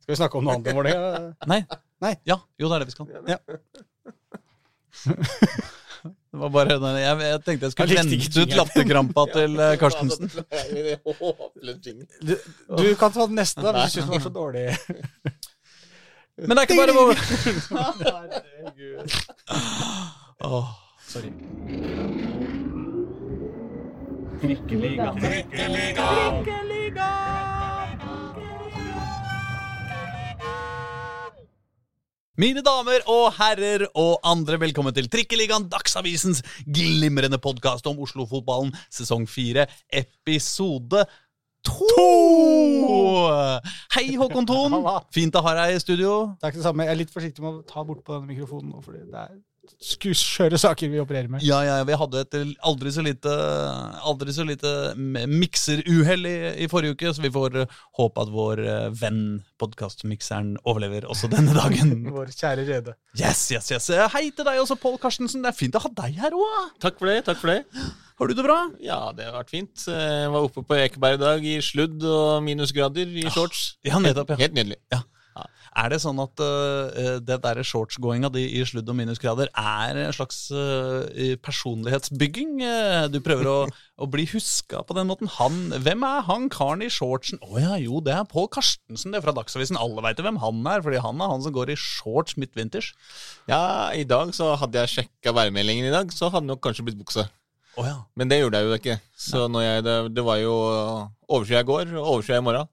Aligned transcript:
Skal 0.00 0.12
vi 0.14 0.18
snakke 0.20 0.36
om 0.38 0.42
noe 0.46 0.54
annet 0.56 0.66
enn 0.70 0.78
vår 0.80 0.86
det? 0.88 0.94
Nei. 1.52 1.60
Nei. 2.00 2.14
Ja, 2.28 2.36
jo, 2.58 2.64
det 2.70 2.74
er 2.76 2.80
det 2.84 2.90
vi 2.90 2.96
skal. 2.96 3.06
Ja. 3.28 3.38
Det 6.30 6.38
var 6.38 6.50
bare 6.54 6.76
den, 6.78 6.96
jeg, 6.96 7.18
jeg 7.26 7.40
tenkte 7.44 7.64
jeg 7.66 7.72
skulle 7.74 7.96
vente 7.98 8.40
ut 8.40 8.52
latterkrampa 8.56 9.22
til 9.34 9.50
eh, 9.60 9.78
Karstensen. 9.80 10.26
Du, 12.22 12.34
du 12.78 12.84
kan 12.96 13.12
ta 13.12 13.26
den 13.26 13.34
neste, 13.36 13.60
da, 13.66 13.72
hvis 13.82 13.92
du 13.92 13.96
syns 13.98 14.06
den 14.06 14.14
var 14.14 14.20
så 14.24 14.30
dårlig. 14.32 14.66
Men 16.38 16.50
det 16.54 16.60
er 16.62 16.66
ikke 16.70 16.80
bare 16.80 16.94
vår 16.96 17.10
Åh, 20.46 20.68
Sorry. 21.10 21.30
Mine 32.40 32.62
damer 32.64 33.02
og 33.10 33.34
herrer 33.36 33.82
og 33.98 34.22
andre, 34.24 34.56
velkommen 34.62 34.94
til 34.96 35.10
Trikkeligaen, 35.12 35.66
Dagsavisens 35.68 36.38
glimrende 36.64 37.36
podkast 37.42 37.84
om 37.90 37.98
Oslo-fotballen, 38.00 38.70
sesong 38.88 39.26
fire, 39.28 39.66
episode 39.92 41.02
to! 41.66 42.06
Hei, 43.92 44.06
Håkon 44.16 44.48
Thon. 44.48 44.78
Halla. 44.78 45.02
Fint 45.12 45.36
å 45.36 45.42
ha 45.44 45.52
deg 45.58 45.74
i 45.74 45.82
studio. 45.82 46.14
Takk 46.40 46.56
det 46.56 46.64
samme. 46.64 46.86
Jeg 46.88 46.94
er 46.94 47.00
litt 47.02 47.12
forsiktig 47.12 47.44
med 47.44 47.58
å 47.58 47.66
ta 47.68 47.84
bort 47.84 48.00
på 48.06 48.16
denne 48.16 48.30
mikrofonen 48.30 48.72
nå, 48.72 48.80
fordi 48.86 49.02
det 49.10 49.26
er 49.26 49.36
skjøre 49.80 50.58
saker 50.60 50.90
vi 50.92 51.00
opererer 51.02 51.30
med. 51.32 51.44
Ja, 51.46 51.60
ja, 51.66 51.76
vi 51.86 51.96
hadde 51.98 52.22
et 52.24 52.36
aldri 52.66 52.92
så 52.94 53.04
lite, 53.04 53.32
aldri 54.06 54.34
så 54.34 54.44
lite 54.46 54.72
mikseruhell 54.96 56.28
i, 56.28 56.34
i 56.64 56.68
forrige 56.70 56.96
uke, 56.96 57.12
så 57.14 57.24
vi 57.24 57.32
får 57.34 57.58
eh, 57.62 57.78
håpe 58.00 58.24
at 58.24 58.32
vår 58.34 58.62
eh, 58.64 58.86
venn 59.00 59.22
podkastmikseren 59.60 60.54
overlever 60.64 61.08
også 61.10 61.30
denne 61.32 61.54
dagen. 61.56 61.96
Vår 62.16 62.32
kjære 62.34 62.66
Rede. 62.68 62.94
Yes, 63.18 63.42
yes, 63.52 63.70
yes. 63.72 63.90
Eh, 63.94 64.06
Hei 64.14 64.28
til 64.34 64.46
deg 64.46 64.60
også, 64.62 64.78
Pål 64.80 64.98
Karstensen. 65.02 65.44
Det 65.44 65.52
er 65.52 65.58
fint 65.58 65.76
å 65.76 65.84
ha 65.84 65.90
deg 66.02 66.18
her 66.20 66.36
òg. 66.36 66.72
Takk 66.82 66.98
for 67.00 67.10
det. 67.10 67.20
takk 67.28 67.40
for 67.42 67.52
det. 67.52 67.60
Har 68.20 68.28
du 68.28 68.36
det 68.36 68.44
bra? 68.44 68.58
Ja, 68.84 68.98
det 69.16 69.28
har 69.28 69.38
vært 69.38 69.52
fint. 69.52 69.86
Jeg 69.88 70.32
var 70.32 70.44
oppe 70.48 70.64
på 70.66 70.76
Ekeberg 70.76 71.16
i 71.16 71.22
dag 71.22 71.46
i 71.48 71.56
sludd 71.64 72.04
og 72.04 72.42
minusgrader 72.44 73.08
i 73.20 73.24
shorts. 73.32 73.78
Ja, 73.86 74.00
nettopp, 74.02 74.34
ja. 74.34 74.42
Helt 74.44 74.56
nydelig. 74.58 74.80
Er 75.78 75.92
det 75.92 76.00
sånn 76.02 76.18
at 76.22 76.42
uh, 76.42 77.18
det 77.22 77.36
der 77.44 77.60
shortsgåinga 77.66 78.30
di 78.34 78.42
i 78.58 78.64
sludd 78.66 78.88
og 78.90 78.96
minusgrader 78.98 79.52
er 79.54 80.00
en 80.02 80.14
slags 80.16 80.48
uh, 80.50 81.06
personlighetsbygging? 81.44 82.58
Du 83.14 83.20
prøver 83.22 83.50
å, 83.50 83.56
å 84.02 84.10
bli 84.10 84.26
huska 84.32 84.82
på 84.86 84.96
den 84.98 85.10
måten. 85.10 85.30
Han, 85.38 85.60
hvem 85.86 86.06
er 86.06 86.26
han 86.26 86.48
karen 86.52 86.82
i 86.86 86.90
shortsen? 86.90 87.42
Å 87.46 87.62
ja, 87.62 87.74
jo, 87.82 88.02
det 88.04 88.16
er 88.16 88.28
Pål 88.30 88.50
Karstensen, 88.56 89.14
det 89.14 89.20
er 89.20 89.26
fra 89.28 89.36
Dagsavisen. 89.36 89.78
Alle 89.80 90.04
veit 90.06 90.22
hvem 90.22 90.40
han 90.42 90.64
er, 90.72 90.82
fordi 90.86 91.02
han 91.04 91.22
er 91.22 91.34
han 91.34 91.44
som 91.46 91.54
går 91.54 91.74
i 91.74 91.78
shorts 91.78 92.38
midtvinters. 92.40 92.92
Ja, 93.50 93.90
i 93.94 94.06
dag 94.08 94.34
så 94.36 94.56
hadde 94.60 94.82
jeg 94.82 94.96
sjekka 94.96 95.36
værmeldingen 95.36 95.86
i 95.86 95.94
dag, 95.94 96.10
så 96.14 96.32
hadde 96.32 96.48
det 96.48 96.54
nok 96.54 96.64
kanskje 96.66 96.88
blitt 96.88 96.98
bukse. 97.00 97.28
Oh, 97.78 97.86
ja. 97.86 98.00
Men 98.18 98.30
det 98.30 98.40
gjorde 98.40 98.58
jeg 98.58 98.66
jo 98.66 98.76
ikke. 98.80 98.98
Så 99.14 99.46
jeg, 99.62 99.84
det, 99.86 99.96
det 100.16 100.26
var 100.26 100.40
jo 100.42 100.54
overskya 101.30 101.62
i 101.62 101.68
går 101.68 101.94
og 101.94 102.14
overskya 102.16 102.40
i 102.40 102.44
morgen. 102.44 102.70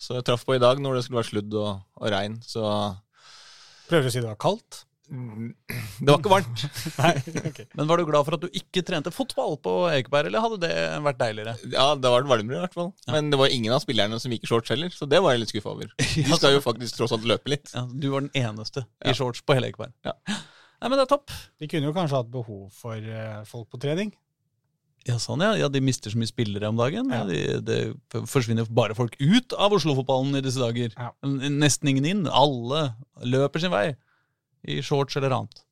Så 0.00 0.16
jeg 0.16 0.24
traff 0.28 0.46
på 0.48 0.56
i 0.56 0.62
dag 0.62 0.80
når 0.80 0.96
det 0.96 1.06
skulle 1.06 1.20
være 1.20 1.30
sludd 1.34 1.56
og, 1.60 1.82
og 2.00 2.12
regn. 2.14 2.38
Så 2.46 2.62
Prøver 3.90 4.06
du 4.06 4.08
å 4.08 4.14
si 4.14 4.22
det 4.22 4.30
var 4.30 4.38
kaldt? 4.40 4.84
det 5.10 6.06
var 6.06 6.20
ikke 6.20 6.30
varmt. 6.30 6.60
Nei, 7.02 7.12
ok. 7.50 7.58
Men 7.74 7.88
var 7.90 7.98
du 8.00 8.04
glad 8.08 8.26
for 8.28 8.36
at 8.36 8.44
du 8.44 8.56
ikke 8.60 8.84
trente 8.86 9.10
fotball 9.12 9.56
på 9.62 9.72
Ekeberg, 9.90 10.30
eller 10.30 10.44
hadde 10.44 10.60
det 10.62 10.76
vært 11.04 11.18
deiligere? 11.20 11.54
Ja, 11.74 11.88
det 11.98 12.12
var 12.14 12.28
varmere 12.30 12.60
i 12.60 12.62
hvert 12.62 12.76
fall. 12.78 12.92
Men 13.10 13.32
det 13.32 13.40
var 13.40 13.52
ingen 13.52 13.74
av 13.74 13.82
spillerne 13.82 14.20
som 14.22 14.32
gikk 14.32 14.46
i 14.46 14.50
shorts 14.52 14.70
heller, 14.72 14.94
så 14.94 15.08
det 15.10 15.20
var 15.24 15.34
jeg 15.34 15.42
litt 15.42 15.52
skuffa 15.52 15.74
over. 15.74 15.90
De 16.14 16.28
skal 16.30 16.54
jo 16.56 16.62
faktisk 16.64 17.00
tross 17.00 17.16
alt 17.16 17.26
løpe 17.28 17.52
litt. 17.52 17.74
Ja, 17.74 17.84
du 17.90 18.08
var 18.14 18.24
den 18.28 18.32
eneste 18.38 18.86
Ja. 18.86 19.10
i 19.12 19.18
shorts 19.18 19.42
på 19.42 19.58
hele 19.58 19.72
Ekeberg. 19.72 19.92
Ja. 20.06 20.14
Nei, 20.30 20.88
men 20.88 20.96
det 20.96 21.04
er 21.04 21.12
topp. 21.12 21.34
De 21.60 21.68
kunne 21.68 21.90
jo 21.90 21.96
kanskje 21.96 22.22
hatt 22.22 22.30
behov 22.32 22.70
for 22.72 22.96
eh, 22.96 23.40
folk 23.50 23.66
på 23.74 23.82
trening. 23.82 24.14
Ja, 25.08 25.16
sånn, 25.22 25.40
ja. 25.40 25.54
ja. 25.56 25.68
De 25.72 25.80
mister 25.80 26.12
så 26.12 26.18
mye 26.20 26.28
spillere 26.28 26.68
om 26.68 26.76
dagen. 26.76 27.08
Ja. 27.14 27.22
De, 27.28 27.38
det 27.64 27.78
forsvinner 28.28 28.68
bare 28.68 28.96
folk 28.98 29.16
ut 29.20 29.54
av 29.56 29.72
Oslo-fotballen 29.76 30.36
i 30.36 30.44
disse 30.44 30.60
dager. 30.60 30.92
Nesten 31.24 31.88
ingen 31.94 32.08
inn. 32.10 32.22
Alle 32.28 32.90
løper 33.24 33.62
sin 33.64 33.72
vei. 33.72 33.94
I 34.68 34.82
shorts 34.84 35.16
eller 35.16 35.32
annet. 35.38 35.62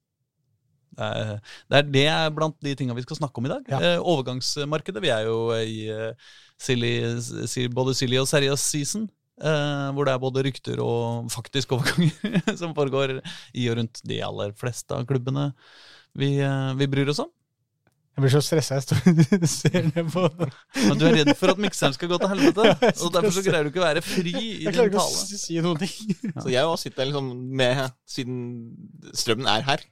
Det 0.99 1.07
er, 1.07 1.37
det 1.69 1.79
er 1.79 2.25
det 2.27 2.35
blant 2.35 2.57
de 2.65 2.73
tinga 2.75 2.97
vi 2.97 3.05
skal 3.05 3.21
snakke 3.21 3.39
om 3.39 3.47
i 3.47 3.53
dag. 3.53 3.69
Eh, 3.77 4.01
overgangsmarkedet. 4.01 5.03
Vi 5.05 5.13
er 5.15 5.29
jo 5.29 5.37
i 5.55 5.85
eh, 5.93 6.33
silly, 6.59 6.95
både 7.77 7.95
silly 7.95 8.19
og 8.19 8.27
serious 8.31 8.65
season. 8.65 9.07
eh, 9.39 9.89
hvor 9.95 10.09
det 10.09 10.15
er 10.17 10.23
både 10.23 10.43
rykter 10.49 10.81
og 10.83 11.29
faktisk 11.31 11.77
overganger 11.77 12.57
som 12.61 12.75
foregår 12.75 13.19
i 13.55 13.69
og 13.71 13.79
rundt 13.79 14.01
de 14.09 14.19
aller 14.27 14.55
fleste 14.59 14.97
av 14.97 15.07
klubbene 15.07 15.53
vi, 16.19 16.39
eh, 16.43 16.73
vi 16.81 16.89
bryr 16.91 17.13
oss 17.13 17.23
om. 17.23 17.31
Jeg 18.19 18.25
blir 18.25 18.33
så 18.35 18.41
stressa 18.43 18.75
jeg 18.81 18.83
står 18.83 19.45
ser 19.53 19.85
ned 19.93 20.09
på 20.11 20.25
Men 20.89 20.99
du 20.99 21.05
er 21.07 21.13
redd 21.21 21.29
for 21.39 21.53
at 21.55 21.61
mikseren 21.63 21.95
skal 21.95 22.11
gå 22.11 22.17
til 22.19 22.33
helvete, 22.33 22.65
Ja, 22.67 22.91
og 23.07 23.13
derfor 23.15 23.35
så 23.37 23.45
greier 23.47 23.63
du 23.63 23.71
ikke 23.71 23.79
å 23.79 23.87
være 23.87 24.03
fri 24.03 24.33
i 24.35 24.49
Jeg 24.65 24.75
klarer 24.75 24.91
ikke 24.91 25.05
å 25.05 25.13
si 25.39 25.61
noen 25.63 25.79
ting. 25.79 26.17
Så 26.43 26.51
jeg 26.51 26.67
òg 26.67 26.75
sitter 26.83 27.07
liksom 27.13 27.29
med 27.63 27.85
Siden 28.11 28.41
strømmen 29.15 29.47
er 29.55 29.63
her, 29.69 29.85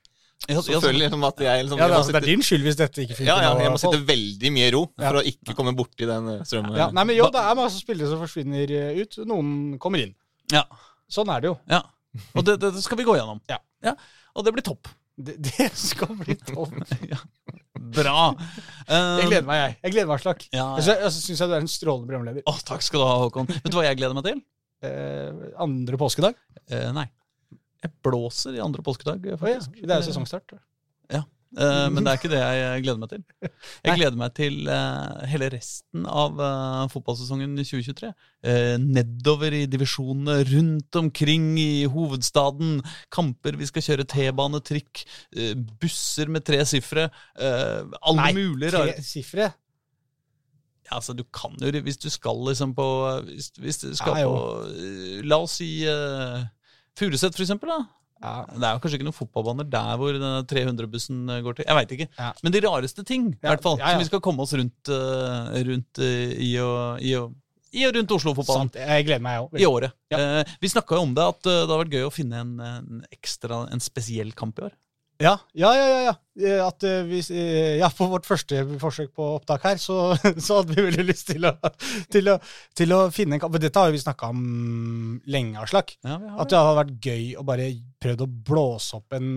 Ja, 0.50 0.58
så 0.60 0.74
ja, 0.74 0.80
liksom 0.92 1.22
at 1.30 1.38
jeg 1.46 1.62
liksom 1.68 1.78
Ja, 1.80 1.86
det, 1.86 1.94
jeg 1.94 2.02
sitte, 2.02 2.02
altså, 2.02 2.16
det 2.16 2.20
er 2.24 2.28
din 2.32 2.44
skyld 2.50 2.66
hvis 2.66 2.76
dette 2.82 3.04
ikke 3.06 3.16
funker. 3.20 3.30
Ja, 3.30 3.38
ja, 3.46 3.54
jeg 3.62 3.72
må 3.76 3.80
sitte 3.84 4.02
veldig 4.10 4.52
mye 4.58 4.66
i 4.66 4.74
ro 4.74 4.82
Ja. 4.98 5.06
for 5.06 5.20
å 5.22 5.24
ikke 5.30 5.54
komme 5.62 5.76
borti 5.78 6.10
den 6.10 6.28
eh, 6.34 6.42
strømmen. 6.50 6.76
ja, 6.82 6.90
nei, 6.98 7.06
men 7.08 7.16
jo, 7.20 7.30
det 7.32 7.46
er 7.46 7.56
masse 7.62 7.80
spillere 7.80 8.10
som 8.10 8.20
forsvinner 8.26 8.74
eh, 8.82 9.00
ut. 9.06 9.16
Noen 9.30 9.54
kommer 9.80 10.02
inn. 10.02 10.12
ja, 10.52 10.66
Sånn 11.08 11.30
er 11.30 11.46
det 11.46 11.52
jo. 11.54 11.58
ja. 11.70 11.84
Og 12.34 12.42
det, 12.48 12.58
det 12.62 12.74
skal 12.82 12.98
vi 12.98 13.04
gå 13.06 13.14
gjennom. 13.16 13.38
Ja. 13.52 13.60
Og 14.34 14.44
det 14.44 14.52
blir 14.56 14.64
topp. 14.66 14.88
Det, 15.16 15.36
det 15.48 15.70
skal 15.78 16.12
bli 16.20 16.36
topp. 16.46 16.76
Bra. 17.96 18.20
Um, 18.88 19.18
Jeg 19.20 19.28
gleder 19.30 19.46
meg, 19.48 19.60
jeg. 19.60 19.76
Jeg 19.84 19.94
gleder 19.94 20.10
meg, 20.10 20.22
Slakk. 20.24 20.46
Ja, 20.52 20.66
ja. 20.76 20.96
Jeg, 21.04 21.12
syns 21.14 21.40
jeg 21.40 21.48
du 21.50 21.54
er 21.56 21.64
en 21.64 21.70
strålende 21.70 22.10
programleder. 22.10 22.44
Oh, 22.50 22.58
takk 22.66 22.84
skal 22.84 23.02
du 23.02 23.06
ha, 23.06 23.16
Håkon. 23.24 23.48
Vet 23.52 23.70
du 23.72 23.78
hva 23.78 23.86
jeg 23.86 24.00
gleder 24.00 24.16
meg 24.16 24.26
til? 24.28 24.40
Eh, 24.84 25.44
andre 25.62 26.00
påskedag? 26.00 26.36
Eh, 26.68 26.88
nei. 26.96 27.06
Jeg 27.84 27.92
blåser 28.04 28.56
i 28.56 28.62
andre 28.64 28.82
påskedag, 28.84 29.28
Å 29.36 29.52
ja. 29.52 29.60
Det 29.60 29.86
er 29.86 30.00
jo 30.00 30.08
sesongstart. 30.10 30.56
Eh, 31.56 31.86
men 31.88 32.04
det 32.04 32.12
er 32.12 32.20
ikke 32.20 32.32
det 32.32 32.40
jeg 32.42 32.84
gleder 32.84 33.00
meg 33.00 33.12
til. 33.14 33.22
Jeg 33.86 34.00
gleder 34.00 34.18
meg 34.20 34.34
til 34.36 34.58
uh, 34.68 35.24
hele 35.30 35.50
resten 35.54 36.04
av 36.04 36.40
uh, 36.40 36.86
fotballsesongen 36.92 37.56
2023. 37.62 38.10
Eh, 38.46 38.76
nedover 38.78 39.54
i 39.56 39.64
divisjonene, 39.66 40.36
rundt 40.52 40.96
omkring 41.00 41.54
i 41.58 41.86
hovedstaden. 41.90 42.78
Kamper 43.12 43.56
vi 43.58 43.66
skal 43.66 43.82
kjøre 43.82 44.06
T-bane, 44.06 44.60
trikk, 44.62 45.02
eh, 45.34 45.54
busser 45.80 46.30
med 46.30 46.44
tre 46.46 46.60
sifre. 46.68 47.08
eh, 47.38 47.82
alle 48.02 48.32
mulige 48.36 48.70
tre 48.70 48.84
rare 48.84 49.02
sifre. 49.02 49.52
ja, 50.86 50.92
altså, 50.92 51.12
Du 51.12 51.24
kan 51.24 51.56
jo 51.60 51.80
hvis 51.80 51.96
du 51.96 52.10
skal 52.10 52.36
liksom 52.48 52.74
på 52.74 52.86
Hvis, 53.24 53.50
hvis 53.58 53.78
du 53.78 53.96
skal 53.96 54.14
Nei, 54.14 54.22
på 54.22 54.62
eh, 54.70 55.24
La 55.24 55.38
oss 55.42 55.58
si 55.58 55.82
uh, 55.88 56.44
Furuset, 56.96 57.34
for 57.34 57.42
eksempel. 57.42 57.68
da 57.68 57.95
Ja. 58.22 58.46
det 58.48 58.64
er 58.64 58.76
jo 58.76 58.80
kanskje 58.82 58.98
ikke 58.98 59.06
noen 59.06 59.16
fotballbaner 59.16 59.66
der 59.70 59.98
hvor 60.00 60.16
300-bussen 60.50 61.26
går 61.44 61.58
til. 61.58 61.66
Jeg 61.68 61.78
veit 61.78 61.96
ikke. 61.96 62.06
Ja. 62.16 62.30
Men 62.42 62.54
de 62.54 62.62
rareste 62.64 63.04
ting, 63.06 63.26
i 63.34 63.48
hvert 63.48 63.64
fall, 63.64 63.76
som 63.82 64.00
vi 64.00 64.08
skal 64.08 64.22
komme 64.24 64.46
oss 64.46 64.54
rundt, 64.56 64.92
eh, 64.92 65.58
rundt 65.68 66.00
eh, 66.02 66.32
i, 66.46 66.54
og, 66.62 67.02
i, 67.04 67.12
og, 67.20 67.36
i 67.76 67.84
og 67.88 67.98
rundt 67.98 68.16
Oslo-fotballen. 68.16 68.72
Jeg 68.80 69.06
gleder 69.08 69.24
meg, 69.26 69.44
òg. 69.44 69.60
I 69.60 69.68
året. 69.68 69.96
Ja. 70.14 70.22
Eh, 70.40 70.56
vi 70.62 70.72
snakka 70.72 70.96
jo 70.98 71.04
om 71.10 71.14
det, 71.16 71.28
at 71.34 71.50
eh, 71.52 71.62
det 71.66 71.74
har 71.74 71.82
vært 71.84 71.98
gøy 71.98 72.08
å 72.08 72.14
finne 72.14 72.40
en, 72.40 72.56
en 72.64 73.04
ekstra, 73.12 73.66
en 73.72 73.84
spesiell 73.84 74.32
kamp 74.38 74.62
i 74.62 74.68
år. 74.70 74.74
Ja, 75.22 75.38
ja, 75.56 75.70
ja. 75.72 76.14
ja, 76.36 76.56
At 76.66 76.84
eh, 76.84 77.04
vi, 77.08 77.22
eh, 77.32 77.76
ja, 77.80 77.88
på 77.88 78.08
vårt 78.10 78.26
første 78.28 78.60
forsøk 78.80 79.14
på 79.16 79.28
opptak 79.38 79.64
her, 79.64 79.78
så, 79.80 80.12
så 80.44 80.58
hadde 80.58 80.76
vi 80.76 80.84
veldig 80.90 81.06
lyst 81.08 81.30
til 81.30 81.46
å, 81.48 81.54
til 82.12 82.28
å, 82.32 82.36
til 82.76 82.92
å 82.92 82.98
finne 83.14 83.38
en 83.38 83.42
kamp. 83.42 83.54
Men 83.56 83.64
Dette 83.64 83.80
har 83.80 83.88
jo 83.88 83.96
vi 83.96 84.02
snakka 84.02 84.28
om 84.34 84.42
lenge, 85.32 85.56
Aslak. 85.62 85.94
Ja, 86.04 86.18
At 86.36 86.52
det 86.52 86.60
hadde 86.60 86.76
vært 86.82 87.08
gøy 87.08 87.30
å 87.40 87.46
bare 87.48 87.70
prøvd 88.04 88.26
å 88.26 88.28
blåse 88.50 89.00
opp 89.00 89.16
en 89.16 89.30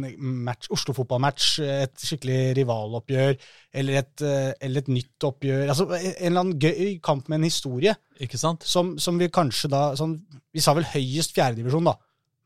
match, 0.50 0.68
Oslo-fotballmatch, 0.76 1.48
et 1.64 2.04
skikkelig 2.10 2.42
rivaloppgjør, 2.60 3.40
eller 3.80 4.02
et, 4.02 4.14
eh, 4.26 4.52
eller 4.60 4.84
et 4.84 4.92
nytt 4.92 5.30
oppgjør. 5.31 5.66
Altså 5.72 5.88
en 5.94 6.12
eller 6.12 6.44
annen 6.44 6.60
gøy 6.60 7.00
kamp 7.06 7.31
med 7.31 7.40
en 7.40 7.50
historie, 7.50 7.96
Ikke 8.20 8.36
sant? 8.36 8.68
som, 8.68 8.98
som 9.00 9.16
vi 9.16 9.31
kanskje 9.31 9.72
da 9.72 9.94
sånn, 9.96 10.18
Vi 10.52 10.60
sa 10.60 10.74
vel 10.76 10.88
høyest 10.92 11.31
fjerdedivisjon, 11.38 11.88
da. 11.88 11.96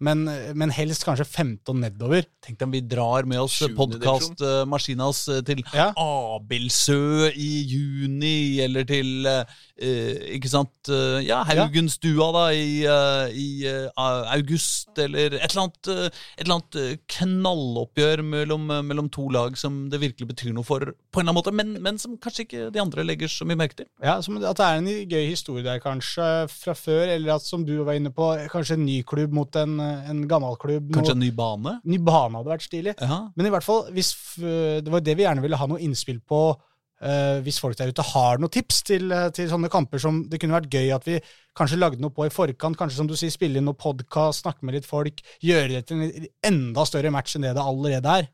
Men, 0.04 0.26
men 0.60 0.74
helst 0.76 1.06
kanskje 1.08 1.28
femte 1.28 1.74
og 1.74 1.80
nedover. 1.82 2.28
Tenk 2.44 2.60
deg 2.60 2.68
om 2.68 2.76
vi 2.76 2.84
drar 2.84 3.28
med 3.30 3.42
oss 3.44 3.62
podkastmaskina 3.78 5.08
oss 5.10 5.26
til 5.48 5.64
Ja. 5.74 5.92
Abildsø 5.98 7.30
i 7.32 7.52
juni, 7.72 8.60
eller 8.64 8.86
til 8.88 9.26
eh, 9.28 10.36
Ikke 10.36 10.52
sant 10.52 10.92
eh, 10.92 11.22
Ja, 11.26 11.42
Haugenstua 11.48 12.30
da 12.36 12.46
i, 12.56 12.84
eh, 12.84 13.38
i 13.40 13.48
uh, 13.70 13.88
august, 14.34 14.92
eller 15.00 15.38
et 15.38 15.52
eller 15.52 15.64
annet, 15.66 15.88
eh, 15.88 16.06
et 16.38 16.46
eller 16.46 16.58
annet 16.58 16.78
eh, 16.80 16.98
knalloppgjør 17.16 18.24
mellom, 18.28 18.70
eh, 18.72 18.84
mellom 18.86 19.10
to 19.14 19.28
lag 19.34 19.58
som 19.60 19.88
det 19.92 20.02
virkelig 20.04 20.30
betyr 20.34 20.54
noe 20.56 20.68
for, 20.68 20.94
på 20.94 21.22
en 21.22 21.24
eller 21.24 21.34
annen 21.34 21.40
måte, 21.40 21.56
men, 21.56 21.76
men 21.84 22.00
som 22.02 22.18
kanskje 22.22 22.48
ikke 22.48 22.70
de 22.74 22.82
andre 22.84 23.06
legger 23.08 23.32
så 23.32 23.48
mye 23.48 23.60
merke 23.60 23.82
til. 23.82 23.90
Ja, 24.04 24.20
som 24.26 24.40
At 24.42 24.60
det 24.60 24.68
er 24.68 24.82
en 24.82 24.92
gøy 25.12 25.28
historie 25.30 25.66
der 25.66 25.82
kanskje 25.84 26.30
fra 26.52 26.76
før, 26.78 27.06
eller 27.16 27.38
at 27.38 27.46
som 27.48 27.66
du 27.68 27.76
var 27.84 27.98
inne 28.00 28.14
på, 28.14 28.34
kanskje 28.52 28.78
en 28.80 28.86
ny 28.88 29.02
klubb 29.08 29.34
mot 29.36 29.60
en, 29.60 29.78
en 30.12 30.22
gammel 30.30 30.58
klubb. 30.62 30.92
Kanskje 30.96 31.16
en 31.16 31.24
ny 31.24 31.32
bane? 31.36 31.78
ny 31.88 32.00
bane 32.04 32.40
hadde 32.40 32.54
vært 32.54 32.68
stilig. 32.68 32.94
Ja. 33.00 33.24
Men 33.36 33.50
i 33.50 33.54
hvert 33.54 33.66
fall, 33.66 33.88
hvis, 33.96 34.14
det 34.38 34.94
var 34.94 35.04
det 35.04 35.18
vi 35.20 35.26
gjerne 35.26 35.44
ville 35.44 35.60
ha 35.60 35.68
noe 35.70 35.82
innspill 35.84 36.22
på. 36.26 36.46
Uh, 37.04 37.42
hvis 37.44 37.58
folk 37.60 37.76
der 37.76 37.90
ute 37.92 38.04
har 38.14 38.40
noen 38.40 38.52
tips 38.54 38.78
til, 38.88 39.10
eh, 39.12 39.26
til 39.36 39.50
sånne 39.52 39.68
kamper 39.68 40.00
som 40.00 40.22
det 40.32 40.38
kunne 40.40 40.56
vært 40.56 40.72
gøy 40.72 40.94
at 40.96 41.04
vi 41.04 41.18
kanskje 41.58 41.76
lagde 41.76 42.00
noe 42.00 42.14
på 42.16 42.24
i 42.24 42.32
forkant. 42.32 42.78
Kanskje 42.80 43.02
som 43.02 43.10
du 43.10 43.18
sier, 43.20 43.34
spille 43.34 43.60
inn 43.60 43.68
noe 43.68 43.76
podkast, 43.76 44.46
snakke 44.46 44.64
med 44.64 44.78
litt 44.78 44.88
folk. 44.88 45.20
Gjøre 45.44 45.74
det 45.74 45.82
til 45.90 46.06
en 46.06 46.30
enda 46.48 46.86
større 46.88 47.12
match 47.12 47.36
enn 47.36 47.44
det 47.44 47.52
det 47.58 47.66
allerede 47.66 48.16
er. 48.22 48.30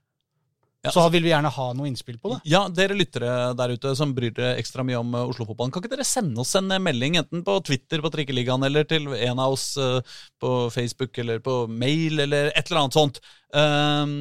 Ja, 0.80 0.92
Så 0.96 1.04
vil 1.12 1.26
vi 1.26 1.31
gjerne 1.34 1.50
ha 1.52 1.66
noe 1.76 1.90
innspill 1.90 2.16
på 2.24 2.30
det. 2.31 2.38
Ja, 2.48 2.62
dere 2.72 2.96
lyttere 2.96 3.52
der 3.60 3.74
ute 3.76 3.92
som 4.00 4.14
bryr 4.16 4.31
dere 4.31 4.54
ekstra 4.62 4.86
mye 4.88 5.02
om 5.02 5.12
uh, 5.12 5.26
Oslo-fotballen, 5.28 5.74
kan 5.76 5.84
ikke 5.84 5.92
dere 5.92 6.08
sende 6.08 6.40
oss 6.40 6.54
en 6.56 6.72
uh, 6.72 6.78
melding 6.80 7.18
enten 7.20 7.44
på 7.44 7.58
Twitter 7.68 8.00
på 8.00 8.12
Trikkeligaen 8.14 8.64
eller 8.64 8.88
til 8.88 9.10
en 9.12 9.42
av 9.44 9.58
oss 9.58 9.74
uh, 9.76 10.00
på 10.40 10.54
Facebook 10.72 11.20
eller 11.20 11.44
på 11.44 11.66
mail 11.68 12.24
eller 12.24 12.54
et 12.54 12.64
eller 12.64 12.86
annet 12.86 12.96
sånt? 12.96 13.20
Um, 13.52 14.14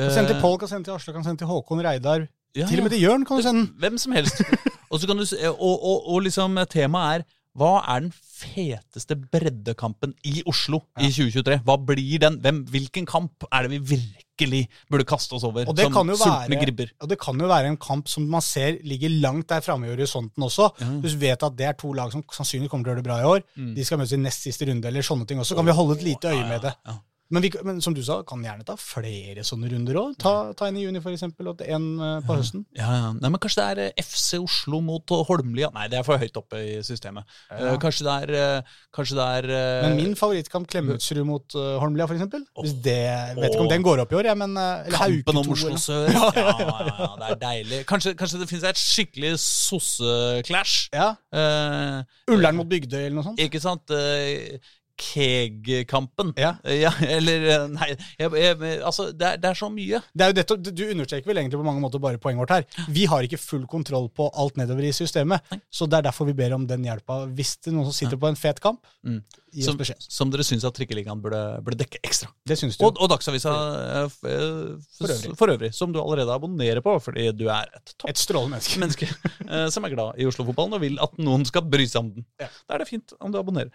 uh, 0.00 0.10
Send 0.10 0.32
til 0.32 0.42
Pål, 0.42 0.58
kan 0.64 0.72
sende 0.74 0.90
til 0.90 0.96
Asle, 0.98 1.14
kan 1.14 1.28
sende 1.28 1.44
til 1.44 1.52
Håkon 1.52 1.84
Reidar. 1.86 2.26
ja, 2.58 2.66
Til 2.66 2.82
og 2.82 2.88
med 2.88 2.96
til 2.96 3.06
Jørn 3.06 3.28
kan 3.28 3.38
du 3.38 3.46
sende. 3.46 3.68
Hvem 3.78 4.02
som 4.02 4.18
helst. 4.18 4.42
og, 4.90 4.98
så 4.98 5.06
kan 5.06 5.22
du, 5.22 5.26
og, 5.54 5.76
og, 5.76 6.10
og 6.16 6.26
liksom 6.26 6.58
temaet 6.72 7.22
er 7.22 7.28
hva 7.56 7.70
er 7.88 8.02
den 8.04 8.12
feteste 8.12 9.16
breddekampen 9.16 10.12
i 10.28 10.42
Oslo 10.48 10.82
i 11.00 11.08
2023? 11.08 11.58
Hva 11.64 11.76
blir 11.88 12.20
den? 12.22 12.36
Hvem, 12.44 12.62
hvilken 12.72 13.06
kamp 13.08 13.46
er 13.50 13.66
det 13.66 13.70
vi 13.76 13.96
virkelig 13.96 14.60
burde 14.92 15.06
kaste 15.08 15.32
oss 15.38 15.46
over 15.48 15.64
Og 15.68 15.74
det 15.78 15.86
som 15.88 15.94
sultne 15.96 16.18
være- 16.52 16.60
gribber? 16.64 16.92
Og 17.00 17.08
det 17.08 17.18
kan 17.18 17.40
jo 17.40 17.48
være 17.48 17.66
en 17.72 17.76
kamp 17.80 18.08
som 18.12 18.28
man 18.28 18.44
ser 18.44 18.76
ligger 18.84 19.08
langt 19.22 19.48
der 19.48 19.60
framme 19.64 19.88
i 19.88 19.94
horisonten 19.94 20.42
også. 20.44 20.70
Ja. 20.80 20.90
Du 21.00 21.08
vet 21.16 21.42
at 21.42 21.56
det 21.56 21.66
er 21.66 21.72
to 21.80 21.92
lag 21.96 22.12
som 22.12 22.22
sannsynligvis 22.22 22.70
kommer 22.70 22.84
til 22.84 22.92
å 22.92 22.94
gjøre 22.94 23.02
det 23.02 23.08
bra 23.10 23.18
i 23.20 23.28
år. 23.32 23.42
Mm. 23.56 23.74
De 23.74 23.84
skal 23.84 23.98
møtes 23.98 24.12
i 24.12 24.20
nest 24.20 24.42
siste 24.44 24.68
runde, 24.68 24.84
eller 24.86 25.00
sånne 25.02 25.26
ting 25.26 25.38
også. 25.40 25.56
Kan 25.56 25.64
vi 25.66 25.72
holde 25.72 25.96
et 25.96 26.02
lite 26.04 26.28
øye 26.36 26.46
med 26.48 26.60
det. 26.62 26.74
Ja, 26.86 26.92
ja. 26.92 26.98
Men, 27.32 27.42
vi, 27.42 27.50
men 27.66 27.80
som 27.82 27.94
du 27.94 28.02
sa, 28.06 28.20
kan 28.26 28.42
gjerne 28.44 28.62
ta 28.66 28.76
flere 28.78 29.42
sånne 29.46 29.70
runder 29.72 29.98
òg. 29.98 30.12
Ta, 30.22 30.52
ta 30.56 30.68
en 30.68 30.76
i 30.78 30.84
juni, 30.84 31.00
eksempel, 31.10 31.48
og 31.50 31.62
en 31.66 31.86
eh, 31.98 32.18
på 32.26 32.36
høsten. 32.38 32.62
Ja, 32.78 32.86
ja. 32.86 33.08
Nei, 33.18 33.30
men 33.34 33.40
Kanskje 33.42 33.62
det 33.62 33.66
er 33.66 33.80
eh, 33.86 34.04
FC 34.04 34.38
Oslo 34.38 34.78
mot 34.84 35.14
eh, 35.14 35.24
Holmlia? 35.26 35.72
Nei, 35.74 35.88
det 35.90 35.98
er 35.98 36.06
for 36.06 36.22
høyt 36.22 36.38
oppe 36.38 36.60
i 36.62 36.76
systemet. 36.86 37.26
Ja. 37.50 37.74
Kanskje 37.82 38.06
det 38.06 38.14
er, 38.22 38.70
kanskje 38.94 39.18
det 39.18 39.26
er 39.40 39.50
Men 39.88 39.98
min 39.98 40.14
favorittkamp, 40.18 40.68
Klemetsrud 40.70 41.22
mot 41.26 41.58
uh, 41.58 41.76
Holmlia, 41.82 42.06
for 42.06 42.18
eksempel. 42.18 42.46
Hvis 42.62 42.76
det, 42.84 42.96
vet 43.38 43.54
ikke 43.54 43.66
om 43.66 43.70
den 43.70 43.86
går 43.86 44.04
opp 44.04 44.14
i 44.14 44.18
år, 44.20 44.30
jeg, 44.30 44.40
men 44.44 44.56
Kampen 44.94 45.42
om 45.42 45.52
Oslo 45.56 45.76
sør. 45.82 46.06
Ja, 46.16 46.30
ja, 46.36 46.52
ja, 46.86 47.08
det 47.18 47.28
er 47.28 47.38
deilig. 47.40 47.78
Kanskje, 47.88 48.14
kanskje 48.18 48.38
det 48.40 48.48
finnes 48.48 48.64
et 48.68 48.80
skikkelig 48.80 49.34
sosse-clash? 49.42 50.88
Ja. 50.94 51.12
Uh, 51.34 52.32
Ullern 52.32 52.58
mot 52.58 52.68
Bygdøy, 52.70 53.06
eller 53.06 53.18
noe 53.18 53.26
sånt. 53.26 53.42
ikke 53.42 53.60
sant? 53.62 53.92
Eh, 53.94 54.58
Keg-kampen. 54.96 56.32
Ja. 56.40 56.54
Eh, 56.64 56.80
ja, 56.82 56.92
eller 57.16 57.46
eh, 57.52 57.66
Nei, 57.72 57.88
jeg, 58.20 58.32
jeg, 58.40 58.58
altså, 58.86 59.08
det 59.12 59.28
er, 59.32 59.40
det 59.42 59.50
er 59.52 59.58
så 59.58 59.68
mye. 59.72 60.00
Det 60.12 60.26
er 60.26 60.32
jo 60.32 60.36
dette, 60.40 60.58
du 60.72 60.84
understreker 60.90 61.30
vel 61.30 61.40
egentlig 61.42 61.60
på 61.60 61.66
mange 61.66 61.82
måter 61.84 62.02
bare 62.02 62.20
poenget 62.22 62.42
vårt 62.44 62.54
her. 62.56 62.88
Vi 62.92 63.06
har 63.10 63.26
ikke 63.26 63.40
full 63.40 63.66
kontroll 63.70 64.08
på 64.16 64.28
alt 64.34 64.58
nedover 64.60 64.86
i 64.88 64.92
systemet, 64.96 65.44
så 65.72 65.88
det 65.90 66.00
er 66.00 66.08
derfor 66.10 66.28
vi 66.30 66.36
ber 66.38 66.54
om 66.56 66.66
den 66.68 66.84
hjelpa. 66.86 67.22
Hvis 67.36 67.56
det 67.60 67.72
er 67.72 67.76
noen 67.78 67.88
som 67.90 67.96
sitter 67.96 68.20
på 68.22 68.30
en 68.32 68.38
fet 68.40 68.62
kamp, 68.64 68.82
Mm. 69.06 69.20
Som, 69.62 69.78
som 70.02 70.28
dere 70.34 70.42
syns 70.44 70.64
at 70.66 70.74
Trikkeligaen 70.76 71.20
burde, 71.22 71.38
burde 71.64 71.78
dekke 71.80 72.00
ekstra. 72.04 72.26
Det 72.44 72.56
synes 72.58 72.74
du. 72.76 72.82
Og, 72.84 72.98
og 73.00 73.08
Dagsavisa 73.08 73.52
eh, 73.54 74.08
f- 74.10 74.26
eh, 74.28 74.72
For 74.98 75.12
øvrig. 75.14 75.30
for 75.38 75.52
øvrig, 75.54 75.70
som 75.78 75.94
du 75.94 76.00
allerede 76.02 76.34
abonnerer 76.34 76.82
på, 76.84 76.96
fordi 77.00 77.28
du 77.38 77.46
er 77.54 77.70
et 77.78 77.92
topp 77.94 78.10
Et 78.10 78.18
strålende 78.20 78.58
menneske. 78.58 78.82
menneske 78.82 79.70
som 79.72 79.86
er 79.86 79.94
glad 79.94 80.18
i 80.20 80.26
Oslo-fotballen 80.28 80.76
og 80.76 80.82
vil 80.82 80.98
at 81.00 81.14
noen 81.22 81.46
skal 81.48 81.64
bry 81.72 81.86
seg 81.88 82.02
om 82.02 82.10
den. 82.18 82.26
Ja. 82.42 82.50
Da 82.66 82.76
er 82.76 82.82
det 82.84 82.88
fint 82.90 83.14
om 83.22 83.32
du 83.32 83.38
abonnerer. 83.40 83.70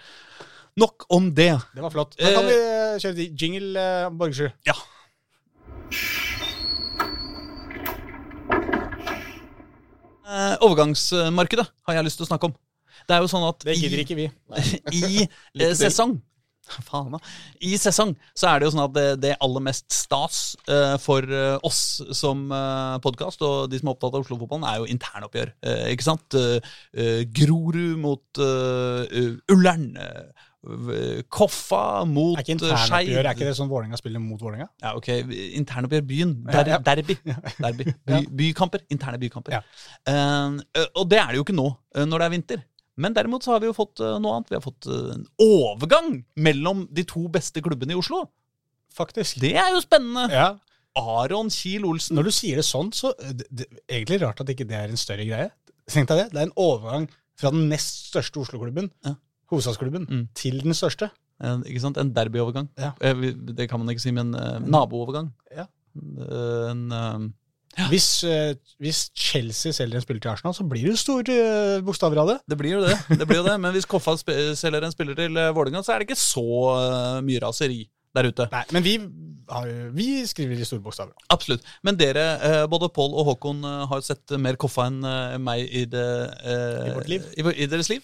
Nok 0.79 1.05
om 1.09 1.33
det. 1.35 1.51
Det 1.75 1.81
var 1.83 1.89
flott. 1.91 2.15
Da 2.19 2.31
kan 2.35 2.45
vi 2.47 2.55
eh, 2.55 2.99
kjøre 3.03 3.15
til 3.17 3.35
jingle, 3.41 3.83
uh, 4.07 4.11
Borgersrud. 4.17 4.51
Ja. 4.67 4.75
Eh, 10.31 10.55
overgangsmarkedet 10.63 11.65
har 11.87 11.97
jeg 11.97 12.05
lyst 12.07 12.21
til 12.21 12.25
å 12.27 12.29
snakke 12.29 12.49
om. 12.49 12.53
Det 13.07 13.15
er 13.15 13.23
jo 13.23 13.29
sånn 13.31 13.47
at 13.47 13.63
Det 13.65 13.73
i- 13.75 13.81
gidder 13.81 14.03
ikke 14.03 14.15
vi. 14.19 14.27
i 14.95 15.25
eh, 15.25 15.73
sesong 15.75 16.19
Faen. 16.87 17.17
I 17.67 17.73
sesong 17.81 18.13
så 18.37 18.47
er 18.51 18.59
det 18.61 18.67
jo 18.69 18.73
sånn 18.75 18.83
at 18.85 18.93
det, 18.95 19.05
det 19.23 19.31
aller 19.43 19.63
mest 19.65 19.87
stas 19.91 20.41
uh, 20.69 20.95
for 21.01 21.25
uh, 21.27 21.57
oss 21.67 22.01
som 22.15 22.45
uh, 22.53 22.95
podkast 23.03 23.41
og 23.47 23.71
de 23.71 23.79
som 23.81 23.89
er 23.91 23.95
opptatt 23.97 24.15
av 24.15 24.23
Oslo-fotballen, 24.23 24.67
er 24.69 24.79
jo 24.83 24.87
internoppgjør. 24.93 25.51
Uh, 25.65 25.83
ikke 25.95 26.07
sant? 26.07 26.37
Eh, 26.37 26.71
eh, 26.95 27.23
Grorud 27.35 27.97
mot 27.99 28.39
Ullern. 29.51 29.89
eh, 29.99 31.21
Koffa 31.33 32.03
mot 32.05 32.37
Er 32.37 32.43
ikke 32.43 32.53
eh, 32.53 32.57
internoppgjør, 32.59 33.25
er 33.25 33.33
ikke 33.33 33.47
det 33.49 33.55
sånn 33.57 33.69
Vålerenga 33.71 33.97
spiller 33.99 34.21
mot 34.21 34.41
Vålerenga? 34.41 34.67
Ja, 34.83 34.91
ok. 34.99 35.09
Internoppgjør 35.57 36.03
byen. 36.07 36.35
Der, 36.45 36.61
Ja, 36.69 36.77
ja. 36.77 36.81
Derby. 36.85 37.17
derby. 37.57 37.87
By, 38.07 38.19
bykamper. 38.43 38.83
Interne 38.93 39.17
bykamper. 39.21 39.57
Ja. 39.57 39.63
Uh, 40.05 40.59
og 41.01 41.09
det 41.11 41.17
er 41.23 41.33
det 41.33 41.41
jo 41.41 41.45
ikke 41.47 41.57
nå, 41.57 41.67
eh, 41.97 42.05
når 42.05 42.21
det 42.21 42.27
er 42.29 42.35
vinter. 42.37 42.61
Men 42.97 43.13
derimot 43.15 43.43
så 43.45 43.53
har 43.55 43.61
vi 43.63 43.69
jo 43.69 43.75
fått 43.77 44.01
eh, 44.03 44.17
noe 44.21 44.35
annet. 44.37 44.49
Vi 44.51 44.57
har 44.57 44.63
fått 44.65 44.87
eh, 44.91 45.13
en 45.15 45.23
overgang 45.41 46.25
mellom 46.35 46.85
de 46.91 47.05
to 47.07 47.27
beste 47.31 47.63
klubbene 47.63 47.95
i 47.95 47.99
Oslo. 47.99 48.25
Faktisk. 48.93 49.39
Det 49.39 49.53
er 49.55 49.71
jo 49.75 49.79
spennende! 49.83 50.27
Ja. 50.33 50.49
Aron 50.99 51.47
Kiel 51.49 51.85
Olsen. 51.87 52.17
Når 52.19 52.27
du 52.27 52.31
sier 52.35 52.59
det 52.59 52.65
sånn, 52.67 52.89
så 52.91 53.13
eh, 53.23 53.31
det, 53.39 53.47
det, 53.49 53.67
egentlig 53.87 54.19
rart 54.25 54.41
at 54.43 54.51
ikke 54.51 54.67
det 54.67 54.75
er 54.75 54.91
en 54.91 54.99
større 54.99 55.23
greie. 55.29 55.49
Tenk 55.91 56.09
deg 56.11 56.25
det. 56.25 56.27
Det 56.33 56.41
er 56.41 56.49
en 56.49 56.57
overgang 56.59 57.07
fra 57.39 57.51
den 57.55 57.69
nest 57.71 58.09
største 58.11 58.43
Oslo-klubben, 58.43 58.91
Ja. 59.07 59.15
hovedstadsklubben, 59.51 60.05
Mm. 60.11 60.25
til 60.37 60.59
den 60.61 60.75
største. 60.77 61.09
En, 61.41 61.63
ikke 61.65 61.81
sant? 61.81 61.97
en 61.97 62.11
derbyovergang. 62.13 62.67
Ja. 62.77 62.91
Det 63.01 63.65
kan 63.71 63.79
man 63.81 63.89
ikke 63.89 64.03
si, 64.03 64.11
men 64.13 64.35
uh, 64.35 64.59
naboovergang. 64.61 65.31
Ja. 65.55 65.65
En, 65.95 66.91
En, 66.91 67.33
eh, 67.77 67.87
Hvis, 67.91 68.09
uh, 68.27 68.51
hvis 68.81 69.05
Chelsea 69.15 69.75
selger 69.75 69.99
en 69.99 70.05
spiller 70.05 70.23
til 70.23 70.33
Arsenal, 70.33 70.55
så 70.57 70.67
blir 70.67 70.85
det 70.85 70.93
jo 70.95 70.99
store 70.99 71.39
uh, 71.77 71.85
bokstaver 71.85 72.21
av 72.23 72.33
det. 72.33 72.37
det 72.49 72.59
blir 72.59 72.77
jo 72.77 72.83
det. 72.85 72.97
det, 73.09 73.27
blir 73.27 73.41
jo 73.41 73.47
det. 73.47 73.57
Men 73.63 73.75
hvis 73.75 73.89
Koffa 73.89 74.17
selger 74.19 74.83
en 74.83 74.93
spiller 74.93 75.17
til 75.17 75.39
uh, 75.39 75.49
Vålerenga, 75.55 75.83
så 75.85 75.95
er 75.95 76.01
det 76.01 76.09
ikke 76.09 76.21
så 76.21 76.47
uh, 76.75 77.19
mye 77.25 77.43
raseri 77.43 77.83
der 78.15 78.27
ute. 78.27 78.47
Nei, 78.51 78.63
men 78.75 78.85
vi, 78.85 78.95
har, 79.51 79.71
vi 79.95 80.07
skriver 80.27 80.59
i 80.59 80.67
store 80.67 80.83
bokstaver. 80.83 81.15
Absolutt. 81.33 81.65
Men 81.85 81.99
dere, 81.99 82.25
eh, 82.47 82.63
både 82.71 82.91
Pål 82.93 83.15
og 83.15 83.31
Håkon, 83.31 83.63
eh, 83.67 83.85
har 83.91 84.03
sett 84.05 84.35
mer 84.41 84.59
Koffa 84.59 84.89
enn 84.91 85.01
eh, 85.07 85.37
meg 85.41 85.63
i, 85.67 85.85
det, 85.89 86.07
eh, 86.43 86.99
I. 87.07 87.21
I, 87.39 87.47
i 87.65 87.69
deres 87.71 87.91
liv. 87.91 88.03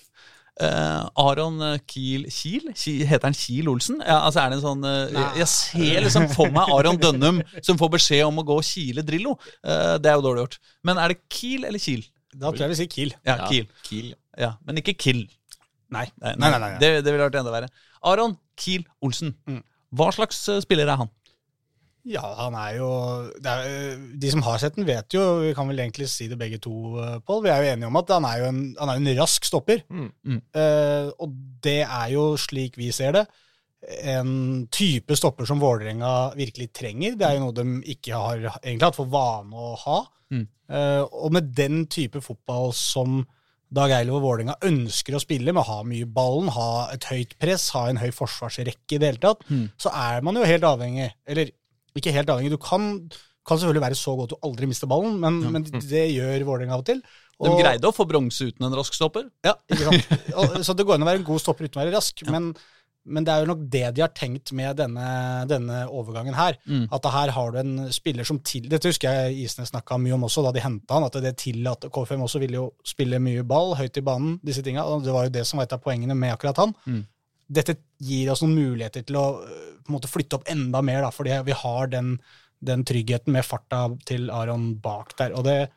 Eh, 0.57 1.01
Aron 1.21 1.59
Kiel 1.85 2.23
Kiel? 2.33 2.71
Heter 2.73 3.27
han 3.27 3.35
Kiel 3.37 3.67
Olsen? 3.69 3.99
Ja, 4.01 4.23
altså 4.25 4.41
er 4.41 4.49
det 4.49 4.57
en 4.57 4.63
sånn 4.63 4.85
uh, 4.87 5.35
Jeg 5.37 5.49
ser 5.51 5.99
liksom 6.05 6.25
for 6.33 6.49
meg 6.53 6.71
Aron 6.73 6.97
Dønnum 7.01 7.43
som 7.61 7.77
får 7.77 7.91
beskjed 7.97 8.23
om 8.25 8.41
å 8.41 8.45
gå 8.47 8.57
og 8.57 8.65
kile 8.65 9.03
Drillo. 9.05 9.35
Uh, 9.61 9.95
det 10.01 10.09
er 10.09 10.17
jo 10.17 10.25
dårlig 10.25 10.47
gjort. 10.47 10.59
Men 10.89 11.01
er 11.03 11.13
det 11.13 11.19
Kiel 11.29 11.67
eller 11.69 11.83
Kiel? 11.83 12.07
Da 12.33 12.49
tror 12.49 12.65
jeg 12.65 12.73
vi 12.73 12.79
sier 12.81 12.91
Kiel. 12.95 13.13
Ja, 13.21 13.35
Ja, 13.35 13.51
Kiel. 13.51 13.69
Kiel. 13.85 14.13
Ja, 14.37 14.51
Men 14.65 14.81
ikke 14.81 14.97
Kill. 14.97 15.25
Nei. 15.93 16.05
Nei, 16.19 16.33
Nei, 16.41 16.51
nei. 16.59 16.73
Det, 16.81 16.89
det 17.05 17.13
ville 17.13 17.25
vært 17.29 17.37
enda 17.39 17.53
verre. 17.53 17.69
Aron 18.05 18.35
Kiel 18.59 18.83
Olsen. 19.05 19.33
Mm. 19.47 19.61
Hva 19.97 20.09
slags 20.11 20.41
eh, 20.51 20.59
spiller 20.63 20.89
er 20.89 20.99
han? 20.99 21.09
Ja, 22.07 22.23
han 22.39 22.55
er 22.55 22.77
jo 22.77 22.89
det 23.43 23.51
er, 23.51 23.65
øh, 23.67 24.03
De 24.21 24.29
som 24.31 24.43
har 24.45 24.61
sett 24.61 24.77
den, 24.77 24.85
vet 24.87 25.11
jo 25.13 25.23
Vi 25.43 25.53
kan 25.57 25.67
vel 25.67 25.81
egentlig 25.83 26.07
si 26.11 26.29
det 26.31 26.37
begge 26.39 26.59
to, 26.63 26.73
øh, 27.03 27.17
Pål. 27.27 27.43
Vi 27.43 27.49
er 27.51 27.63
jo 27.63 27.73
enige 27.73 27.89
om 27.89 27.99
at 27.99 28.13
han 28.15 28.27
er 28.29 28.37
jo 28.39 28.51
en, 28.53 28.61
han 28.79 28.89
er 28.93 29.01
en 29.01 29.19
rask 29.19 29.45
stopper. 29.45 29.83
Mm. 29.89 30.07
Mm. 30.23 30.41
Eh, 30.61 31.09
og 31.19 31.35
det 31.63 31.81
er 31.83 32.07
jo, 32.13 32.29
slik 32.39 32.77
vi 32.79 32.91
ser 32.95 33.11
det, 33.17 33.25
en 34.09 34.67
type 34.73 35.15
stopper 35.15 35.45
som 35.47 35.59
Vålerenga 35.61 36.33
virkelig 36.35 36.71
trenger. 36.73 37.15
Det 37.17 37.27
er 37.27 37.37
jo 37.37 37.45
noe 37.45 37.55
de 37.55 37.65
ikke 37.93 38.17
har 38.17 38.39
egentlig 38.63 38.87
hatt 38.87 38.97
for 38.97 39.09
vane 39.11 39.53
å 39.53 39.75
ha. 39.85 39.99
Mm. 40.33 40.47
Uh, 40.67 41.03
og 41.15 41.31
med 41.37 41.53
den 41.55 41.85
type 41.87 42.19
fotball 42.19 42.73
som 42.75 43.21
Dag 43.71 43.91
Eiliv 43.91 44.15
og 44.17 44.23
Vålerenga 44.23 44.55
ønsker 44.63 45.15
å 45.15 45.19
spille, 45.19 45.51
med 45.51 45.61
å 45.61 45.67
ha 45.67 45.77
mye 45.87 46.07
ballen, 46.07 46.47
ha 46.55 46.87
et 46.93 47.03
høyt 47.09 47.33
press, 47.39 47.69
ha 47.75 47.85
en 47.91 47.99
høy 47.99 48.09
forsvarsrekke 48.15 48.95
i 48.95 48.99
det 48.99 49.09
hele 49.11 49.23
tatt, 49.23 49.43
Mm. 49.49 49.65
så 49.79 49.91
er 49.91 50.21
man 50.23 50.35
jo 50.39 50.43
helt 50.47 50.63
avhengig 50.63 51.09
Eller 51.27 51.51
ikke 52.01 52.13
helt 52.15 52.29
avhengig, 52.33 52.51
du 52.53 52.61
kan, 52.61 52.87
kan 53.47 53.57
selvfølgelig 53.59 53.85
være 53.87 53.99
så 53.99 54.15
god 54.17 54.29
at 54.29 54.35
du 54.35 54.47
aldri 54.49 54.69
mister 54.69 54.87
ballen, 54.91 55.19
men, 55.23 55.41
Ja. 55.43 55.49
men 55.55 55.63
det 55.67 56.05
gjør 56.15 56.45
Vålerenga 56.47 56.73
av 56.77 56.85
og 56.85 56.89
til. 56.93 57.03
De 57.37 57.51
greide 57.59 57.85
å 57.85 57.93
få 57.93 58.07
bronse 58.09 58.47
uten 58.49 58.65
en 58.65 58.73
rask 58.79 58.95
stopper. 58.97 59.27
ja, 59.45 59.53
ikke 59.69 59.85
sant? 59.91 60.33
Og, 60.33 60.57
så 60.65 60.73
det 60.73 60.85
går 60.87 60.95
an 60.97 61.05
å 61.05 61.11
være 61.11 61.21
en 61.21 61.27
god 61.29 61.43
stopper 61.43 61.67
uten 61.69 61.77
å 61.79 61.83
være 61.85 61.93
rask, 61.93 62.23
men, 62.33 62.47
men 63.05 63.23
det 63.27 63.31
er 63.31 63.43
jo 63.43 63.49
nok 63.51 63.61
det 63.71 63.83
de 63.95 64.01
har 64.01 64.09
tenkt 64.17 64.51
med 64.57 64.75
denne, 64.81 65.05
denne 65.47 65.83
overgangen 65.87 66.33
her. 66.35 66.57
Mm. 66.65 66.87
At 66.97 67.05
her 67.13 67.29
har 67.35 67.51
du 67.53 67.59
en 67.61 67.75
spiller 67.93 68.25
som 68.27 68.39
til 68.43 68.65
Dette 68.67 68.89
husker 68.89 69.13
jeg 69.29 69.37
Isnes 69.45 69.69
snakka 69.69 69.99
mye 70.01 70.17
om 70.17 70.25
også 70.27 70.43
da 70.47 70.51
de 70.57 70.63
henta 70.65 70.97
han, 70.97 71.05
at 71.07 71.19
det 71.23 71.35
tillater 71.39 71.93
KFM 71.93 72.25
også 72.25 72.41
ville 72.41 72.57
jo 72.57 72.65
spille 72.83 73.21
mye 73.21 73.45
ball 73.47 73.75
høyt 73.79 74.01
i 74.01 74.03
banen, 74.09 74.39
disse 74.43 74.65
tinga. 74.65 74.83
Det 75.05 75.13
var 75.13 75.29
jo 75.29 75.35
det 75.37 75.45
som 75.47 75.61
var 75.61 75.69
et 75.69 75.77
av 75.77 75.85
poengene 75.85 76.17
med 76.17 76.33
akkurat 76.33 76.57
han. 76.65 76.73
Mm. 76.89 77.05
Dette 77.47 77.77
gir 78.03 78.31
oss 78.33 78.41
noen 78.43 78.57
muligheter 78.57 79.05
til 79.07 79.17
å 79.19 79.25
på 79.87 79.93
en 79.93 79.95
måte 79.95 80.09
flytte 80.11 80.35
opp 80.35 80.49
enda 80.51 80.81
mer, 80.83 80.99
da, 81.05 81.11
fordi 81.15 81.35
vi 81.47 81.55
har 81.55 81.87
den, 81.87 82.17
den 82.59 82.83
tryggheten 82.87 83.31
med 83.31 83.45
farta 83.47 83.85
til 84.07 84.27
Aron 84.35 84.73
bak 84.83 85.13
der. 85.19 85.31
Og 85.37 85.45
det, 85.47 85.69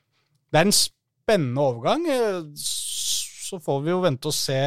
det 0.50 0.58
er 0.60 0.66
en 0.66 0.74
spennende 0.74 1.62
overgang. 1.62 2.08
Eh, 2.10 2.40
Så 2.58 3.60
får 3.62 3.84
vi 3.84 3.92
jo 3.94 4.00
vente 4.02 4.30
og 4.30 4.34
se 4.34 4.58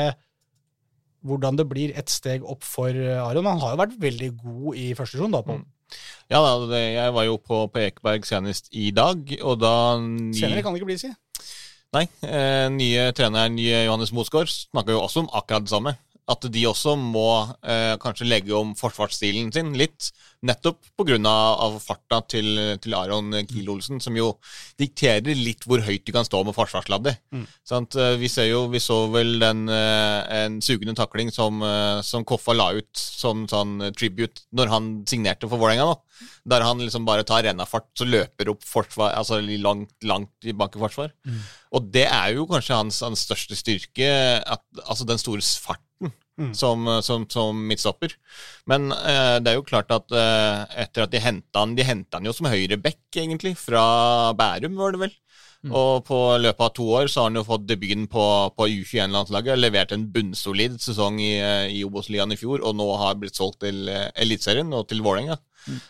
hvordan 1.24 1.56
det 1.60 1.66
blir 1.72 1.94
et 1.96 2.12
steg 2.12 2.44
opp 2.44 2.64
for 2.68 2.92
eh, 2.92 3.20
Aron. 3.20 3.48
Han 3.52 3.62
har 3.64 3.76
jo 3.76 3.82
vært 3.84 4.00
veldig 4.00 4.32
god 4.40 4.80
i 4.80 4.90
første 4.96 5.18
divisjon, 5.20 5.36
da. 5.36 5.44
På. 5.44 5.60
Mm. 5.60 5.68
Ja 6.32 6.40
da, 6.42 6.54
det, 6.72 6.82
jeg 6.96 7.14
var 7.20 7.28
jo 7.28 7.36
på, 7.38 7.60
på 7.70 7.84
Ekeberg 7.84 8.26
senest 8.28 8.72
i 8.72 8.90
dag, 8.96 9.36
og 9.44 9.60
da 9.62 9.76
ny, 10.00 10.32
Senere 10.40 10.64
kan 10.64 10.74
det 10.74 10.82
ikke 10.82 10.90
bli, 10.90 11.00
si. 11.04 11.12
Nei, 11.94 12.08
eh, 12.26 12.72
nye 12.74 13.12
treneren 13.14 13.60
Johannes 13.60 14.16
Mosgaard 14.16 14.50
snakka 14.50 14.96
jo 14.96 15.04
også 15.04 15.26
om 15.26 15.30
akkurat 15.36 15.68
det 15.68 15.76
samme. 15.76 15.94
At 16.32 16.46
de 16.54 16.62
også 16.70 16.96
må 17.00 17.28
eh, 17.68 17.96
kanskje 18.00 18.30
legge 18.30 18.56
om 18.56 18.76
forsvarsstilen 18.80 19.52
sin 19.52 19.74
litt, 19.76 20.12
nettopp 20.44 20.80
pga. 21.00 21.18
Av 21.24 21.76
farta 21.84 22.22
til, 22.32 22.56
til 22.82 22.96
Aron 22.98 23.34
Kiel-Olsen, 23.48 24.00
som 24.04 24.16
jo 24.18 24.34
dikterer 24.80 25.36
litt 25.38 25.66
hvor 25.68 25.84
høyt 25.86 26.06
du 26.08 26.12
kan 26.16 26.26
stå 26.28 26.42
med 26.48 26.56
forsvarsladdet. 26.58 27.20
Mm. 27.34 27.46
Eh, 27.46 28.16
Vi, 28.22 28.30
vi 28.74 28.82
så 28.82 28.98
vel 29.14 29.38
den, 29.42 29.68
eh, 29.70 30.20
en 30.44 30.60
sugende 30.62 30.96
takling 30.98 31.32
som, 31.32 31.62
eh, 31.64 32.02
som 32.02 32.26
Koffa 32.26 32.56
la 32.56 32.72
ut 32.74 32.92
som 32.94 33.46
sånn 33.48 33.92
tribute 33.98 34.46
når 34.52 34.72
han 34.74 34.92
signerte 35.10 35.50
for 35.50 35.62
Vålerenga. 35.62 35.96
Der 36.48 36.64
han 36.64 36.80
liksom 36.80 37.06
bare 37.06 37.26
tar 37.28 37.44
rennafart, 37.44 37.90
så 37.98 38.08
løper 38.08 38.52
opp 38.54 38.64
forsvar, 38.68 39.14
altså 39.18 39.42
langt, 39.62 39.94
langt 40.04 40.48
i 40.48 40.54
bak 40.56 40.76
i 40.76 40.80
forsvar. 40.80 41.12
Og 41.74 41.92
det 41.92 42.06
er 42.06 42.36
jo 42.36 42.46
kanskje 42.48 42.78
hans, 42.78 43.00
hans 43.02 43.24
største 43.26 43.58
styrke, 43.58 44.08
at, 44.44 44.62
altså 44.86 45.08
den 45.08 45.22
store 45.22 45.42
farten 45.42 46.14
Mm. 46.34 46.54
som, 46.58 46.88
som, 47.06 47.28
som 47.30 47.58
midtstopper. 47.70 48.16
Men 48.66 48.90
eh, 48.92 49.36
det 49.38 49.52
er 49.52 49.60
jo 49.60 49.66
klart 49.68 49.92
at 49.94 50.16
eh, 50.18 50.64
etter 50.82 51.06
at 51.06 51.12
de 51.14 51.22
henta 51.22 51.62
han 51.62 51.76
De 51.78 51.86
henta 51.86 52.18
han 52.18 52.26
jo 52.26 52.34
som 52.34 52.50
høyreback, 52.50 53.04
egentlig, 53.14 53.54
fra 53.62 53.84
Bærum, 54.38 54.74
var 54.80 54.96
det 54.96 55.04
vel. 55.04 55.14
Og 55.72 56.04
på 56.08 56.18
løpet 56.44 56.60
av 56.66 56.74
to 56.76 56.84
år 56.98 57.08
så 57.08 57.22
har 57.22 57.30
han 57.30 57.40
jo 57.40 57.46
fått 57.48 57.68
debuten 57.70 58.08
på, 58.12 58.24
på 58.58 58.68
U21-landslaget. 58.68 59.60
Levert 59.62 59.94
en 59.96 60.08
bunnsolid 60.12 60.76
sesong 60.84 61.22
i, 61.24 61.38
eh, 61.40 61.70
i 61.72 61.84
Obos-ligaen 61.88 62.34
i 62.36 62.40
fjor, 62.40 62.60
og 62.68 62.76
nå 62.76 62.88
har 63.00 63.16
blitt 63.22 63.36
solgt 63.40 63.62
til 63.64 63.88
eh, 63.88 64.10
Eliteserien 64.20 64.74
og 64.76 64.90
til 64.92 65.02
Vålerenga. 65.06 65.38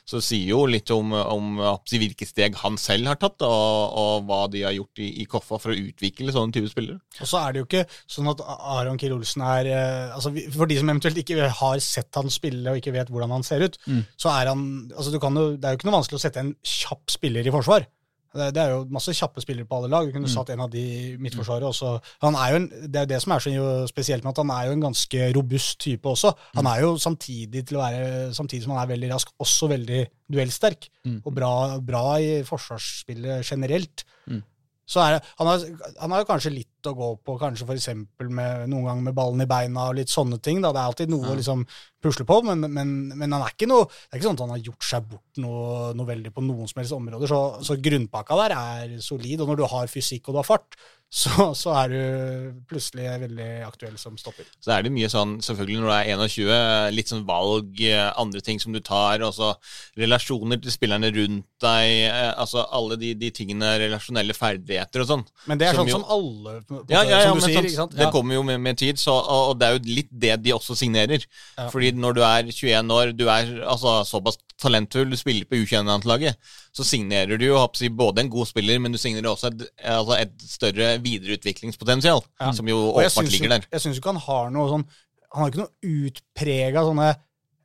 Så 0.05 0.19
det 0.19 0.25
sier 0.27 0.49
jo 0.51 0.59
litt 0.69 0.91
om, 0.93 1.15
om 1.17 1.55
hvilke 1.89 2.27
steg 2.29 2.53
han 2.61 2.75
selv 2.77 3.09
har 3.09 3.17
tatt, 3.17 3.41
og, 3.41 3.95
og 3.97 4.27
hva 4.29 4.43
de 4.53 4.61
har 4.67 4.75
gjort 4.75 5.01
i, 5.01 5.07
i 5.23 5.25
Koffa 5.25 5.57
for 5.57 5.73
å 5.73 5.79
utvikle 5.79 6.29
sånne 6.35 6.53
type 6.53 6.69
spillere. 6.69 6.99
Og 7.17 7.25
så 7.31 7.39
er 7.41 7.55
det 7.55 7.63
jo 7.63 7.65
ikke 7.65 7.81
sånn 8.05 8.29
at 8.29 8.43
Aron 8.45 8.99
Kiel 9.01 9.15
Olsen 9.17 9.41
er 9.41 9.71
eh, 9.73 10.13
altså 10.13 10.29
For 10.53 10.69
de 10.69 10.77
som 10.77 10.93
eventuelt 10.93 11.17
ikke 11.23 11.49
har 11.63 11.81
sett 11.81 12.13
han 12.21 12.29
spille 12.29 12.69
og 12.69 12.77
ikke 12.83 12.93
vet 12.93 13.09
hvordan 13.09 13.33
han 13.33 13.47
ser 13.49 13.65
ut, 13.65 13.79
Mm. 13.89 14.03
så 14.21 14.29
er 14.29 14.51
han 14.53 14.61
altså 14.93 15.09
du 15.11 15.17
kan 15.19 15.33
jo, 15.35 15.57
Det 15.57 15.65
er 15.65 15.73
jo 15.73 15.79
ikke 15.81 15.87
noe 15.89 15.97
vanskelig 15.97 16.19
å 16.21 16.25
sette 16.27 16.39
en 16.45 16.53
kjapp 16.61 17.09
spiller 17.17 17.49
i 17.49 17.51
forsvar. 17.57 17.89
Det, 18.33 18.57
er 18.57 18.71
jo 18.73 18.85
masse 18.89 19.13
kjappe 19.13 19.41
spillere 19.43 19.67
på 19.69 19.77
alle 19.77 19.89
lag. 19.93 20.07
Du 20.07 20.11
kunne 20.15 20.25
Mm. 20.25 20.33
satt 20.33 20.49
en 20.49 20.59
av 20.65 20.69
de 20.73 20.79
i 20.81 21.17
midtforsvaret 21.21 21.67
også. 21.67 22.01
Han 22.23 22.33
er 22.35 22.49
jo 22.49 22.55
en, 22.55 22.67
det 22.89 22.95
er 22.95 23.05
jo 23.05 23.11
det 23.13 23.21
som 23.21 23.31
er 23.35 23.39
så 23.45 23.87
spesielt 23.91 24.23
med 24.23 24.31
at 24.33 24.41
han 24.41 24.49
er 24.55 24.65
jo 24.65 24.71
en 24.73 24.81
ganske 24.87 25.27
robust 25.35 25.79
type 25.79 26.09
også. 26.09 26.31
Mm. 26.33 26.55
Han 26.61 26.65
er 26.71 26.81
jo 26.81 26.97
samtidig 26.97 27.65
til 27.67 27.77
å 27.77 27.83
være, 27.83 28.33
samtidig 28.33 28.63
som 28.63 28.73
han 28.73 28.81
er 28.83 28.91
veldig 28.95 29.11
rask, 29.13 29.29
også 29.39 29.69
veldig 29.69 30.01
duellsterk. 30.33 30.89
Mm. 31.05 31.21
Og 31.25 31.35
bra, 31.35 31.53
bra 31.79 32.03
i 32.17 32.41
forsvarsspillet 32.43 33.45
generelt. 33.45 34.03
Mm. 34.27 34.41
Så 34.87 34.99
er 34.99 35.19
han, 35.37 35.47
har, 35.47 35.59
han 36.01 36.11
har 36.11 36.23
jo 36.23 36.31
kanskje 36.33 36.51
litt 36.57 36.72
å 36.89 36.95
gå 36.97 37.09
på, 37.23 37.37
kanskje 37.41 37.67
eksempel 37.75 38.29
noen 38.29 38.85
ganger 38.87 39.03
med 39.09 39.15
ballen 39.17 39.41
i 39.41 39.49
beina 39.49 39.89
og 39.89 39.95
litt 39.99 40.09
sånne 40.13 40.41
ting. 40.41 40.61
Da. 40.61 40.71
Det 40.71 40.79
er 40.81 40.91
alltid 40.91 41.09
noe 41.13 41.25
Ja. 41.27 41.33
å 41.33 41.39
liksom 41.39 41.65
pusle 42.03 42.25
på, 42.27 42.41
men, 42.43 42.59
men, 42.73 42.89
men 43.15 43.31
han 43.31 43.41
er 43.45 43.53
ikke 43.55 43.67
noe, 43.71 43.85
det 43.87 44.11
er 44.11 44.19
ikke 44.19 44.27
sånn 44.27 44.35
at 44.39 44.43
han 44.43 44.55
har 44.57 44.65
gjort 44.65 44.83
seg 44.83 45.05
bort 45.07 45.39
noe, 45.39 45.93
noe 45.95 46.05
veldig 46.09 46.33
på 46.35 46.43
noen 46.43 46.67
som 46.67 46.81
helst 46.81 46.91
områder. 46.97 47.27
Så, 47.31 47.39
så 47.63 47.77
grunnpakka 47.79 48.35
der 48.41 48.55
er 48.57 48.97
solid, 48.99 49.39
og 49.39 49.47
når 49.53 49.61
du 49.61 49.65
har 49.71 49.87
fysikk 49.87 50.27
og 50.27 50.35
du 50.35 50.41
har 50.41 50.49
fart, 50.49 50.75
så, 51.13 51.51
så 51.55 51.71
er 51.77 51.91
du 51.93 52.63
plutselig 52.67 53.05
veldig 53.21 53.47
aktuell 53.67 53.95
som 54.01 54.17
stopper. 54.17 54.47
Så 54.59 54.71
er 54.73 54.81
det 54.83 54.91
mye 54.91 55.07
sånn, 55.13 55.37
selvfølgelig 55.45 55.79
når 55.79 55.87
du 55.87 55.93
er 55.93 56.09
21, 56.17 56.95
litt 56.97 57.11
sånn 57.13 57.23
valg, 57.27 57.79
andre 58.17 58.41
ting 58.43 58.59
som 58.59 58.73
du 58.73 58.81
tar, 58.83 59.21
også 59.23 59.53
relasjoner 60.01 60.59
til 60.63 60.73
spillerne 60.73 61.11
rundt 61.15 61.45
deg, 61.63 61.91
eh, 62.09 62.31
altså 62.33 62.65
alle 62.73 62.97
de, 62.99 63.13
de 63.19 63.29
tingene, 63.35 63.75
relasjonelle 63.79 64.35
ferdigheter 64.35 65.05
og 65.05 65.09
sånn. 65.13 65.23
Men 65.47 65.61
det 65.61 65.69
er 65.69 65.77
Som 65.77 65.85
sånn 65.87 65.93
jo- 65.93 66.01
som 66.01 66.09
alle, 66.17 66.57
Ja, 66.89 67.01
ja, 67.03 67.19
ja, 67.23 67.29
som 67.29 67.39
du 67.39 67.45
sier. 67.45 67.67
sant? 67.73 67.95
det 67.97 68.09
kommer 68.13 68.37
jo 68.37 68.43
med, 68.47 68.59
med 68.63 68.77
tid, 68.79 68.99
så, 69.01 69.15
og, 69.15 69.51
og 69.51 69.59
det 69.59 69.67
er 69.67 69.77
jo 69.77 69.95
litt 69.99 70.09
det 70.25 70.37
de 70.45 70.53
også 70.55 70.75
signerer. 70.79 71.25
Fordi 71.71 71.91
når 71.97 72.17
du 72.17 72.21
er 72.25 72.49
21 72.51 72.93
år, 72.97 73.13
du 73.17 73.25
er 73.27 73.51
altså, 73.61 73.99
såpass 74.07 74.39
talentfull, 74.61 75.11
du 75.11 75.19
spiller 75.19 75.47
på 75.49 75.61
U21-landslaget, 75.61 76.53
så 76.73 76.85
signerer 76.87 77.37
du 77.37 77.45
jo 77.47 77.59
både 77.97 78.23
en 78.23 78.31
god 78.33 78.49
spiller, 78.49 78.79
men 78.81 78.95
du 78.95 78.99
signerer 79.01 79.29
også 79.31 79.51
et, 79.51 79.67
altså 79.93 80.17
et 80.19 80.47
større 80.47 80.93
videreutviklingspotensial, 81.03 82.23
som 82.55 82.71
jo 82.71 82.79
åpenbart 82.93 83.31
ligger 83.31 83.57
der. 83.57 83.67
Jeg 83.71 83.85
syns 83.85 83.99
ikke 83.99 84.15
han 84.15 84.23
har 84.27 84.53
noe 84.53 84.69
sånn 84.71 84.87
Han 85.33 85.41
har 85.41 85.49
ikke 85.49 85.63
noe 85.63 86.03
utprega 86.05 86.81
sånne 86.85 87.05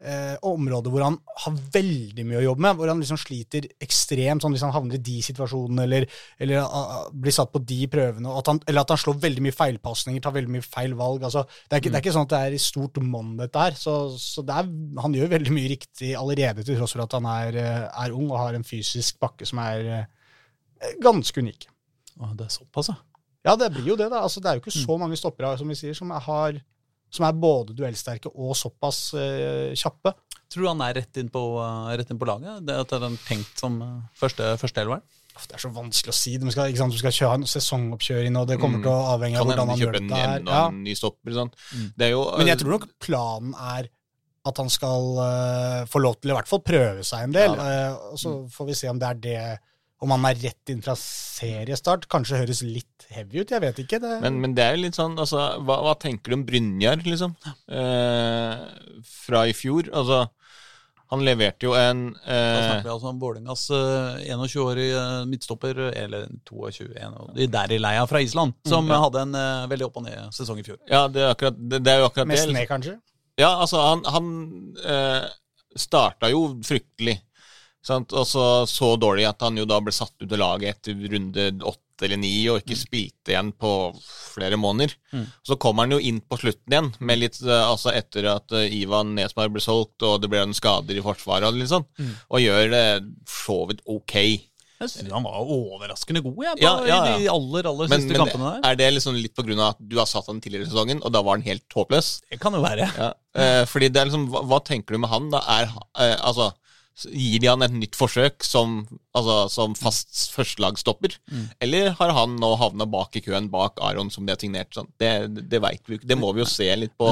eh, 0.00 0.34
områder 0.46 0.92
hvor 0.92 1.04
han 1.04 1.16
har 1.44 1.56
veldig 1.74 2.24
mye 2.26 2.40
å 2.40 2.44
jobbe 2.44 2.64
med. 2.64 2.76
Hvor 2.78 2.90
han 2.92 3.00
liksom 3.02 3.20
sliter 3.20 3.68
ekstremt 3.84 4.44
sånn 4.44 4.54
hvis 4.54 4.64
han 4.66 4.74
havner 4.74 4.98
i 4.98 5.04
de 5.08 5.16
situasjonene 5.24 5.86
eller, 5.88 6.06
eller 6.38 6.62
uh, 6.62 7.08
blir 7.12 7.34
satt 7.34 7.52
på 7.54 7.62
de 7.66 7.80
prøvene. 7.90 8.34
At 8.40 8.50
han, 8.52 8.60
eller 8.68 8.84
at 8.84 8.94
han 8.94 9.00
slår 9.02 9.18
veldig 9.24 9.46
mye 9.46 9.56
feilpasninger, 9.56 10.22
tar 10.24 10.36
veldig 10.36 10.54
mye 10.58 10.66
feil 10.66 10.94
valg. 10.98 11.26
altså 11.28 11.44
Det 11.48 11.72
er 11.72 11.82
ikke, 11.82 11.94
det 11.94 12.00
er 12.00 12.06
ikke 12.06 12.16
sånn 12.18 12.28
at 12.28 12.34
det 12.34 12.42
er 12.44 12.58
i 12.58 12.62
stort 12.62 13.02
monn, 13.04 13.34
dette 13.40 13.66
her. 13.66 13.78
Så, 13.78 13.96
så 14.22 14.44
det 14.46 14.60
er, 14.62 14.70
han 15.04 15.18
gjør 15.18 15.34
veldig 15.34 15.56
mye 15.56 15.72
riktig 15.74 16.14
allerede, 16.18 16.66
til 16.66 16.78
tross 16.78 16.96
for 16.96 17.06
at 17.06 17.18
han 17.18 17.28
er, 17.32 17.60
eh, 17.64 17.82
er 18.04 18.16
ung 18.16 18.30
og 18.30 18.40
har 18.42 18.58
en 18.58 18.66
fysisk 18.66 19.20
bakke 19.22 19.48
som 19.48 19.62
er 19.64 19.92
eh, 19.98 20.96
ganske 21.02 21.44
unik. 21.44 21.68
Å, 22.18 22.32
det 22.38 22.48
er 22.48 22.56
såpass, 22.60 22.92
ja. 22.92 22.98
Ja, 23.46 23.54
det 23.56 23.70
blir 23.72 23.86
jo 23.92 23.96
det. 23.96 24.10
da. 24.10 24.22
Altså, 24.26 24.42
det 24.42 24.50
er 24.50 24.58
jo 24.58 24.64
ikke 24.64 24.74
så 24.74 24.96
mange 25.00 25.16
stoppere 25.16 25.54
som 25.58 25.70
vi 25.70 25.76
sier, 25.78 25.94
som, 25.96 26.10
har, 26.10 26.58
som 27.10 27.24
er 27.28 27.36
både 27.40 27.74
duellsterke 27.78 28.30
og 28.34 28.54
såpass 28.58 29.14
uh, 29.16 29.74
kjappe. 29.78 30.12
Tror 30.48 30.64
du 30.64 30.68
han 30.70 30.82
er 30.86 30.94
rett 31.00 31.20
inn 31.20 31.28
på, 31.32 31.40
uh, 31.60 31.88
rett 31.96 32.10
inn 32.12 32.18
på 32.20 32.28
laget? 32.28 32.62
Det 32.66 32.76
at 32.82 32.88
det 32.90 32.96
er 32.98 33.04
den 33.06 33.18
tenkt 33.26 33.60
som 33.60 33.78
uh, 33.84 33.94
første, 34.16 34.54
første 34.60 34.84
elver? 34.84 35.00
Det 35.38 35.54
er 35.54 35.62
så 35.62 35.70
vanskelig 35.70 36.10
å 36.10 36.16
si. 36.18 36.32
De 36.42 36.50
skal, 36.50 36.72
ikke 36.72 36.80
sant? 36.82 36.92
Du 36.96 36.98
skal 36.98 37.14
kjøre 37.14 37.36
en 37.38 37.46
sesongoppkjøring, 37.46 38.34
og 38.40 38.48
det 38.50 38.56
kommer 38.58 38.80
Mm. 38.80 38.86
til 38.88 38.90
å 38.90 39.12
avhenge 39.14 39.38
av 39.38 39.46
hvordan 39.46 39.68
han 39.70 39.78
gjør 39.78 39.92
det 39.94 40.00
en, 40.02 40.08
der. 40.10 40.42
Ja. 40.50 40.62
en 40.72 40.82
ny 40.82 40.94
stopper. 40.98 41.30
sånn. 41.36 41.52
Mm. 41.76 41.84
Det 41.96 42.06
er 42.08 42.10
jo, 42.10 42.24
Men 42.40 42.50
jeg 42.50 42.58
tror 42.58 42.74
nok 42.74 42.86
planen 42.98 43.54
er 43.54 43.88
at 44.48 44.56
han 44.58 44.68
skal 44.72 45.84
få 45.86 46.00
lov 46.02 46.16
til 46.18 46.32
i 46.32 46.34
hvert 46.34 46.48
fall 46.48 46.62
prøve 46.64 47.04
seg 47.06 47.28
en 47.28 47.32
del. 47.36 47.54
Ja. 47.54 47.94
og 48.10 48.18
så 48.18 48.34
får 48.50 48.66
vi 48.66 48.74
se 48.80 48.88
om 48.90 48.98
det 48.98 49.08
er 49.08 49.18
det 49.28 49.42
om 50.00 50.12
han 50.14 50.24
er 50.28 50.36
rett 50.44 50.70
inn 50.70 50.82
fra 50.84 50.94
seriestart. 50.98 52.06
Kanskje 52.12 52.38
høres 52.42 52.60
litt 52.62 53.06
heavy 53.10 53.40
ut, 53.42 53.50
jeg 53.50 53.60
vet 53.64 53.78
ikke. 53.82 53.98
Det, 54.02 54.20
Men, 54.22 54.40
men 54.40 54.54
det 54.54 54.62
er 54.64 54.76
jo 54.76 54.84
litt 54.84 54.98
sånn, 54.98 55.16
altså, 55.18 55.40
hva, 55.66 55.80
hva 55.86 55.94
tenker 55.98 56.30
du 56.30 56.36
om 56.38 56.44
Brynjar, 56.46 57.00
liksom? 57.06 57.34
Eh, 57.66 58.66
fra 59.26 59.46
i 59.50 59.54
fjor. 59.56 59.88
Altså, 59.96 60.20
han 61.08 61.22
leverte 61.24 61.64
jo 61.64 61.72
en 61.78 62.02
Da 62.12 62.20
eh, 62.34 62.64
snakker 62.66 62.84
vi 62.84 62.92
altså 62.92 63.08
om 63.10 63.20
Vålerengas 63.22 63.62
eh, 63.72 64.26
21-årige 64.36 65.02
midtstopper, 65.30 65.78
eller 65.96 66.26
22, 66.50 66.88
en- 67.00 67.18
de 67.38 67.46
der 67.54 67.72
i 67.72 67.78
leia 67.80 68.06
fra 68.10 68.20
Island, 68.20 68.52
som 68.68 68.84
Mm, 68.84 68.92
ja. 68.92 69.00
hadde 69.06 69.22
en 69.24 69.34
eh, 69.34 69.66
veldig 69.72 69.86
opp 69.88 69.96
og 70.02 70.04
ned 70.04 70.34
sesong 70.36 70.60
i 70.60 70.66
fjor. 70.66 70.78
Ja, 70.90 71.06
det 71.08 71.22
er, 71.24 71.32
akkurat, 71.34 71.56
det, 71.58 71.82
det 71.86 71.94
er 71.94 72.02
jo 72.04 72.10
akkurat 72.10 72.28
Mest 72.28 72.46
det. 72.46 72.52
ned, 72.54 72.60
Liksom. 72.60 72.74
kanskje. 72.76 72.98
Ja, 73.38 73.50
altså, 73.62 73.80
han, 73.88 74.04
han 74.04 74.74
eh, 74.84 75.28
starta 75.78 76.28
jo 76.30 76.44
fryktelig. 76.66 77.18
Sant? 77.88 78.12
Og 78.16 78.26
så 78.28 78.44
så 78.68 78.92
dårlig 79.00 79.26
at 79.28 79.42
han 79.46 79.56
jo 79.58 79.64
da 79.68 79.80
ble 79.84 79.94
satt 79.96 80.14
ut 80.20 80.32
av 80.34 80.40
laget 80.42 80.76
etter 80.76 80.98
runde 81.14 81.50
åtte 81.64 81.84
eller 82.06 82.20
ni, 82.20 82.30
og 82.46 82.60
ikke 82.60 82.76
spilte 82.78 83.32
igjen 83.32 83.48
på 83.58 83.70
flere 83.98 84.54
måneder. 84.60 84.92
Mm. 85.10 85.24
Så 85.48 85.56
kom 85.58 85.80
han 85.82 85.90
jo 85.90 85.98
inn 85.98 86.20
på 86.22 86.38
slutten 86.38 86.70
igjen, 86.70 86.90
med 87.02 87.18
litt, 87.18 87.40
eh, 87.42 87.64
altså 87.66 87.90
etter 87.90 88.28
at 88.36 88.54
eh, 88.54 88.68
Ivan 88.76 89.16
Nesmar 89.16 89.50
ble 89.50 89.62
solgt, 89.64 90.04
og 90.06 90.20
det 90.22 90.30
ble 90.30 90.44
en 90.44 90.54
skader 90.54 90.94
i 91.00 91.02
forsvaret, 91.02 91.48
og 91.48 91.58
sånn, 91.72 91.88
Mm. 91.98 92.12
og 92.30 92.44
gjør 92.44 92.70
det 92.76 92.84
så 93.26 93.58
vidt 93.66 93.82
ok. 93.90 94.14
Jeg 94.78 94.92
synes 94.92 95.10
han 95.10 95.24
var 95.26 95.40
overraskende 95.42 96.22
god 96.22 96.36
jeg, 96.44 96.60
Ja, 96.62 96.72
ja, 96.86 96.98
ja. 97.02 97.16
i 97.16 97.24
de 97.24 97.30
aller 97.32 97.66
aller 97.66 97.88
Men, 97.90 97.98
siste 97.98 98.14
men 98.14 98.20
kampene 98.22 98.52
der. 98.54 98.60
er 98.70 98.76
det 98.78 98.90
liksom 98.94 99.16
litt 99.18 99.40
av 99.42 99.58
at 99.72 99.80
du 99.82 99.96
har 99.98 100.06
satt 100.06 100.28
han 100.30 100.38
tidligere 100.40 100.68
i 100.68 100.70
sesongen, 100.70 101.02
og 101.02 101.10
da 101.12 101.22
var 101.26 101.34
han 101.34 101.42
helt 101.42 101.66
håpløs? 101.74 102.20
Det 102.30 102.38
kan 102.38 102.54
jo 102.54 102.62
være. 102.62 102.86
Ja, 102.94 103.10
eh, 103.34 103.64
fordi 103.66 103.88
det 103.90 103.98
er 104.00 104.06
liksom, 104.06 104.28
hva, 104.30 104.44
hva 104.46 104.60
tenker 104.62 104.94
du 104.94 104.98
med 105.02 105.10
han 105.10 105.30
da? 105.34 105.42
Er, 105.50 105.72
eh, 105.98 106.14
altså, 106.22 106.52
gir 107.06 107.40
de 107.42 107.48
han 107.50 107.64
et 107.64 107.74
nytt 107.74 107.96
forsøk 107.98 108.44
som, 108.46 108.80
altså, 109.16 109.36
som 109.52 109.74
fast 109.78 110.28
førstelagsstopper? 110.34 111.16
Mm. 111.30 111.46
Eller 111.64 111.90
har 111.98 112.14
han 112.16 112.36
nå 112.40 112.52
havna 112.60 112.88
bak 112.90 113.18
i 113.18 113.22
køen 113.24 113.50
bak 113.52 113.80
Aron 113.84 114.10
som 114.14 114.26
de 114.26 114.34
har 114.34 114.40
signert? 114.42 114.72
Sånn? 114.74 114.90
Det, 115.00 115.12
det 115.38 115.62
vet 115.64 115.82
vi 115.86 115.98
ikke. 115.98 116.08
Det 116.10 116.18
må 116.18 116.32
vi 116.34 116.42
jo 116.42 116.48
se 116.50 116.68
litt 116.78 116.96
på, 116.98 117.10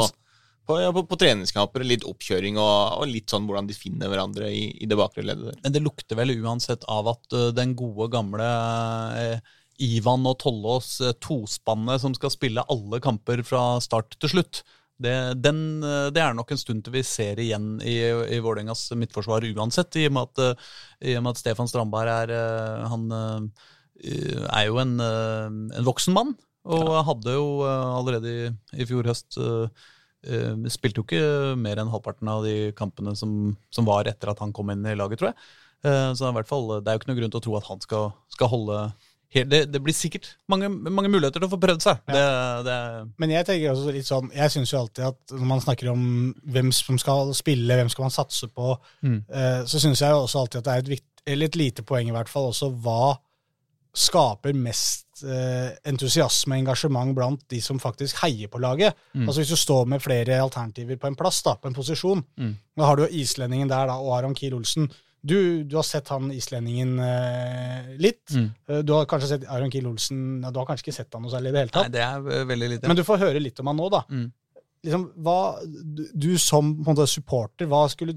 på, 0.67 0.79
ja, 0.83 0.93
på, 0.95 1.05
på 1.07 1.19
treningskamper, 1.21 1.87
litt 1.87 2.07
oppkjøring 2.09 2.59
og, 2.59 3.03
og, 3.03 3.07
litt 3.11 3.31
sånn 3.33 3.47
hvordan 3.49 3.71
de 3.71 3.77
finner 3.79 4.11
hverandre 4.13 4.51
i, 4.51 4.69
i 4.83 4.89
det 4.91 4.99
bakre 4.99 5.27
leddet 5.27 5.53
der. 5.53 5.61
Men 5.67 5.77
det 5.77 5.85
lukter 5.85 6.19
vel 6.19 6.35
uansett 6.41 6.87
av 6.91 7.13
at 7.15 7.37
uh, 7.37 7.51
den 7.55 7.77
gode, 7.79 8.11
gamle 8.15 8.49
uh, 8.49 9.55
Ivan 9.83 10.25
og 10.27 10.39
Tollås, 10.41 10.97
tospannet 11.21 12.03
som 12.03 12.17
skal 12.17 12.33
spille 12.33 12.65
alle 12.73 13.01
kamper 13.05 13.45
fra 13.47 13.77
start 13.85 14.17
til 14.23 14.33
slutt, 14.39 14.63
det, 15.03 15.15
den, 15.45 15.59
det, 15.83 16.21
er 16.23 16.37
nok 16.37 16.53
en 16.55 16.61
stund 16.61 16.85
til 16.85 16.95
vi 16.95 17.03
ser 17.07 17.41
igjen 17.43 17.77
i, 17.85 17.99
i 18.33 18.41
Vålerengas 18.43 18.89
midtforsvar 18.97 19.45
uansett, 19.53 19.99
i 20.01 20.07
og 20.09 20.15
med 20.17 20.31
at, 20.31 20.65
i 21.05 21.17
og 21.19 21.25
med 21.25 21.35
at 21.35 21.43
Stefan 21.43 21.69
Strandberg 21.71 22.13
er, 22.13 22.33
han, 22.89 23.11
er 24.01 24.65
jo 24.69 24.81
en, 24.83 24.97
en 25.03 25.87
voksen 25.87 26.17
mann. 26.17 26.33
Og 26.67 26.97
hadde 27.07 27.37
jo 27.37 27.61
allerede 27.67 28.33
i, 28.33 28.49
i 28.81 28.87
fjor 28.89 29.07
høst 29.07 29.37
spilte 30.73 30.99
jo 30.99 31.05
ikke 31.05 31.59
mer 31.61 31.79
enn 31.79 31.93
halvparten 31.93 32.27
av 32.33 32.43
de 32.43 32.73
kampene 32.75 33.13
som, 33.15 33.53
som, 33.71 33.87
var 33.87 34.09
etter 34.11 34.33
at 34.33 34.41
han 34.43 34.55
kom 34.57 34.73
inn 34.73 34.83
i 34.89 34.97
laget, 34.99 35.21
tror 35.21 35.31
jeg. 35.31 35.39
Så 36.19 36.27
i 36.27 36.35
hvert 36.35 36.49
fall, 36.49 36.81
det 36.81 36.91
er 36.91 36.97
jo 36.97 37.03
ikke 37.03 37.13
noe 37.13 37.19
grunn 37.21 37.35
til 37.35 37.39
å 37.39 37.45
tro 37.45 37.55
at 37.61 37.69
han 37.69 37.85
skal, 37.85 38.09
skal 38.33 38.51
holde 38.51 38.81
det, 39.35 39.61
det, 39.73 39.81
blir 39.83 39.95
sikkert 39.95 40.29
mange, 40.49 40.69
mange, 40.71 41.11
muligheter 41.11 41.41
til 41.41 41.49
å 41.49 41.53
få 41.53 41.59
prøvd 41.61 41.83
seg. 41.85 42.01
Ja. 42.09 42.15
Det, 42.15 42.69
det 42.69 42.79
Men 43.21 43.35
jeg 43.35 43.49
tenker 43.49 43.73
også 43.73 43.95
litt 43.95 44.09
sånn, 44.09 44.31
jeg 44.35 44.55
syns 44.55 44.73
jo 44.73 44.81
alltid 44.81 45.09
at 45.11 45.37
når 45.37 45.51
man 45.51 45.63
snakker 45.65 45.91
om 45.93 46.07
hvem 46.55 46.73
som 46.75 47.01
skal 47.03 47.35
spille, 47.37 47.79
hvem 47.79 47.91
skal 47.93 48.07
man 48.07 48.15
satse 48.15 48.49
på, 48.49 48.75
mm. 49.03 49.21
eh, 49.29 49.61
så 49.69 49.83
syns 49.83 50.05
jeg 50.05 50.15
jo 50.15 50.25
også 50.25 50.45
alltid 50.45 50.63
at 50.63 50.69
det 50.69 50.75
er 50.75 50.85
et, 50.85 50.93
vikt, 50.95 51.09
eller 51.27 51.51
et 51.51 51.61
lite 51.61 51.87
poeng 51.87 52.11
i 52.11 52.17
hvert 52.17 52.33
fall 52.33 52.51
også 52.53 52.71
hva 52.85 53.17
skaper 53.97 54.53
mest 54.57 55.25
eh, 55.25 55.73
entusiasme 55.89 56.53
og 56.53 56.63
engasjement 56.63 57.17
blant 57.17 57.47
de 57.51 57.61
som 57.65 57.81
faktisk 57.81 58.21
heier 58.25 58.51
på 58.53 58.61
laget. 58.61 58.97
Mm. 59.15 59.25
Altså 59.25 59.41
Hvis 59.41 59.55
du 59.55 59.61
står 59.61 59.89
med 59.89 60.05
flere 60.05 60.37
alternativer 60.43 61.01
på 61.01 61.09
en 61.09 61.17
plass, 61.17 61.41
da, 61.47 61.57
på 61.57 61.71
en 61.71 61.77
posisjon, 61.77 62.23
mm. 62.37 62.53
da 62.77 62.91
har 62.91 62.97
du 62.97 63.07
jo 63.07 63.23
islendingen 63.23 63.73
der 63.73 63.89
da, 63.89 63.97
og 63.97 64.19
Aron 64.19 64.37
Kiel 64.37 64.59
Olsen. 64.59 64.91
Du, 65.27 65.65
du, 65.67 65.75
har 65.77 65.87
sett 65.87 66.09
han 66.15 66.31
islendingen 66.35 66.97
eh, 67.03 67.93
litt. 68.03 68.25
Mm. 68.31 68.49
Eh, 68.69 68.83
du 68.87 68.93
har 68.95 69.09
kanskje 69.11 69.33
sett 69.35 69.47
Aron 69.51 69.73
Kiel 69.73 69.89
Olsen 69.91 70.43
ja, 70.45 70.53
Du 70.55 70.61
har 70.61 70.69
kanskje 70.69 70.87
ikke 70.87 70.97
sett 71.01 71.17
han 71.17 71.25
noe 71.25 71.33
særlig 71.33 71.51
i 71.51 71.57
det 71.57 71.65
hele 71.65 71.75
tatt. 71.75 71.89
Nei, 71.89 71.95
det 71.97 72.05
er 72.07 72.29
eh, 72.37 72.49
veldig 72.53 72.69
lite. 72.75 72.91
Men 72.91 73.01
du 73.01 73.05
får 73.07 73.23
høre 73.25 73.43
litt 73.43 73.63
om 73.63 73.73
han 73.73 73.81
nå, 73.81 73.89
da. 73.93 74.03
Mm. 74.13 74.27
Liksom, 74.87 75.07
hva, 75.27 75.39
du, 75.67 76.05
du 76.15 76.29
som 76.39 76.71
måte, 76.87 77.09
supporter, 77.11 77.67
hva 77.71 77.87
skulle 77.91 78.15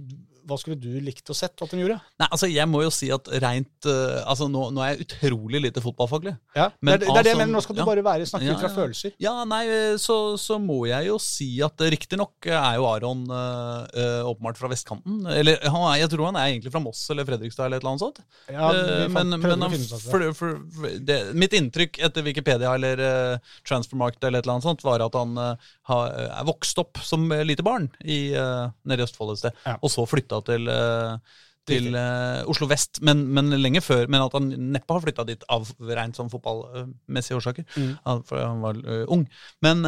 hva 0.49 0.57
skulle 0.59 0.79
du 0.81 0.97
likt 1.03 1.29
å 1.29 1.35
sett 1.37 1.61
at 1.61 1.73
hun 1.73 1.81
gjorde? 1.83 1.99
Nei, 2.19 2.27
altså 2.27 2.49
Jeg 2.49 2.67
må 2.69 2.81
jo 2.83 2.91
si 2.93 3.09
at 3.13 3.29
rent 3.43 3.87
uh, 3.87 4.21
altså 4.29 4.49
nå, 4.51 4.69
nå, 4.73 4.81
er 4.83 4.95
jeg 4.95 5.05
utrolig 5.05 5.61
lite 5.67 5.83
fotballfaglig. 5.83 6.33
Ja, 6.57 6.69
men 6.81 6.99
det, 7.01 7.09
er 7.11 7.27
det 7.27 7.33
jeg 7.33 7.39
mener. 7.39 7.53
Nå 7.53 7.63
skal 7.63 7.77
du 7.77 7.83
ja, 7.83 7.87
bare 7.87 8.03
være 8.05 8.27
snakke 8.29 8.47
ja, 8.47 8.55
ut 8.55 8.63
fra 8.63 8.71
følelser. 8.73 9.13
Ja, 9.21 9.33
nei, 9.47 9.63
så, 10.01 10.17
så, 10.41 10.57
må 10.59 10.81
jeg 10.89 11.09
jo 11.09 11.19
si 11.21 11.49
at 11.65 11.81
riktignok 11.93 12.49
er 12.49 12.79
jo 12.79 12.87
Aron 12.89 13.25
uh, 13.29 14.25
åpenbart 14.29 14.59
fra 14.59 14.71
vestkanten. 14.71 15.21
Eller 15.31 15.61
han 15.65 15.85
er, 15.91 15.99
jeg 16.03 16.13
tror 16.15 16.29
han 16.29 16.39
er 16.41 16.49
egentlig 16.53 16.73
fra 16.73 16.83
Moss 16.83 17.05
eller 17.13 17.27
Fredrikstad 17.29 17.67
eller 17.67 17.79
et 17.79 17.85
eller 17.85 17.93
annet 17.93 18.05
sånt. 18.05 18.21
Ja, 18.49 18.71
men, 19.13 19.37
men 19.37 19.67
han, 19.67 19.77
for, 20.09 20.25
for, 20.37 20.57
det, 21.05 21.19
mitt 21.37 21.55
inntrykk 21.57 22.01
etter 22.09 22.25
Wikipedia 22.25 22.73
eller 22.75 23.03
uh, 23.03 23.55
Transfermarkt 23.67 24.23
eller 24.23 24.41
et 24.41 24.47
eller 24.47 24.57
annet 24.57 24.69
sånt, 24.69 24.85
var 24.87 25.05
at 25.05 25.15
han 25.17 25.37
har, 25.39 26.13
er 26.25 26.47
vokst 26.47 26.79
opp 26.81 26.99
som 27.05 27.27
lite 27.45 27.63
barn 27.65 27.87
i, 28.01 28.31
nede 28.31 29.01
i 29.01 29.05
Østfold 29.05 29.33
et 29.33 29.41
sted, 29.41 29.63
og 29.79 29.91
så 29.91 30.05
flytta 30.09 30.38
til, 30.47 30.67
eh, 30.71 31.39
til 31.69 31.89
uh, 31.93 32.41
Oslo 32.49 32.69
vest, 32.69 33.01
men, 33.05 33.25
men, 33.35 33.51
lenge 33.61 33.81
før. 33.85 34.07
Men 34.07 34.25
at 34.25 34.35
han 34.37 34.51
neppe 34.73 34.95
har 34.95 35.03
flytta 35.05 35.25
dit 35.27 35.43
av 35.51 35.69
rent 35.91 36.19
sånn 36.19 36.31
fotballmessige 36.31 37.39
årsaker. 37.39 37.67
Mm. 37.75 37.95
For 38.29 38.41
han 38.41 38.63
var 38.65 38.79
uh, 38.85 39.05
ung. 39.13 39.27
Men, 39.65 39.85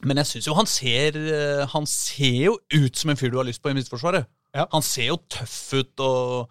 men 0.00 0.22
jeg 0.22 0.30
syns 0.30 0.46
jo 0.48 0.54
han 0.56 0.68
ser 0.70 1.18
Han 1.74 1.84
ser 1.84 2.38
jo 2.46 2.54
ut 2.72 2.96
som 2.96 3.12
en 3.12 3.18
fyr 3.20 3.34
du 3.34 3.36
har 3.36 3.48
lyst 3.48 3.60
på 3.62 3.72
i 3.72 3.76
Midtforsvaret. 3.76 4.28
Ja. 4.50 4.64
Han 4.72 4.82
ser 4.82 5.12
jo 5.12 5.16
tøff 5.30 5.58
ut, 5.78 6.00
og 6.02 6.50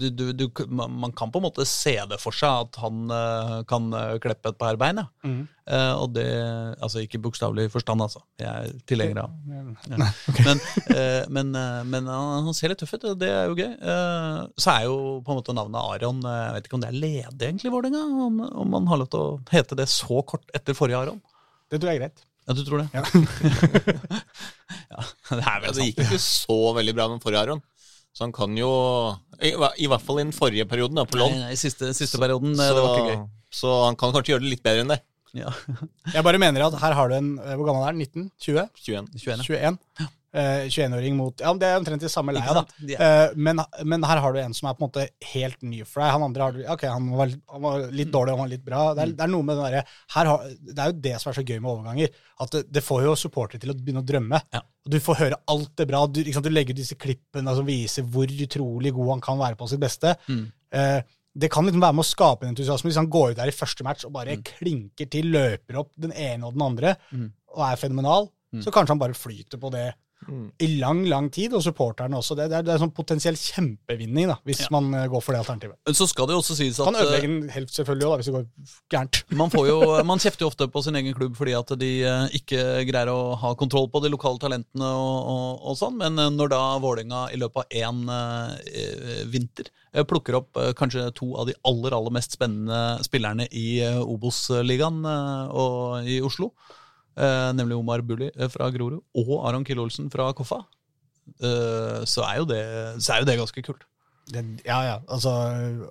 du, 0.00 0.08
du, 0.10 0.24
du, 0.34 0.46
man 0.74 1.12
kan 1.14 1.30
på 1.30 1.38
en 1.38 1.46
måte 1.46 1.66
se 1.68 1.94
det 2.10 2.18
for 2.18 2.34
seg 2.34 2.66
at 2.66 2.78
han 2.82 3.04
uh, 3.12 3.60
kan 3.70 3.86
uh, 3.94 4.16
kleppe 4.22 4.50
et 4.50 4.58
par 4.58 4.78
bein. 4.80 4.98
Ja. 4.98 5.06
Mm. 5.22 5.44
Uh, 5.64 5.94
og 5.96 6.10
det 6.12 6.26
Altså 6.84 7.00
ikke 7.00 7.20
bokstavelig 7.24 7.70
forstand, 7.72 8.02
altså. 8.04 8.20
Jeg 8.40 8.50
er 8.50 8.82
tilhenger 8.90 9.22
av 9.22 9.30
ja. 9.48 10.08
okay. 10.28 10.44
Men, 10.44 10.60
men, 11.32 11.54
men 11.88 12.10
han 12.10 12.50
ser 12.56 12.72
litt 12.72 12.82
tøff 12.82 12.96
ut, 12.96 13.06
og 13.14 13.22
det 13.22 13.30
er 13.30 13.48
jo 13.48 13.56
gøy. 13.56 13.70
så 14.60 14.74
er 14.74 14.88
jo 14.88 14.98
på 15.24 15.32
en 15.32 15.40
måte 15.40 15.54
navnet 15.56 15.80
Aron 15.80 16.20
Jeg 16.26 16.52
vet 16.56 16.68
ikke 16.68 16.78
om 16.78 16.84
det 16.84 16.90
er 16.90 16.98
ledig 16.98 17.48
egentlig 17.48 17.70
i 17.70 17.74
Vålerenga? 17.74 18.04
Om, 18.26 18.42
om 18.50 18.76
man 18.76 18.90
har 18.90 19.00
lov 19.00 19.10
til 19.14 19.22
å 19.22 19.40
hete 19.54 19.78
det 19.78 19.88
så 19.92 20.20
kort 20.26 20.44
etter 20.56 20.76
forrige 20.76 21.00
Aron? 21.00 21.22
Det 21.70 21.80
tror 21.80 21.92
jeg 21.92 22.02
er 22.02 22.06
greit. 22.08 22.26
Ja, 22.44 22.54
du 22.56 22.60
tror 22.64 22.82
det? 22.82 22.88
Ja. 22.92 23.02
ja 24.92 25.04
det 25.30 25.40
er 25.40 25.62
vel 25.62 25.70
sant. 25.70 25.78
Det 25.78 25.86
gikk 25.88 26.02
ikke 26.04 26.20
så 26.22 26.58
veldig 26.76 26.94
bra 26.96 27.08
med 27.12 27.22
forrige 27.24 27.44
Aron. 27.46 27.62
Så 28.14 28.26
han 28.26 28.34
kan 28.34 28.52
jo 28.54 28.70
I, 29.40 29.54
i 29.82 29.88
hvert 29.90 30.04
fall 30.04 30.20
i 30.20 30.26
den 30.26 30.34
forrige 30.36 30.68
perioden, 30.70 31.00
da, 31.00 31.06
på 31.08 31.18
lån. 31.18 31.40
I 31.50 31.58
siste, 31.58 31.90
siste 31.96 32.20
perioden. 32.22 32.54
Så, 32.54 32.68
det 32.76 32.84
var 32.84 32.98
ikke 33.00 33.14
gøy. 33.14 33.24
Så 33.54 33.72
han 33.86 33.98
kan 33.98 34.14
kanskje 34.14 34.34
gjøre 34.34 34.44
det 34.44 34.52
litt 34.52 34.64
bedre 34.66 34.84
enn 34.84 34.92
det. 34.94 35.00
Ja. 35.34 35.50
jeg 36.14 36.22
bare 36.22 36.38
mener 36.38 36.68
at 36.68 36.76
her 36.78 36.94
har 36.94 37.10
du 37.10 37.16
en 37.16 37.32
Hvor 37.42 37.66
gammel 37.66 37.82
er 37.82 37.90
han? 37.90 37.98
19? 37.98 38.28
20? 38.38 38.68
21. 38.84 39.08
21. 39.18 39.42
21. 39.48 40.12
21-åring 40.34 41.12
eh, 41.12 41.18
mot 41.18 41.40
Ja, 41.44 41.52
Det 41.54 41.68
er 41.68 41.78
omtrent 41.78 42.02
i 42.02 42.10
samme 42.10 42.34
leia, 42.34 42.56
da. 42.56 42.64
Yeah. 42.82 43.34
men, 43.36 43.62
men, 43.86 44.06
her 44.06 44.20
har 44.24 44.34
du 44.34 44.40
en 44.42 44.54
som 44.56 44.68
er 44.68 44.76
på 44.76 44.82
en 44.82 44.88
måte 44.88 45.06
helt 45.32 45.60
ny 45.62 45.82
for 45.86 46.02
deg. 46.02 46.12
Han 46.16 46.26
andre 46.26 46.48
har 46.48 46.56
du, 46.56 46.62
ok, 46.74 46.84
han 46.90 47.10
var, 47.14 47.34
han 47.54 47.64
var 47.64 47.86
litt 47.94 48.12
dårlig 48.14 48.34
og 48.34 48.38
han 48.38 48.44
var 48.44 48.52
litt 48.54 48.66
bra. 48.66 48.84
Det 48.92 49.04
er, 49.04 49.12
mm. 49.12 49.16
det 49.18 49.26
er 49.26 49.32
noe 49.34 49.48
med 49.48 49.60
den 49.60 49.76
der, 49.76 49.96
Det 50.70 50.76
er 50.76 50.92
jo 50.92 51.00
det 51.06 51.16
som 51.22 51.30
er 51.30 51.38
så 51.38 51.46
gøy 51.46 51.58
med 51.58 51.72
overganger. 51.72 52.22
At 52.44 52.56
det, 52.56 52.64
det 52.74 52.84
får 52.84 53.04
jo 53.06 53.16
supportere 53.18 53.62
til 53.62 53.74
å 53.74 53.78
begynne 53.78 54.02
å 54.02 54.08
drømme. 54.10 54.42
Ja. 54.54 54.62
Du 54.84 54.98
får 55.00 55.20
høre 55.22 55.42
alt 55.48 55.74
det 55.80 55.88
bra. 55.88 56.04
Du, 56.10 56.20
du 56.20 56.50
legger 56.52 56.76
disse 56.76 56.98
klippene 57.00 57.54
som 57.56 57.68
viser 57.68 58.04
hvor 58.04 58.28
utrolig 58.28 58.92
god 58.96 59.14
han 59.14 59.24
kan 59.24 59.40
være 59.40 59.60
på 59.60 59.70
sitt 59.70 59.82
beste. 59.82 60.16
Mm. 60.28 60.48
Uh, 60.74 61.00
det 61.34 61.50
kan 61.50 61.66
liksom 61.66 61.82
være 61.82 61.96
med 61.98 62.04
å 62.04 62.06
skape 62.06 62.46
en 62.46 62.52
entusiasme 62.52 62.90
hvis 62.90 63.00
han 63.00 63.10
går 63.10 63.32
ut 63.32 63.40
der 63.40 63.50
i 63.50 63.54
første 63.54 63.86
match 63.86 64.06
og 64.06 64.12
bare 64.14 64.36
mm. 64.38 64.44
klinker 64.54 65.08
til, 65.10 65.32
løper 65.34 65.80
opp 65.80 65.90
den 65.98 66.14
ene 66.14 66.46
og 66.46 66.54
den 66.54 66.62
andre 66.62 66.94
mm. 67.10 67.26
og 67.56 67.64
er 67.66 67.80
fenomenal. 67.80 68.28
Mm. 68.54 68.62
Så 68.62 68.70
kanskje 68.74 68.94
han 68.94 69.00
bare 69.02 69.18
flyter 69.18 69.58
på 69.58 69.70
det 69.74 69.88
Mm. 70.28 70.46
i 70.58 70.68
lang 70.80 71.02
lang 71.08 71.28
tid, 71.32 71.54
og 71.56 71.62
supporterne 71.64 72.18
også. 72.18 72.36
Det, 72.38 72.48
det, 72.50 72.58
er, 72.60 72.66
det 72.66 72.74
er 72.74 72.80
sånn 72.82 72.92
potensiell 72.94 73.36
kjempevinning 73.38 74.30
da, 74.30 74.36
hvis 74.46 74.64
ja. 74.64 74.70
man 74.74 74.90
uh, 74.94 75.04
går 75.10 75.24
for 75.24 75.36
det 75.36 75.42
alternativet. 75.42 75.78
Så 75.96 76.08
skal 76.10 76.28
det 76.28 76.36
jo 76.36 76.42
også 76.42 76.56
sies 76.58 76.78
at 76.80 76.88
Kan 76.88 77.00
ødelegge 77.00 77.30
en 77.30 77.50
helft 77.54 77.76
selvfølgelig 77.76 78.08
også, 78.08 78.14
da, 78.14 78.20
hvis 78.20 78.30
det 78.30 78.36
går 78.36 78.76
gærent. 78.94 79.20
Man, 79.44 79.50
får 79.50 79.66
jo, 79.66 79.78
man 80.06 80.20
kjefter 80.22 80.44
jo 80.44 80.48
ofte 80.50 80.66
på 80.70 80.80
sin 80.84 80.96
egen 80.98 81.14
klubb 81.16 81.34
fordi 81.36 81.54
at 81.58 81.72
de 81.80 81.90
uh, 82.06 82.36
ikke 82.36 82.60
greier 82.88 83.10
å 83.10 83.34
ha 83.40 83.50
kontroll 83.58 83.88
på 83.92 84.00
de 84.04 84.12
lokale 84.12 84.38
talentene 84.40 84.86
og, 84.86 85.16
og, 85.32 85.48
og 85.70 85.78
sånn, 85.78 85.96
men 86.00 86.20
uh, 86.20 86.30
når 86.32 86.52
da 86.54 86.62
Vålerenga 86.82 87.24
i 87.34 87.40
løpet 87.40 87.64
av 87.64 87.74
én 87.74 88.04
vinter 89.30 89.68
plukker 90.08 90.36
opp 90.38 90.58
kanskje 90.78 91.06
to 91.16 91.30
av 91.38 91.48
de 91.48 91.54
aller, 91.68 91.94
aller 91.94 92.14
mest 92.14 92.34
spennende 92.34 93.04
spillerne 93.06 93.46
i 93.54 93.78
Obos-ligaen 94.02 95.04
og 95.06 96.08
i 96.10 96.20
Oslo 96.24 96.50
eh, 96.50 96.83
nemlig 97.16 97.76
Omar 97.78 98.02
Bulli 98.06 98.30
eh, 98.34 98.50
fra 98.50 98.70
Grorud, 98.74 99.02
og 99.20 99.34
Aron 99.48 99.66
Kill 99.66 99.82
Olsen 99.82 100.10
fra 100.12 100.30
Koffa, 100.36 100.62
eh, 101.38 102.00
så, 102.08 102.24
er 102.26 102.46
det, 102.48 102.62
så, 103.00 103.14
er 103.14 103.22
jo 103.22 103.28
det, 103.30 103.36
ganske 103.40 103.66
kult. 103.66 103.84
Det, 104.32 104.42
ja, 104.64 104.80
ja. 104.86 104.96
Altså, 105.12 105.34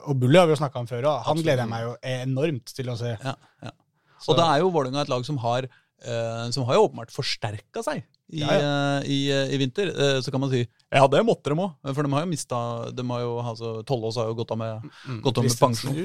og 0.10 0.20
Bulli 0.20 0.40
har 0.40 0.50
vi 0.50 0.56
jo 0.56 0.62
snakka 0.64 0.82
om 0.82 0.90
før, 0.90 1.06
og 1.06 1.14
han 1.14 1.38
Absolutt. 1.38 1.46
gleder 1.46 1.64
jeg 1.64 1.72
meg 1.72 1.86
jo 1.86 1.96
enormt 2.16 2.76
til 2.76 2.92
å 2.92 2.98
se. 3.00 3.16
Ja, 3.16 3.38
ja. 3.64 3.78
Og 4.24 4.38
da 4.40 4.54
er 4.54 4.62
jo 4.64 4.72
Vålerenga 4.72 5.04
et 5.04 5.12
lag 5.12 5.26
som 5.28 5.40
har, 5.44 5.70
Uh, 6.04 6.50
som 6.52 6.66
har 6.68 6.76
jo 6.76 6.82
åpenbart 6.84 7.14
forsterka 7.16 7.80
seg 7.80 8.02
i, 8.02 8.42
ja, 8.42 8.48
ja. 8.52 8.64
Uh, 9.00 9.06
i, 9.08 9.20
i, 9.32 9.60
vinter. 9.62 9.88
Eh, 9.88 10.18
så 10.20 10.34
kan 10.34 10.42
man 10.44 10.50
si 10.52 10.66
ja, 10.66 11.06
det 11.08 11.22
måtte 11.24 11.54
de 11.54 11.56
òg, 11.56 11.78
for 11.94 12.04
de 12.04 12.12
har 12.12 12.26
jo 12.26 12.28
mista 12.34 12.60
altså, 12.92 13.70
Tollås 13.88 14.18
har 14.20 14.28
jo 14.28 14.36
gått 14.36 14.52
av 14.52 14.60
med, 14.60 14.84
mm, 15.06 15.22
gått 15.24 15.40
av 15.40 15.48
med 15.48 15.56
pensjon. 15.62 16.02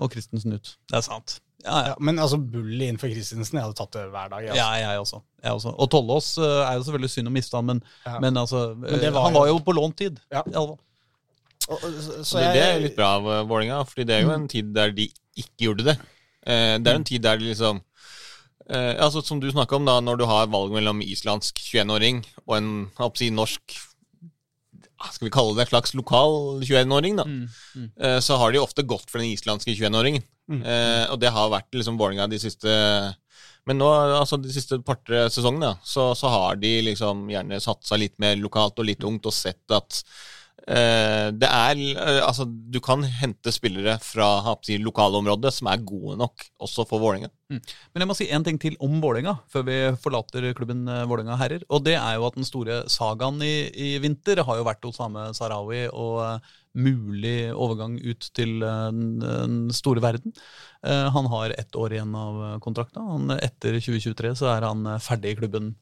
og 0.00 0.08
Christensen 0.14 0.56
ut. 0.56 0.72
Det 0.88 0.96
er 0.96 1.04
sant. 1.04 1.36
Ja, 1.64 1.80
ja. 1.90 1.96
men 2.00 2.18
altså 2.18 2.38
Bully 2.40 2.86
innenfor 2.86 3.10
Christensen, 3.12 3.58
jeg 3.58 3.66
hadde 3.66 3.76
tatt 3.78 3.96
det 3.96 4.06
hver 4.12 4.30
dag. 4.32 4.46
Altså. 4.46 4.58
Ja, 4.58 4.68
jeg 4.80 5.02
også. 5.02 5.20
jeg 5.44 5.56
også. 5.58 5.72
Og 5.76 5.90
Tollås 5.92 6.30
uh, 6.40 6.62
er 6.64 6.78
jo 6.78 6.86
selvfølgelig 6.86 7.12
synd 7.14 7.30
å 7.30 7.34
miste 7.34 7.58
han, 7.58 7.68
men, 7.68 7.82
men, 8.22 8.40
altså, 8.40 8.62
men 8.80 9.04
var 9.12 9.26
han 9.28 9.36
var 9.36 9.50
jo 9.50 9.58
på 9.66 9.74
lånt 9.76 9.98
tid. 10.00 10.22
Ja. 10.32 10.44
Og, 10.60 10.78
så, 11.66 11.76
så 12.24 12.40
det, 12.40 12.54
det, 12.56 12.64
er 12.64 12.80
litt 12.86 12.96
bra 12.96 13.12
av 13.18 13.28
uh, 13.28 13.36
Vålerenga, 13.44 13.82
fordi 13.88 14.08
det 14.08 14.16
er 14.16 14.24
jo 14.24 14.32
en 14.34 14.48
tid 14.50 14.72
der 14.76 14.96
de 14.96 15.10
ikke 15.38 15.68
gjorde 15.68 15.92
det. 15.92 16.00
Det 16.40 16.88
er 16.88 16.96
en 16.96 17.04
tid 17.04 17.20
der 17.20 17.36
de 17.36 17.50
liksom 17.50 17.82
altså 18.70 19.20
Som 19.20 19.40
du 19.42 19.48
snakka 19.50 19.74
om, 19.76 19.84
da, 19.84 19.96
når 20.00 20.20
du 20.20 20.24
har 20.30 20.46
valg 20.48 20.70
mellom 20.72 21.00
islandsk 21.02 21.58
21-åring 21.58 22.20
og 22.46 22.52
en 22.54 22.68
si, 23.18 23.26
norsk 23.34 23.74
skal 25.08 25.26
vi 25.26 25.32
kalle 25.32 25.56
det 25.56 25.64
en 25.64 25.70
slags 25.70 25.94
lokal 25.96 26.60
21-åring, 26.60 27.16
da, 27.16 27.24
mm, 27.24 27.46
mm. 27.76 27.88
så 28.20 28.36
har 28.36 28.52
de 28.52 28.60
ofte 28.60 28.84
gått 28.84 29.08
for 29.08 29.22
den 29.22 29.30
islandske 29.32 29.72
21-åringen. 29.72 30.26
Mm. 30.50 30.62
Eh, 30.66 31.04
og 31.12 31.20
det 31.22 31.30
har 31.30 31.52
vært 31.52 31.70
liksom 31.76 31.98
Vålerenga 32.00 32.26
de 32.30 32.40
siste 32.42 32.72
Men 33.68 33.78
nå, 33.78 33.86
altså 34.16 34.38
de 34.40 34.50
siste 34.50 34.80
par-tre 34.82 35.28
sesongene, 35.30 35.76
så, 35.86 36.10
så, 36.18 36.30
har 36.32 36.58
de 36.58 36.72
liksom 36.88 37.28
gjerne 37.30 37.60
satsa 37.62 37.98
litt 38.00 38.16
mer 38.22 38.38
lokalt 38.40 38.80
og 38.80 38.88
litt 38.88 39.04
ungt 39.06 39.28
og 39.28 39.36
sett 39.36 39.76
at 39.76 40.00
eh, 40.00 40.39
det 40.66 41.48
er 41.48 41.78
eh, 41.80 42.20
Altså, 42.20 42.44
du 42.44 42.78
kan 42.84 43.02
hente 43.02 43.52
spillere 43.54 43.96
fra 44.02 44.28
lokalområdet 44.80 45.52
som 45.54 45.70
er 45.70 45.84
gode 45.84 46.18
nok, 46.20 46.44
også 46.60 46.86
for 46.88 47.02
Vålerenga. 47.02 47.30
Men 47.50 48.04
jeg 48.04 48.08
må 48.08 48.14
si 48.14 48.28
en 48.30 48.44
ting 48.46 48.58
til 48.62 48.76
om 48.84 49.00
Vålerenga, 49.02 49.38
før 49.50 49.66
vi 49.66 49.78
forlater 50.02 50.52
klubben 50.54 50.86
eh, 50.86 51.06
Vålerenga 51.08 51.38
herrer. 51.40 51.64
Og 51.68 51.84
det 51.86 51.96
er 51.98 52.16
jo 52.16 52.28
at 52.28 52.38
den 52.38 52.46
store 52.46 52.82
sagaen 52.92 53.42
i, 53.42 53.54
i 53.74 53.90
vinter 54.02 54.42
har 54.46 54.60
jo 54.60 54.66
vært 54.68 54.86
Osame 54.86 55.30
Sarawi 55.36 55.86
og 55.90 56.20
eh, 56.26 56.56
mulig 56.78 57.50
overgang 57.50 57.96
ut 57.98 58.30
til 58.36 58.62
eh, 58.62 58.88
den, 58.94 59.60
store 59.74 60.02
verden. 60.04 60.34
Eh, 60.86 61.08
han 61.16 61.30
har 61.32 61.56
ett 61.58 61.76
år 61.76 61.96
igjen 61.96 62.14
av 62.14 62.42
eh, 62.46 62.58
kontrakta. 62.62 63.02
Etter 63.40 63.80
2023 63.80 64.36
så 64.38 64.52
er 64.54 64.68
han 64.68 64.86
eh, 64.86 65.02
ferdig 65.02 65.34
i 65.34 65.40
klubben. 65.42 65.74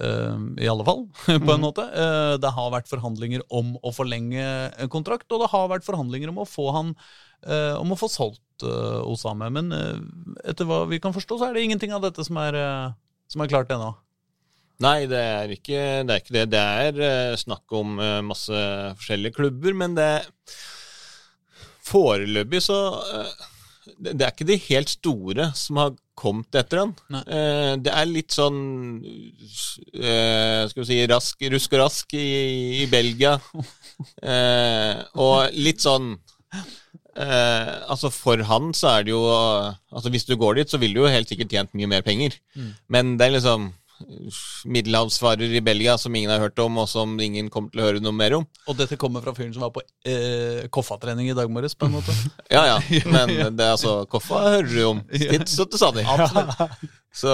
Eh, 0.00 0.38
I 0.64 0.68
alle 0.70 0.86
fall, 0.86 1.04
på 1.46 1.52
en 1.56 1.64
måte. 1.64 1.84
Eh, 1.88 2.36
Det 2.42 2.52
har 2.56 2.70
vært 2.74 2.88
forhandlinger 2.90 3.42
om 3.50 3.74
å 3.82 3.92
forlenge 3.94 4.46
en 4.76 4.92
kontrakt, 4.92 5.28
og 5.32 5.44
det 5.44 5.50
har 5.52 5.68
vært 5.72 5.84
forhandlinger 5.88 6.32
om 6.32 6.42
å 6.44 6.48
få 6.48 6.70
han 6.76 6.94
eh, 7.46 7.74
om 7.78 7.92
å 7.92 7.98
få 8.00 8.08
solgt 8.12 8.64
eh, 8.66 9.02
Osame. 9.08 9.50
Men 9.52 9.72
eh, 9.76 9.98
etter 10.52 10.68
hva 10.68 10.84
vi 10.90 11.00
kan 11.02 11.14
forstå, 11.16 11.38
så 11.40 11.48
er 11.50 11.54
det 11.58 11.66
ingenting 11.66 11.92
av 11.92 12.02
dette 12.06 12.24
som 12.24 12.38
er, 12.42 12.56
eh, 12.58 12.88
som 13.32 13.44
er 13.44 13.52
klart 13.52 13.72
ennå. 13.74 13.92
Nei, 14.82 15.04
det 15.06 15.18
er 15.20 15.50
ikke 15.54 15.80
det. 16.08 16.10
Er 16.10 16.22
ikke 16.24 16.34
det. 16.34 16.46
det 16.56 16.60
er 16.60 17.02
eh, 17.06 17.36
snakk 17.38 17.70
om 17.78 17.98
eh, 18.02 18.18
masse 18.26 18.62
forskjellige 18.98 19.36
klubber, 19.38 19.76
men 19.78 19.94
det 19.98 20.12
Foreløpig 21.82 22.60
så 22.62 22.76
eh, 23.18 23.30
det 23.98 24.22
er 24.22 24.30
ikke 24.30 24.46
de 24.46 24.56
helt 24.68 24.90
store 24.92 25.48
som 25.58 25.80
har 25.80 25.94
kommet 26.18 26.54
etter 26.58 26.82
han. 26.82 26.92
Eh, 27.22 27.72
det 27.82 27.92
er 27.92 28.08
litt 28.10 28.34
sånn 28.34 28.58
eh, 29.02 30.62
Skal 30.68 30.82
vi 30.82 30.88
si 30.90 30.98
rask, 31.10 31.44
rusk 31.54 31.76
og 31.76 31.82
rask 31.86 32.14
i, 32.18 32.26
i 32.82 32.86
Belgia. 32.92 33.38
Eh, 34.22 34.98
og 35.20 35.52
litt 35.54 35.82
sånn 35.84 36.14
eh, 37.14 37.72
Altså 37.92 38.08
For 38.10 38.40
han 38.48 38.72
så 38.74 38.88
er 38.96 39.04
det 39.06 39.12
jo 39.12 39.20
Altså 39.28 40.10
Hvis 40.10 40.24
du 40.26 40.32
går 40.40 40.56
dit, 40.58 40.72
så 40.72 40.80
vil 40.82 40.96
du 40.96 41.02
jo 41.04 41.12
helt 41.12 41.30
sikkert 41.30 41.52
tjent 41.52 41.76
mye 41.78 41.90
mer 41.92 42.02
penger. 42.06 42.34
Men 42.90 43.14
det 43.20 43.28
er 43.28 43.36
liksom 43.36 43.68
middelhavsvarer 44.68 45.54
i 45.58 45.62
Belgia 45.64 45.96
som 45.98 46.14
ingen 46.14 46.32
har 46.32 46.42
hørt 46.42 46.58
om, 46.62 46.80
og 46.82 46.88
som 46.90 47.14
ingen 47.22 47.50
kommer 47.52 47.72
til 47.72 47.82
å 47.82 47.86
høre 47.88 48.02
noe 48.04 48.16
mer 48.16 48.36
om. 48.38 48.46
Og 48.68 48.78
dette 48.78 48.98
kommer 49.00 49.24
fra 49.24 49.34
fyren 49.36 49.52
som 49.54 49.64
var 49.66 49.72
på 49.74 49.84
eh, 50.08 50.64
Koffa-trening 50.72 51.30
i 51.30 51.36
dag 51.36 51.52
morges, 51.52 51.76
på 51.78 51.88
en 51.88 51.96
måte. 51.98 52.16
Ja, 52.52 52.66
ja, 52.68 52.78
men 53.08 53.32
det 53.56 53.64
er 53.64 53.76
altså 53.76 54.02
Koffa 54.10 54.42
hører 54.58 54.68
du 54.72 54.82
om. 54.88 55.04
Så 55.48 55.66
til 55.68 55.80
stadig. 55.80 56.04
Så, 57.12 57.32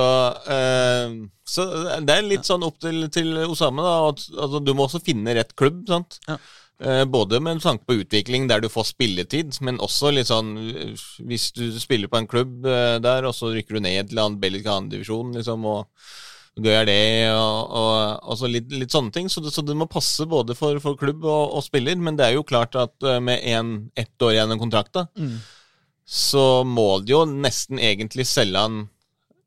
eh, 0.51 1.13
så 1.47 1.67
det 2.03 2.15
er 2.15 2.27
litt 2.27 2.49
sånn 2.49 2.65
opp 2.67 2.81
til, 2.83 3.05
til 3.15 3.37
Osame, 3.47 3.85
da. 3.87 3.99
At, 4.11 4.25
altså, 4.35 4.63
du 4.63 4.73
må 4.75 4.89
også 4.89 5.03
finne 5.05 5.37
rett 5.39 5.55
klubb, 5.59 5.85
sant. 5.91 6.19
Ja. 6.29 6.39
Eh, 6.79 7.05
både 7.05 7.41
med 7.41 7.63
tanke 7.63 7.85
på 7.89 7.97
utvikling 8.05 8.47
der 8.47 8.63
du 8.63 8.69
får 8.71 8.93
spilletid, 8.93 9.57
men 9.67 9.81
også 9.83 10.13
litt 10.15 10.29
sånn 10.31 10.53
Hvis 11.27 11.49
du 11.57 11.73
spiller 11.75 12.07
på 12.07 12.21
en 12.21 12.29
klubb 12.31 12.67
eh, 12.71 13.01
der, 13.03 13.27
og 13.27 13.35
så 13.35 13.51
rykker 13.51 13.79
du 13.79 13.83
ned 13.83 14.11
til 14.11 14.21
annen 14.23 14.39
belgisk 14.39 14.71
annendivisjon, 14.71 15.33
liksom, 15.35 15.67
og 15.67 15.89
gøy 16.65 16.75
er 16.75 16.87
det, 16.89 16.99
og, 17.33 17.75
og, 17.81 18.25
og 18.33 18.39
så 18.41 18.49
litt, 18.51 18.71
litt 18.75 18.95
sånne 18.95 19.13
ting. 19.15 19.29
Så 19.31 19.43
så 19.51 19.63
det 19.65 19.77
må 19.79 19.87
passe 19.91 20.27
både 20.29 20.57
for, 20.59 20.81
for 20.83 20.99
klubb 20.99 21.25
og, 21.25 21.55
og 21.59 21.65
spiller, 21.67 21.97
men 21.97 22.19
det 22.19 22.27
er 22.27 22.37
jo 22.39 22.47
klart 22.47 22.75
at 22.79 22.95
eh, 23.07 23.21
med 23.23 23.45
en, 23.53 23.73
ett 23.99 24.25
år 24.27 24.35
igjen 24.37 24.55
av 24.57 24.61
kontrakta, 24.63 25.07
Mm. 25.19 25.37
så 26.09 26.47
må 26.65 26.89
de 27.05 27.13
jo 27.13 27.25
nesten 27.29 27.79
egentlig 27.83 28.25
selge 28.29 28.63
han 28.65 28.79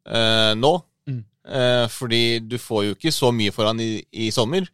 eh, 0.05 0.53
nå. 0.57 0.73
Mm. 1.09 1.23
Eh, 1.57 1.85
fordi 1.89 2.23
du 2.45 2.57
får 2.61 2.83
jo 2.85 2.97
ikke 2.97 3.13
så 3.15 3.31
mye 3.33 3.53
for 3.55 3.65
han 3.69 3.81
i, 3.81 3.95
i 4.13 4.29
sommer. 4.33 4.67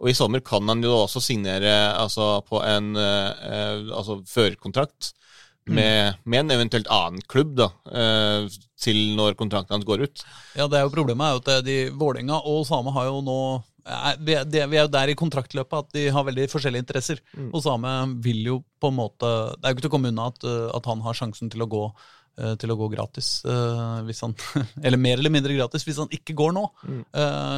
Og 0.00 0.08
i 0.10 0.16
sommer 0.16 0.40
kan 0.44 0.66
han 0.68 0.82
jo 0.82 0.94
også 1.04 1.20
signere 1.22 1.74
altså, 2.00 2.40
på 2.48 2.58
en 2.64 2.94
eh, 2.96 3.44
eh, 3.48 3.84
altså, 3.94 4.18
førerkontrakt 4.28 5.12
med, 5.66 6.18
med 6.24 6.44
en 6.44 6.54
eventuelt 6.56 6.88
annen 6.92 7.22
klubb 7.30 7.54
da, 7.56 7.70
eh, 7.88 8.48
til 8.80 9.14
når 9.18 9.36
kontrakten 9.40 9.78
hans 9.78 9.86
går 9.88 10.04
ut. 10.04 10.24
Ja, 10.58 10.68
det 10.68 10.80
er 10.80 10.88
jo 10.88 10.92
Problemet 10.94 11.26
er 11.26 11.36
jo 11.36 11.44
at 11.44 11.52
eh, 11.54 11.62
de 11.66 11.78
Vålerenga 11.96 12.40
og 12.50 12.66
Same 12.68 12.92
har 12.94 13.08
jo 13.08 13.22
nå 13.24 13.38
er, 13.84 14.18
vi, 14.20 14.34
er, 14.36 14.68
vi 14.70 14.78
er 14.78 14.86
jo 14.86 14.92
der 14.92 15.12
i 15.12 15.18
kontraktløpet 15.18 15.78
at 15.84 15.94
de 15.96 16.08
har 16.14 16.26
veldig 16.26 16.48
forskjellige 16.52 16.86
interesser. 16.86 17.22
Og 17.50 17.62
Same 17.64 17.94
vil 18.24 18.42
jo 18.48 18.58
på 18.80 18.90
en 18.90 18.98
måte 18.98 19.30
Det 19.54 19.64
er 19.64 19.72
jo 19.72 19.76
ikke 19.76 19.86
til 19.86 19.92
å 19.92 19.96
komme 19.96 20.12
unna 20.12 20.28
at, 20.32 20.44
eh, 20.48 20.68
at 20.76 20.90
han 20.90 21.04
har 21.04 21.18
sjansen 21.18 21.52
til 21.52 21.64
å 21.64 21.70
gå 21.70 21.82
eh, 22.40 22.54
til 22.60 22.72
å 22.72 22.78
gå 22.80 22.88
gratis, 22.94 23.28
eh, 23.48 23.98
hvis 24.08 24.24
han, 24.24 24.36
eller 24.86 25.00
mer 25.00 25.20
eller 25.20 25.34
mindre 25.34 25.56
gratis 25.58 25.84
hvis 25.86 26.00
han 26.00 26.12
ikke 26.16 26.36
går 26.38 26.56
nå. 26.56 26.64
Mm. 26.88 27.04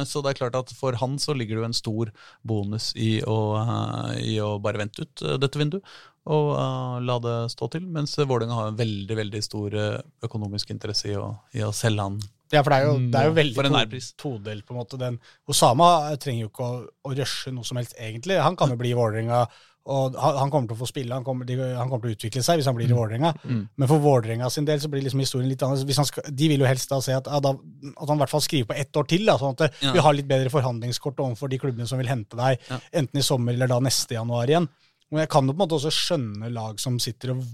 Så 0.09 0.23
det 0.23 0.33
er 0.33 0.41
klart 0.41 0.59
at 0.59 0.75
for 0.75 0.99
han 0.99 1.15
så 1.21 1.35
ligger 1.37 1.57
det 1.57 1.63
jo 1.63 1.69
en 1.71 1.79
stor 1.79 2.13
bonus 2.47 2.91
i 2.99 3.17
å, 3.23 3.39
eh, 3.63 4.13
i 4.35 4.37
å 4.43 4.57
bare 4.63 4.83
vente 4.83 5.07
ut 5.07 5.25
eh, 5.25 5.39
dette 5.41 5.63
vinduet 5.63 5.97
og 6.27 6.49
uh, 6.59 6.97
la 7.07 7.15
det 7.23 7.35
stå 7.53 7.69
til. 7.73 7.85
Mens 7.87 8.15
Vålerenga 8.19 8.57
har 8.59 8.71
en 8.73 8.79
veldig 8.79 9.15
veldig 9.23 9.41
stor 9.45 9.73
eh, 9.79 10.01
økonomisk 10.27 10.73
interesse 10.75 11.07
i 11.11 11.15
å, 11.19 11.29
i 11.55 11.63
å 11.63 11.71
selge 11.75 12.03
han 12.03 12.19
Ja, 12.51 12.61
for 12.63 12.71
det 12.71 12.77
er 12.81 12.85
jo, 12.87 12.97
det 13.11 13.21
er 13.21 13.29
jo 13.29 13.37
veldig 13.37 13.55
for 13.55 13.69
to- 13.69 14.11
todelt, 14.23 14.65
på 14.67 14.75
en 14.75 14.81
måte. 14.81 14.99
Den, 15.01 15.17
Osama 15.51 15.87
trenger 16.19 16.45
jo 16.45 16.51
ikke 16.51 16.67
å, 16.67 16.77
å 17.07 17.15
rushe 17.17 17.51
noe 17.55 17.67
som 17.67 17.79
helst, 17.79 17.95
egentlig. 17.99 18.37
Han 18.43 18.55
kan 18.59 18.71
jo 18.71 18.77
bli 18.79 18.93
i 18.93 18.95
Vålerenga, 18.99 19.41
og 19.87 20.15
han, 20.19 20.35
han 20.41 20.49
kommer 20.51 20.67
til 20.67 20.75
å 20.75 20.79
få 20.81 20.87
spille, 20.89 21.15
han 21.15 21.23
kommer, 21.27 21.47
de, 21.47 21.55
han 21.75 21.87
kommer 21.91 22.07
til 22.09 22.15
å 22.15 22.17
utvikle 22.17 22.41
seg 22.43 22.59
hvis 22.59 22.67
han 22.67 22.75
blir 22.75 22.89
i 22.91 22.95
Vålerenga. 22.95 23.33
Men 23.47 23.87
for 23.87 23.99
Vålerenga 24.03 24.49
sin 24.51 24.65
del 24.67 24.79
så 24.83 24.89
blir 24.91 25.03
liksom 25.05 25.21
historien 25.23 25.47
litt 25.51 25.63
annerledes. 25.63 26.11
De 26.27 26.49
vil 26.51 26.63
jo 26.63 26.67
helst 26.67 26.91
da 26.91 26.99
se 27.03 27.15
at, 27.15 27.27
at 27.27 27.47
han 27.47 28.15
i 28.17 28.19
hvert 28.23 28.33
fall 28.33 28.43
skriver 28.43 28.67
på 28.73 28.79
ett 28.79 28.99
år 28.99 29.07
til, 29.11 29.23
da, 29.27 29.37
sånn 29.39 29.55
at 29.55 29.79
Ja. 29.83 29.93
vi 29.95 30.03
har 30.03 30.15
litt 30.17 30.27
bedre 30.27 30.51
forhandlingskort 30.51 31.19
overfor 31.23 31.51
de 31.51 31.59
klubbene 31.63 31.87
som 31.87 31.99
vil 32.03 32.11
hente 32.11 32.35
deg, 32.39 32.59
Ja. 32.71 32.79
enten 33.03 33.19
i 33.19 33.23
sommer 33.23 33.55
eller 33.55 33.71
da 33.71 33.79
neste 33.83 34.15
januar 34.19 34.47
igjen. 34.51 34.67
Men 35.11 35.23
jeg 35.23 35.31
kan 35.31 35.47
jo 35.47 35.53
på 35.53 35.57
en 35.57 35.63
måte 35.63 35.77
også 35.77 35.93
skjønne 35.93 36.51
lag 36.53 36.81
som 36.83 36.97
sitter 36.99 37.33
og 37.35 37.45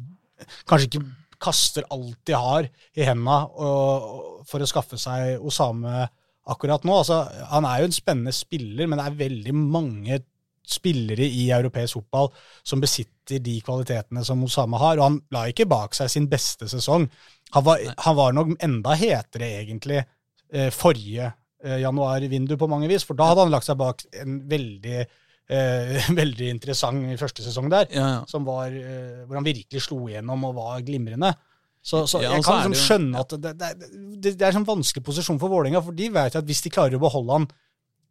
kanskje 0.69 0.89
ikke 0.89 1.05
kaster 1.43 1.85
alt 1.91 2.19
de 2.27 2.35
har 2.39 2.67
i 2.95 3.05
henda 3.05 3.43
for 4.47 4.63
å 4.63 4.67
skaffe 4.69 4.99
seg 5.01 5.43
Osame 5.43 6.07
akkurat 6.49 6.85
nå. 6.87 6.99
Altså, 7.01 7.23
han 7.51 7.67
er 7.67 7.81
jo 7.81 7.89
en 7.89 7.95
spennende 7.95 8.35
spiller, 8.35 8.87
men 8.87 8.99
det 8.99 9.07
er 9.07 9.19
veldig 9.23 9.55
mange 9.57 10.19
spillere 10.63 11.27
i 11.27 11.49
europeisk 11.51 11.99
fotball 11.99 12.29
som 12.63 12.81
besitter 12.83 13.41
de 13.43 13.57
kvalitetene 13.63 14.23
som 14.25 14.43
Osame 14.47 14.79
har, 14.79 14.99
og 14.99 15.05
han 15.05 15.19
la 15.35 15.45
ikke 15.51 15.67
bak 15.69 15.95
seg 15.97 16.11
sin 16.11 16.27
beste 16.31 16.69
sesong. 16.71 17.07
Han 17.55 17.65
var, 17.67 17.83
han 18.05 18.17
var 18.17 18.35
nok 18.35 18.55
enda 18.63 18.95
hetere 18.99 19.49
egentlig 19.59 19.99
eh, 19.99 20.69
forrige 20.73 21.29
eh, 21.63 21.81
januarvindu 21.83 22.55
på 22.59 22.69
mange 22.71 22.89
vis, 22.91 23.05
for 23.07 23.19
da 23.19 23.31
hadde 23.31 23.45
han 23.45 23.53
lagt 23.53 23.67
seg 23.67 23.79
bak 23.79 24.05
en 24.23 24.39
veldig, 24.51 25.03
eh, 25.49 26.09
veldig 26.21 26.51
interessant 26.53 27.19
første 27.19 27.45
sesong 27.45 27.71
der 27.71 27.89
Ja, 27.91 28.05
ja. 28.17 28.21
som 28.29 28.45
var, 28.47 28.71
eh, 28.71 29.23
hvor 29.25 29.39
han 29.39 29.47
virkelig 29.47 29.83
slo 29.87 30.03
igjennom 30.07 30.49
og 30.49 30.55
var 30.59 30.85
glimrende. 30.85 31.33
Så, 31.83 32.05
så 32.07 32.21
jeg 32.23 32.43
kan 32.45 32.61
liksom 32.61 32.77
skjønne 32.79 33.19
at 33.19 33.33
det, 33.43 33.49
det, 33.59 33.71
det, 33.83 34.35
det 34.39 34.45
er 34.45 34.53
en 34.53 34.61
sånn 34.61 34.69
vanskelig 34.69 35.03
posisjon 35.03 35.39
for 35.41 35.51
Vålerenga, 35.51 35.81
for 35.83 35.95
de 35.97 36.07
vet 36.15 36.37
at 36.39 36.47
hvis 36.47 36.63
de 36.63 36.71
klarer 36.71 36.95
å 36.95 37.03
beholde 37.03 37.41
han 37.41 37.47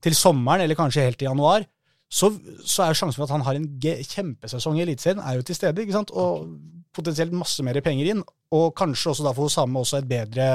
til 0.03 0.17
sommeren, 0.19 0.65
eller 0.65 0.77
kanskje 0.77 1.07
helt 1.07 1.17
til 1.21 1.31
januar, 1.31 1.65
så, 2.13 2.29
så 2.69 2.85
er 2.85 2.99
sjansen 2.99 3.17
for 3.17 3.25
at 3.25 3.33
han 3.33 3.47
har 3.47 3.57
en 3.57 3.69
kjempesesong 3.81 4.77
i 4.77 4.85
Eliteserien, 4.85 5.23
er 5.25 5.39
jo 5.39 5.47
til 5.49 5.57
stede. 5.57 5.81
ikke 5.81 5.97
sant? 5.97 6.13
Og 6.13 6.51
potensielt 6.93 7.33
masse 7.33 7.65
mer 7.65 7.81
penger 7.81 8.11
inn, 8.13 8.21
og 8.53 8.75
kanskje 8.77 9.15
også 9.15 9.25
da 9.25 9.33
for 9.33 9.49
Osame 9.49 9.81
også 9.81 10.03
et 10.03 10.11
bedre 10.11 10.51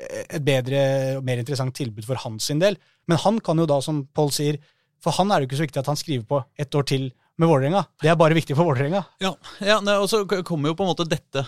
et 0.00 0.42
bedre 0.44 0.80
og 1.18 1.26
mer 1.28 1.42
interessant 1.42 1.74
tilbud 1.76 2.06
for 2.08 2.20
hans 2.22 2.46
sin 2.48 2.60
del. 2.60 2.78
Men 3.10 3.20
han 3.20 3.40
kan 3.44 3.58
jo 3.60 3.66
da, 3.68 3.80
som 3.84 4.02
Pål 4.16 4.32
sier, 4.32 4.58
for 5.00 5.16
han 5.16 5.30
er 5.32 5.40
det 5.40 5.46
jo 5.46 5.50
ikke 5.50 5.60
så 5.60 5.66
viktig 5.68 5.80
at 5.82 5.90
han 5.92 5.98
skriver 6.00 6.26
på 6.28 6.42
ett 6.60 6.74
år 6.76 6.86
til 6.90 7.10
med 7.40 7.48
Vålerenga. 7.48 7.84
Det 8.02 8.10
er 8.12 8.18
bare 8.20 8.36
viktig 8.36 8.52
for 8.56 8.68
Vålerenga. 8.68 9.00
Ja, 9.24 9.32
ja 9.64 9.78
og 9.96 10.08
så 10.12 10.24
kommer 10.44 10.70
jo 10.70 10.76
på 10.76 10.84
en 10.84 10.90
måte 10.92 11.08
dette 11.08 11.46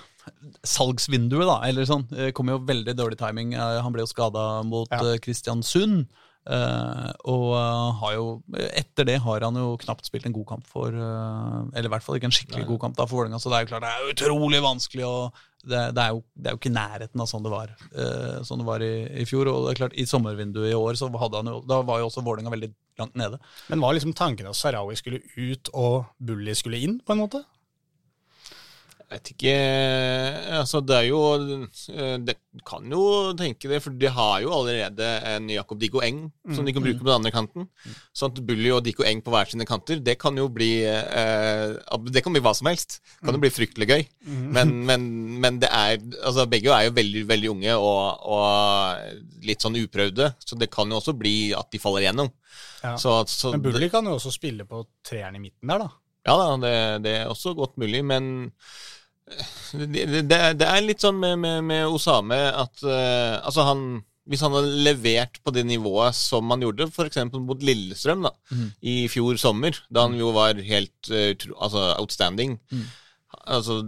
salgsvinduet, 0.65 1.47
da, 1.49 1.57
eller 1.69 1.87
sånn, 1.89 2.07
eh, 2.17 2.31
kommer 2.37 2.57
jo 2.57 2.65
veldig 2.69 2.95
dårlig 2.97 3.19
timing. 3.21 3.55
Eh, 3.55 3.81
Han 3.83 3.93
ble 3.93 4.05
jo 4.05 4.11
skada 4.11 4.63
mot 4.65 4.89
Ja. 4.91 5.01
eh, 5.13 5.19
Kristiansund. 5.19 6.07
Eh, 6.51 7.09
og 7.31 7.47
uh, 7.55 7.93
har 8.01 8.15
jo 8.17 8.27
Etter 8.73 9.07
det 9.09 9.19
har 9.25 9.47
han 9.47 9.59
jo 9.59 9.77
knapt 9.81 10.09
spilt 10.09 10.27
en 10.27 10.35
god 10.35 10.49
kamp 10.55 10.67
for 10.67 10.91
uh, 10.91 11.63
Eller 11.73 11.89
i 11.89 11.93
hvert 11.93 12.05
fall 12.07 12.19
ikke 12.19 12.31
en 12.31 12.35
skikkelig 12.35 12.67
god 12.73 12.81
kamp 12.87 12.99
da 12.99 13.07
for 13.07 13.23
Vålerenga, 13.23 13.41
så 13.43 13.53
det 13.53 13.59
er 13.59 13.67
jo 13.67 13.73
klart 13.73 13.87
det 13.87 13.93
er 13.93 14.13
utrolig 14.15 14.63
vanskelig 14.65 15.07
Og 15.09 15.43
det, 15.63 15.81
det, 15.95 16.03
er 16.03 16.17
jo, 16.17 16.23
det 16.35 16.51
er 16.51 16.57
jo 16.57 16.61
ikke 16.63 16.75
nærheten 16.75 17.23
av 17.23 17.31
sånn 17.31 17.45
det 17.47 17.53
var 17.53 17.75
Sånn 18.43 18.65
det 18.65 18.67
var 18.67 18.83
i, 18.83 18.95
i 19.23 19.27
fjor. 19.29 19.47
Og 19.47 19.69
det 19.69 19.75
er 19.77 19.79
klart, 19.85 19.95
i 19.95 20.09
sommervinduet 20.11 20.73
i 20.73 20.75
år 20.75 20.99
så 20.99 21.07
hadde 21.07 21.39
han 21.39 21.53
jo 21.53 21.61
Da 21.71 21.79
var 21.87 22.01
jo 22.03 22.09
også 22.09 22.25
Vålerenga 22.27 22.51
veldig 22.51 22.73
langt 22.99 23.15
nede. 23.17 23.39
Men 23.71 23.81
var 23.81 23.95
liksom 23.95 24.13
tanken 24.17 24.51
at 24.51 24.59
Sarawi 24.59 24.99
skulle 24.99 25.23
ut 25.37 25.71
og 25.79 26.11
Bulli 26.19 26.55
skulle 26.59 26.83
inn, 26.83 26.99
på 27.07 27.15
en 27.15 27.23
måte? 27.23 27.45
Jeg 29.13 29.21
vet 29.21 29.31
ikke 29.35 29.55
Altså, 30.57 30.81
det 30.81 30.95
er 30.97 31.07
jo 31.11 31.19
eh, 31.93 32.15
Det 32.25 32.35
kan 32.69 32.87
jo 32.89 33.03
tenke 33.37 33.69
det, 33.69 33.81
for 33.85 33.93
de 33.97 34.09
har 34.13 34.39
jo 34.45 34.53
allerede 34.57 35.09
en 35.29 35.51
Jakob 35.53 35.81
Diko 35.81 36.01
Eng 36.05 36.25
som 36.53 36.67
de 36.67 36.73
kan 36.75 36.85
bruke 36.85 37.01
på 37.01 37.07
den 37.07 37.15
andre 37.15 37.33
kanten. 37.33 37.67
Sånn 38.17 38.33
at 38.33 38.41
Bully 38.45 38.73
og 38.75 38.83
Diko 38.85 39.05
Eng 39.07 39.23
på 39.25 39.33
hver 39.33 39.49
sine 39.49 39.67
kanter, 39.69 40.01
det 40.05 40.17
kan 40.21 40.37
jo 40.37 40.49
bli 40.53 40.71
eh, 40.89 41.77
Det 42.09 42.25
kan 42.25 42.35
bli 42.35 42.43
hva 42.45 42.53
som 42.57 42.69
helst. 42.71 42.99
Det 43.05 43.29
kan 43.29 43.39
jo 43.39 43.43
bli 43.45 43.53
fryktelig 43.53 43.89
gøy. 43.89 44.05
Men, 44.57 44.75
men, 44.89 45.07
men 45.43 45.61
det 45.63 45.71
er 45.73 45.99
Altså, 46.01 46.47
begge 46.51 46.73
er 46.73 46.89
jo 46.89 46.97
veldig, 46.97 47.25
veldig 47.31 47.53
unge 47.53 47.77
og, 47.79 48.29
og 48.37 49.47
litt 49.49 49.65
sånn 49.65 49.81
uprøvde, 49.81 50.33
så 50.45 50.59
det 50.59 50.71
kan 50.73 50.93
jo 50.93 51.01
også 51.01 51.17
bli 51.19 51.37
at 51.57 51.69
de 51.73 51.81
faller 51.83 52.07
igjennom. 52.07 52.31
Ja. 52.83 52.97
Så, 53.01 53.17
så 53.31 53.53
Men 53.55 53.65
Bulli 53.65 53.89
kan 53.93 54.07
jo 54.09 54.17
også 54.19 54.33
spille 54.35 54.67
på 54.69 54.85
treeren 55.07 55.37
i 55.39 55.43
midten 55.43 55.73
der, 55.73 55.87
da. 55.87 55.91
Ja 56.29 56.35
da, 56.39 56.49
det, 56.63 56.75
det 57.07 57.15
er 57.19 57.31
også 57.31 57.55
godt 57.59 57.79
mulig, 57.83 58.05
men 58.07 58.29
det, 59.73 60.07
det, 60.29 60.39
det 60.61 60.69
er 60.69 60.85
litt 60.85 61.03
sånn 61.03 61.21
med, 61.21 61.39
med, 61.41 61.61
med 61.69 61.89
Osame 61.89 62.39
at 62.51 62.83
uh, 62.85 63.41
Altså, 63.41 63.65
han 63.67 63.85
Hvis 64.29 64.43
han 64.45 64.55
hadde 64.57 64.83
levert 64.87 65.39
på 65.43 65.55
det 65.55 65.65
nivået 65.69 66.17
som 66.17 66.51
han 66.53 66.65
gjorde 66.65 66.91
f.eks. 66.91 67.23
mot 67.41 67.63
Lillestrøm 67.65 68.27
da, 68.29 68.35
mm. 68.53 68.67
i 68.93 68.97
fjor 69.13 69.41
sommer, 69.41 69.79
da 69.91 70.07
han 70.07 70.19
jo 70.19 70.33
var 70.37 70.61
helt 70.63 71.13
uh, 71.13 71.33
altså, 71.57 71.87
outstanding 71.99 72.59
mm. 72.73 72.85
Altså 73.43 73.81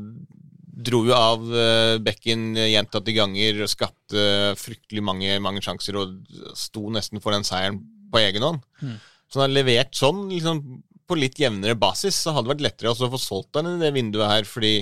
dro 0.74 1.04
jo 1.06 1.14
av 1.14 1.44
uh, 1.46 2.00
bekken 2.02 2.56
gjentatte 2.58 3.14
ganger, 3.14 3.60
skapte 3.70 4.54
fryktelig 4.58 5.04
mange, 5.06 5.36
mange 5.44 5.62
sjanser 5.62 6.00
og 6.00 6.16
sto 6.58 6.88
nesten 6.92 7.22
for 7.22 7.36
den 7.36 7.46
seieren 7.46 7.78
på 8.10 8.18
egen 8.22 8.42
hånd. 8.42 8.64
Mm. 8.82 8.96
Så 9.28 9.38
han 9.38 9.46
har 9.48 9.54
levert 9.54 9.94
sånn 9.98 10.24
liksom, 10.32 10.60
på 11.08 11.18
litt 11.18 11.38
jevnere 11.40 11.76
basis, 11.78 12.16
så 12.24 12.34
hadde 12.34 12.48
det 12.48 12.54
vært 12.54 12.66
lettere 12.68 12.92
å 12.92 13.10
få 13.12 13.20
solgt 13.20 13.58
han 13.58 13.74
i 13.74 13.80
det 13.82 13.92
vinduet 13.96 14.30
her, 14.30 14.48
fordi 14.48 14.76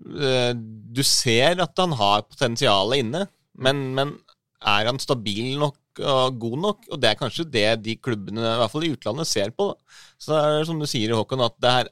du 0.00 1.02
ser 1.04 1.60
at 1.60 1.76
han 1.78 1.92
har 1.98 2.24
potensialet 2.24 3.02
inne, 3.04 3.26
men, 3.60 3.82
men 3.96 4.14
er 4.60 4.88
han 4.88 5.00
stabil 5.00 5.58
nok 5.60 5.78
og 6.00 6.40
god 6.40 6.58
nok? 6.64 6.90
Og 6.92 7.00
det 7.00 7.10
er 7.10 7.20
kanskje 7.20 7.48
det 7.48 7.68
de 7.84 7.96
klubbene, 8.00 8.42
i 8.42 8.58
hvert 8.60 8.72
fall 8.72 8.86
i 8.86 8.92
utlandet, 8.94 9.28
ser 9.28 9.54
på. 9.56 9.70
Da. 9.72 10.02
Så 10.20 10.34
det 10.34 10.42
er 10.42 10.68
som 10.68 10.80
du 10.80 10.88
sier, 10.88 11.14
Håkon, 11.16 11.44
at 11.44 11.56
det 11.60 11.72
her 11.76 11.90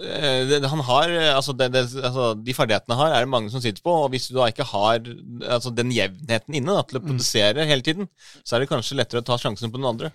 eh, 0.00 0.40
det, 0.50 0.60
han 0.72 0.82
har, 0.88 1.12
eh, 1.12 1.34
altså, 1.34 1.54
det, 1.56 1.70
det, 1.74 1.84
altså 2.00 2.30
De 2.38 2.56
ferdighetene 2.56 2.96
han 2.96 3.04
har, 3.06 3.18
er 3.18 3.26
det 3.26 3.34
mange 3.34 3.52
som 3.52 3.62
sitter 3.62 3.84
på. 3.84 3.94
Og 4.06 4.14
hvis 4.14 4.30
du 4.30 4.38
da 4.38 4.48
ikke 4.50 4.68
har 4.72 4.98
altså, 5.00 5.72
den 5.74 5.92
jevnheten 5.94 6.56
inne 6.56 6.78
da, 6.78 6.86
til 6.88 7.00
å 7.00 7.04
produsere 7.04 7.68
hele 7.68 7.86
tiden, 7.86 8.10
så 8.42 8.56
er 8.56 8.64
det 8.64 8.72
kanskje 8.72 8.98
lettere 9.00 9.24
å 9.24 9.28
ta 9.28 9.38
sjansen 9.40 9.72
på 9.72 9.80
den 9.80 9.90
andre. 9.92 10.12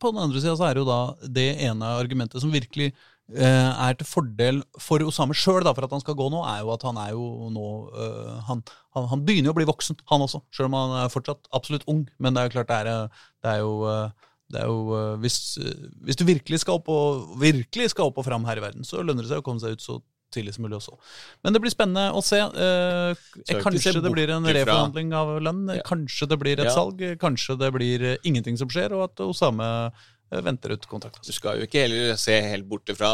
På 0.00 0.12
den 0.12 0.20
andre 0.20 0.40
sida 0.42 0.56
så 0.58 0.68
er 0.68 0.76
det 0.76 0.84
jo 0.84 0.90
da 0.90 1.00
det 1.40 1.50
ene 1.64 1.96
argumentet 1.96 2.42
som 2.42 2.52
virkelig 2.52 2.92
eh, 2.92 3.10
er 3.32 3.94
til 3.96 4.06
fordel 4.06 4.58
for 4.78 5.00
Osame 5.06 5.32
sjøl, 5.34 5.64
for 5.64 5.86
at 5.86 5.94
han 5.96 6.02
skal 6.02 6.16
gå 6.18 6.26
nå, 6.30 6.42
er 6.44 6.60
jo 6.60 6.72
at 6.74 6.82
han 6.84 6.98
er 7.00 7.14
jo 7.16 7.48
nå 7.54 7.68
eh, 7.96 8.34
han, 8.50 8.60
han, 8.94 9.08
han 9.08 9.24
begynner 9.24 9.48
jo 9.48 9.54
å 9.54 9.58
bli 9.62 9.68
voksen, 9.70 9.96
han 10.10 10.26
også. 10.26 10.42
Sjøl 10.52 10.68
om 10.68 10.76
han 10.76 10.96
er 11.04 11.12
fortsatt 11.14 11.48
absolutt 11.56 11.86
ung. 11.88 12.04
Men 12.18 12.34
det 12.36 12.42
er 12.42 12.50
jo 12.50 12.56
klart, 12.58 12.68
det 12.68 12.82
er, 12.84 12.92
eh, 12.92 13.26
det 13.44 13.54
er 13.56 13.62
jo 13.64 13.74
eh, 13.88 14.30
det 14.54 14.60
er 14.60 14.68
jo, 14.68 14.80
eh, 14.94 15.14
hvis, 15.24 15.38
eh, 15.58 15.86
hvis 16.04 16.18
du 16.20 16.26
virkelig 16.28 16.60
skal, 16.62 16.76
opp 16.82 16.90
og, 16.92 17.30
virkelig 17.40 17.90
skal 17.94 18.10
opp 18.10 18.20
og 18.20 18.26
fram 18.28 18.44
her 18.44 18.60
i 18.60 18.62
verden, 18.66 18.84
så 18.86 19.00
lønner 19.00 19.24
det 19.24 19.32
seg 19.32 19.40
å 19.40 19.46
komme 19.46 19.62
seg 19.62 19.78
ut 19.78 19.82
så 19.82 19.96
tidlig 20.34 20.52
som 20.56 20.64
mulig 20.66 20.76
også. 20.80 20.96
Men 21.46 21.54
det 21.54 21.60
blir 21.62 21.72
spennende 21.72 22.08
å 22.12 22.20
se. 22.24 22.40
Eh, 22.42 23.58
kanskje 23.62 24.00
det 24.02 24.10
blir 24.12 24.32
en 24.34 24.46
reforhandling 24.46 25.12
av 25.14 25.36
lønn. 25.46 25.62
Ja. 25.78 25.84
Kanskje 25.86 26.28
det 26.28 26.38
blir 26.42 26.58
et 26.58 26.66
Ja. 26.66 26.74
salg. 26.74 27.00
Kanskje 27.22 27.56
det 27.60 27.70
blir 27.72 28.02
eh, 28.02 28.16
ingenting 28.26 28.58
som 28.58 28.68
skjer, 28.68 28.92
og 28.98 29.04
at 29.08 29.22
Osame 29.24 29.62
eh, 29.86 30.02
venter 30.42 30.74
ut 30.74 30.88
kontrakten. 30.90 31.22
Du 31.26 31.34
skal 31.36 31.60
jo 31.60 31.68
ikke 31.68 31.84
heller 31.84 32.16
se 32.20 32.34
helt 32.42 32.66
bort 32.68 32.90
ifra 32.90 33.10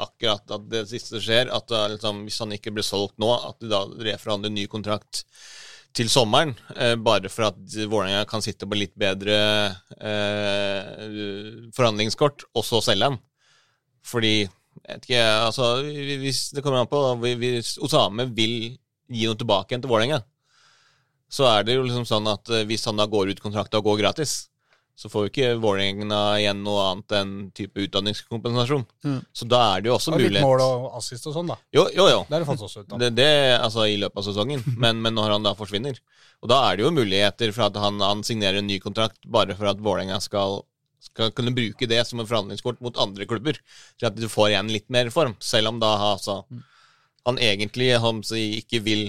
akkurat 0.00 0.56
at 0.56 0.64
det 0.70 0.86
siste 0.90 1.20
skjer. 1.22 1.52
At 1.52 1.68
da, 1.70 1.84
liksom, 1.92 2.24
hvis 2.28 2.40
han 2.42 2.54
ikke 2.56 2.72
blir 2.74 2.86
solgt 2.86 3.18
nå, 3.22 3.30
at 3.50 3.60
du 3.60 3.68
da 3.70 3.84
reforhandler 4.08 4.52
ny 4.54 4.66
kontrakt 4.70 5.24
til 5.94 6.10
sommeren. 6.10 6.54
Eh, 6.74 6.96
bare 6.98 7.30
for 7.30 7.50
at 7.52 7.60
Vålerenga 7.60 8.24
kan 8.30 8.42
sitte 8.44 8.66
på 8.66 8.78
litt 8.78 8.94
bedre 8.98 9.36
eh, 10.00 11.70
forhandlingskort, 11.76 12.48
og 12.54 12.66
så 12.66 12.82
selge 12.84 13.12
han. 13.12 13.20
Fordi 14.04 14.36
jeg 14.42 14.88
vet 14.88 15.06
ikke, 15.06 15.24
altså, 15.46 15.66
Hvis 16.20 16.48
det 16.52 16.64
kommer 16.64 16.82
an 16.82 16.88
på 16.90 16.98
Hvis 17.22 17.76
Osame 17.78 18.26
vil 18.34 18.74
gi 19.06 19.28
noe 19.28 19.38
tilbake 19.38 19.70
igjen 19.70 19.84
til 19.84 19.92
Vålerenga, 19.92 20.18
så 21.30 21.46
er 21.50 21.64
det 21.66 21.76
jo 21.76 21.84
liksom 21.86 22.06
sånn 22.08 22.26
at 22.30 22.50
eh, 22.52 22.66
hvis 22.68 22.84
han 22.88 22.98
da 22.98 23.06
går 23.10 23.32
ut 23.32 23.42
kontrakta 23.42 23.80
og 23.80 23.88
går 23.88 24.02
gratis, 24.02 24.34
så 24.94 25.10
får 25.10 25.24
jo 25.24 25.30
ikke 25.32 25.46
Vålerenga 25.58 26.18
igjen 26.38 26.60
noe 26.62 26.82
annet 26.92 27.14
enn 27.18 27.30
type 27.56 27.82
utdanningskompensasjon. 27.82 28.84
Mm. 29.02 29.16
Så 29.34 29.46
da 29.50 29.62
er 29.72 29.82
det 29.82 29.90
jo 29.90 29.96
også 29.96 30.12
Og 30.14 30.22
litt 30.22 30.38
mål 30.38 30.62
og 30.62 30.84
assist 31.00 31.26
og 31.26 31.34
sånn, 31.34 31.50
da. 31.50 31.56
Jo, 31.74 31.88
jo, 31.90 32.06
jo. 32.12 32.20
Det 32.28 32.36
er 32.36 32.44
det 32.44 32.48
fått 32.52 32.62
også 32.68 32.84
ut 32.84 32.94
av. 32.94 33.00
Det, 33.02 33.08
det 33.18 33.30
altså 33.56 33.88
i 33.90 33.96
løpet 33.98 34.22
av 34.22 34.28
sesongen, 34.28 34.62
men, 34.84 35.00
men 35.02 35.18
når 35.18 35.34
han 35.34 35.48
da 35.48 35.56
forsvinner. 35.58 35.98
Og 36.44 36.52
da 36.52 36.60
er 36.68 36.78
det 36.78 36.86
jo 36.86 36.92
muligheter 36.94 37.50
for 37.56 37.66
at 37.66 37.80
han, 37.82 37.98
han 38.04 38.22
signerer 38.26 38.60
en 38.60 38.70
ny 38.70 38.78
kontrakt 38.82 39.18
bare 39.26 39.56
for 39.58 39.72
at 39.72 39.82
Vålerenga 39.82 40.20
skal, 40.22 40.60
skal 41.02 41.34
kunne 41.34 41.56
bruke 41.56 41.90
det 41.90 41.98
som 42.06 42.22
en 42.22 42.30
forhandlingskort 42.30 42.78
mot 42.84 43.02
andre 43.02 43.26
klubber. 43.26 43.58
Til 43.98 44.10
at 44.12 44.14
du 44.14 44.28
får 44.30 44.52
igjen 44.52 44.70
litt 44.76 44.86
mer 44.94 45.10
form. 45.14 45.34
Selv 45.42 45.74
om 45.74 45.82
da 45.82 45.90
altså, 46.12 46.44
han 47.26 47.42
egentlig 47.42 47.90
han, 47.98 48.22
så 48.22 48.38
ikke 48.38 48.84
vil 48.86 49.08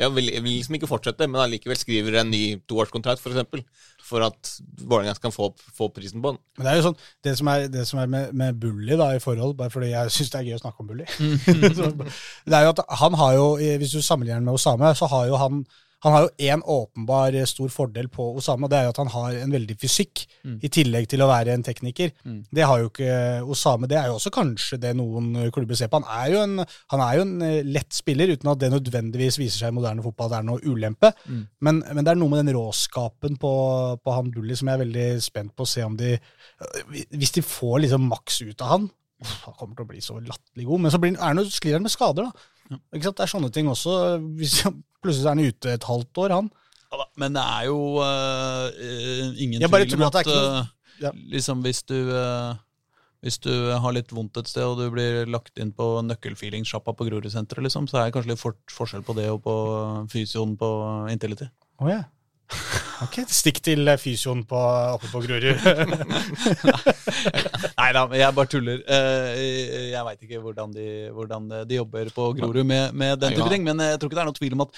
ja, 0.00 0.08
vil, 0.08 0.30
vil 0.40 0.54
liksom 0.56 0.78
ikke 0.78 0.88
fortsette, 0.88 1.26
men 1.28 1.42
allikevel 1.42 1.76
skriver 1.78 2.20
en 2.22 2.30
ny 2.32 2.44
toårskontrakt, 2.70 3.20
f.eks. 3.20 3.84
For, 4.10 4.24
at 4.26 4.54
Vålerenga 4.80 5.14
kan 5.22 5.34
få, 5.34 5.52
få 5.76 5.86
prisen 5.94 6.22
på 6.22 6.32
den. 6.32 6.40
Men 6.58 6.66
det 6.66 6.72
er 6.72 6.80
jo 6.80 6.86
sånn, 6.88 6.96
det 7.26 7.34
som 7.38 7.50
er, 7.52 7.68
det 7.70 7.84
som 7.86 8.00
er 8.02 8.10
med, 8.10 8.32
med 8.36 8.58
Bully 8.58 8.98
da, 8.98 9.12
i 9.14 9.22
forhold, 9.22 9.54
bare 9.58 9.70
fordi 9.70 9.92
jeg 9.92 10.14
syns 10.16 10.32
det 10.32 10.40
er 10.40 10.48
gøy 10.48 10.56
å 10.58 10.62
snakke 10.64 10.82
om 10.82 10.90
Bully 10.90 11.06
Det 12.50 12.56
er 12.56 12.66
jo 12.66 12.72
at 12.74 12.82
han 13.02 13.16
har 13.20 13.36
jo, 13.38 13.46
hvis 13.78 13.94
du 13.94 14.02
sammenligner 14.02 14.42
med 14.42 14.58
Osame, 14.58 14.90
så 14.98 15.08
har 15.12 15.30
jo 15.30 15.38
han 15.40 15.62
han 16.00 16.14
har 16.14 16.22
jo 16.24 16.30
én 16.50 16.62
åpenbar 16.64 17.34
eh, 17.36 17.44
stor 17.48 17.68
fordel 17.68 18.08
på 18.12 18.24
Osama, 18.40 18.64
og 18.66 18.70
det 18.72 18.78
er 18.78 18.86
jo 18.86 18.92
at 18.94 19.00
han 19.02 19.10
har 19.12 19.38
en 19.42 19.52
veldig 19.52 19.76
fysikk, 19.80 20.22
i 20.64 20.68
tillegg 20.72 21.06
til 21.12 21.20
å 21.20 21.28
være 21.28 21.52
en 21.52 21.62
tekniker. 21.66 22.12
Det 22.56 22.64
har 22.64 22.80
jo 22.80 22.88
ikke 22.88 23.10
Osame. 23.52 23.88
Det 23.90 23.98
er 24.00 24.06
jo 24.08 24.14
også 24.16 24.30
kanskje 24.32 24.78
det 24.80 24.94
noen 24.96 25.34
eh, 25.36 25.50
klubber 25.52 25.76
ser 25.76 25.90
på. 25.92 26.00
Han 26.00 26.22
er 26.22 26.32
jo 26.32 26.40
en, 26.46 26.64
han 26.94 27.02
er 27.04 27.18
jo 27.18 27.24
en 27.26 27.34
eh, 27.44 27.60
lett 27.68 27.92
spiller, 27.92 28.32
uten 28.32 28.48
at 28.52 28.60
det 28.62 28.70
nødvendigvis 28.72 29.38
viser 29.38 29.64
seg 29.66 29.74
i 29.74 29.76
moderne 29.76 30.04
fotball 30.04 30.30
at 30.30 30.36
det 30.36 30.38
er 30.40 30.48
noe 30.48 30.64
ulempe. 30.64 31.12
Men, 31.60 31.82
men 31.84 32.04
det 32.06 32.14
er 32.14 32.20
noe 32.20 32.32
med 32.32 32.44
den 32.44 32.56
råskapen 32.56 33.36
på, 33.40 33.52
på 34.00 34.14
han 34.16 34.30
Bully 34.32 34.56
som 34.56 34.70
jeg 34.70 34.78
er 34.78 34.84
veldig 34.86 35.08
spent 35.22 35.52
på 35.56 35.66
å 35.66 35.68
se 35.68 35.84
om 35.84 35.96
de 36.00 36.14
Hvis 37.12 37.34
de 37.36 37.42
får 37.44 37.82
liksom 37.84 38.08
maks 38.10 38.40
ut 38.42 38.62
av 38.64 38.72
han 38.74 38.88
Han 39.44 39.56
kommer 39.58 39.76
til 39.76 39.84
å 39.84 39.90
bli 39.90 40.00
så 40.00 40.16
latterlig 40.16 40.66
god, 40.68 40.80
men 40.80 40.92
så 40.94 41.00
blir, 41.02 41.12
er 41.16 41.28
han 41.28 41.40
jo 41.42 41.44
sklir 41.52 41.76
han 41.76 41.84
med 41.84 41.92
skader, 41.92 42.30
da. 42.30 42.48
Ikke 42.70 43.06
sant? 43.08 43.18
Det 43.18 43.26
er 43.26 43.32
sånne 43.34 43.50
ting 43.54 43.70
også. 43.70 43.94
Hvis, 44.38 44.60
plutselig 45.02 45.26
er 45.26 45.34
han 45.34 45.52
ute 45.52 45.76
et 45.76 45.86
halvt 45.90 46.24
år, 46.24 46.36
han. 46.38 46.50
Ja 46.54 47.06
men 47.20 47.36
det 47.36 47.42
er 47.44 47.68
jo 47.68 47.78
uh, 48.02 48.66
ingen 49.38 49.62
tvil 49.62 49.94
om 49.94 50.08
at 50.08 50.26
ja. 51.00 51.12
liksom 51.32 51.62
hvis 51.62 51.84
du 51.86 51.94
uh, 52.10 52.58
hvis 53.20 53.36
du 53.44 53.52
har 53.52 53.92
litt 53.92 54.12
vondt 54.16 54.38
et 54.40 54.48
sted, 54.48 54.64
og 54.64 54.78
du 54.80 54.86
blir 54.94 55.28
lagt 55.28 55.58
inn 55.60 55.74
på 55.76 55.86
nøkkelfeelingssjappa 56.08 56.94
på 56.96 57.04
Grorudsenteret, 57.04 57.66
liksom, 57.66 57.84
så 57.90 57.98
er 58.00 58.08
det 58.08 58.14
kanskje 58.16 58.32
litt 58.32 58.40
for 58.40 58.56
forskjell 58.72 59.04
på 59.04 59.12
det 59.18 59.26
og 59.28 59.42
på 59.44 59.56
fysioen 60.08 60.54
på 60.60 60.70
Intility. 61.12 61.50
Oh, 61.84 61.90
ja. 61.90 62.06
Ok, 63.04 63.14
stikk 63.32 63.60
til 63.64 63.88
eh, 63.88 63.96
fysioen 64.00 64.42
på, 64.48 64.58
oppe 64.96 65.08
på 65.12 65.20
Grorud. 65.24 65.60
Nei 67.80 67.90
da, 67.96 68.02
jeg 68.18 68.34
bare 68.36 68.50
tuller. 68.50 68.78
Eh, 68.84 69.28
Jeg 69.92 70.02
veit 70.06 70.20
ikke 70.26 70.40
hvordan 70.44 70.68
de, 70.74 70.86
hvordan 71.14 71.42
de 71.68 71.74
jobber 71.78 72.06
på 72.14 72.22
Grorud 72.38 72.64
med, 72.68 72.92
med 72.92 73.16
den 73.22 73.30
type 73.38 73.50
ting, 73.54 73.62
men 73.66 73.76
jeg 73.84 73.98
tror 74.00 74.08
ikke 74.10 74.18
det 74.18 74.24
er 74.24 74.30
noe 74.30 74.38
tvil 74.40 74.56
om 74.58 74.64
at 74.66 74.70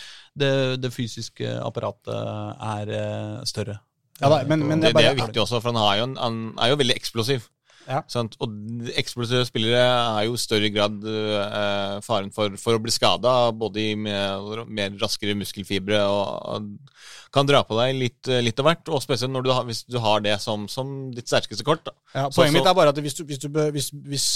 det, 0.44 0.52
det 0.84 0.92
fysiske 0.94 1.46
apparatet 1.66 2.14
er 2.14 2.86
eh, 3.00 3.36
større. 3.48 3.76
Ja 4.22 4.26
da, 4.30 4.36
men- 4.46 4.66
men 4.68 4.80
Det, 4.80 4.92
bare- 4.94 5.02
det 5.02 5.10
er 5.16 5.20
viktig 5.26 5.42
også, 5.42 5.56
for 5.60 5.68
han, 5.72 5.80
har 5.82 5.94
jo 5.98 6.04
en, 6.10 6.16
han 6.20 6.34
er 6.62 6.68
jo 6.74 6.78
veldig 6.82 6.96
eksplosiv. 7.00 7.40
Ja. 7.88 8.02
Sant? 8.10 8.36
Og 8.44 8.52
eksplosive 9.00 9.42
spillere 9.48 9.80
er 9.82 10.26
jo 10.28 10.36
i 10.36 10.40
større 10.40 10.70
grad 10.74 11.02
eh, 11.08 11.96
faren 12.06 12.30
for, 12.34 12.54
for 12.60 12.78
å 12.78 12.82
bli 12.82 12.94
skada, 12.94 13.32
både 13.56 13.82
i 13.82 13.96
mer, 13.98 14.62
mer 14.70 14.94
raskere 15.02 15.34
muskelfibre 15.38 15.98
og, 16.06 16.30
og 16.54 17.32
kan 17.34 17.48
dra 17.48 17.62
på 17.66 17.78
deg 17.80 17.96
litt, 17.98 18.30
litt 18.44 18.60
av 18.62 18.68
hvert. 18.68 18.92
Og 18.92 19.02
spesielt 19.04 19.32
når 19.34 19.46
du 19.46 19.52
har, 19.54 19.66
hvis 19.68 19.82
du 19.88 19.98
har 20.04 20.22
det 20.24 20.36
som, 20.44 20.68
som 20.70 20.94
ditt 21.14 21.30
sterkeste 21.30 21.66
kort. 21.66 21.84
Da. 21.88 21.96
Ja, 22.14 22.24
Så- 22.28 22.42
poenget 22.42 22.60
mitt 22.60 22.70
er 22.70 22.78
bare 22.78 22.94
at 22.94 23.02
hvis 23.02 23.18
du, 23.18 23.24
hvis 23.28 23.42
du, 23.42 23.48
hvis, 23.74 23.90
hvis, 24.06 24.26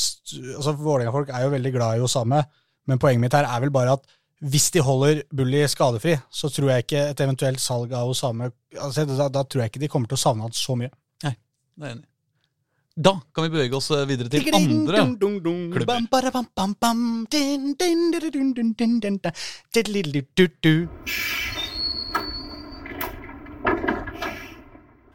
altså 0.57 0.75
Vålerenga-folk 0.81 1.31
er 1.35 1.47
jo 1.47 1.55
veldig 1.55 1.75
glad 1.77 1.99
i 2.01 2.07
Osame, 2.07 2.43
men 2.87 3.03
poenget 3.03 3.23
mitt 3.27 3.37
her 3.37 3.47
er 3.49 3.63
vel 3.67 3.75
bare 3.75 3.97
at 3.99 4.07
hvis 4.45 4.67
de 4.75 4.83
holder 4.85 5.23
Bully 5.33 5.63
skadefri, 5.71 6.19
så 6.29 6.51
tror 6.53 6.75
jeg 6.75 6.85
ikke 6.85 7.05
et 7.15 7.21
eventuelt 7.25 7.61
salg 7.63 7.95
av 7.97 8.11
Osame 8.13 8.51
altså, 8.77 9.07
da, 9.09 9.31
da 9.33 9.43
tror 9.49 9.63
jeg 9.65 9.73
ikke 9.73 9.81
de 9.87 9.89
kommer 9.89 10.11
til 10.11 10.19
å 10.19 10.21
savne 10.21 10.45
han 10.45 10.53
så 10.57 10.77
mye. 10.77 10.91
Nei, 11.25 11.33
Det 11.77 11.87
er 11.89 11.95
enig. 11.95 12.07
Da 12.97 13.13
kan 13.37 13.45
vi 13.45 13.51
bevege 13.53 13.77
oss 13.77 13.91
eh, 13.93 14.07
videre 14.09 14.31
til 14.33 14.47
andre 14.57 15.03
klubber. 15.75 15.99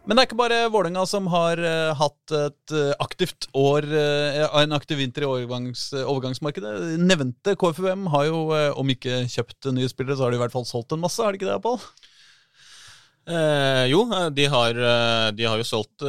Men 0.05 0.17
det 0.17 0.21
er 0.21 0.27
ikke 0.27 0.37
bare 0.37 0.59
Vålerenga 0.73 1.07
som 1.09 1.29
har 1.33 1.57
uh, 1.61 1.97
hatt 1.97 2.33
et 2.35 2.73
aktivt 3.01 3.47
år, 3.57 3.85
uh, 3.89 4.59
en 4.61 4.77
aktiv 4.77 4.99
vinter 5.01 5.25
i 5.25 5.29
overgangs, 5.29 5.87
overgangsmarkedet. 6.03 6.99
Nevnte 7.01 7.55
KFUM 7.57 8.09
har 8.13 8.27
jo, 8.27 8.43
uh, 8.51 8.77
om 8.77 8.93
ikke 8.93 9.23
kjøpt 9.31 9.71
nye 9.73 9.89
spillere, 9.89 10.19
så 10.19 10.27
har 10.27 10.33
de 10.33 10.37
i 10.37 10.43
hvert 10.43 10.53
fall 10.53 10.67
solgt 10.69 10.93
en 10.93 11.01
masse, 11.01 11.21
har 11.21 11.33
de 11.33 11.41
ikke 11.41 11.49
det, 11.49 11.61
Pål? 11.65 11.81
jo, 13.87 13.99
de 14.33 14.45
har, 14.49 14.77
de 15.37 15.45
har, 15.45 15.61
jo 15.61 15.65
solgt 15.69 16.03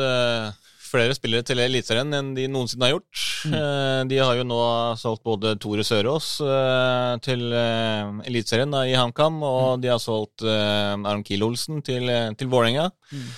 flere 0.92 1.16
spillere 1.16 1.46
til 1.46 1.62
Eliteserien 1.62 2.12
enn 2.16 2.32
de 2.36 2.48
noensinne 2.50 2.88
har 2.88 2.96
gjort. 2.96 3.22
Mm. 3.42 4.08
de 4.10 4.18
har 4.20 4.36
jo 4.38 4.44
nå 4.46 4.58
solgt 5.00 5.24
både 5.26 5.56
Tore 5.62 5.84
Sørås 5.86 6.34
eh, 6.44 7.14
til 7.24 7.46
eh, 7.56 8.12
Eliteserien 8.28 8.74
i 8.84 8.94
HamKam, 8.98 9.40
og 9.46 9.80
de 9.82 9.90
har 9.92 10.02
solgt 10.02 10.44
eh, 10.46 10.92
Aron 10.94 11.24
Kiel-Olsen 11.26 11.82
til, 11.86 12.06
eh, 12.12 12.30
til 12.38 12.52
Vålerenga. 12.52 12.90
Mm. 13.12 13.32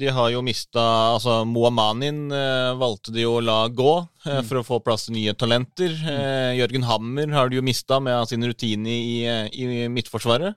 de 0.00 0.08
har 0.10 0.30
jo 0.32 0.40
mista 0.42 0.82
Altså, 1.12 1.44
Moamanin 1.44 2.32
eh, 2.32 2.72
valgte 2.80 3.12
de 3.14 3.26
jo 3.26 3.36
å 3.36 3.42
la 3.44 3.58
gå 3.68 3.92
eh, 4.24 4.40
for 4.48 4.60
å 4.60 4.64
få 4.66 4.80
plass 4.82 5.06
til 5.06 5.18
nye 5.18 5.34
talenter. 5.38 5.92
Eh, 5.92 6.56
Jørgen 6.58 6.86
Hammer 6.88 7.34
har 7.36 7.50
de 7.52 7.60
jo 7.60 7.66
mista 7.66 8.00
med 8.00 8.26
sin 8.30 8.46
rutine 8.48 8.96
i, 8.96 9.18
eh, 9.28 9.46
i 9.52 9.88
Midtforsvaret. 9.92 10.56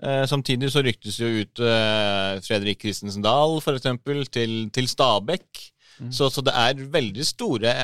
Mm. 0.00 0.08
Eh, 0.08 0.26
samtidig 0.28 0.70
så 0.72 0.82
ryktes 0.84 1.20
jo 1.20 1.28
ut 1.42 1.60
eh, 1.60 2.40
Fredrik 2.44 2.80
Christensen 2.82 3.24
Dahl, 3.24 3.60
eksempel, 3.74 4.26
til, 4.26 4.70
til 4.72 4.88
Stabæk. 4.88 5.66
Så, 6.08 6.30
så 6.32 6.40
det 6.40 6.54
er 6.56 6.78
veldig 6.88 7.24
store 7.28 7.74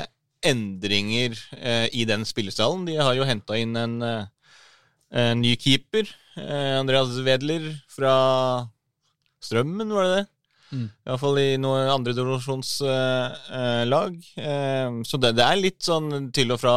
endringer 0.41 1.37
eh, 1.53 1.85
i 1.93 2.01
den 2.09 2.25
spillestallen. 2.25 2.87
De 2.87 2.95
har 2.97 3.13
jo 3.13 3.27
henta 3.29 3.53
inn 3.61 3.77
en, 3.77 4.01
en 4.01 5.41
ny 5.41 5.53
keeper, 5.61 6.09
Andreas 6.37 7.13
Wedler 7.25 7.69
fra 7.93 8.15
Strømmen, 9.41 9.93
var 9.93 10.03
det 10.05 10.15
det? 10.15 10.25
Mm. 10.67 10.89
Iallfall 11.07 11.37
i 11.39 11.55
noen 11.61 11.87
andredivisjonslag. 11.93 14.17
Eh, 14.35 14.89
så 15.07 15.19
det, 15.23 15.31
det 15.37 15.45
er 15.45 15.61
litt 15.61 15.81
sånn 15.85 16.31
til 16.35 16.51
og 16.55 16.59
fra 16.61 16.75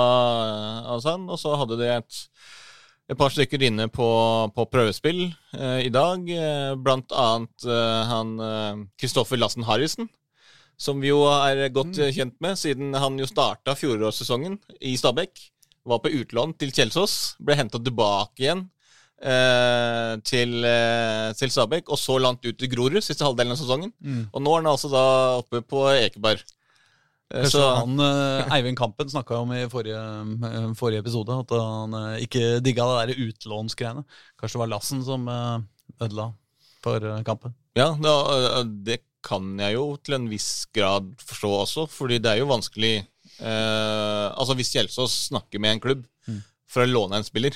sånn. 1.03 1.25
Og 1.31 1.39
så 1.41 1.57
hadde 1.59 1.77
de 1.81 1.87
et, 1.97 2.13
et 3.11 3.19
par 3.19 3.33
stykker 3.35 3.63
inne 3.67 3.89
på, 3.91 4.07
på 4.55 4.67
prøvespill 4.71 5.25
eh, 5.27 5.81
i 5.89 5.93
dag. 5.93 6.27
Eh, 6.31 6.73
blant 6.79 7.11
annet 7.11 7.67
eh, 7.67 8.03
han 8.07 8.35
Kristoffer 9.01 9.41
Lassen 9.41 9.67
Harrison. 9.67 10.09
Som 10.81 11.03
vi 11.03 11.11
jo 11.11 11.27
er 11.29 11.67
godt 11.75 11.99
mm. 11.99 12.13
kjent 12.17 12.37
med, 12.41 12.57
siden 12.57 12.95
han 12.97 13.19
jo 13.21 13.29
starta 13.29 13.75
fjorårssesongen 13.77 14.57
i 14.81 14.95
Stabæk. 14.97 15.43
Var 15.91 16.01
på 16.01 16.13
utlån 16.23 16.55
til 16.61 16.73
Kjelsås. 16.73 17.17
Ble 17.43 17.59
henta 17.59 17.81
tilbake 17.83 18.47
igjen 18.47 18.63
eh, 19.21 20.15
til, 20.25 20.55
eh, 20.65 21.27
til 21.37 21.53
Stabæk, 21.53 21.91
og 21.91 22.01
så 22.01 22.17
langt 22.23 22.47
ut 22.47 22.57
til 22.57 22.73
Grorud 22.73 23.03
siste 23.05 23.27
halvdelen 23.27 23.53
av 23.57 23.61
sesongen. 23.61 23.93
Mm. 24.01 24.25
Og 24.31 24.45
nå 24.45 24.55
er 24.55 24.63
han 24.63 24.73
altså 24.73 24.93
da 24.93 25.05
oppe 25.43 25.61
på 25.67 25.85
Ekeberg. 25.99 26.47
Eh, 27.31 27.43
Kanskje 27.45 27.51
Så 27.53 27.67
han, 27.77 28.01
eh, 28.01 28.49
Eivind 28.57 28.77
Kampen 28.79 29.09
snakka 29.13 29.37
om 29.39 29.53
i 29.55 29.61
forrige, 29.71 30.01
eh, 30.51 30.73
forrige 30.75 30.99
episode 31.05 31.31
at 31.45 31.51
han 31.55 31.95
ikke 32.25 32.61
digga 32.65 32.87
det 32.89 33.15
der 33.15 33.29
utlånsgreiene. 33.29 34.03
Kanskje 34.41 34.57
det 34.59 34.63
var 34.65 34.73
Lassen 34.73 35.05
som 35.07 35.29
ødela 36.01 36.33
for 36.83 36.99
kampen. 37.25 37.55
ja, 37.77 37.95
da, 37.95 38.15
eh, 38.59 38.65
det 38.85 39.01
kan 39.23 39.59
jeg 39.61 39.75
jo 39.75 39.97
til 40.03 40.15
en 40.17 40.29
viss 40.29 40.67
grad 40.75 41.11
forstå 41.21 41.51
også, 41.63 41.89
fordi 41.93 42.19
det 42.19 42.31
er 42.33 42.39
jo 42.41 42.47
vanskelig 42.49 43.07
eh, 43.41 44.27
Altså 44.35 44.55
hvis 44.57 44.73
Kjelsås 44.75 45.29
snakker 45.31 45.61
med 45.61 45.77
en 45.77 45.81
klubb 45.81 46.07
Mm. 46.29 46.43
for 46.69 46.83
å 46.85 46.91
låne 46.93 47.17
en 47.17 47.25
spiller, 47.25 47.55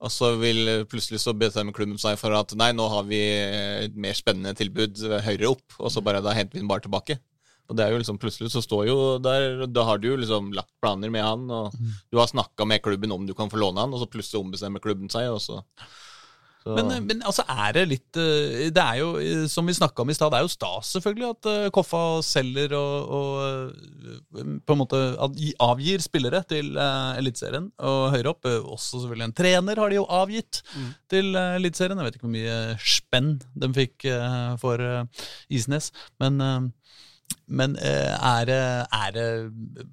og 0.00 0.10
så 0.10 0.38
vil 0.38 0.84
plutselig 0.86 1.18
så 1.20 1.32
bestemme 1.36 1.72
klubben 1.74 1.98
seg 1.98 2.16
for 2.18 2.32
at 2.32 2.54
nei, 2.54 2.70
nå 2.72 2.88
har 2.88 3.02
vi 3.02 3.18
et 3.84 3.96
mer 3.96 4.12
spennende 4.14 4.54
tilbud 4.54 4.94
høyere 5.24 5.50
opp, 5.50 5.64
og 5.80 5.90
så 5.90 6.02
bare 6.04 6.22
da 6.22 6.30
henter 6.32 6.54
vi 6.54 6.60
den 6.60 6.68
bare 6.68 6.80
tilbake. 6.84 7.18
Og 7.66 7.76
det 7.76 7.84
er 7.84 7.94
jo 7.94 8.00
liksom 8.02 8.18
plutselig 8.22 8.52
så 8.54 8.62
står 8.64 8.86
jo 8.88 8.96
der 9.22 9.66
Da 9.66 9.86
har 9.88 9.98
du 9.98 10.10
jo 10.12 10.18
liksom 10.20 10.52
lagt 10.56 10.72
planer 10.82 11.12
med 11.12 11.24
han, 11.26 11.46
og 11.50 11.74
du 12.10 12.20
har 12.20 12.30
snakka 12.30 12.66
med 12.68 12.82
klubben 12.84 13.14
om 13.14 13.26
du 13.26 13.34
kan 13.34 13.50
få 13.50 13.60
låne 13.60 13.82
han, 13.82 13.94
og 13.94 14.02
så 14.02 14.10
plutselig 14.10 14.42
ombestemmer 14.42 14.82
klubben 14.82 15.10
seg, 15.12 15.30
og 15.34 15.40
så, 15.42 15.62
Men, 16.66 16.90
eh, 16.90 17.02
men 17.04 17.22
altså 17.26 17.44
er 17.46 17.74
det 17.76 17.84
litt 17.90 18.18
eh, 18.18 18.68
Det 18.74 18.82
er 18.82 18.98
jo, 18.98 19.10
eh, 19.22 19.44
som 19.50 19.66
vi 19.68 19.74
snakka 19.76 20.02
om 20.02 20.10
i 20.10 20.16
stad, 20.16 20.32
det 20.34 20.40
er 20.40 20.46
jo 20.46 20.50
stas 20.50 20.90
selvfølgelig 20.96 21.28
at 21.28 21.70
Koffa 21.74 22.02
selger 22.26 22.74
og, 22.74 23.12
og 23.18 24.40
på 24.66 24.74
en 24.74 24.80
måte 24.80 25.00
avgir 25.62 26.02
spillere 26.02 26.42
til 26.48 26.74
Eliteserien 26.76 27.68
og 27.78 28.00
høyere 28.14 28.32
opp. 28.32 28.46
Også 28.46 29.00
selvfølgelig 29.02 29.28
en 29.28 29.36
trener 29.36 29.80
har 29.80 29.92
de 29.92 29.98
jo 29.98 30.06
avgitt 30.12 30.60
til 31.10 31.30
uh, 31.36 31.56
Eliteserien. 31.56 31.98
Jeg 32.00 32.08
vet 32.08 32.18
ikke 32.18 32.26
hvor 32.26 32.34
mye 32.34 32.58
spenn 32.82 33.30
de 33.54 33.70
fikk 33.76 34.08
for 34.62 34.82
Isnes, 35.52 35.92
men 36.22 36.72
men 37.48 37.76
eh, 37.78 38.12
er 38.16 38.44
det, 38.48 38.60
er 38.92 39.10
det, 39.14 39.26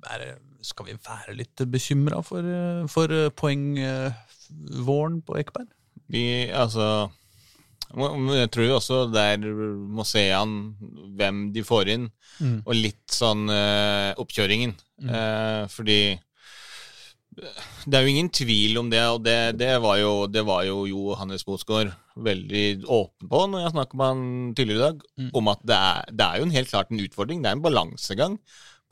er 0.10 0.18
det 0.24 0.32
Skal 0.64 0.86
vi 0.88 0.94
være 1.06 1.34
litt 1.36 1.60
bekymra 1.70 2.22
for, 2.24 2.40
eh, 2.40 2.86
for 2.88 3.12
eh, 3.12 3.30
poengvåren 3.36 5.22
på 5.26 5.38
Ekeberg? 5.42 5.68
Vi, 6.14 6.24
altså 6.52 7.10
Jeg 7.94 8.50
tror 8.52 8.66
jo 8.68 8.76
også 8.80 9.00
der 9.14 9.38
må 9.94 10.06
se 10.08 10.24
an 10.34 10.54
hvem 11.18 11.52
de 11.54 11.64
får 11.68 11.92
inn, 11.98 12.10
Mm. 12.42 12.64
og 12.66 12.74
litt 12.74 13.14
sånn 13.14 13.44
eh, 13.54 14.16
oppkjøringen. 14.18 14.72
Eh, 15.06 15.68
fordi 15.70 16.18
det 17.38 17.98
er 17.98 18.06
jo 18.06 18.12
ingen 18.14 18.30
tvil 18.34 18.78
om 18.82 18.90
det, 18.92 19.02
og 19.10 19.22
det, 19.26 19.38
det, 19.60 19.72
var, 19.84 19.98
jo, 20.02 20.12
det 20.32 20.44
var 20.48 20.64
jo 20.68 20.84
Johannes 20.90 21.46
Mosgaard 21.48 21.92
veldig 22.16 22.84
åpen 22.86 23.30
på 23.32 23.42
når 23.50 23.64
jeg 23.66 23.74
snakket 23.76 23.98
med 24.00 24.12
han 24.12 24.26
tidligere 24.58 24.78
i 24.80 24.86
dag, 24.88 25.02
Mm. 25.24 25.30
om 25.40 25.48
at 25.54 25.62
det 25.66 25.78
er, 25.78 26.12
det 26.12 26.26
er 26.28 26.38
jo 26.40 26.46
en 26.48 26.56
helt 26.58 26.70
klart 26.70 26.92
en 26.92 27.04
utfordring. 27.04 27.42
Det 27.44 27.50
er 27.52 27.58
en 27.58 27.64
balansegang 27.66 28.38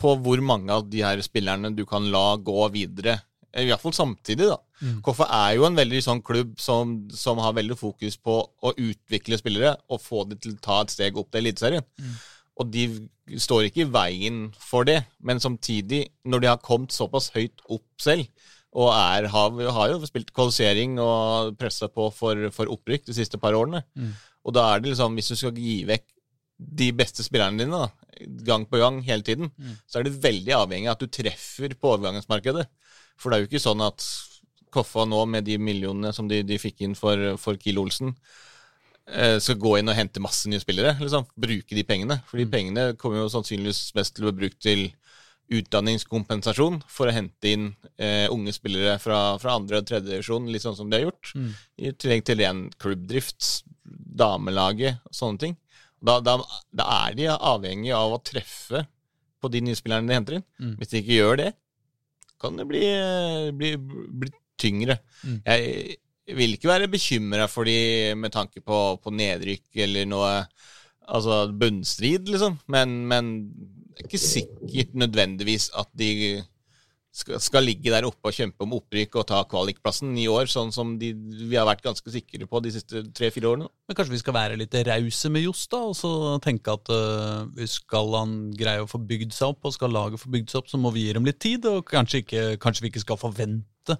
på 0.01 0.15
hvor 0.25 0.41
mange 0.41 0.71
av 0.73 0.87
de 0.89 1.03
her 1.05 1.21
spillerne 1.21 1.75
du 1.77 1.85
kan 1.85 2.07
la 2.13 2.35
gå 2.37 2.65
videre. 2.73 3.19
I 3.51 3.65
hvert 3.67 3.81
fall 3.83 3.93
samtidig, 3.93 4.47
da. 4.47 4.57
Mm. 4.81 5.01
Koffa 5.05 5.27
er 5.27 5.57
jo 5.57 5.65
en 5.67 5.75
veldig 5.75 5.99
sånn 6.01 6.21
klubb 6.25 6.53
som, 6.61 6.93
som 7.11 7.37
har 7.43 7.53
veldig 7.57 7.75
fokus 7.77 8.15
på 8.17 8.37
å 8.47 8.71
utvikle 8.79 9.37
spillere 9.37 9.75
og 9.91 9.99
få 10.01 10.23
dem 10.29 10.39
til 10.41 10.55
å 10.55 10.61
ta 10.63 10.77
et 10.85 10.93
steg 10.93 11.17
opp 11.19 11.29
til 11.33 11.43
Eliteserien. 11.43 11.83
Mm. 11.99 12.15
Og 12.59 12.71
de 12.73 12.85
står 13.39 13.69
ikke 13.69 13.85
i 13.85 13.91
veien 13.91 14.41
for 14.59 14.83
det, 14.87 14.99
men 15.23 15.39
samtidig, 15.39 16.07
når 16.27 16.41
de 16.43 16.49
har 16.51 16.57
kommet 16.63 16.91
såpass 16.91 17.29
høyt 17.35 17.61
opp 17.71 17.85
selv, 18.01 18.27
og 18.71 18.87
er, 18.95 19.27
har, 19.27 19.55
har 19.75 19.89
jo 19.91 19.99
spilt 20.07 20.29
kvalifisering 20.35 20.97
og 21.03 21.55
pressa 21.59 21.89
på 21.91 22.09
for, 22.15 22.39
for 22.55 22.71
opprykk 22.71 23.05
de 23.09 23.15
siste 23.17 23.39
par 23.39 23.55
årene, 23.57 23.83
Mm. 23.95 24.11
og 24.47 24.53
da 24.55 24.63
er 24.73 24.79
det 24.81 24.91
liksom, 24.93 25.15
hvis 25.15 25.27
du 25.31 25.35
skal 25.35 25.53
gi 25.59 25.83
vekk 25.85 26.05
de 26.61 26.91
beste 26.93 27.23
spillerne 27.25 27.57
dine 27.59 27.71
da, 27.81 27.89
gang 28.47 28.63
på 28.69 28.77
gang 28.79 29.01
hele 29.03 29.23
tiden, 29.27 29.51
Mm. 29.57 29.75
så 29.87 29.99
er 29.99 30.03
det 30.07 30.19
veldig 30.23 30.53
avhengig 30.55 30.87
av 30.87 30.95
at 30.95 31.03
du 31.03 31.07
treffer 31.07 31.73
på 31.75 31.95
overgangsmarkedet. 31.97 32.67
For 33.17 33.29
det 33.29 33.37
er 33.37 33.43
jo 33.45 33.49
ikke 33.51 33.63
sånn 33.67 33.81
at 33.85 34.05
Koffa 34.71 35.03
nå, 35.03 35.25
med 35.27 35.43
de 35.43 35.57
millionene 35.59 36.13
som 36.15 36.29
de, 36.31 36.43
de 36.47 36.55
fikk 36.57 36.79
inn 36.85 36.93
for, 36.95 37.35
for 37.37 37.57
Kiel 37.59 37.77
Olsen, 37.81 38.13
skal 39.41 39.57
gå 39.59 39.73
inn 39.79 39.89
og 39.91 39.97
hente 39.97 40.21
masse 40.23 40.47
nye 40.47 40.61
spillere. 40.61 40.93
Liksom. 41.01 41.25
Bruke 41.35 41.75
de 41.75 41.83
pengene. 41.83 42.19
For 42.29 42.39
de 42.39 42.45
pengene 42.47 42.91
kommer 43.01 43.23
jo 43.23 43.31
sannsynligvis 43.33 43.89
mest 43.97 44.15
til 44.15 44.27
å 44.27 44.31
bli 44.31 44.45
brukt 44.45 44.61
til 44.63 44.85
utdanningskompensasjon 45.51 46.79
for 46.89 47.09
å 47.09 47.15
hente 47.15 47.51
inn 47.51 47.65
eh, 47.99 48.27
unge 48.31 48.53
spillere 48.55 48.95
fra, 49.03 49.19
fra 49.41 49.57
andre 49.59 49.81
og 49.81 49.89
tredjedivisjon, 49.89 50.47
litt 50.51 50.63
sånn 50.63 50.77
som 50.77 50.91
de 50.91 50.99
har 50.99 51.09
gjort. 51.09 51.33
Mm. 51.35 51.49
I 51.75 51.91
tillegg 51.99 52.23
til 52.27 52.39
ren 52.39 52.61
klubbdrift, 52.81 53.49
damelaget 54.21 55.01
og 55.09 55.17
sånne 55.17 55.43
ting. 55.45 55.57
Da, 56.01 56.17
da, 56.23 56.37
da 56.73 56.87
er 57.03 57.17
de 57.17 57.27
avhengig 57.35 57.91
av 57.93 58.15
å 58.15 58.21
treffe 58.25 58.85
på 59.41 59.51
de 59.51 59.63
nye 59.65 59.77
spillerne 59.77 60.09
de 60.09 60.17
henter 60.17 60.39
inn. 60.39 60.47
Mm. 60.61 60.77
Hvis 60.79 60.93
de 60.93 61.01
ikke 61.01 61.19
gjør 61.19 61.41
det, 61.43 61.49
kan 62.41 62.55
det 62.57 62.65
bli, 62.69 62.85
bli, 63.57 63.75
bli 64.21 64.31
tyngre. 64.61 64.97
Mm. 65.25 65.41
Jeg 65.45 65.99
vil 66.27 66.55
ikke 66.55 66.69
være 66.69 66.91
bekymra 66.91 67.47
for 67.49 67.67
de 67.67 68.13
med 68.17 68.33
tanke 68.33 68.61
på, 68.63 68.77
på 69.01 69.13
nedrykk 69.15 69.83
eller 69.87 70.07
noe 70.09 70.31
altså 71.11 71.43
bunnstrid, 71.57 72.29
liksom. 72.29 72.59
Men, 72.71 73.01
men 73.09 73.33
det 73.91 74.05
er 74.05 74.09
ikke 74.09 74.21
sikkert 74.21 74.95
nødvendigvis 74.95 75.71
at 75.77 75.89
de 75.97 76.11
skal, 77.11 77.41
skal 77.43 77.65
ligge 77.67 77.91
der 77.91 78.05
oppe 78.07 78.29
og 78.29 78.35
kjempe 78.35 78.63
om 78.63 78.77
opprykk 78.77 79.17
og 79.19 79.25
ta 79.27 79.41
kvalikplassen 79.49 80.13
i 80.19 80.29
år, 80.31 80.47
sånn 80.51 80.71
som 80.71 80.93
de, 80.99 81.11
vi 81.11 81.57
har 81.59 81.67
vært 81.67 81.83
ganske 81.83 82.13
sikre 82.13 82.47
på 82.47 82.61
de 82.63 82.71
siste 82.77 83.03
tre-fire 83.17 83.49
årene. 83.51 83.67
Men 83.87 83.97
kanskje 83.97 84.15
vi 84.15 84.21
skal 84.21 84.37
være 84.37 84.59
litt 84.59 84.77
rause 84.87 85.31
med 85.33 85.43
Johs, 85.43 85.65
da, 85.71 85.81
og 85.89 85.97
så 85.99 86.13
tenke 86.43 86.77
at 86.77 86.93
uh, 86.95 87.65
skal 87.67 88.15
han 88.15 88.37
greie 88.55 88.85
å 88.85 88.89
få 88.89 89.01
bygd 89.03 89.35
seg 89.35 89.51
opp, 89.51 89.67
og 89.67 89.75
skal 89.75 89.91
laget 89.95 90.23
få 90.23 90.31
bygd 90.31 90.53
seg 90.53 90.61
opp, 90.61 90.71
så 90.71 90.79
må 90.79 90.93
vi 90.95 91.07
gi 91.07 91.17
dem 91.17 91.27
litt 91.27 91.41
tid, 91.43 91.67
og 91.67 91.83
kanskje, 91.91 92.23
ikke, 92.23 92.45
kanskje 92.63 92.87
vi 92.87 92.93
ikke 92.93 93.03
skal 93.03 93.19
forvente 93.19 93.99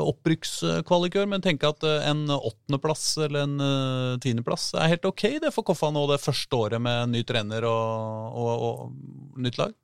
opprykkskvalik 0.00 1.14
i 1.16 1.20
år, 1.22 1.28
men 1.30 1.44
tenke 1.44 1.68
at 1.70 1.84
øh, 1.86 2.08
en 2.10 2.24
åttendeplass 2.34 3.06
eller 3.26 3.44
en 3.46 3.54
øh, 3.60 4.18
tiendeplass 4.24 4.72
er 4.74 4.92
helt 4.94 5.04
ok 5.10 5.24
det 5.44 5.52
for 5.54 5.66
Koffa 5.66 5.90
nå 5.94 6.06
det 6.10 6.20
første 6.22 6.56
året 6.56 6.82
med 6.82 7.12
ny 7.14 7.24
trener 7.28 7.66
og, 7.68 8.38
og, 8.38 8.64
og 8.68 9.42
nytt 9.44 9.60
lag. 9.60 9.74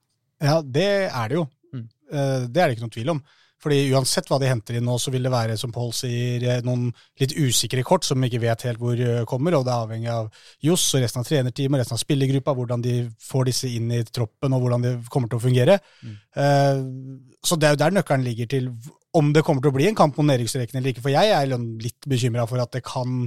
Ja, 0.40 0.60
det 0.64 0.88
er 1.10 1.28
det 1.28 1.36
jo. 1.40 1.46
Mm. 1.74 1.86
Eh, 2.12 2.48
Det 2.48 2.62
er 2.62 2.66
det 2.66 2.74
ikke 2.78 2.86
noen 2.88 2.98
tvil 2.98 3.14
om. 3.16 3.22
Fordi 3.60 3.76
uansett 3.92 4.24
hva 4.30 4.38
de 4.40 4.48
henter 4.48 4.78
inn 4.78 4.86
nå, 4.88 4.94
så 4.96 5.12
vil 5.12 5.26
det 5.26 5.30
være, 5.34 5.52
som 5.60 5.68
Pål 5.74 5.90
sier, 5.92 6.40
eh, 6.48 6.62
noen 6.64 6.86
litt 7.20 7.34
usikre 7.36 7.82
kort 7.84 8.06
som 8.08 8.16
vi 8.16 8.30
ikke 8.30 8.40
vet 8.46 8.62
helt 8.64 8.80
hvor 8.80 8.96
eh, 8.96 9.18
kommer, 9.28 9.52
og 9.58 9.66
det 9.66 9.74
er 9.74 9.82
avhengig 9.84 10.08
av 10.14 10.30
Johs 10.64 10.86
og 10.96 11.02
resten 11.04 11.20
av 11.20 11.28
trenerteamet 11.28 11.76
og 11.76 11.82
resten 11.82 11.98
av 11.98 12.00
spillergruppa, 12.00 12.54
hvordan 12.56 12.80
de 12.86 12.94
får 13.20 13.50
disse 13.50 13.68
inn 13.68 13.92
i 13.92 14.00
troppen, 14.08 14.56
og 14.56 14.64
hvordan 14.64 14.86
det 14.86 14.94
kommer 15.12 15.28
til 15.28 15.42
å 15.42 15.44
fungere. 15.44 15.76
Mm. 16.00 16.16
Eh, 16.40 16.80
Så 17.44 17.56
det 17.60 17.68
er 17.68 17.76
jo 17.76 17.82
der 17.84 17.94
nøkkelen 17.98 18.24
ligger 18.24 18.48
til 18.48 18.72
om 19.16 19.32
det 19.34 19.42
kommer 19.46 19.62
til 19.64 19.72
å 19.72 19.74
bli 19.74 19.88
en 19.90 19.96
kamp 19.98 20.16
mot 20.18 20.26
nedrykksstreken 20.28 20.78
eller 20.78 20.92
ikke. 20.92 21.02
For 21.02 21.10
jeg 21.14 21.30
er 21.34 21.48
litt 21.56 22.06
bekymra 22.06 22.44
for 22.46 22.62
at 22.62 22.70
det 22.76 22.82
kan, 22.86 23.24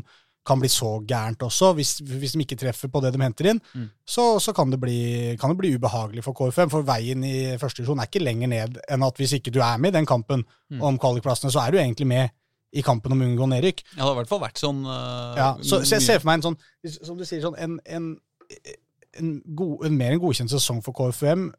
kan 0.47 0.59
bli 0.61 0.69
så 0.71 0.93
gærent 1.07 1.43
også. 1.43 1.73
Hvis, 1.75 1.97
hvis 2.07 2.35
de 2.37 2.43
ikke 2.45 2.57
treffer 2.61 2.87
på 2.91 3.01
det 3.03 3.11
de 3.15 3.19
henter 3.23 3.49
inn, 3.51 3.59
Mm. 3.75 3.89
så, 4.07 4.39
så 4.39 4.53
kan, 4.55 4.69
det 4.71 4.79
bli, 4.79 5.35
kan 5.41 5.51
det 5.51 5.57
bli 5.59 5.73
ubehagelig 5.75 6.23
for 6.23 6.33
KFM. 6.37 6.69
For 6.71 6.83
veien 6.87 7.23
i 7.27 7.57
første 7.59 7.81
divisjon 7.81 7.99
er 7.99 8.07
ikke 8.07 8.23
lenger 8.23 8.47
ned 8.53 8.79
enn 8.87 9.03
at 9.03 9.19
hvis 9.19 9.35
ikke 9.39 9.51
du 9.51 9.59
er 9.63 9.77
med 9.77 9.91
i 9.93 9.97
den 9.99 10.05
kampen 10.07 10.45
Mm. 10.71 10.81
om 10.81 10.97
kvalikplassene, 10.97 11.51
så 11.51 11.65
er 11.67 11.71
du 11.71 11.77
egentlig 11.77 12.07
med 12.07 12.29
i 12.73 12.81
kampen 12.81 13.11
om 13.13 13.19
å 13.21 13.25
unngå 13.27 13.45
nedrykk. 13.51 13.83
Ja, 13.91 13.99
det 13.99 14.05
har 14.07 14.15
i 14.15 14.21
hvert 14.23 14.31
fall 14.31 14.41
vært 14.41 14.57
sånn 14.63 14.79
Uh, 14.87 15.35
Ja, 15.37 15.49
så, 15.61 15.83
så 15.85 15.99
jeg 15.99 16.01
ser 16.07 16.19
for 16.23 16.31
meg 16.31 16.39
en 16.39 16.47
sånn, 16.47 16.57
som 17.03 17.17
du 17.19 17.25
sier, 17.25 17.43
sånn, 17.43 17.59
en, 17.59 17.75
en 17.85 18.07
en, 19.19 19.41
god, 19.53 19.85
en 19.85 19.97
mer 19.97 20.15
enn 20.15 20.21
godkjent 20.23 20.49
sesong 20.49 20.79
for 20.81 20.95
KFUM 20.97 21.51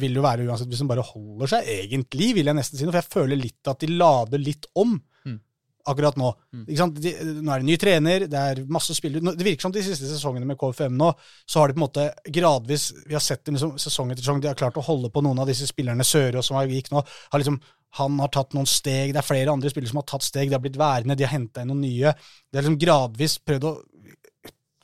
vil 0.00 0.16
jo 0.18 0.22
være 0.24 0.46
uansett 0.48 0.70
hvis 0.72 0.80
de 0.82 0.88
bare 0.90 1.04
holder 1.06 1.50
seg, 1.52 1.68
egentlig, 1.84 2.32
vil 2.34 2.50
jeg 2.50 2.56
nesten 2.58 2.78
si 2.80 2.86
noe. 2.86 2.94
For 2.96 3.02
jeg 3.02 3.12
føler 3.14 3.38
litt 3.38 3.70
at 3.70 3.78
de 3.84 3.92
lader 3.94 4.42
litt 4.42 4.66
om 4.78 4.96
Mm. 5.28 5.40
akkurat 5.88 6.16
nå. 6.16 6.28
Mm. 6.54 6.64
De, 7.00 7.12
nå 7.42 7.52
er 7.52 7.62
det 7.62 7.66
ny 7.68 7.76
trener, 7.80 8.24
det 8.28 8.38
er 8.38 8.58
masse 8.68 8.94
spillere. 8.94 9.32
Det 9.36 9.44
virker 9.46 9.62
som 9.66 9.72
de 9.72 9.82
siste 9.82 10.06
sesongene 10.10 10.46
med 10.46 10.58
KFM 10.60 10.96
nå, 10.98 11.12
så 11.48 11.60
har 11.60 11.68
de 11.68 11.74
på 11.76 11.80
en 11.80 11.86
måte 11.86 12.04
gradvis 12.32 12.90
Vi 13.06 13.14
har 13.16 13.20
sett 13.24 13.44
dem 13.46 13.56
liksom, 13.56 13.72
sesong 13.80 14.10
etter 14.12 14.22
sesong, 14.22 14.40
de 14.40 14.48
har 14.50 14.58
klart 14.58 14.76
å 14.76 14.84
holde 14.84 15.10
på 15.10 15.22
noen 15.24 15.38
av 15.42 15.48
disse 15.48 15.66
spillerne. 15.66 16.04
Sørås 16.04 16.46
som 16.50 16.56
har 16.60 16.66
gikk 16.68 16.90
nå, 16.92 17.02
har 17.32 17.40
liksom 17.40 17.60
han 17.98 18.18
har 18.20 18.28
tatt 18.28 18.52
noen 18.52 18.66
steg, 18.68 19.14
det 19.14 19.22
er 19.22 19.24
flere 19.24 19.50
andre 19.52 19.70
spillere 19.72 19.88
som 19.88 20.02
har 20.02 20.08
tatt 20.10 20.26
steg, 20.26 20.50
de 20.50 20.54
har 20.58 20.60
blitt 20.60 20.76
værende, 20.76 21.16
de 21.16 21.24
har 21.24 21.32
henta 21.32 21.62
inn 21.64 21.70
noen 21.72 21.80
nye. 21.86 22.12
De 22.52 22.58
har 22.58 22.66
liksom 22.66 22.76
gradvis 22.82 23.38
prøvd 23.40 23.64
å 23.64 23.72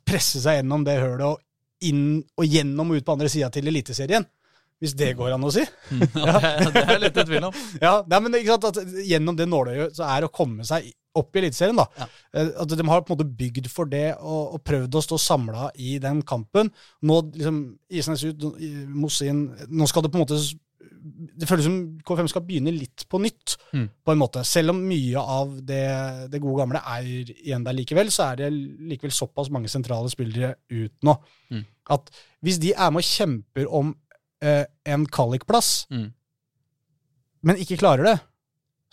presse 0.09 0.40
seg 0.40 0.59
gjennom 0.61 0.84
det 0.86 0.97
hølet 1.03 1.26
og 1.26 1.40
inn 1.84 2.22
og 2.40 2.47
gjennom 2.49 2.90
og 2.92 3.01
ut 3.01 3.05
på 3.07 3.12
andre 3.16 3.28
sida 3.28 3.51
til 3.53 3.68
Eliteserien. 3.68 4.24
Hvis 4.85 4.93
det 5.01 5.14
går 5.16 5.32
an 5.39 5.47
å 5.49 5.53
si. 5.55 5.64
Ja, 6.14 6.35
det, 6.61 6.72
det 6.74 6.82
er 6.85 7.01
litt 7.07 7.16
i 7.22 7.24
tvil 7.30 7.47
om. 7.49 7.57
Ja, 7.80 7.95
nei, 8.12 8.20
men 8.26 8.37
ikke 8.37 8.59
sant, 8.59 8.68
at 8.74 9.01
Gjennom 9.09 9.37
det 9.39 9.49
nåløyet 9.49 9.97
så 9.97 10.05
er 10.12 10.26
å 10.28 10.32
komme 10.35 10.66
seg 10.68 10.91
opp 11.14 11.37
i 11.37 11.41
Eliteserien. 11.45 11.78
da. 11.78 11.85
Ja. 12.01 12.07
Eh, 12.35 12.49
At 12.64 12.72
De 12.74 12.85
har 12.91 13.05
på 13.07 13.12
en 13.12 13.16
måte 13.16 13.28
bygd 13.39 13.68
for 13.70 13.87
det 13.87 14.09
og, 14.18 14.57
og 14.57 14.62
prøvd 14.66 14.97
å 14.99 15.03
stå 15.07 15.18
samla 15.22 15.68
i 15.78 15.97
den 16.03 16.20
kampen. 16.26 16.72
Nå 17.07 17.20
liksom 17.37 17.61
Isnes 17.95 18.24
ut, 18.26 18.45
Moss 18.91 19.20
Nå 19.22 19.87
skal 19.91 20.03
det 20.05 20.11
på 20.11 20.18
en 20.18 20.24
måte 20.26 20.41
Det 21.39 21.47
føles 21.47 21.66
som 21.68 21.76
K5 22.09 22.28
skal 22.32 22.43
begynne 22.49 22.72
litt 22.74 23.05
på 23.12 23.20
nytt, 23.22 23.57
Mm. 23.74 23.89
på 24.07 24.12
en 24.12 24.18
måte. 24.20 24.43
Selv 24.47 24.70
om 24.70 24.78
mye 24.89 25.18
av 25.20 25.55
det, 25.66 25.80
det 26.32 26.41
gode 26.43 26.61
gamle 26.62 26.80
er 26.87 27.07
igjen 27.35 27.64
der 27.66 27.74
likevel, 27.76 28.11
så 28.14 28.28
er 28.32 28.37
det 28.45 28.51
likevel 28.91 29.12
såpass 29.12 29.51
mange 29.53 29.68
sentrale 29.72 30.09
spillere 30.12 30.55
ut 30.70 30.95
nå. 31.05 31.14
Mm. 31.51 31.64
At 31.95 32.09
hvis 32.45 32.59
de 32.62 32.70
er 32.72 32.91
med 32.95 33.03
og 33.03 33.09
kjemper 33.09 33.66
om 33.74 33.91
eh, 34.45 34.64
en 34.95 35.07
kvalikplass, 35.09 35.72
Mm. 35.90 36.09
men 37.45 37.61
ikke 37.61 37.78
klarer 37.80 38.05
det, 38.12 38.16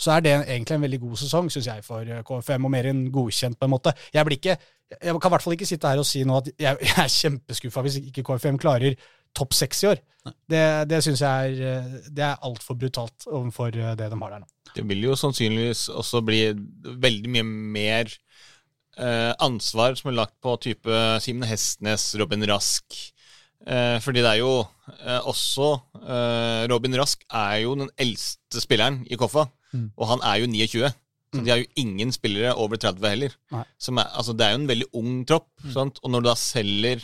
så 0.02 0.16
er 0.16 0.24
det 0.26 0.32
egentlig 0.50 0.76
en 0.80 0.82
veldig 0.88 1.00
god 1.04 1.18
sesong, 1.22 1.50
syns 1.54 1.68
jeg, 1.70 1.84
for 1.86 2.02
eh, 2.08 2.24
KFM, 2.26 2.66
og 2.68 2.72
mer 2.74 2.88
enn 2.90 3.04
godkjent, 3.14 3.60
på 3.60 3.68
en 3.68 3.74
måte. 3.76 3.94
Jeg 4.16 4.26
blir 4.28 4.40
ikke, 4.40 4.56
jeg 4.92 5.20
kan 5.22 5.30
i 5.30 5.34
hvert 5.36 5.46
fall 5.46 5.56
ikke 5.56 5.70
sitte 5.70 5.92
her 5.92 6.02
og 6.02 6.08
si 6.10 6.24
nå 6.28 6.40
at 6.42 6.50
jeg, 6.58 6.80
jeg 6.90 6.98
er 7.04 7.12
kjempeskuffa 7.18 7.84
hvis 7.86 8.00
ikke 8.02 8.26
KFM 8.32 8.58
klarer 8.62 8.98
topp 9.38 9.54
seks 9.56 9.84
i 9.86 9.92
år. 9.94 10.02
Det, 10.52 10.64
det 10.92 11.00
syns 11.06 11.22
jeg 11.24 11.54
er, 11.54 11.62
eh, 11.78 11.94
det 12.12 12.26
er 12.28 12.42
altfor 12.50 12.76
brutalt 12.82 13.28
overfor 13.30 13.72
eh, 13.78 13.94
det 14.00 14.10
de 14.12 14.20
har 14.24 14.34
der 14.36 14.44
nå. 14.44 14.50
Det 14.76 14.84
vil 14.88 15.06
jo 15.08 15.16
sannsynligvis 15.20 15.86
også 15.92 16.22
bli 16.24 16.42
veldig 17.06 17.32
mye 17.38 17.46
mer 17.78 18.12
eh, 18.98 19.32
ansvar 19.44 19.96
som 20.00 20.12
er 20.12 20.18
lagt 20.20 20.36
på 20.44 20.54
type 20.66 21.00
Simen 21.24 21.48
Hestnes, 21.50 22.10
Robin 22.20 22.44
Rask. 22.52 22.86
Eh, 23.68 24.00
fordi 24.02 24.22
det 24.24 24.30
er 24.32 24.40
jo 24.42 24.54
eh, 25.06 25.20
også 25.30 25.68
eh, 26.02 26.64
Robin 26.72 26.96
Rask 26.98 27.22
er 27.30 27.60
jo 27.64 27.76
den 27.78 27.90
eldste 28.02 28.62
spilleren 28.64 29.04
i 29.12 29.16
Koffa, 29.20 29.48
Mm. 29.72 29.86
og 29.96 30.08
han 30.10 30.20
er 30.28 30.42
jo 30.42 30.48
29. 30.52 30.90
Så 31.32 31.40
Mm. 31.40 31.44
de 31.46 31.50
har 31.52 31.58
jo 31.62 31.68
ingen 31.80 32.10
spillere 32.12 32.56
over 32.60 32.76
30 32.76 33.08
heller. 33.08 33.30
Er, 33.54 33.64
altså 34.18 34.34
det 34.36 34.42
er 34.46 34.52
jo 34.52 34.58
en 34.60 34.68
veldig 34.68 34.88
ung 35.00 35.26
tropp. 35.26 35.48
Sant? 35.72 36.00
Og 36.04 36.12
når 36.12 36.22
du 36.24 36.28
da 36.28 36.34
selger 36.36 37.00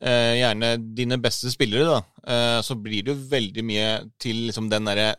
eh, 0.00 0.34
gjerne 0.40 0.70
dine 0.96 1.18
beste 1.20 1.50
spillere, 1.52 1.84
da, 1.84 1.98
eh, 2.24 2.62
så 2.62 2.74
blir 2.80 3.02
det 3.04 3.12
jo 3.12 3.28
veldig 3.28 3.64
mye 3.66 4.10
til 4.18 4.46
liksom 4.48 4.70
den 4.70 4.84
derre 4.88 5.16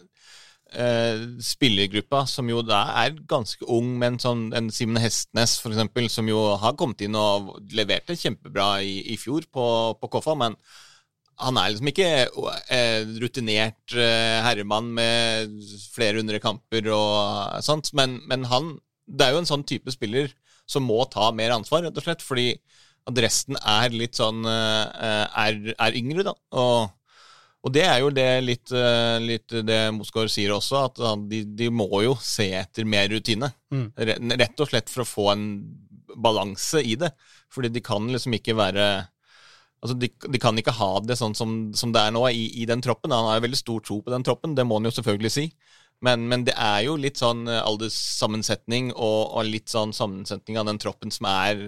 eh, 0.74 1.22
spillergruppa, 1.43 2.26
som 2.30 2.49
jo 2.51 2.61
da 2.65 2.82
er 3.03 3.17
ganske 3.30 3.65
ung, 3.70 3.95
men 4.01 4.20
sånn 4.22 4.49
en 4.57 4.70
Simen 4.74 5.01
Hestnes, 5.01 5.57
eksempel, 5.65 6.09
som 6.11 6.30
jo 6.30 6.41
har 6.61 6.78
kommet 6.80 7.01
inn 7.05 7.17
og 7.20 7.55
leverte 7.76 8.17
kjempebra 8.20 8.80
i, 8.86 8.99
i 9.13 9.17
fjor 9.20 9.47
på, 9.51 9.65
på 9.99 10.11
Koffa, 10.15 10.36
men 10.39 10.57
han 11.39 11.55
er 11.55 11.72
liksom 11.72 11.89
ikke 11.91 12.09
eh, 12.76 13.07
rutinert 13.22 13.95
eh, 13.95 14.39
herremann 14.43 14.91
med 14.97 15.55
flere 15.93 16.20
hundre 16.20 16.41
kamper 16.43 16.91
og 16.91 17.63
sånt, 17.63 17.93
men, 17.95 18.20
men 18.28 18.43
han 18.51 18.78
Det 19.09 19.26
er 19.26 19.34
jo 19.34 19.39
en 19.41 19.49
sånn 19.49 19.63
type 19.65 19.89
spiller 19.89 20.30
som 20.70 20.84
må 20.86 21.01
ta 21.09 21.32
mer 21.34 21.55
ansvar, 21.55 21.82
rett 21.82 21.95
og 21.97 22.03
slett, 22.05 22.22
fordi 22.22 22.51
at 23.09 23.22
resten 23.24 23.57
er 23.57 23.95
litt 23.95 24.20
sånn 24.20 24.43
eh, 24.45 25.26
er, 25.47 25.61
er 25.74 25.97
yngre, 25.97 26.28
da. 26.28 26.36
Og, 26.61 26.91
og 27.60 27.74
det 27.76 27.84
er 27.84 27.97
jo 27.99 28.10
det 28.16 28.28
litt, 28.45 28.72
eh, 28.72 29.18
litt 29.20 29.53
det 29.68 29.80
Mosgaard 29.91 30.32
sier 30.32 30.53
også, 30.55 30.86
at 30.88 31.01
de, 31.28 31.43
de 31.43 31.68
må 31.74 31.89
jo 32.05 32.14
se 32.24 32.47
etter 32.55 32.88
mer 32.88 33.10
rutine. 33.12 33.51
Mm. 33.74 33.89
Rett 34.39 34.64
og 34.64 34.70
slett 34.70 34.91
for 34.91 35.03
å 35.03 35.10
få 35.10 35.26
en 35.34 35.45
balanse 36.16 36.80
i 36.80 36.95
det. 36.99 37.12
Fordi 37.51 37.72
de 37.74 37.84
kan 37.84 38.07
liksom 38.12 38.38
ikke 38.39 38.57
være 38.60 38.89
Altså, 39.80 39.95
de, 39.95 40.10
de 40.12 40.39
kan 40.43 40.57
ikke 40.60 40.74
ha 40.76 40.89
det 41.07 41.16
sånn 41.16 41.32
som, 41.39 41.51
som 41.72 41.93
det 41.95 42.01
er 42.03 42.12
nå 42.12 42.26
i, 42.36 42.49
i 42.60 42.66
den 42.68 42.82
troppen. 42.84 43.14
Han 43.16 43.30
har 43.30 43.38
jo 43.38 43.45
veldig 43.45 43.60
stor 43.62 43.84
tro 43.88 44.01
på 44.03 44.12
den 44.12 44.26
troppen, 44.28 44.51
det 44.51 44.66
må 44.68 44.76
han 44.76 44.89
jo 44.89 44.91
selvfølgelig 44.91 45.32
si. 45.32 45.45
Men, 46.06 46.28
men 46.32 46.45
det 46.47 46.54
er 46.56 46.86
jo 46.86 46.93
litt 47.00 47.20
sånn 47.20 47.43
eh, 47.52 47.60
alderssammensetning 47.60 48.93
og, 48.93 49.34
og 49.36 49.50
litt 49.50 49.68
sånn 49.72 49.91
sammensetning 49.95 50.60
av 50.60 50.70
den 50.70 50.80
troppen 50.80 51.12
som 51.12 51.28
er, 51.28 51.66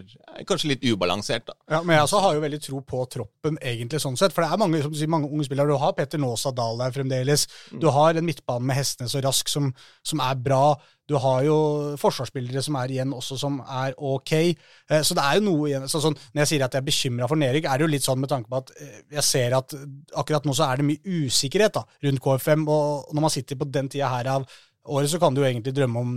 kanskje 0.48 0.72
litt 0.72 0.86
ubalansert, 0.88 1.50
da. 1.50 1.58
Ja, 1.74 1.82
men 1.84 1.98
jeg 1.98 2.06
også 2.06 2.22
har 2.24 2.38
jo 2.38 2.46
veldig 2.46 2.62
tro 2.64 2.80
på 2.88 3.04
troppen, 3.12 3.60
egentlig, 3.60 4.00
sånn 4.04 4.16
sett. 4.20 4.32
For 4.36 4.46
det 4.46 4.54
er 4.56 4.62
mange, 4.62 4.80
som 4.86 4.94
du 4.94 5.00
sier, 5.02 5.12
mange 5.12 5.28
unge 5.28 5.50
spillere. 5.50 5.74
Du 5.74 5.84
har 5.84 5.98
Petter 5.98 6.22
Nåsa 6.22 6.54
Dahl 6.56 6.80
der 6.80 6.96
fremdeles. 6.96 7.48
Du 7.76 7.90
har 7.92 8.16
en 8.16 8.28
midtbane 8.28 8.72
med 8.72 8.80
Hestnes 8.80 9.18
og 9.20 9.28
Rask 9.28 9.52
som, 9.52 9.72
som 10.08 10.24
er 10.24 10.40
bra. 10.40 10.64
Du 11.12 11.18
har 11.20 11.44
jo 11.44 11.56
forsvarsspillere 12.00 12.64
som 12.64 12.78
er 12.80 12.94
igjen 12.96 13.12
også 13.18 13.36
som 13.42 13.60
er 13.68 13.94
ok. 14.00 14.32
Eh, 14.42 15.02
Så 15.04 15.18
det 15.18 15.24
er 15.28 15.40
jo 15.42 15.46
noe 15.50 15.68
igjen. 15.70 15.88
Så 15.92 16.00
sånn, 16.04 16.16
når 16.32 16.46
jeg 16.46 16.52
sier 16.54 16.64
at 16.66 16.78
jeg 16.78 16.82
er 16.82 16.88
bekymra 16.88 17.28
for 17.28 17.40
nedrykk, 17.42 17.68
er 17.68 17.78
det 17.82 17.86
jo 17.88 17.92
litt 17.92 18.08
sånn 18.08 18.22
med 18.24 18.32
tanke 18.32 18.48
på 18.52 18.62
at 18.64 18.72
eh, 18.80 19.00
jeg 19.18 19.28
ser 19.28 19.58
at 19.60 19.76
akkurat 20.24 20.48
nå 20.48 20.56
så 20.56 20.70
er 20.72 20.80
det 20.82 20.88
mye 20.88 21.18
usikkerhet 21.28 21.76
da, 21.82 21.84
rundt 22.08 22.24
KFM. 22.24 22.64
Og 22.72 23.12
når 23.12 23.26
man 23.28 23.34
sitter 23.36 23.60
på 23.60 23.68
den 23.70 23.90
tida 23.92 24.08
her 24.14 24.32
av 24.38 24.48
året, 24.88 25.12
så 25.12 25.20
kan 25.22 25.36
du 25.36 25.42
jo 25.44 25.50
egentlig 25.50 25.76
drømme 25.78 26.00
om 26.02 26.16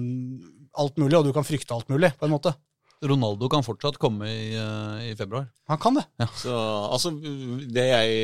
alt 0.81 0.97
mulig, 1.03 1.19
og 1.19 1.27
du 1.27 1.33
kan 1.37 1.45
frykte 1.47 1.75
alt 1.75 1.91
mulig, 1.93 2.13
på 2.19 2.25
en 2.29 2.33
måte. 2.33 2.55
Ronaldo 3.05 3.51
kan 3.53 3.63
fortsatt 3.67 3.99
komme 4.01 4.31
i, 4.31 4.55
eh, 4.57 5.11
i 5.11 5.15
februar. 5.19 5.51
Han 5.69 5.79
kan 5.83 5.99
det. 5.99 6.07
Ja. 6.23 6.27
Så 6.41 6.55
altså, 6.95 7.11
det 7.21 7.85
jeg 7.91 8.15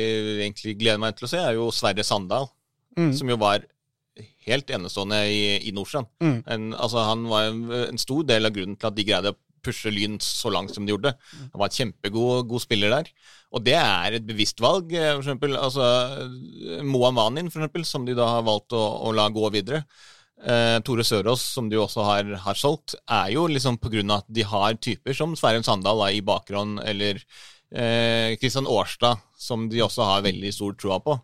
egentlig 0.47 0.73
gleder 0.79 0.97
meg 1.03 1.15
til 1.19 1.27
å 1.27 1.29
se, 1.29 1.37
er 1.37 1.53
jo 1.59 1.67
Sverre 1.75 2.03
Sandal, 2.07 2.47
Mm. 2.97 3.13
som 3.15 3.29
jo 3.29 3.37
var 3.39 3.61
helt 4.47 4.71
enestående 4.73 5.21
i, 5.29 5.41
i 5.67 5.73
Nordsjøen. 5.75 6.07
Mm. 6.23 6.37
En, 6.45 6.67
altså, 6.73 7.05
han 7.07 7.25
var 7.31 7.49
en, 7.49 7.63
en 7.87 8.01
stor 8.01 8.25
del 8.29 8.49
av 8.49 8.55
grunnen 8.55 8.77
til 8.79 8.91
at 8.91 8.97
de 8.97 9.07
greide 9.07 9.33
å 9.33 9.39
pushe 9.61 9.91
Lyn 9.93 10.17
så 10.23 10.49
langt 10.49 10.73
som 10.73 10.87
de 10.87 10.93
gjorde. 10.93 11.13
Han 11.51 11.59
var 11.61 11.69
en 11.69 11.75
kjempegod 11.75 12.47
god 12.49 12.63
spiller 12.63 12.93
der. 12.95 13.11
Og 13.51 13.61
det 13.65 13.75
er 13.77 14.15
et 14.17 14.25
bevisst 14.25 14.61
valg. 14.63 14.93
eh, 14.95 15.11
For 15.13 15.21
eksempel, 15.21 15.53
altså, 15.59 15.85
Moa 16.87 17.11
Manin, 17.13 17.51
for 17.51 17.61
eksempel, 17.61 17.85
som 17.85 18.07
de 18.07 18.15
da 18.17 18.29
har 18.37 18.47
valgt 18.47 18.73
å, 18.73 18.81
å 19.05 19.13
la 19.13 19.27
gå 19.29 19.51
videre. 19.53 19.83
Eh, 20.41 20.79
Tore 20.81 21.05
Sørås, 21.05 21.43
som 21.53 21.69
de 21.69 21.77
også 21.77 22.05
har, 22.07 22.31
har 22.45 22.57
solgt, 22.57 22.95
er 23.05 23.29
jo 23.35 23.45
liksom 23.51 23.77
av 23.77 24.15
at 24.17 24.25
de 24.27 24.47
har 24.47 24.79
typer 24.81 25.13
som 25.13 25.35
Sverre 25.37 25.61
Sandal 25.63 26.01
da, 26.01 26.09
i 26.09 26.23
bakgrunn, 26.25 26.79
eller 26.81 27.21
eh, 27.69 28.33
Kristian 28.41 28.65
Årstad, 28.65 29.21
som 29.37 29.69
de 29.69 29.83
også 29.85 30.07
har 30.07 30.25
veldig 30.25 30.53
stor 30.53 30.73
troa 30.73 30.99
på. 30.99 31.19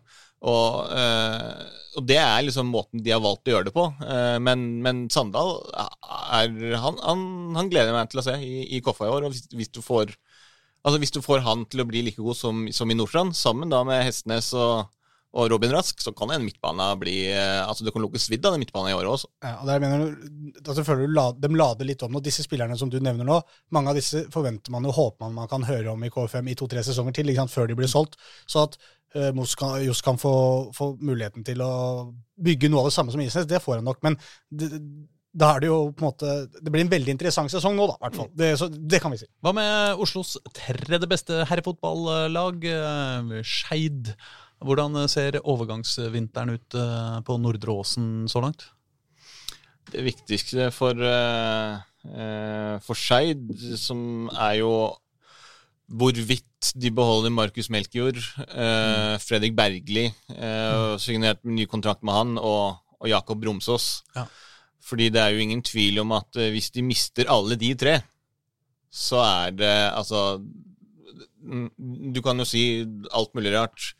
Og, 0.46 0.92
eh, 0.94 1.62
og 1.98 2.04
det 2.06 2.18
er 2.22 2.44
liksom 2.46 2.70
måten 2.70 3.02
de 3.02 3.10
har 3.14 3.22
valgt 3.22 3.48
å 3.48 3.56
gjøre 3.56 3.68
det 3.68 3.74
på. 3.74 3.86
Eh, 4.06 4.36
men, 4.42 4.66
men 4.84 5.06
Sandal 5.10 5.56
er, 5.74 6.52
han, 6.78 7.00
han, 7.02 7.24
han 7.58 7.70
gleder 7.72 7.96
meg 7.96 8.12
til 8.12 8.22
å 8.22 8.26
se 8.28 8.36
i, 8.42 8.68
i 8.76 8.82
Koffa 8.84 9.08
i 9.08 9.14
år. 9.14 9.26
Og 9.26 9.34
hvis, 9.34 9.48
hvis, 9.54 9.72
du 9.74 9.82
får, 9.84 10.14
altså 10.84 11.02
hvis 11.02 11.14
du 11.16 11.20
får 11.24 11.42
han 11.46 11.66
til 11.70 11.82
å 11.82 11.88
bli 11.88 12.04
like 12.06 12.22
god 12.22 12.38
som, 12.38 12.68
som 12.74 12.90
i 12.90 12.98
Nordstrand, 12.98 13.34
sammen 13.38 13.72
da 13.72 13.82
med 13.88 14.04
Hestnes 14.06 14.52
og, 14.58 14.86
og 15.36 15.50
Robin 15.52 15.72
Rask, 15.76 16.00
så 16.00 16.12
kan 16.16 16.30
en 16.32 16.44
midtbane 16.46 16.86
bli 17.00 17.16
eh, 17.28 17.60
Altså 17.60 17.84
det 17.84 17.92
kan 17.92 18.00
lukkes 18.00 18.24
svidd 18.30 18.46
av 18.48 18.54
den 18.54 18.62
midtbanen 18.62 18.94
i 18.94 18.96
året 18.96 19.10
også. 19.12 19.28
Ja, 19.44 19.58
og 19.60 19.68
der 19.68 19.82
mener 19.82 20.04
du, 20.06 20.28
altså 20.62 20.84
føler 20.86 21.04
du 21.04 21.16
la, 21.18 21.26
De 21.36 21.50
lader 21.52 21.88
litt 21.88 22.04
om 22.06 22.14
nå. 22.16 22.22
Disse 22.24 22.44
spillerne 22.46 22.78
som 22.80 22.88
du 22.92 22.96
nevner 22.96 23.28
nå, 23.28 23.36
mange 23.76 23.92
av 23.92 23.98
disse 23.98 24.24
forventer 24.32 24.72
man 24.72 24.88
og 24.88 24.96
håper 24.96 25.26
man 25.26 25.36
man 25.42 25.50
kan 25.50 25.66
høre 25.68 25.92
om 25.92 26.06
i 26.06 26.10
KFM 26.12 26.48
i 26.48 26.56
to-tre 26.58 26.84
sesonger 26.86 27.18
til, 27.18 27.28
ikke 27.28 27.44
sant, 27.44 27.52
før 27.52 27.68
de 27.68 27.76
blir 27.76 27.92
solgt. 27.92 28.16
Så 28.48 28.64
at 28.64 28.80
uh, 29.16 29.28
Moss 29.36 29.52
kan, 29.58 29.76
Johs 29.84 30.00
kan 30.04 30.18
få, 30.20 30.32
få 30.76 30.94
muligheten 30.96 31.44
til 31.46 31.60
å 31.64 31.70
bygge 32.40 32.72
noe 32.72 32.86
av 32.86 32.90
det 32.90 32.96
samme 32.96 33.12
som 33.12 33.22
Isnes, 33.22 33.46
det 33.50 33.60
får 33.62 33.78
han 33.78 33.88
nok. 33.90 34.00
Men 34.06 34.16
det, 34.48 34.72
da 35.38 35.52
er 35.52 35.62
det 35.62 35.68
jo 35.68 35.78
på 35.92 36.02
en 36.02 36.08
måte 36.08 36.34
Det 36.56 36.72
blir 36.72 36.86
en 36.86 36.90
veldig 36.90 37.12
interessant 37.12 37.52
sesong 37.52 37.76
nå, 37.76 37.86
da, 37.90 37.98
i 37.98 38.04
hvert 38.06 38.20
fall. 38.22 38.32
Det, 38.32 38.50
så, 38.60 38.72
det 38.72 39.04
kan 39.04 39.12
vi 39.12 39.20
si. 39.20 39.28
Hva 39.44 39.52
med 39.56 40.02
Oslos 40.02 40.38
tredje 40.56 41.10
beste 41.10 41.44
herrefotballag, 41.52 42.68
eh, 42.72 43.40
Skeid? 43.44 44.14
Hvordan 44.64 44.98
ser 45.10 45.38
overgangsvinteren 45.42 46.56
ut 46.56 46.76
eh, 46.78 47.18
på 47.26 47.36
Nordre 47.38 47.76
Åsen 47.78 48.26
så 48.30 48.42
langt? 48.42 48.66
Det 49.88 50.02
viktigste 50.04 50.66
for, 50.74 50.98
uh, 51.00 51.78
for 52.84 52.98
Skeid, 52.98 53.46
som 53.80 54.28
er 54.34 54.58
jo 54.58 54.72
hvorvidt 55.88 56.74
de 56.76 56.90
beholder 56.92 57.32
Markus 57.32 57.70
Melkjord, 57.72 58.18
mm. 58.36 59.16
Fredrik 59.24 59.56
Bergli, 59.56 60.10
uh, 60.36 60.98
signert 61.00 61.40
ny 61.48 61.64
kontrakt 61.64 62.04
med 62.04 62.18
han, 62.18 62.36
og, 62.36 62.76
og 63.00 63.08
Jakob 63.08 63.40
Bromsås. 63.40 63.88
Ja. 64.12 64.26
Fordi 64.88 65.10
det 65.12 65.20
er 65.20 65.34
jo 65.34 65.44
ingen 65.44 65.62
tvil 65.64 66.00
om 66.02 66.14
at 66.16 66.38
eh, 66.40 66.52
hvis 66.54 66.70
de 66.74 66.84
mister 66.86 67.28
alle 67.32 67.58
de 67.60 67.74
tre, 67.78 67.98
så 68.88 69.20
er 69.20 69.56
det 69.58 69.74
altså 69.92 70.40
mm, 71.44 71.68
Du 72.14 72.22
kan 72.24 72.38
jo 72.40 72.46
si 72.48 72.86
alt 73.12 73.34
mulig 73.36 73.52
rart. 73.56 73.92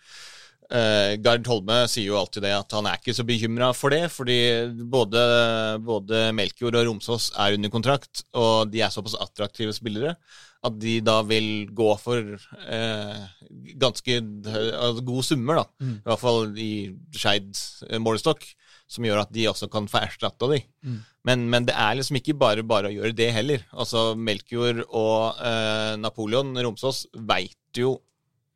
Uh, 0.68 1.16
Gard 1.24 1.46
Holme 1.48 1.78
sier 1.88 2.10
jo 2.10 2.18
alltid 2.18 2.44
det 2.44 2.50
at 2.52 2.74
han 2.76 2.84
er 2.90 2.98
ikke 2.98 3.14
så 3.16 3.24
bekymra 3.24 3.70
for 3.76 3.94
det, 3.94 4.02
fordi 4.12 4.36
både, 4.92 5.22
både 5.80 6.26
Melkjord 6.36 6.76
og 6.76 6.90
Romsås 6.90 7.30
er 7.40 7.56
under 7.56 7.72
kontrakt, 7.72 8.26
og 8.36 8.68
de 8.68 8.82
er 8.84 8.92
såpass 8.92 9.16
attraktive 9.16 9.72
spillere 9.76 10.12
at 10.66 10.74
de 10.82 10.96
da 11.06 11.20
vil 11.22 11.68
gå 11.72 11.86
for 12.02 12.34
uh, 12.34 13.20
ganske 13.80 14.16
uh, 14.20 14.98
gode 15.06 15.24
summer, 15.24 15.62
da. 15.62 15.64
Mm. 15.80 15.94
I 15.94 16.10
hvert 16.10 16.22
fall 16.24 16.58
i 16.60 16.72
Skeid 17.16 17.62
målestokk, 18.02 18.44
som 18.90 19.06
gjør 19.06 19.22
at 19.22 19.32
de 19.32 19.46
også 19.48 19.70
kan 19.72 19.88
få 19.88 20.02
erstatta 20.02 20.50
de. 20.52 20.58
Mm. 20.84 20.98
Men, 21.30 21.46
men, 21.54 21.68
det 21.68 21.76
er 21.78 21.96
liksom 21.96 22.18
ikke 22.20 22.36
bare 22.40 22.66
bare 22.66 22.90
å 22.90 22.92
gjøre 22.92 23.14
det 23.16 23.30
heller. 23.36 23.64
Altså 23.72 24.10
Melkjord 24.16 24.82
og 24.88 25.40
Napoleon 26.00 26.56
Romsås 26.56 27.04
veit 27.12 27.76
jo 27.76 27.98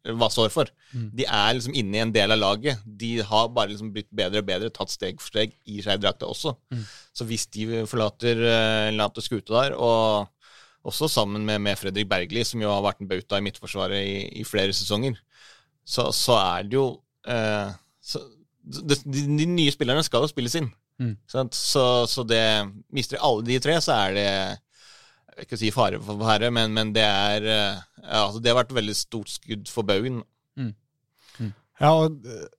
hva 0.03 0.29
står 0.33 0.51
for. 0.51 0.71
Mm. 0.91 1.07
De 1.15 1.27
er 1.27 1.55
liksom 1.55 1.77
inne 1.79 1.99
i 1.99 2.03
en 2.03 2.13
del 2.15 2.35
av 2.35 2.41
laget. 2.41 2.83
De 2.85 3.13
har 3.27 3.51
bare 3.55 3.71
liksom 3.71 3.93
blitt 3.95 4.09
bedre 4.11 4.43
og 4.43 4.49
bedre, 4.49 4.71
tatt 4.75 4.91
steg 4.91 5.21
for 5.23 5.31
steg 5.31 5.55
i 5.71 5.79
Skeid-drakta 5.85 6.27
også. 6.27 6.57
Mm. 6.75 6.85
Så 7.15 7.27
hvis 7.29 7.47
de 7.55 7.85
forlater, 7.91 8.43
uh, 8.91 9.21
skuta 9.23 9.61
der, 9.61 9.77
og 9.79 10.27
også 10.83 11.09
sammen 11.09 11.47
med, 11.47 11.61
med, 11.61 11.79
Fredrik 11.79 12.09
Bergli, 12.11 12.43
som 12.45 12.63
jo 12.63 12.73
har 12.73 12.83
vært 12.83 13.01
en 13.01 13.11
bauta 13.11 13.39
i 13.39 13.47
Midtforsvaret 13.47 14.03
i, 14.03 14.41
i 14.41 14.45
flere 14.45 14.75
sesonger, 14.75 15.15
så, 15.87 16.11
så, 16.11 16.35
er 16.39 16.67
det 16.67 16.79
jo 16.79 16.87
uh, 17.31 17.71
så, 18.03 18.23
de, 18.63 18.99
de, 19.07 19.47
nye 19.47 19.71
spillerne 19.75 20.03
skal 20.07 20.27
jo 20.27 20.33
spilles 20.33 20.59
inn. 20.59 20.71
Mm. 21.03 21.15
Så, 21.27 21.87
så 22.07 22.23
det 22.27 22.43
Mister 22.95 23.23
alle 23.23 23.47
de 23.47 23.59
tre, 23.63 23.79
så 23.83 23.95
er 24.05 24.19
det 24.19 24.29
jeg 25.33 25.41
vil 25.41 25.47
ikke 25.49 25.59
si 25.63 25.71
fare 25.73 25.99
for 26.05 26.21
fare, 26.21 26.51
men, 26.53 26.75
men 26.77 26.91
det, 26.93 27.05
er, 27.05 27.45
eh, 27.49 27.79
ja, 28.05 28.27
altså 28.27 28.41
det 28.43 28.53
har 28.53 28.59
vært 28.59 28.75
et 28.75 28.81
veldig 28.83 28.97
stort 28.97 29.31
skudd 29.33 29.71
for 29.73 29.89
baugen. 29.89 30.19
Mm. 30.61 30.75
Mm. 31.39 31.53
Ja, 31.81 31.93
og 31.93 32.27
eh, 32.29 32.51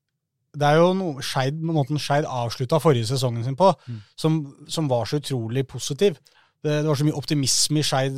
det 0.57 0.69
er 0.69 0.79
jo 0.81 0.87
noe 0.97 1.25
Scheid, 1.25 1.61
måten 1.65 2.01
Skeid 2.01 2.25
avslutta 2.29 2.81
forrige 2.81 3.11
sesongen 3.11 3.45
sin 3.45 3.57
på, 3.57 3.69
mm. 3.85 3.99
som, 4.17 4.39
som, 4.65 4.89
var 4.89 5.05
så 5.09 5.21
utrolig 5.21 5.67
positiv. 5.69 6.17
Det, 6.63 6.79
det 6.81 6.89
var 6.89 6.97
så 6.97 7.05
mye 7.05 7.19
optimisme 7.19 7.83
i 7.83 7.85
Skeid. 7.85 8.17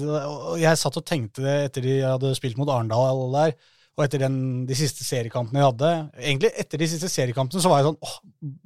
Jeg 0.62 0.80
satt 0.80 1.02
og 1.02 1.08
tenkte 1.08 1.44
det 1.44 1.56
etter 1.68 1.88
de 1.88 2.00
hadde 2.06 2.36
spilt 2.40 2.60
mot 2.60 2.72
Arendal. 2.72 3.04
og 3.04 3.12
alle 3.12 3.46
der, 3.52 3.72
og 3.96 4.04
etter 4.04 4.20
den, 4.26 4.38
de 4.68 4.76
siste 4.76 5.06
seriekampene 5.08 5.62
vi 5.62 5.64
hadde 5.64 5.90
Egentlig 6.20 6.50
etter 6.60 6.82
de 6.82 6.88
siste 6.92 7.08
seriekampene 7.12 7.62
så 7.64 7.70
var 7.72 7.80
jeg 7.80 7.88
sånn 7.88 8.02
åh, 8.04 8.16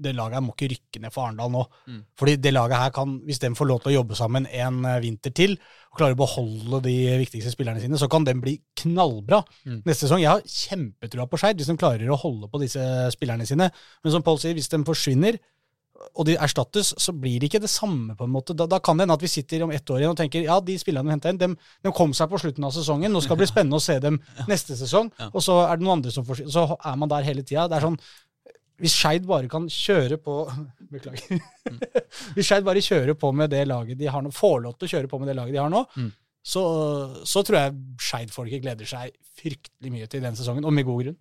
det 0.05 0.13
laget 0.17 0.39
her 0.39 0.43
må 0.45 0.55
ikke 0.55 0.71
rykke 0.71 1.01
ned 1.03 1.13
for 1.13 1.27
Arendal 1.27 1.51
nå. 1.53 1.61
Mm. 1.85 1.99
Fordi 2.17 2.33
det 2.41 2.53
laget 2.55 2.81
her 2.81 2.95
kan, 2.95 3.13
hvis 3.27 3.41
de 3.43 3.51
får 3.57 3.69
lov 3.69 3.83
til 3.83 3.91
å 3.91 3.95
jobbe 3.99 4.17
sammen 4.17 4.47
en 4.49 4.79
eh, 4.89 4.97
vinter 5.03 5.33
til, 5.37 5.53
og 5.89 6.01
klarer 6.01 6.17
å 6.17 6.19
beholde 6.19 6.81
de 6.87 6.95
viktigste 7.21 7.53
spillerne 7.53 7.81
sine, 7.83 7.99
så 8.01 8.09
kan 8.11 8.25
den 8.25 8.41
bli 8.41 8.57
knallbra 8.81 9.43
mm. 9.45 9.83
neste 9.85 10.07
sesong. 10.07 10.23
Jeg 10.23 10.31
har 10.33 10.43
kjempetrua 10.45 11.29
på 11.29 11.39
Skeid 11.41 11.61
hvis 11.61 11.69
de 11.69 11.77
klarer 11.79 12.09
å 12.09 12.19
holde 12.19 12.49
på 12.49 12.61
disse 12.63 12.83
spillerne 13.13 13.47
sine. 13.49 13.69
Men 14.03 14.15
som 14.15 14.25
Pål 14.25 14.41
sier, 14.41 14.57
hvis 14.57 14.71
de 14.73 14.81
forsvinner, 14.87 15.39
og 16.15 16.25
de 16.27 16.35
erstattes, 16.39 16.93
så 16.97 17.13
blir 17.15 17.39
det 17.39 17.49
ikke 17.49 17.61
det 17.63 17.71
samme. 17.71 18.15
på 18.15 18.27
en 18.27 18.31
måte. 18.31 18.55
Da, 18.57 18.67
da 18.69 18.79
kan 18.83 18.97
det 18.97 19.05
hende 19.05 19.17
at 19.17 19.23
vi 19.23 19.31
sitter 19.31 19.63
om 19.65 19.73
ett 19.75 19.89
år 19.89 20.01
igjen 20.01 20.13
og 20.13 20.19
tenker 20.19 20.45
ja, 20.45 20.59
de 20.63 20.77
spillerne 20.79 21.09
vi 21.09 21.15
henta 21.15 21.33
inn, 21.33 21.41
de, 21.41 21.49
de, 21.55 21.91
kom 21.95 22.13
seg 22.15 22.31
på 22.31 22.39
slutten 22.41 22.65
av 22.67 22.73
sesongen. 22.75 23.11
Nå 23.11 23.21
skal 23.23 23.37
det 23.37 23.43
bli 23.43 23.51
spennende 23.51 23.79
å 23.79 23.83
se 23.83 23.99
dem 24.03 24.19
neste 24.51 24.77
sesong. 24.79 25.11
Og 25.31 25.43
så 25.43 25.59
er 25.65 25.77
det 25.77 25.85
noen 25.85 25.99
andre 25.99 26.13
som 26.15 26.27
får 26.27 26.45
Så 26.51 26.65
er 26.77 26.97
man 26.99 27.11
der 27.11 27.27
hele 27.27 27.43
tida. 27.43 27.67
Det 27.69 27.79
er 27.79 27.87
sånn 27.89 27.99
Hvis 28.79 28.95
Skeid 28.95 29.27
bare 29.27 29.51
kan 29.51 29.67
kjøre 29.71 30.19
på 30.23 30.39
Beklager. 30.93 31.43
hvis 32.35 32.47
Skeid 32.47 32.65
bare 32.65 32.83
kjører 32.83 33.19
på 33.19 33.31
med 33.35 33.51
det 33.51 33.65
laget 33.69 33.99
de 33.99 34.09
har 34.09 34.23
nå, 34.25 34.33
får 34.33 34.59
lov 34.65 34.79
til 34.79 34.87
å 34.87 34.93
kjøre 34.95 35.11
på 35.11 35.19
med 35.21 35.29
det 35.29 35.37
laget 35.37 35.57
de 35.57 35.61
har 35.61 35.69
nå, 35.69 35.83
mm. 35.93 36.09
så, 36.41 36.63
så 37.27 37.43
tror 37.45 37.59
jeg 37.59 37.77
Skeid-folket 38.07 38.63
gleder 38.63 38.89
seg 38.89 39.13
fryktelig 39.39 39.93
mye 39.93 40.07
til 40.09 40.23
den 40.23 40.39
sesongen, 40.39 40.65
og 40.65 40.73
med 40.73 40.87
god 40.87 41.03
grunn. 41.03 41.19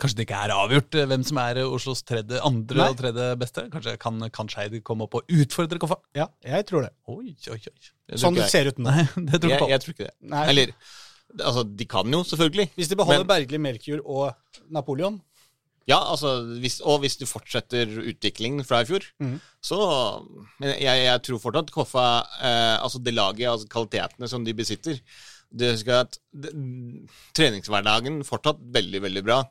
Kanskje 0.00 0.18
det 0.18 0.24
ikke 0.26 0.40
er 0.44 0.52
avgjort 0.54 0.96
eh, 0.98 1.06
hvem 1.10 1.24
som 1.26 1.38
er 1.42 1.60
Oslos 1.64 2.02
tredje, 2.06 2.40
andre 2.46 2.80
Nei. 2.80 2.88
og 2.90 2.98
tredje 2.98 3.26
beste? 3.40 3.64
Kanskje 3.72 3.96
kan, 4.02 4.22
kan 4.34 4.50
Skeid 4.50 4.78
komme 4.86 5.06
opp 5.06 5.18
og 5.20 5.34
utfordre 5.36 5.80
Koffa? 5.82 5.98
Ja, 6.18 6.28
jeg 6.46 6.66
tror 6.70 6.86
det. 6.86 6.92
Oi, 7.12 7.34
oi, 7.52 7.58
oi. 7.58 7.90
Sånn 8.18 8.38
det 8.38 8.48
ser 8.52 8.72
ut 8.72 8.80
nå. 8.80 8.90
Nei, 8.90 9.04
det 9.28 9.42
tror 9.42 9.54
jeg, 9.54 9.68
jeg, 9.74 9.84
tror 9.84 9.96
ikke 9.96 10.08
det. 10.08 10.14
Nei. 10.32 10.46
Eller, 10.52 10.72
altså, 11.40 11.66
de 11.66 11.88
kan 11.90 12.16
jo, 12.16 12.22
selvfølgelig. 12.32 12.70
Hvis 12.78 12.90
de 12.92 12.98
beholder 13.02 13.26
men... 13.26 13.30
Bergli, 13.34 13.60
Melkjord 13.68 14.02
og 14.02 14.64
Napoleon. 14.74 15.20
Ja, 15.90 15.98
altså, 15.98 16.36
hvis, 16.62 16.78
og 16.86 17.00
hvis 17.02 17.18
du 17.18 17.24
fortsetter 17.26 17.90
utviklingen 18.04 18.62
fra 18.66 18.84
i 18.84 18.86
fjor, 18.86 19.02
mm. 19.18 19.34
så 19.66 19.78
Men 20.62 20.76
jeg, 20.76 20.98
jeg, 21.08 21.22
tror 21.26 21.40
fortsatt 21.42 21.72
Koffa 21.74 22.04
eh, 22.38 22.76
Altså 22.76 23.00
det 23.02 23.16
laget, 23.16 23.48
altså 23.50 23.66
kvalitetene 23.66 24.28
som 24.30 24.46
de 24.46 24.54
besitter 24.54 25.00
det 25.52 25.72
skal 25.82 26.06
at 26.06 26.18
det, 26.32 26.52
Treningshverdagen 27.36 28.22
fortsatt 28.24 28.60
veldig, 28.74 29.02
veldig 29.04 29.22
bra. 29.26 29.42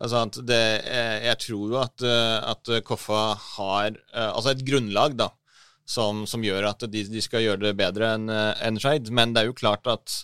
Altså 0.00 0.22
det, 0.48 0.62
eh, 0.88 1.26
jeg 1.26 1.38
tror 1.42 1.74
jo 1.74 1.76
at, 1.82 2.02
eh, 2.06 2.38
at 2.48 2.70
Koffa 2.88 3.34
har 3.36 3.90
eh, 3.92 4.30
altså 4.30 4.54
et 4.54 4.64
grunnlag 4.64 5.16
da, 5.18 5.28
som, 5.84 6.22
som 6.30 6.44
gjør 6.44 6.70
at 6.70 6.86
de, 6.88 7.04
de, 7.04 7.20
skal 7.20 7.44
gjøre 7.44 7.66
det 7.66 7.76
bedre 7.76 8.14
enn 8.16 8.30
en 8.30 8.80
Skeid. 8.80 9.10
Men 9.12 9.34
det 9.34 9.42
er 9.42 9.50
jo 9.50 9.58
klart 9.58 9.90
at 9.90 10.14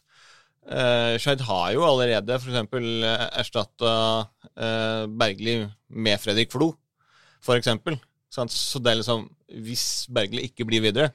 uh, 0.71 1.19
Skeid 1.19 1.43
har 1.49 1.73
jo 1.75 1.83
allerede 1.85 2.39
f.eks. 2.39 2.61
erstatta 3.43 3.95
uh, 4.23 5.05
Bergli 5.11 5.59
med 5.91 6.23
Fredrik 6.23 6.55
Flo, 6.55 6.71
f.eks. 7.43 7.75
Så 8.31 8.81
det 8.85 8.93
er 8.93 9.01
liksom 9.01 9.27
Hvis 9.67 10.07
Bergli 10.13 10.47
ikke 10.47 10.69
blir 10.69 10.87
videre, 10.87 11.11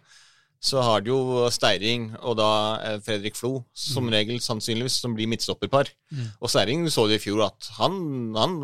så 0.61 0.81
har 0.85 1.01
du 1.01 1.09
jo 1.09 1.21
Steiring 1.49 2.11
og 2.19 2.35
da 2.37 2.49
eh, 2.85 2.97
Fredrik 3.01 3.37
Flo, 3.37 3.63
som 3.73 4.05
mm. 4.05 4.11
regel 4.13 4.41
sannsynligvis, 4.45 4.99
som 5.01 5.15
blir 5.17 5.29
midtstopperpar. 5.31 5.89
Mm. 6.13 6.27
Og 6.37 6.51
Steiring 6.53 6.85
så 6.93 7.07
du 7.09 7.15
i 7.17 7.21
fjor 7.21 7.47
at 7.47 7.71
han, 7.79 7.95
han 8.37 8.59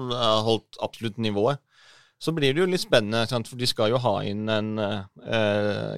holdt 0.46 0.78
absolutt 0.86 1.18
nivået. 1.18 1.64
Så 2.18 2.34
blir 2.34 2.54
det 2.54 2.64
jo 2.64 2.70
litt 2.70 2.82
spennende, 2.82 3.28
for 3.46 3.60
de 3.62 3.68
skal 3.70 3.92
jo 3.94 4.00
ha 4.02 4.16
inn 4.26 4.48
en 4.50 4.72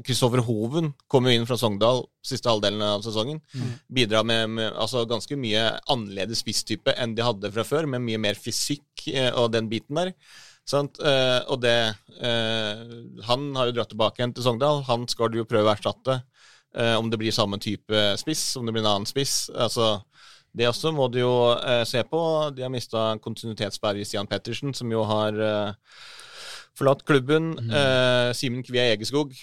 Kristoffer 0.03 0.41
eh, 0.41 0.47
Hoven 0.49 0.91
kommer 1.07 1.31
jo 1.31 1.39
inn 1.39 1.47
fra 1.47 1.55
Sogndal 1.59 2.03
siste 2.25 2.51
halvdelen 2.51 2.83
av 2.83 3.05
sesongen. 3.05 3.39
Mm. 3.55 3.69
Bidrar 3.99 4.27
med, 4.27 4.49
med 4.57 4.75
altså 4.75 5.05
ganske 5.07 5.37
mye 5.39 5.63
annerledes 5.87 6.43
spisstype 6.43 6.95
enn 6.99 7.15
de 7.15 7.23
hadde 7.23 7.51
fra 7.55 7.63
før, 7.67 7.87
med 7.87 8.03
mye 8.03 8.19
mer 8.19 8.39
fysikk 8.39 9.07
eh, 9.13 9.31
og 9.31 9.53
den 9.55 9.71
biten 9.71 9.99
der. 9.99 10.11
Uh, 10.69 11.41
og 11.49 11.63
det 11.63 11.95
uh, 12.21 12.81
Han 13.25 13.55
har 13.57 13.69
jo 13.69 13.73
dratt 13.73 13.89
tilbake 13.89 14.21
igjen 14.21 14.35
til 14.35 14.45
Sogndal. 14.45 14.83
Han 14.89 15.07
skal 15.09 15.31
du 15.31 15.39
jo 15.41 15.47
prøve 15.49 15.71
å 15.71 15.73
erstatte. 15.73 16.21
Uh, 16.77 16.95
om 16.99 17.09
det 17.09 17.17
blir 17.17 17.33
samme 17.33 17.57
type 17.57 18.03
spiss, 18.21 18.51
om 18.59 18.67
det 18.67 18.75
blir 18.75 18.85
en 18.85 18.91
annen 18.91 19.09
spiss. 19.09 19.49
Altså, 19.49 19.97
det 20.53 20.69
også 20.69 20.93
må 20.93 21.07
du 21.09 21.21
jo 21.23 21.33
se 21.85 22.01
på. 22.09 22.21
De 22.53 22.65
har 22.65 22.73
mista 22.73 23.11
kontinuitetsbærer 23.21 24.05
Stian 24.05 24.29
Pettersen, 24.29 24.73
som 24.73 24.89
jo 24.91 25.03
har 25.05 25.37
forlatt 26.77 27.03
klubben. 27.05 27.51
Mm. 27.53 28.33
Simen 28.33 28.65
Kvia 28.65 28.87
Egeskog 28.95 29.35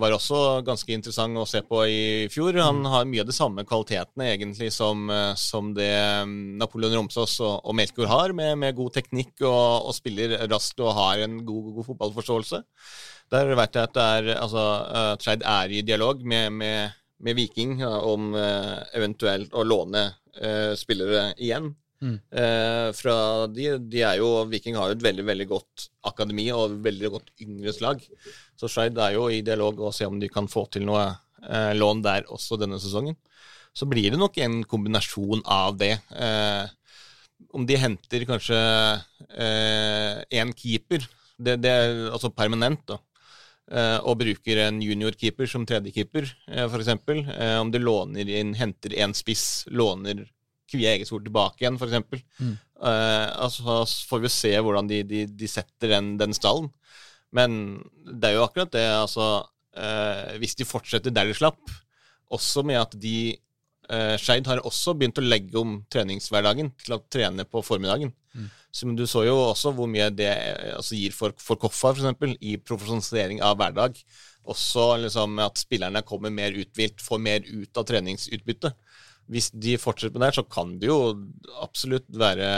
var 0.00 0.14
også 0.14 0.60
ganske 0.66 0.92
interessant 0.94 1.38
å 1.38 1.46
se 1.48 1.62
på 1.66 1.82
i 1.88 2.02
fjor. 2.32 2.56
Han 2.62 2.82
mm. 2.82 2.88
har 2.92 3.08
mye 3.08 3.22
av 3.24 3.30
de 3.30 3.34
samme 3.36 3.64
kvalitetene 3.66 4.28
egentlig 4.32 4.70
som, 4.74 5.06
eh, 5.10 5.32
som 5.38 5.72
det 5.76 5.92
mm, 6.26 6.56
Napoleon 6.60 6.96
Romsås 6.98 7.38
og, 7.44 7.54
og 7.62 7.76
Melkor 7.78 8.10
har, 8.10 8.34
med, 8.36 8.56
med, 8.62 8.76
god 8.78 8.94
teknikk 8.96 9.44
og, 9.44 9.88
og, 9.88 9.94
spiller 9.96 10.36
raskt 10.50 10.82
og 10.84 10.94
har 10.98 11.24
en 11.24 11.40
god, 11.46 11.72
god 11.78 11.88
fotballforståelse. 11.90 12.62
Der 13.34 13.54
vet 13.58 13.78
jeg 13.78 13.88
at 13.90 13.96
det 13.96 14.06
er, 14.18 14.30
altså, 14.38 14.66
uh, 14.86 15.14
Treid 15.18 15.42
er 15.42 15.72
i 15.74 15.82
dialog 15.86 16.22
med, 16.22 16.52
med, 16.60 16.94
med 17.26 17.38
Viking 17.38 17.80
om 17.82 18.36
eventuelt 18.36 19.54
å 19.56 19.64
låne 19.66 20.04
uh, 20.12 20.72
spillere 20.78 21.32
igjen. 21.34 21.72
Mm. 22.04 22.16
Eh, 22.28 23.46
de, 23.56 23.68
de, 23.80 24.00
er 24.04 24.18
jo, 24.20 24.28
Viking 24.50 24.76
har 24.76 24.90
jo 24.90 24.96
et 24.98 25.04
veldig 25.04 25.24
veldig 25.26 25.46
godt 25.48 25.86
akademi 26.10 26.48
og 26.52 26.78
veldig 26.84 27.12
godt 27.14 27.32
yngre 27.44 27.72
slag. 27.72 28.04
Så 28.56 28.68
Skeid 28.70 28.98
er 29.00 29.16
jo 29.16 29.28
i 29.32 29.42
dialog 29.44 29.80
og 29.80 29.94
se 29.96 30.08
om 30.08 30.20
de 30.20 30.30
kan 30.32 30.48
få 30.50 30.66
til 30.72 30.86
noe 30.88 31.06
eh, 31.08 31.72
lån 31.76 32.04
der 32.04 32.28
også 32.32 32.60
denne 32.60 32.80
sesongen. 32.82 33.16
Så 33.76 33.88
blir 33.88 34.12
det 34.12 34.20
nok 34.20 34.36
en 34.40 34.62
kombinasjon 34.68 35.44
av 35.44 35.76
det. 35.80 35.96
Eh, 36.16 36.64
om 37.56 37.66
de 37.68 37.76
henter 37.76 38.24
kanskje 38.28 38.56
én 39.36 40.52
keeper, 40.56 41.04
det, 41.36 41.58
det, 41.60 41.74
altså 42.08 42.30
permanent, 42.32 42.80
da. 42.88 42.96
Og 44.06 44.16
bruker 44.20 44.60
en 44.62 44.78
juniorkeeper 44.80 45.48
som 45.50 45.66
tredjekeeper, 45.68 46.28
eh, 46.48 46.64
f.eks. 46.64 46.92
Om 47.60 47.72
de 47.74 47.82
låner 47.82 48.30
inn, 48.38 48.54
henter 48.56 48.94
én 48.96 49.12
spiss, 49.16 49.66
låner 49.68 50.24
Kvie 50.76 50.92
Egeskog 50.92 51.24
tilbake 51.24 51.64
igjen, 51.64 51.78
f.eks. 51.80 52.22
Mm. 52.38 52.54
Uh, 52.76 53.26
altså, 53.46 53.80
så 53.88 54.10
får 54.10 54.22
vi 54.26 54.32
se 54.32 54.52
hvordan 54.60 54.90
de, 54.90 55.00
de, 55.08 55.24
de 55.32 55.48
setter 55.48 55.96
den, 55.96 56.14
den, 56.20 56.36
stallen. 56.36 56.68
Men 57.34 57.80
det 58.04 58.30
er 58.30 58.36
jo 58.36 58.44
akkurat 58.44 58.70
det, 58.72 58.84
altså 58.86 59.24
uh, 59.42 60.36
Hvis 60.40 60.54
de 60.60 60.68
fortsetter 60.68 61.14
der 61.14 61.26
de 61.26 61.34
slapp, 61.36 61.72
også 62.32 62.62
med 62.66 62.78
at 62.80 62.94
de 63.00 63.16
uh, 63.90 64.14
Skeid 64.20 64.46
har 64.50 64.62
også 64.66 64.94
begynt 64.94 65.18
å 65.18 65.24
legge 65.24 65.58
om 65.60 65.80
treningshverdagen 65.92 66.70
til 66.84 66.98
å 66.98 67.02
trene 67.12 67.48
på 67.48 67.64
formiddagen. 67.66 68.12
Mm. 68.36 68.46
Så, 68.76 68.92
du 68.92 69.06
så 69.08 69.24
jo 69.24 69.36
også 69.40 69.72
hvor 69.72 69.88
mye 69.88 70.10
det 70.12 70.30
altså, 70.76 70.98
gir 70.98 71.14
for, 71.16 71.34
for 71.40 71.58
Koffa, 71.60 71.94
f.eks., 71.96 72.36
i 72.44 72.58
profesjonalisering 72.60 73.40
av 73.44 73.56
hverdag. 73.60 73.96
Også 74.46 74.92
liksom, 75.02 75.40
at 75.42 75.58
spillerne 75.58 76.04
kommer 76.06 76.30
mer 76.34 76.54
uthvilt, 76.54 77.02
får 77.02 77.22
mer 77.22 77.46
ut 77.48 77.80
av 77.80 77.86
treningsutbytte. 77.88 78.74
Hvis 79.32 79.50
de 79.50 79.76
fortsetter 79.80 80.18
med 80.18 80.26
det, 80.26 80.32
her, 80.32 80.38
så 80.40 80.46
kan 80.56 80.76
det 80.80 80.90
jo 80.90 80.98
absolutt 81.62 82.06
være 82.14 82.50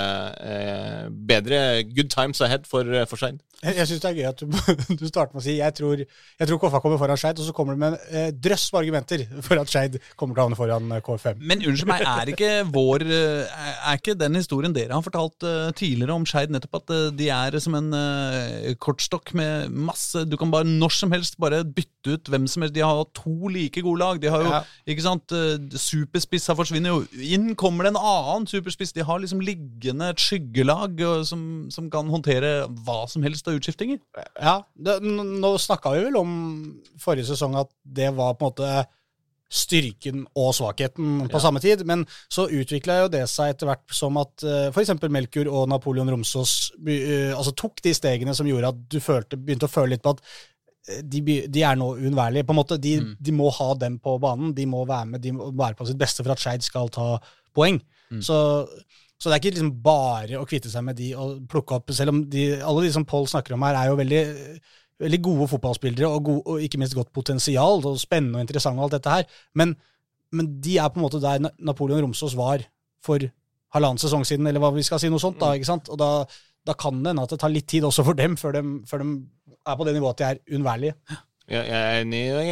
eh, 0.45 1.05
bedre 1.29 1.61
good 1.91 2.11
times 2.13 2.41
ahead 2.45 2.69
for, 2.69 2.85
for 3.09 3.21
Skeid. 3.21 3.41
Jeg, 3.59 3.75
jeg 3.81 3.89
syns 3.91 4.03
det 4.05 4.11
er 4.11 4.19
gøy 4.21 4.27
at 4.29 4.43
du, 4.43 4.53
du 5.01 5.07
starter 5.09 5.35
med 5.35 5.43
å 5.43 5.45
si 5.49 5.57
jeg 5.59 5.75
tror, 5.75 6.03
jeg 6.05 6.51
tror 6.51 6.61
Koffa 6.63 6.79
kommer 6.83 7.01
foran 7.01 7.19
Skeid, 7.19 7.41
og 7.43 7.49
så 7.49 7.55
kommer 7.57 7.75
du 7.75 7.81
med 7.83 7.97
en 7.97 8.19
eh, 8.21 8.29
drøss 8.31 8.69
med 8.71 8.81
argumenter 8.85 9.25
for 9.47 9.59
at 9.59 9.73
Skeid 9.73 9.99
kommer 10.15 10.37
til 10.37 10.43
å 10.43 10.47
havne 10.47 10.59
foran 10.59 10.93
eh, 10.95 11.03
KFM. 11.05 11.41
Men 11.43 11.65
unnskyld 11.67 11.91
meg, 11.91 12.05
er 12.07 12.33
ikke 12.35 12.53
vår 12.71 13.07
eh, 13.09 13.57
Er 13.91 13.99
ikke 13.99 14.15
den 14.19 14.39
historien 14.39 14.77
dere 14.77 14.95
har 14.95 15.03
fortalt 15.05 15.47
uh, 15.47 15.71
tidligere 15.75 16.15
om 16.15 16.27
Skeid, 16.29 16.53
nettopp 16.55 16.81
at 16.83 16.95
uh, 16.95 17.01
de 17.19 17.31
er 17.35 17.59
som 17.63 17.75
en 17.79 17.91
uh, 17.95 18.69
kortstokk 18.83 19.33
med 19.39 19.75
masse 19.75 20.23
Du 20.29 20.37
kan 20.39 20.53
bare 20.53 20.69
når 20.69 20.95
som 20.95 21.13
helst 21.15 21.39
bare 21.41 21.65
bytte 21.65 22.15
ut 22.15 22.31
hvem 22.31 22.47
som 22.49 22.63
helst. 22.63 22.77
De 22.77 22.85
har 22.85 23.03
to 23.17 23.51
like 23.53 23.83
gode 23.85 24.01
lag. 24.01 24.21
De 24.23 24.31
har 24.33 24.45
jo, 24.45 24.53
Ja. 24.53 24.61
ikke 24.89 25.05
sant, 25.05 25.35
superspiss 25.75 25.89
Superspissa 25.89 26.55
forsvinner 26.59 26.93
jo. 26.93 27.23
Inn 27.35 27.55
kommer 27.59 27.87
det 27.87 27.95
en 27.95 28.01
annen 28.03 28.47
superspiss. 28.51 28.93
De 28.97 29.07
har 29.07 29.23
liksom 29.23 29.41
liggende 29.45 30.11
et 30.13 30.21
skyggelag 30.23 31.01
eh, 31.01 31.23
som, 31.29 31.41
som 31.75 31.89
kan 31.93 32.11
håndtere 32.13 32.53
hva 32.85 33.01
som 33.11 33.25
helst 33.27 33.49
av 33.49 33.57
utskiftinger. 33.61 34.03
Ja, 34.37 34.59
det, 34.75 34.99
Nå 35.05 35.55
snakka 35.63 35.95
vi 35.97 36.07
vel 36.09 36.21
om 36.21 36.37
forrige 37.01 37.31
sesong 37.31 37.57
at 37.63 37.71
det 37.83 38.13
var 38.19 38.37
på 38.39 38.47
en 38.47 38.53
måte 38.53 38.87
styrken 39.49 40.27
og 40.37 40.51
svakheten 40.53 41.23
på 41.31 41.39
Ja. 41.39 41.41
samme 41.41 41.61
tid, 41.61 41.81
men 41.89 42.03
så 42.29 42.45
utvikla 42.53 42.99
jo 43.03 43.09
det 43.09 43.23
seg 43.33 43.55
etter 43.55 43.71
hvert 43.71 43.95
som 43.97 44.19
at 44.21 44.45
uh, 44.45 44.69
f.eks. 44.69 44.93
Melkur 45.09 45.49
og 45.49 45.71
Napoleon 45.73 46.11
Romsås 46.13 46.73
eh, 46.85 47.33
altså 47.33 47.55
tok 47.57 47.81
de 47.83 47.95
stegene 47.97 48.35
som 48.37 48.47
gjorde 48.47 48.75
at 48.75 48.83
du 48.93 48.99
følte, 49.01 49.41
begynte 49.41 49.65
å 49.65 49.73
føle 49.73 49.95
litt 49.95 50.05
på 50.05 50.13
at 50.13 50.21
eh, 50.21 50.27
de, 51.03 51.21
de 51.49 51.63
er 51.63 51.77
nå 51.79 51.91
uunnværlige. 51.97 52.47
På 52.49 52.55
en 52.55 52.61
måte, 52.61 52.79
de, 52.81 52.95
Mm. 53.03 53.11
de 53.21 53.33
må 53.33 53.51
ha 53.53 53.69
dem 53.75 53.99
på 53.99 54.15
banen. 54.23 54.55
De 54.57 54.65
må 54.67 54.85
være 54.89 55.07
med, 55.07 55.21
de 55.23 55.33
må 55.37 55.51
være 55.53 55.77
på 55.79 55.87
sitt 55.87 55.99
beste 56.01 56.25
for 56.25 56.33
at 56.33 56.41
Skeid 56.43 56.63
skal 56.65 56.89
ta 56.95 57.19
poeng. 57.55 57.81
Mm. 58.11 58.23
Så, 58.25 58.37
så 59.19 59.29
det 59.29 59.35
er 59.37 59.41
ikke 59.43 59.55
liksom 59.57 59.71
bare 59.85 60.39
å 60.41 60.47
kvitte 60.49 60.71
seg 60.73 60.85
med 60.87 60.97
de 60.97 61.11
og 61.19 61.43
plukke 61.51 61.75
opp 61.77 61.91
Selv 61.93 62.15
om 62.15 62.23
de, 62.31 62.47
alle 62.63 62.87
de 62.87 62.93
som 62.95 63.05
Pål 63.05 63.27
snakker 63.29 63.53
om 63.57 63.63
her, 63.67 63.75
er 63.77 63.91
jo 63.91 63.99
veldig, 64.01 64.23
veldig 65.05 65.21
gode 65.23 65.49
fotballspillere 65.53 66.09
og, 66.09 66.23
gode, 66.25 66.43
og 66.47 66.63
ikke 66.65 66.79
minst 66.81 66.97
godt 66.97 67.13
potensial 67.13 67.85
og 67.85 67.99
spennende 68.01 68.41
og 68.41 68.47
interessante 68.47 68.81
og 68.81 68.89
alt 68.89 68.97
dette 68.99 69.17
her. 69.19 69.29
Men, 69.55 69.77
men 70.33 70.53
de 70.65 70.79
er 70.79 70.89
på 70.89 71.01
en 71.01 71.05
måte 71.09 71.21
der 71.23 71.43
Napoleon 71.59 72.01
Romsås 72.07 72.37
var 72.39 72.65
for 73.05 73.23
halvannen 73.75 74.01
sesong 74.01 74.25
siden, 74.25 74.47
eller 74.49 74.63
hva 74.65 74.73
vi 74.75 74.83
skal 74.87 74.99
si, 75.03 75.11
noe 75.13 75.21
sånt. 75.21 75.39
da, 75.41 75.53
ikke 75.55 75.69
sant? 75.69 75.91
Og 75.93 75.99
da, 76.01 76.25
da 76.65 76.75
kan 76.79 77.03
det 77.03 77.13
hende 77.13 77.23
at 77.27 77.35
det 77.35 77.39
tar 77.43 77.53
litt 77.53 77.67
tid 77.69 77.85
også 77.85 78.05
for 78.07 78.17
dem 78.17 78.37
før 78.41 78.57
de, 78.57 78.63
før 78.89 79.05
de 79.05 79.11
er 79.69 79.79
på 79.81 79.87
det 79.89 79.95
nivået 79.97 80.17
at 80.17 80.21
de 80.21 80.29
er 80.29 80.57
uunnværlige. 80.57 80.95
Jeg 81.49 81.65
jeg 81.71 81.81
er 81.81 82.03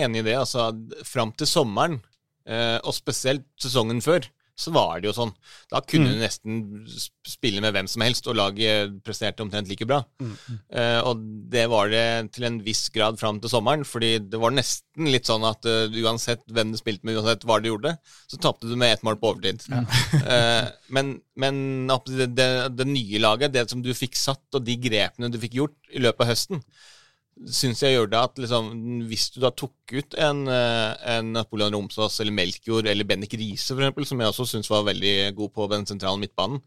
enig, 0.04 0.22
i 0.22 0.24
det. 0.24 0.38
altså 0.38 0.70
Fram 1.04 1.32
til 1.36 1.46
sommeren, 1.50 2.00
eh, 2.48 2.78
og 2.82 2.94
spesielt 2.96 3.44
sesongen 3.60 4.00
før, 4.04 4.24
så 4.56 4.72
var 4.72 5.02
det 5.02 5.10
jo 5.10 5.12
sånn. 5.12 5.34
Da 5.68 5.82
kunne 5.84 6.06
Mm. 6.08 6.12
du 6.14 6.20
nesten 6.22 6.54
spille 7.28 7.60
med 7.60 7.74
hvem 7.74 7.86
som 7.92 8.00
helst, 8.00 8.26
og 8.26 8.38
laget 8.38 8.94
presterte 9.04 9.44
omtrent 9.44 9.68
like 9.68 9.84
bra. 9.84 9.98
Mm. 10.18 10.32
Uh, 10.72 11.00
og 11.10 11.20
det 11.52 11.66
var 11.68 11.90
det 11.92 12.32
til 12.32 12.46
en 12.48 12.56
viss 12.64 12.88
grad 12.88 13.18
fram 13.20 13.38
til 13.38 13.52
sommeren, 13.52 13.84
fordi 13.84 14.14
det 14.18 14.40
var 14.40 14.56
nesten 14.56 15.12
litt 15.12 15.28
sånn 15.28 15.44
at 15.44 15.60
uh, 15.68 15.92
uansett 16.00 16.40
hvem 16.48 16.72
du 16.72 16.78
spilte 16.80 17.04
med, 17.04 17.18
uansett 17.20 17.44
hva 17.44 17.60
du 17.60 17.68
gjorde, 17.68 17.98
så 18.32 18.40
tapte 18.40 18.64
du 18.70 18.76
med 18.80 18.94
ett 18.96 19.04
mål 19.04 19.20
på 19.20 19.34
overtid. 19.34 19.60
Eh, 20.26 20.64
men 20.88 21.20
men 21.36 21.86
det, 22.08 22.30
det, 22.34 22.48
det 22.74 22.86
nye 22.88 23.20
laget, 23.20 23.52
det 23.52 23.68
som 23.70 23.82
du 23.84 23.92
fikk 23.94 24.16
satt, 24.16 24.42
og 24.56 24.64
de 24.64 24.74
grepene 24.80 25.28
du 25.30 25.36
fikk 25.38 25.52
gjort 25.60 25.76
i 25.92 26.00
løpet 26.00 26.24
av 26.24 26.30
høsten, 26.32 26.62
syns 27.45 27.82
jeg 27.84 27.97
gjør 27.97 28.09
det 28.12 28.20
at 28.20 28.41
liksom, 28.41 28.70
hvis 29.11 29.28
du 29.34 29.41
da 29.45 29.51
tok 29.53 29.93
ut 29.93 30.16
en, 30.24 30.47
eh, 30.49 30.93
en 31.16 31.34
Napoleon 31.37 31.74
Romsås 31.76 32.20
eller 32.22 32.34
Melkjord 32.37 32.89
eller 32.89 33.09
Bennik 33.09 33.37
Riise, 33.37 33.76
eksempel, 33.76 34.09
som 34.09 34.22
jeg 34.22 34.32
også 34.32 34.49
syns 34.55 34.70
var 34.72 34.87
veldig 34.89 35.14
god 35.37 35.53
på 35.55 35.68
den 35.72 35.87
sentrale 35.89 36.20
midtbanen, 36.22 36.62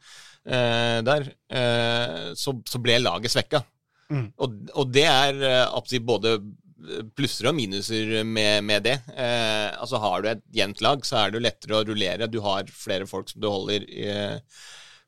eh, 0.46 1.00
der, 1.06 1.30
eh, 1.50 2.32
så, 2.38 2.56
så 2.70 2.82
ble 2.84 3.00
laget 3.02 3.34
svekka. 3.34 3.64
Mm. 4.10 4.28
Og, 4.42 4.58
og 4.76 4.94
det 4.94 5.06
er 5.10 5.46
eh, 5.46 5.66
absolutt 5.66 6.10
både 6.10 6.38
plusser 7.18 7.50
og 7.50 7.58
minuser 7.58 8.20
med, 8.26 8.64
med 8.66 8.86
det. 8.88 8.98
Eh, 9.14 9.70
altså 9.74 10.00
Har 10.02 10.22
du 10.22 10.30
et 10.32 10.44
jevnt 10.56 10.82
lag, 10.86 11.06
så 11.06 11.20
er 11.20 11.32
det 11.32 11.40
jo 11.40 11.46
lettere 11.46 11.80
å 11.80 11.86
rullere. 11.88 12.30
Du 12.32 12.40
har 12.46 12.70
flere 12.72 13.08
folk 13.10 13.30
som 13.32 13.42
du 13.44 13.50
holder 13.50 13.86
eh, 13.90 14.38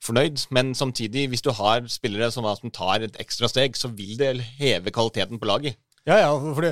fornøyd. 0.04 0.48
Men 0.56 0.74
samtidig, 0.78 1.28
hvis 1.32 1.46
du 1.46 1.52
har 1.58 1.86
spillere 1.92 2.32
som, 2.34 2.48
som 2.58 2.74
tar 2.74 3.06
et 3.06 3.20
ekstra 3.22 3.50
steg, 3.52 3.78
så 3.78 3.92
vil 3.94 4.18
det 4.20 4.36
heve 4.60 4.94
kvaliteten 4.94 5.40
på 5.42 5.50
laget. 5.50 5.80
Ja, 6.08 6.18
ja, 6.18 6.30
for 6.34 6.66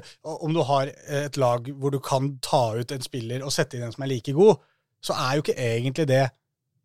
om 0.48 0.54
du 0.56 0.64
har 0.66 0.90
et 0.90 1.38
lag 1.38 1.68
hvor 1.78 1.94
du 1.94 2.00
kan 2.02 2.32
ta 2.42 2.64
ut 2.80 2.92
en 2.92 3.06
spiller 3.06 3.46
og 3.46 3.54
sette 3.54 3.78
inn 3.78 3.86
en 3.86 3.94
som 3.94 4.06
er 4.06 4.10
like 4.16 4.34
god, 4.34 4.58
så 5.06 5.14
er 5.14 5.36
jo 5.38 5.44
ikke 5.44 5.58
egentlig 5.62 6.08
det 6.10 6.24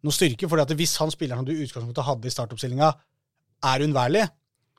noe 0.05 0.15
styrke. 0.15 0.49
For 0.51 0.75
hvis 0.77 0.97
han 1.01 1.13
spilleren 1.15 1.41
som 1.41 1.49
du 1.49 1.55
i 1.55 1.65
utgangspunktet 1.65 2.05
hadde 2.05 2.29
i 2.29 2.35
startoppstillinga, 2.35 2.91
er 3.65 3.85
unnværlig, 3.87 4.27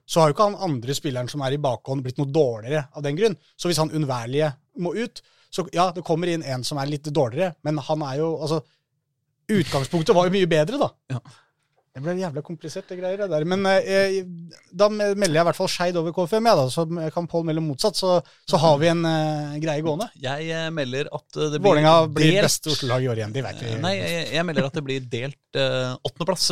så 0.05 0.21
har 0.21 0.29
jo 0.29 0.35
ikke 0.35 0.45
han 0.51 0.59
andre 0.67 0.93
spilleren 0.93 1.31
som 1.31 1.41
er 1.41 1.55
i 1.55 1.61
bakhånd, 1.61 2.03
blitt 2.05 2.19
noe 2.21 2.29
dårligere 2.29 2.85
av 2.93 3.01
den 3.05 3.17
grunn. 3.17 3.37
Så 3.57 3.71
hvis 3.71 3.81
han 3.81 3.89
unnværlige 3.89 4.51
må 4.85 4.93
ut, 4.93 5.23
så 5.49 5.65
ja, 5.73 5.89
det 5.95 6.05
kommer 6.05 6.29
inn 6.29 6.45
en 6.45 6.65
som 6.67 6.77
er 6.77 6.91
litt 6.91 7.09
dårligere, 7.09 7.55
men 7.65 7.81
han 7.81 8.03
er 8.05 8.19
jo 8.21 8.35
Altså, 8.35 8.61
utgangspunktet 9.49 10.15
var 10.17 10.27
jo 10.27 10.33
mye 10.33 10.49
bedre, 10.49 10.77
da. 10.81 10.91
Ja. 11.15 11.19
Det 11.95 12.01
ble 12.03 12.13
jævla 12.19 12.41
komplisert, 12.43 12.89
det 12.91 12.97
greier 12.99 13.21
det 13.23 13.29
der. 13.31 13.45
Men 13.47 13.61
eh, 13.69 14.17
da 14.75 14.89
melder 14.91 15.37
jeg 15.37 15.45
i 15.45 15.47
hvert 15.47 15.55
fall 15.61 15.69
Skeid 15.71 15.95
over 15.95 16.11
KFM, 16.17 16.49
ja, 16.49 16.55
da, 16.59 16.65
så 16.73 16.83
kan 17.15 17.29
Pål 17.31 17.45
melde 17.47 17.63
motsatt. 17.63 17.95
Så, 17.95 18.17
så 18.51 18.59
har 18.59 18.75
vi 18.81 18.89
en 18.91 19.05
eh, 19.07 19.55
greie 19.63 19.79
gående. 19.85 20.09
Jeg 20.19 20.49
eh, 20.51 20.67
melder 20.75 21.07
at 21.15 21.39
eh, 21.39 21.53
det 21.53 21.61
blir 21.61 21.69
Vålinga 21.71 21.95
blir 22.11 22.33
delt- 22.35 22.49
beste 22.49 22.73
Oslo-lag 22.73 23.05
i 23.05 23.07
år 23.13 23.21
igjen. 23.23 23.35
De 23.37 23.45
vet 23.47 23.63
vi. 23.63 23.71
Eh, 23.77 23.79
Nei, 23.85 23.93
jeg, 24.01 24.25
jeg 24.35 24.47
melder 24.49 24.67
at 24.67 24.75
det 24.75 24.83
blir 24.89 25.07
delt 25.15 25.39
åttendeplass, 25.55 26.49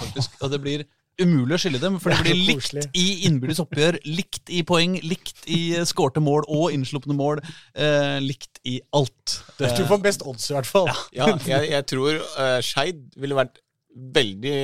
faktisk. 0.00 0.40
Og 0.42 0.50
det 0.50 0.58
blir 0.64 0.82
umulig 1.18 1.56
å 1.56 1.60
skille 1.62 1.78
dem, 1.82 1.96
for 2.02 2.10
det 2.10 2.18
Det 2.20 2.26
blir 2.32 2.40
likt 2.48 2.60
koselig. 2.60 2.84
i 2.98 3.06
innbyrdes 3.26 3.60
oppgjør, 3.62 3.96
likt 4.06 4.50
i 4.54 4.60
poeng, 4.66 4.98
likt 5.02 5.46
i 5.50 5.60
skårte 5.86 6.22
mål 6.22 6.46
og 6.46 6.74
innslupne 6.74 7.14
mål, 7.18 7.40
eh, 7.74 8.18
likt 8.22 8.60
i 8.66 8.76
alt. 8.94 9.38
Du 9.58 9.82
får 9.88 10.02
best 10.04 10.22
odds, 10.26 10.50
i 10.50 10.54
hvert 10.58 10.68
fall. 10.70 10.90
Ja, 11.14 11.30
jeg, 11.46 11.70
jeg 11.72 11.86
tror 11.90 12.20
uh, 12.22 12.58
Skeid 12.62 13.00
ville 13.18 13.38
vært 13.38 13.58
veldig 13.96 14.56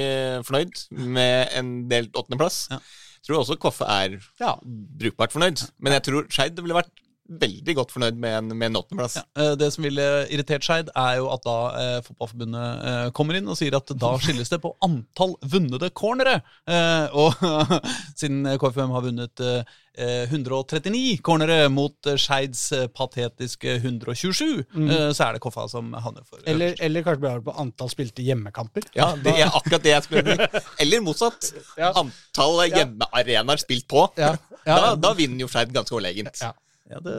fornøyd 0.46 0.82
med 1.14 1.48
en 1.58 1.72
delt 1.90 2.14
åttendeplass. 2.16 2.66
Ja. 2.70 2.78
Jeg 3.24 3.28
tror 3.28 3.40
også 3.40 3.56
Koffe 3.58 3.86
er 3.88 4.18
Ja. 4.40 4.54
brukbart 5.00 5.32
fornøyd, 5.32 5.62
men 5.80 5.92
jeg 5.96 6.02
tror 6.04 6.26
Skeid 6.28 6.60
ville 6.60 6.76
vært 6.76 6.92
veldig 7.24 7.74
godt 7.78 7.92
fornøyd 7.94 8.18
med 8.20 8.36
en, 8.38 8.50
med 8.52 8.68
en 8.68 8.80
åttendeplass. 8.80 9.16
Ja, 9.16 9.24
eh, 9.40 9.52
det 9.60 9.70
som 9.72 9.86
ville 9.86 10.04
irritert 10.32 10.64
Skeid, 10.66 10.90
er 10.92 11.18
jo 11.20 11.30
at 11.32 11.44
da 11.46 11.56
eh, 11.80 11.96
Fotballforbundet 12.04 12.82
eh, 12.90 13.06
kommer 13.16 13.38
inn 13.38 13.48
og 13.48 13.56
sier 13.58 13.76
at 13.78 13.92
da 14.00 14.10
skilles 14.20 14.52
det 14.52 14.60
på 14.60 14.74
antall 14.84 15.32
vunnede 15.54 15.88
cornere. 15.96 16.40
Eh, 16.68 17.16
og 17.16 17.40
siden 18.20 18.44
KFUM 18.60 18.92
har 18.92 19.06
vunnet 19.06 19.44
eh, 19.44 19.72
eh, 19.96 20.28
139 20.28 21.22
cornere 21.24 21.70
mot 21.72 22.10
Skeids 22.20 22.66
eh, 22.76 22.86
patetiske 22.92 23.78
127, 23.80 24.64
mm. 24.74 24.90
så 25.16 25.30
er 25.30 25.38
det 25.38 25.44
Koffa 25.44 25.64
som 25.72 25.94
havner 25.96 26.26
for 26.28 26.44
Eller, 26.50 26.76
eller 26.84 27.06
kanskje 27.06 27.24
blir 27.24 27.40
det 27.40 27.46
på 27.48 27.54
antall 27.64 27.92
spilte 27.92 28.26
hjemmekamper. 28.26 28.90
Ja, 28.98 29.14
det 29.16 29.38
er 29.38 29.48
akkurat 29.48 29.84
det 29.86 29.96
jeg 29.96 30.08
skulle 30.08 30.36
si. 30.36 30.64
Eller 30.84 31.00
motsatt. 31.04 31.54
Ja. 31.80 31.94
Antall 31.96 32.66
hjemmearenaer 32.68 33.64
spilt 33.64 33.88
på. 33.88 34.04
Ja. 34.20 34.34
Ja. 34.64 34.76
Da, 34.76 34.92
da 34.96 35.10
vinner 35.16 35.44
jo 35.44 35.48
Skeid 35.48 35.72
ganske 35.72 35.96
overlegent. 35.96 36.40
Ja. 36.40 36.52
Ja, 36.84 36.98
det, 37.00 37.12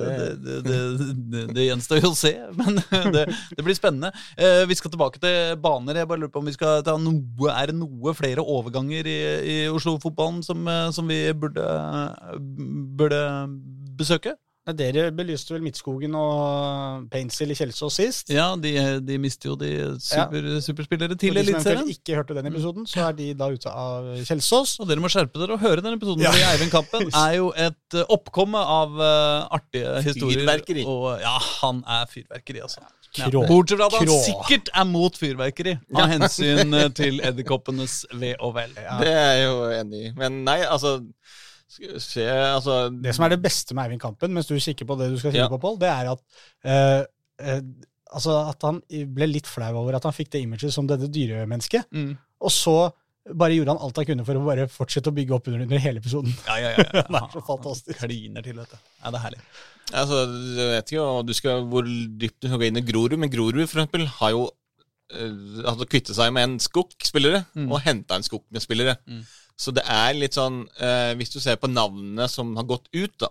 det, 0.45 0.55
det, 0.61 1.39
det, 1.55 1.63
gjenstår 1.65 2.03
jo 2.03 2.11
å 2.11 2.17
se, 2.17 2.31
men 2.59 2.77
det, 3.15 3.23
det 3.57 3.65
blir 3.65 3.77
spennende. 3.77 4.11
Eh, 4.37 4.61
vi 4.69 4.77
skal 4.77 4.93
tilbake 4.93 5.21
til 5.21 5.55
baner. 5.61 5.97
Jeg 5.97 6.09
bare 6.11 6.21
lurer 6.21 6.33
på 6.33 6.43
om 6.43 6.49
vi 6.49 6.53
skal 6.53 6.83
ta 6.85 6.93
noe, 7.01 7.49
Er 7.49 7.71
det 7.71 7.77
noe 7.79 8.13
flere 8.13 8.45
overganger 8.45 9.09
i, 9.09 9.19
i 9.41 9.57
Oslo-fotballen 9.73 10.43
som, 10.45 10.61
eh, 10.69 10.91
som 10.93 11.09
vi 11.09 11.19
burde, 11.33 11.65
burde 12.99 13.21
besøke? 13.97 14.35
Dere 14.73 15.11
belyste 15.13 15.53
vel 15.53 15.61
Midtskogen 15.61 16.15
og 16.17 17.03
Paintsill 17.13 17.53
i 17.53 17.57
Kjelsås 17.57 17.99
sist. 17.99 18.31
Ja, 18.33 18.47
de, 18.57 18.71
de 19.05 19.17
mister 19.21 19.51
jo 19.51 19.57
de 19.61 19.69
super, 20.01 20.47
superspillere 20.65 21.17
til 21.21 21.37
Eliteserien. 21.37 21.83
Hvis 21.85 21.99
eventuelt 21.99 21.99
ikke 21.99 22.17
hørte 22.17 22.37
den 22.39 22.49
episoden, 22.49 22.87
så 22.89 23.03
er 23.11 23.19
de 23.19 23.27
da 23.37 23.51
ute 23.53 23.69
av 23.69 24.09
Kjelsås. 24.25 24.79
Og 24.81 24.89
dere 24.89 25.03
må 25.03 25.11
skjerpe 25.13 25.37
dere 25.37 25.53
og 25.53 25.61
høre 25.61 25.85
den 25.85 25.99
episoden. 25.99 26.25
Ja. 26.25 26.33
fordi 26.33 26.47
Eivind 26.49 26.73
Kampen 26.73 27.13
er 27.27 27.37
jo 27.37 27.51
et 27.53 27.99
eh, 27.99 28.09
oppkomme 28.17 28.57
av 28.57 28.97
eh, 28.97 29.55
artige 29.59 29.95
historier. 30.09 30.41
Fyrverkeri. 30.41 30.89
Og 30.89 31.07
ja, 31.21 31.37
han 31.61 31.85
er 31.99 32.09
fyrverkeri, 32.09 32.65
altså. 32.65 32.81
Ja. 33.15 33.29
Bortsett 33.31 33.77
fra 33.77 33.85
at 33.87 33.99
han 33.99 34.09
Krå. 34.09 34.17
sikkert 34.25 34.73
er 34.73 34.89
mot 34.89 35.15
fyrverkeri, 35.15 35.77
av 35.93 36.09
hensyn 36.11 36.73
eh, 36.73 36.89
til 36.97 37.21
edderkoppenes 37.29 38.01
ve 38.17 38.33
og 38.41 38.57
vel. 38.57 38.73
Ja. 38.81 38.97
Det 38.99 39.13
er 39.13 39.33
jeg 39.37 39.45
jo 39.45 39.65
enig 39.77 40.05
i. 40.09 40.13
Men 40.17 40.41
nei, 40.47 40.63
altså 40.65 40.97
Se, 41.75 42.23
altså 42.25 42.75
Det 42.93 43.11
som 43.17 43.25
er 43.27 43.33
det 43.35 43.41
beste 43.43 43.75
med 43.75 43.87
Eivind 43.87 44.01
Kampen, 44.03 44.31
mens 44.35 44.47
du 44.47 44.55
kikker 44.55 44.87
på 44.87 44.97
det 44.99 45.09
du 45.11 45.17
skal 45.19 45.33
kikke 45.33 45.45
Ja. 45.45 45.51
på, 45.51 45.59
Pål, 45.61 45.79
det 45.81 45.89
er 45.91 46.11
at 46.13 46.21
eh, 46.63 47.01
eh, 47.43 47.61
altså 48.15 48.37
at 48.51 48.63
han 48.67 48.79
ble 49.15 49.27
litt 49.27 49.49
flau 49.49 49.73
over 49.81 49.97
at 49.97 50.05
han 50.07 50.15
fikk 50.15 50.31
det 50.35 50.45
imaget 50.45 50.73
som 50.73 50.87
dette 50.87 51.09
dyremennesket. 51.11 51.89
Mm. 51.91 52.13
Og 52.45 52.53
så 52.53 52.77
bare 53.33 53.55
gjorde 53.57 53.73
han 53.73 53.81
alt 53.81 53.97
han 53.97 54.05
kunne 54.07 54.25
for 54.27 54.37
å 54.37 54.43
bare 54.45 54.67
fortsette 54.69 55.09
å 55.09 55.15
bygge 55.15 55.33
opp 55.37 55.47
under, 55.49 55.63
under 55.65 55.81
hele 55.81 56.01
episoden. 56.03 56.35
Ja, 56.45 56.57
ja, 56.61 56.73
ja. 56.77 56.85
ja. 56.85 57.05
Det 57.15 57.21
er 57.21 57.31
så 57.33 57.45
fantastisk. 57.47 57.95
Han 57.99 58.11
Kliner 58.11 58.45
til, 58.45 58.59
vet 58.61 58.75
du. 58.75 58.77
Ja, 59.01 59.09
det 59.09 59.19
er 59.19 59.23
herlig. 59.25 59.41
Altså, 59.93 60.19
jeg 60.57 60.69
vet 60.75 60.93
ikke 60.93 61.07
du 61.25 61.33
skal, 61.37 61.65
hvor 61.71 61.89
dypt 62.21 62.37
du 62.41 62.47
skal 62.49 62.61
gå 62.61 62.69
inn 62.69 62.81
i 62.81 62.85
Grorud, 62.85 63.17
men 63.21 63.31
Grorud 63.33 63.65
for 63.65 63.81
eksempel 63.81 64.05
har 64.19 64.33
jo 64.33 64.43
eh, 65.13 65.65
altså 65.65 65.89
kvitte 65.89 66.15
seg 66.17 66.31
med 66.37 66.47
en 66.47 66.55
skokk-spillere 66.61 67.43
og 67.65 67.81
henta 67.85 68.19
en 68.19 68.25
skokk-spillere. 68.25 68.95
spillere. 69.01 69.25
Så 69.55 69.71
det 69.75 69.85
er 69.87 70.15
litt 70.17 70.35
sånn 70.35 70.65
eh, 70.83 71.13
Hvis 71.15 71.31
du 71.31 71.39
ser 71.39 71.55
på 71.55 71.71
navnene 71.71 72.27
som 72.31 72.51
har 72.59 72.67
gått 72.67 72.89
ut, 72.91 73.13
da, 73.23 73.29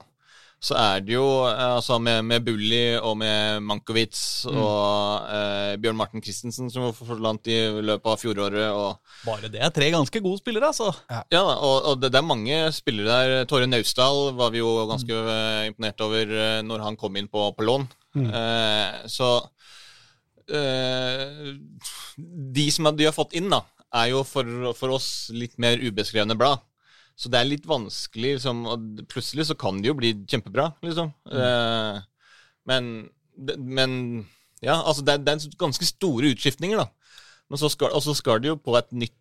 så 0.64 0.76
er 0.80 1.02
det 1.04 1.12
jo 1.12 1.24
eh, 1.44 1.74
altså 1.76 1.98
med, 2.00 2.22
med 2.24 2.44
Bulli 2.46 2.96
og 2.96 3.18
med 3.20 3.60
Mankovic 3.68 4.16
og 4.48 5.26
eh, 5.28 5.74
Bjørn 5.80 5.98
Martin 5.98 6.24
Christensen 6.24 6.70
som 6.72 6.88
forsvant 6.96 7.50
i 7.52 7.58
løpet 7.84 8.08
av 8.08 8.22
fjoråret. 8.22 8.70
og 8.72 9.26
Bare 9.26 9.50
det 9.52 9.60
er 9.60 9.74
tre 9.74 9.90
ganske 9.92 10.22
gode 10.24 10.40
spillere, 10.40 10.72
altså. 10.72 10.88
ja, 11.10 11.20
ja 11.34 11.42
og, 11.44 11.90
og 11.90 12.00
det, 12.00 12.14
det 12.14 12.22
er 12.22 12.30
mange 12.30 12.62
spillere 12.72 13.18
der. 13.26 13.50
Tore 13.50 13.68
Naustdal 13.68 14.32
var 14.38 14.54
vi 14.54 14.62
jo 14.62 14.72
ganske 14.88 15.20
mm. 15.28 15.74
imponert 15.74 16.06
over 16.08 16.34
eh, 16.46 16.62
når 16.64 16.88
han 16.88 16.98
kom 17.00 17.20
inn 17.20 17.28
på, 17.28 17.50
på 17.52 17.68
lån. 17.68 17.86
Eh, 18.14 19.04
så 19.10 19.30
eh, 20.48 21.54
De 22.16 22.66
som 22.72 22.88
de 22.94 23.08
har 23.08 23.16
fått 23.16 23.36
inn, 23.36 23.52
da, 23.52 23.60
er 23.94 24.10
jo 24.10 24.22
for, 24.26 24.48
for 24.78 24.94
oss 24.96 25.08
litt 25.34 25.58
mer 25.62 25.80
ubeskrevne 25.82 26.36
blad. 26.38 26.62
Så 27.14 27.30
det 27.30 27.38
er 27.38 27.46
litt 27.46 27.66
vanskelig, 27.70 28.36
liksom, 28.38 28.64
og 28.66 29.02
plutselig 29.10 29.46
så 29.50 29.56
kan 29.58 29.78
det 29.80 29.92
jo 29.92 29.98
bli 29.98 30.10
kjempebra, 30.26 30.72
liksom. 30.82 31.12
Eh, 31.30 32.00
men, 32.66 32.88
men 33.38 33.92
ja, 34.64 34.80
altså 34.80 35.04
det 35.06 35.14
er, 35.14 35.22
det 35.22 35.34
er 35.36 35.58
ganske 35.60 35.86
store 35.86 36.32
utskiftninger, 36.34 36.82
da. 36.82 36.88
Men 37.50 37.60
så 37.60 37.70
skal, 37.70 37.94
og 37.94 38.02
så 38.02 38.16
skal 38.18 38.42
det 38.42 38.50
jo 38.50 38.58
på 38.58 38.74
et 38.78 38.90
nytt 38.96 39.14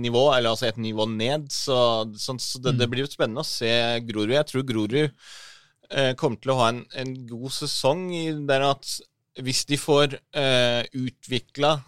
nivå, 0.00 0.26
eller 0.34 0.52
altså 0.52 0.68
et 0.68 0.80
nivå 0.80 1.06
ned, 1.08 1.48
så, 1.52 1.78
så, 2.20 2.36
så 2.40 2.60
det, 2.64 2.76
det 2.80 2.88
blir 2.90 3.06
jo 3.06 3.10
spennende 3.12 3.44
å 3.44 3.48
se 3.48 3.70
Grorud. 4.08 4.34
Jeg 4.34 4.48
tror 4.50 4.68
Grorud 4.68 4.98
eh, 5.00 6.12
kommer 6.20 6.40
til 6.42 6.52
å 6.52 6.58
ha 6.60 6.70
en, 6.74 6.82
en 7.00 7.14
god 7.28 7.54
sesong 7.62 8.08
i 8.16 8.26
der 8.48 8.64
at 8.74 8.98
hvis 9.38 9.64
de 9.70 9.78
får 9.80 10.18
eh, 10.36 10.82
utvikla 10.98 11.78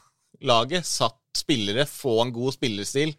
laget, 0.47 0.86
satt 0.88 1.20
spillere, 1.37 1.87
få 1.89 2.20
en 2.24 2.35
god 2.35 2.57
spillerstil, 2.57 3.14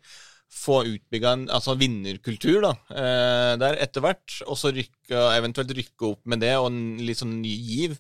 få 0.52 0.82
utbygga 0.84 1.32
en 1.32 1.44
altså 1.54 1.78
vinnerkultur 1.80 2.60
da, 2.66 2.74
eh, 2.92 3.54
der 3.62 3.80
etter 3.84 4.04
hvert, 4.04 4.42
og 4.48 4.60
så 4.60 4.74
rykke, 4.76 5.26
eventuelt 5.38 5.72
rykke 5.78 6.10
opp 6.10 6.26
med 6.28 6.44
det 6.44 6.54
og 6.60 6.68
en 6.72 6.82
litt 7.00 7.22
sånn 7.22 7.38
ny 7.40 7.54
giv, 7.56 7.98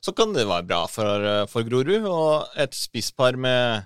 så 0.00 0.14
kan 0.16 0.32
det 0.32 0.48
være 0.48 0.68
bra 0.68 0.84
for, 0.88 1.28
eh, 1.28 1.46
for 1.50 1.66
Grorud. 1.66 2.08
Og 2.08 2.60
et 2.60 2.72
spisspar 2.76 3.36
med 3.36 3.84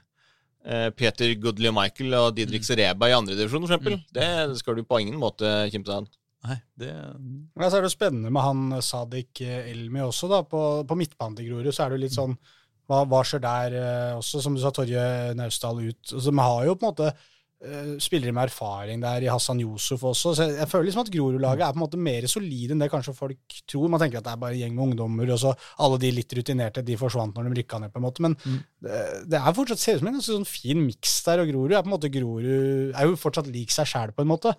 eh, 0.64 0.90
Peter 0.94 1.34
Goodley 1.34 1.72
og 1.72 1.78
Michael 1.80 2.14
og 2.20 2.34
Didrik 2.36 2.66
Sereba 2.66 3.10
i 3.10 3.16
andredivisjon, 3.16 3.66
f.eks., 3.66 3.82
mm. 3.82 4.04
det 4.14 4.58
skal 4.62 4.78
du 4.78 4.84
på 4.86 5.02
ingen 5.02 5.18
måte 5.18 5.66
kimse 5.74 5.98
av. 5.98 6.06
Nei, 6.44 6.58
det 6.78 6.92
Ja, 6.92 7.66
så 7.66 7.78
er 7.78 7.82
det 7.82 7.88
jo 7.88 7.96
spennende 7.96 8.30
med 8.30 8.44
han 8.44 8.82
Sadik 8.84 9.40
Elmi 9.40 10.04
også, 10.04 10.28
da. 10.30 10.44
På, 10.46 10.84
på 10.86 10.98
midtbanen 11.00 11.38
til 11.40 11.50
Grorud 11.50 11.72
så 11.72 11.86
er 11.86 11.90
det 11.90 11.98
jo 11.98 12.04
litt 12.04 12.14
sånn 12.14 12.36
hva, 12.88 13.04
hva 13.08 13.22
skjer 13.24 13.40
der 13.44 13.78
eh, 13.80 14.16
også, 14.18 14.42
som 14.44 14.56
du 14.56 14.60
sa, 14.64 14.72
Torje 14.74 15.04
Naustdal 15.38 15.80
ut. 15.86 16.02
Altså, 16.12 16.30
vi 16.34 16.44
har 16.50 16.66
jo 16.68 16.74
på 16.76 16.84
en 16.86 16.90
måte 16.92 17.08
eh, 17.64 17.94
spillere 18.04 18.34
med 18.36 18.50
erfaring 18.50 19.00
der 19.00 19.24
i 19.24 19.30
Hassan 19.32 19.60
Yusuf 19.64 20.02
også, 20.04 20.34
så 20.36 20.48
jeg, 20.50 20.68
føler 20.68 20.88
liksom 20.90 21.04
at 21.06 21.12
Grorud-laget 21.14 21.64
er 21.64 21.72
på 21.72 21.80
en 21.80 21.84
måte 21.86 22.00
mer 22.10 22.26
solide 22.28 22.74
enn 22.76 22.82
det 22.84 22.90
kanskje 22.92 23.14
folk 23.16 23.58
tror. 23.70 23.88
Man 23.92 24.02
tenker 24.04 24.20
at 24.20 24.26
det 24.28 24.34
er 24.34 24.42
bare 24.44 24.58
en 24.58 24.62
gjeng 24.66 24.74
med 24.76 24.84
ungdommer, 24.90 25.32
og 25.32 25.40
så 25.40 25.54
alle 25.80 26.00
de 26.02 26.12
litt 26.18 26.36
rutinerte 26.36 26.84
de 26.84 26.96
forsvant 27.00 27.32
når 27.38 27.48
de 27.54 27.62
rykka 27.62 27.80
ned, 27.80 27.92
på 27.94 28.02
en 28.02 28.08
måte. 28.10 28.24
Men 28.26 28.36
det, 28.84 29.04
det 29.32 29.40
er 29.40 29.56
fortsatt 29.56 29.80
ser 29.80 29.96
ut 29.96 30.04
som 30.04 30.10
en 30.12 30.18
ganske 30.20 30.36
sånn 30.36 30.50
fin 30.52 30.82
miks 30.84 31.16
der, 31.28 31.40
og 31.44 31.52
Grorud 31.54 31.72
er 31.78 31.84
på 31.86 31.88
en 31.92 31.96
måte 31.96 32.12
Grorud 32.12 32.50
er 32.92 33.06
jo 33.08 33.16
fortsatt 33.20 33.48
lik 33.54 33.72
seg 33.72 33.88
sjæl, 33.88 34.12
på 34.16 34.24
en 34.26 34.32
måte. 34.36 34.52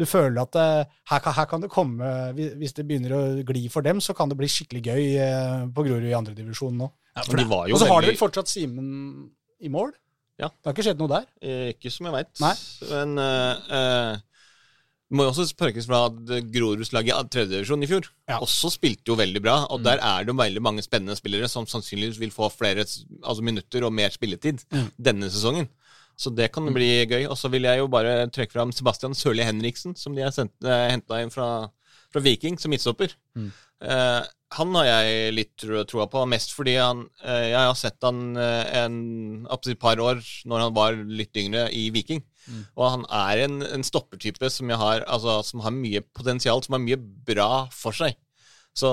Du 0.00 0.06
føler 0.08 0.40
at 0.40 0.56
eh, 0.56 0.92
her, 1.12 1.20
kan, 1.20 1.34
her 1.36 1.46
kan 1.50 1.60
det 1.64 1.68
komme 1.70 2.06
hvis- 2.36 2.72
det 2.76 2.86
begynner 2.88 3.12
å 3.12 3.22
gli 3.46 3.66
for 3.70 3.84
dem, 3.84 4.00
så 4.00 4.14
kan 4.16 4.28
det 4.32 4.38
bli 4.40 4.48
skikkelig 4.48 4.80
gøy 4.88 5.72
på 5.76 5.84
Grorud 5.88 6.08
i 6.08 6.14
andredivisjon 6.16 6.76
nå. 6.80 6.88
Ja, 7.16 7.22
Men 7.28 7.36
de 7.42 7.44
var 7.50 7.68
jo 7.68 7.74
Og 7.76 7.80
så 7.82 7.86
har 7.88 8.00
de 8.00 8.06
veldig 8.06 8.14
vel 8.14 8.20
fortsatt 8.22 8.48
Simen 8.48 9.30
i 9.60 9.68
mål? 9.72 9.92
Ja. 10.40 10.48
Det 10.48 10.64
har 10.66 10.74
ikke 10.74 10.84
skjedd 10.88 10.98
noe 11.02 11.12
der? 11.12 11.26
Eh, 11.44 11.68
Ikke 11.74 11.90
som 11.92 12.06
jeg 12.08 12.14
veit. 12.16 12.30
Nei. 12.42 12.54
Men 12.90 13.18
eh, 13.22 13.74
eh, 13.78 14.16
det 15.12 15.18
må 15.20 15.26
jo 15.26 15.32
også 15.34 15.44
pekes 15.60 15.84
fra 15.86 16.06
at 16.08 16.32
Groruds 16.54 16.90
lag 16.96 17.04
i 17.06 17.12
tredjedivisjon 17.28 17.84
i 17.84 17.88
fjor 17.90 18.06
Ja. 18.30 18.38
også 18.40 18.70
spilte 18.72 19.12
jo 19.12 19.16
veldig 19.20 19.42
bra. 19.44 19.58
Og 19.70 19.82
der 19.84 20.00
er 20.00 20.24
det 20.24 20.32
jo 20.32 20.38
veldig 20.40 20.62
mange 20.64 20.82
spennende 20.82 21.14
spillere 21.18 21.50
som 21.52 21.66
sannsynligvis 21.68 22.18
vil 22.18 22.32
få 22.32 22.48
flere 22.50 22.80
s- 22.88 23.04
altså 23.22 23.44
minutter 23.44 23.84
og 23.84 23.92
mer 23.92 24.08
spilletid 24.10 24.64
denne 24.96 25.28
sesongen. 25.30 25.68
Så 26.16 26.32
det 26.34 26.50
kan 26.52 26.64
bli 26.72 27.04
gøy. 27.06 27.26
Og 27.28 27.36
så 27.36 27.50
vil 27.52 27.62
jeg 27.68 27.78
jo 27.78 27.86
bare 27.92 28.26
trekke 28.32 28.52
fram 28.56 28.72
Sebastian 28.72 29.12
Sørli 29.14 29.44
Henriksen, 29.44 29.94
som 29.96 30.14
de 30.16 30.22
har 30.24 30.30
sendt- 30.32 30.64
eh, 30.64 30.88
henta 30.90 31.20
inn 31.22 31.30
fra, 31.30 31.68
fra 32.10 32.20
Viking 32.24 32.58
som 32.58 32.70
midtstopper. 32.72 33.12
Eh, 33.36 34.22
han 34.56 34.74
har 34.76 34.84
jeg 34.88 35.32
litt 35.34 35.52
tro- 35.60 35.84
troa 35.88 36.06
på, 36.12 36.22
mest 36.28 36.52
fordi 36.56 36.74
han 36.76 37.04
eh, 37.24 37.48
Jeg 37.52 37.58
har 37.70 37.76
sett 37.78 38.04
han 38.04 38.36
eh, 38.36 38.66
en, 38.82 38.96
et 39.48 39.70
par 39.80 40.00
år 40.02 40.20
når 40.48 40.66
han 40.66 40.74
var 40.76 40.98
litt 40.98 41.36
yngre 41.40 41.68
i 41.72 41.86
Viking. 41.94 42.22
Og 42.74 42.84
han 42.90 43.04
er 43.06 43.44
en, 43.44 43.60
en 43.62 43.84
stoppertype 43.86 44.48
som, 44.50 44.68
jeg 44.72 44.80
har, 44.80 45.04
altså, 45.06 45.38
som 45.46 45.60
har 45.62 45.70
mye 45.74 46.00
potensial, 46.02 46.62
som 46.64 46.74
har 46.74 46.82
mye 46.82 46.98
bra 46.98 47.68
for 47.70 47.94
seg. 47.94 48.16
Så, 48.74 48.88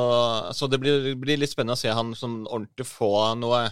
så 0.53 0.67
det 0.67 0.79
blir, 0.83 1.13
blir 1.17 1.39
litt 1.39 1.53
spennende 1.53 1.77
å 1.77 1.79
se 1.79 1.89
han 1.95 2.11
som 2.19 2.41
ordentlig 2.45 2.85
få 2.89 3.09
noe 3.39 3.63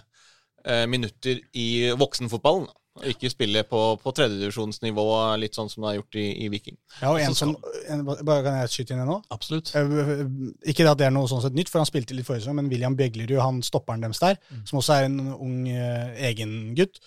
eh, 0.64 0.86
minutter 0.90 1.42
i 1.54 1.92
voksenfotballen. 2.00 2.68
Og 2.98 3.08
ikke 3.12 3.30
spille 3.32 3.64
på, 3.70 3.82
på 4.02 4.14
tredjedivisjonsnivå, 4.18 5.06
litt 5.42 5.58
sånn 5.58 5.70
som 5.72 5.84
det 5.84 5.92
har 5.92 5.98
gjort 6.00 6.18
i, 6.20 6.26
i 6.46 6.50
Viking. 6.54 6.78
Ja, 7.02 7.12
og 7.12 7.22
en 7.22 7.38
som, 7.38 7.54
en, 7.94 8.04
bare 8.08 8.40
Kan 8.46 8.60
jeg 8.62 8.74
skyte 8.74 8.96
inn 8.96 9.04
en 9.04 9.12
nå? 9.12 9.20
Absolutt. 9.34 9.74
Eh, 9.78 10.26
Ikke 10.72 10.88
at 10.90 11.00
det 11.02 11.10
er 11.10 11.14
noe 11.16 11.30
sånn 11.30 11.44
sett 11.46 11.58
nytt, 11.58 11.72
for 11.72 11.84
han 11.84 11.90
spilte 11.90 12.18
litt 12.18 12.28
forrige 12.28 12.46
sesong, 12.46 12.58
men 12.60 12.72
William 12.74 12.98
Beglerud, 12.98 13.38
han 13.44 13.62
stopperen 13.66 14.04
deres 14.06 14.24
der, 14.24 14.42
som 14.68 14.82
også 14.82 14.98
er 14.98 15.10
en 15.10 15.20
ung 15.36 15.64
uh, 15.70 16.14
egen 16.30 16.76
gutt, 16.78 17.02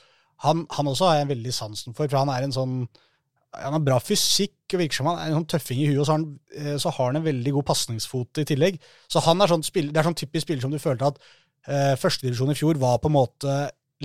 han, 0.44 0.64
han 0.72 0.88
også 0.88 1.08
har 1.08 1.20
jeg 1.20 1.32
veldig 1.34 1.52
sansen 1.52 1.96
for, 1.96 2.08
for 2.08 2.22
han 2.22 2.30
er 2.32 2.46
en 2.46 2.54
sånn 2.54 2.76
han 3.50 3.74
har 3.74 3.82
bra 3.82 3.96
fysikk 4.02 4.74
og 4.74 4.82
virker 4.84 5.00
som 5.00 5.08
han 5.10 5.18
er 5.18 5.30
en 5.30 5.40
sånn 5.40 5.48
tøffing 5.50 5.80
i 5.82 5.88
huet, 5.88 5.98
og 5.98 6.06
så 6.06 6.14
har 6.14 6.20
han, 6.20 6.26
eh, 6.54 6.76
så 6.78 6.92
har 6.94 7.08
han 7.10 7.18
en 7.18 7.26
veldig 7.26 7.54
god 7.56 7.66
pasningsfot 7.66 8.40
i 8.42 8.46
tillegg. 8.46 8.78
Så 9.10 9.22
han 9.24 9.42
er 9.42 9.50
sånn 9.50 9.66
spill, 9.66 9.90
det 9.90 10.00
er 10.00 10.06
sånn 10.06 10.18
typisk 10.20 10.46
spiller 10.46 10.62
som 10.62 10.74
du 10.74 10.78
følte 10.78 11.10
at 11.10 11.18
uh, 11.66 11.96
førstedivisjon 11.98 12.54
i 12.54 12.58
fjor 12.58 12.78
var 12.78 13.00
på 13.02 13.10
en 13.10 13.16
måte 13.16 13.56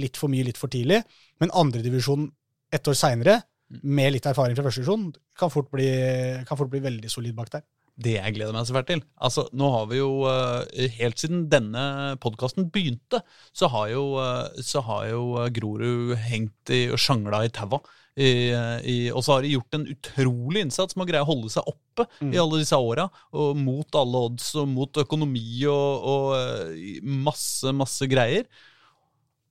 litt 0.01 0.17
for 0.19 0.33
mye 0.33 0.47
litt 0.47 0.57
for 0.59 0.71
tidlig, 0.71 1.03
men 1.41 1.51
andredivisjon 1.53 2.29
ett 2.73 2.87
år 2.87 2.97
seinere, 2.97 3.41
med 3.81 4.13
litt 4.13 4.25
erfaring 4.29 4.53
fra 4.57 4.63
førstedivisjon, 4.67 5.07
kan, 5.39 5.49
fort 5.49 5.71
bli- 5.73 6.43
kan 6.45 6.57
fort 6.59 6.69
bli 6.69 6.79
veldig 6.83 7.09
solid 7.11 7.35
bak 7.37 7.49
der. 7.55 7.63
Det 7.97 8.17
jeg 8.17 8.33
gleder 8.35 8.51
meg 8.51 8.65
så 8.67 8.75
fælt 8.75 8.89
til. 8.91 9.01
Altså, 9.23 9.45
nå 9.55 9.69
har 9.71 9.85
vi 9.87 10.01
jo 10.01 10.09
eh, 10.27 10.89
Helt 10.97 11.21
siden 11.21 11.45
denne 11.49 12.17
podkasten 12.19 12.67
begynte, 12.69 13.21
så 13.55 13.69
har 13.71 13.87
jo, 13.93 14.03
eh, 14.19 14.59
så 14.67 14.81
har 14.83 15.05
jo 15.13 15.21
eh, 15.39 15.47
Grorud 15.55 16.11
hengt 16.27 16.73
i, 16.75 16.81
og 16.91 16.99
sjangla 16.99 17.45
i 17.47 17.53
taua. 17.55 17.79
Og 18.15 19.23
så 19.23 19.33
har 19.33 19.41
de 19.43 19.53
gjort 19.55 19.75
en 19.75 19.87
utrolig 19.91 20.61
innsats 20.65 20.95
med 20.95 21.03
å 21.05 21.09
greie 21.09 21.23
å 21.23 21.27
holde 21.31 21.49
seg 21.51 21.67
oppe 21.71 22.05
i 22.35 22.37
alle 22.39 22.59
disse 22.61 22.75
åra. 22.79 23.07
Og 23.35 23.55
mot 23.59 23.95
alle 23.99 24.21
odds 24.29 24.53
og 24.59 24.67
mot 24.71 25.01
økonomi 25.01 25.65
og, 25.71 26.05
og 26.11 27.03
masse, 27.25 27.71
masse 27.75 28.07
greier. 28.11 28.45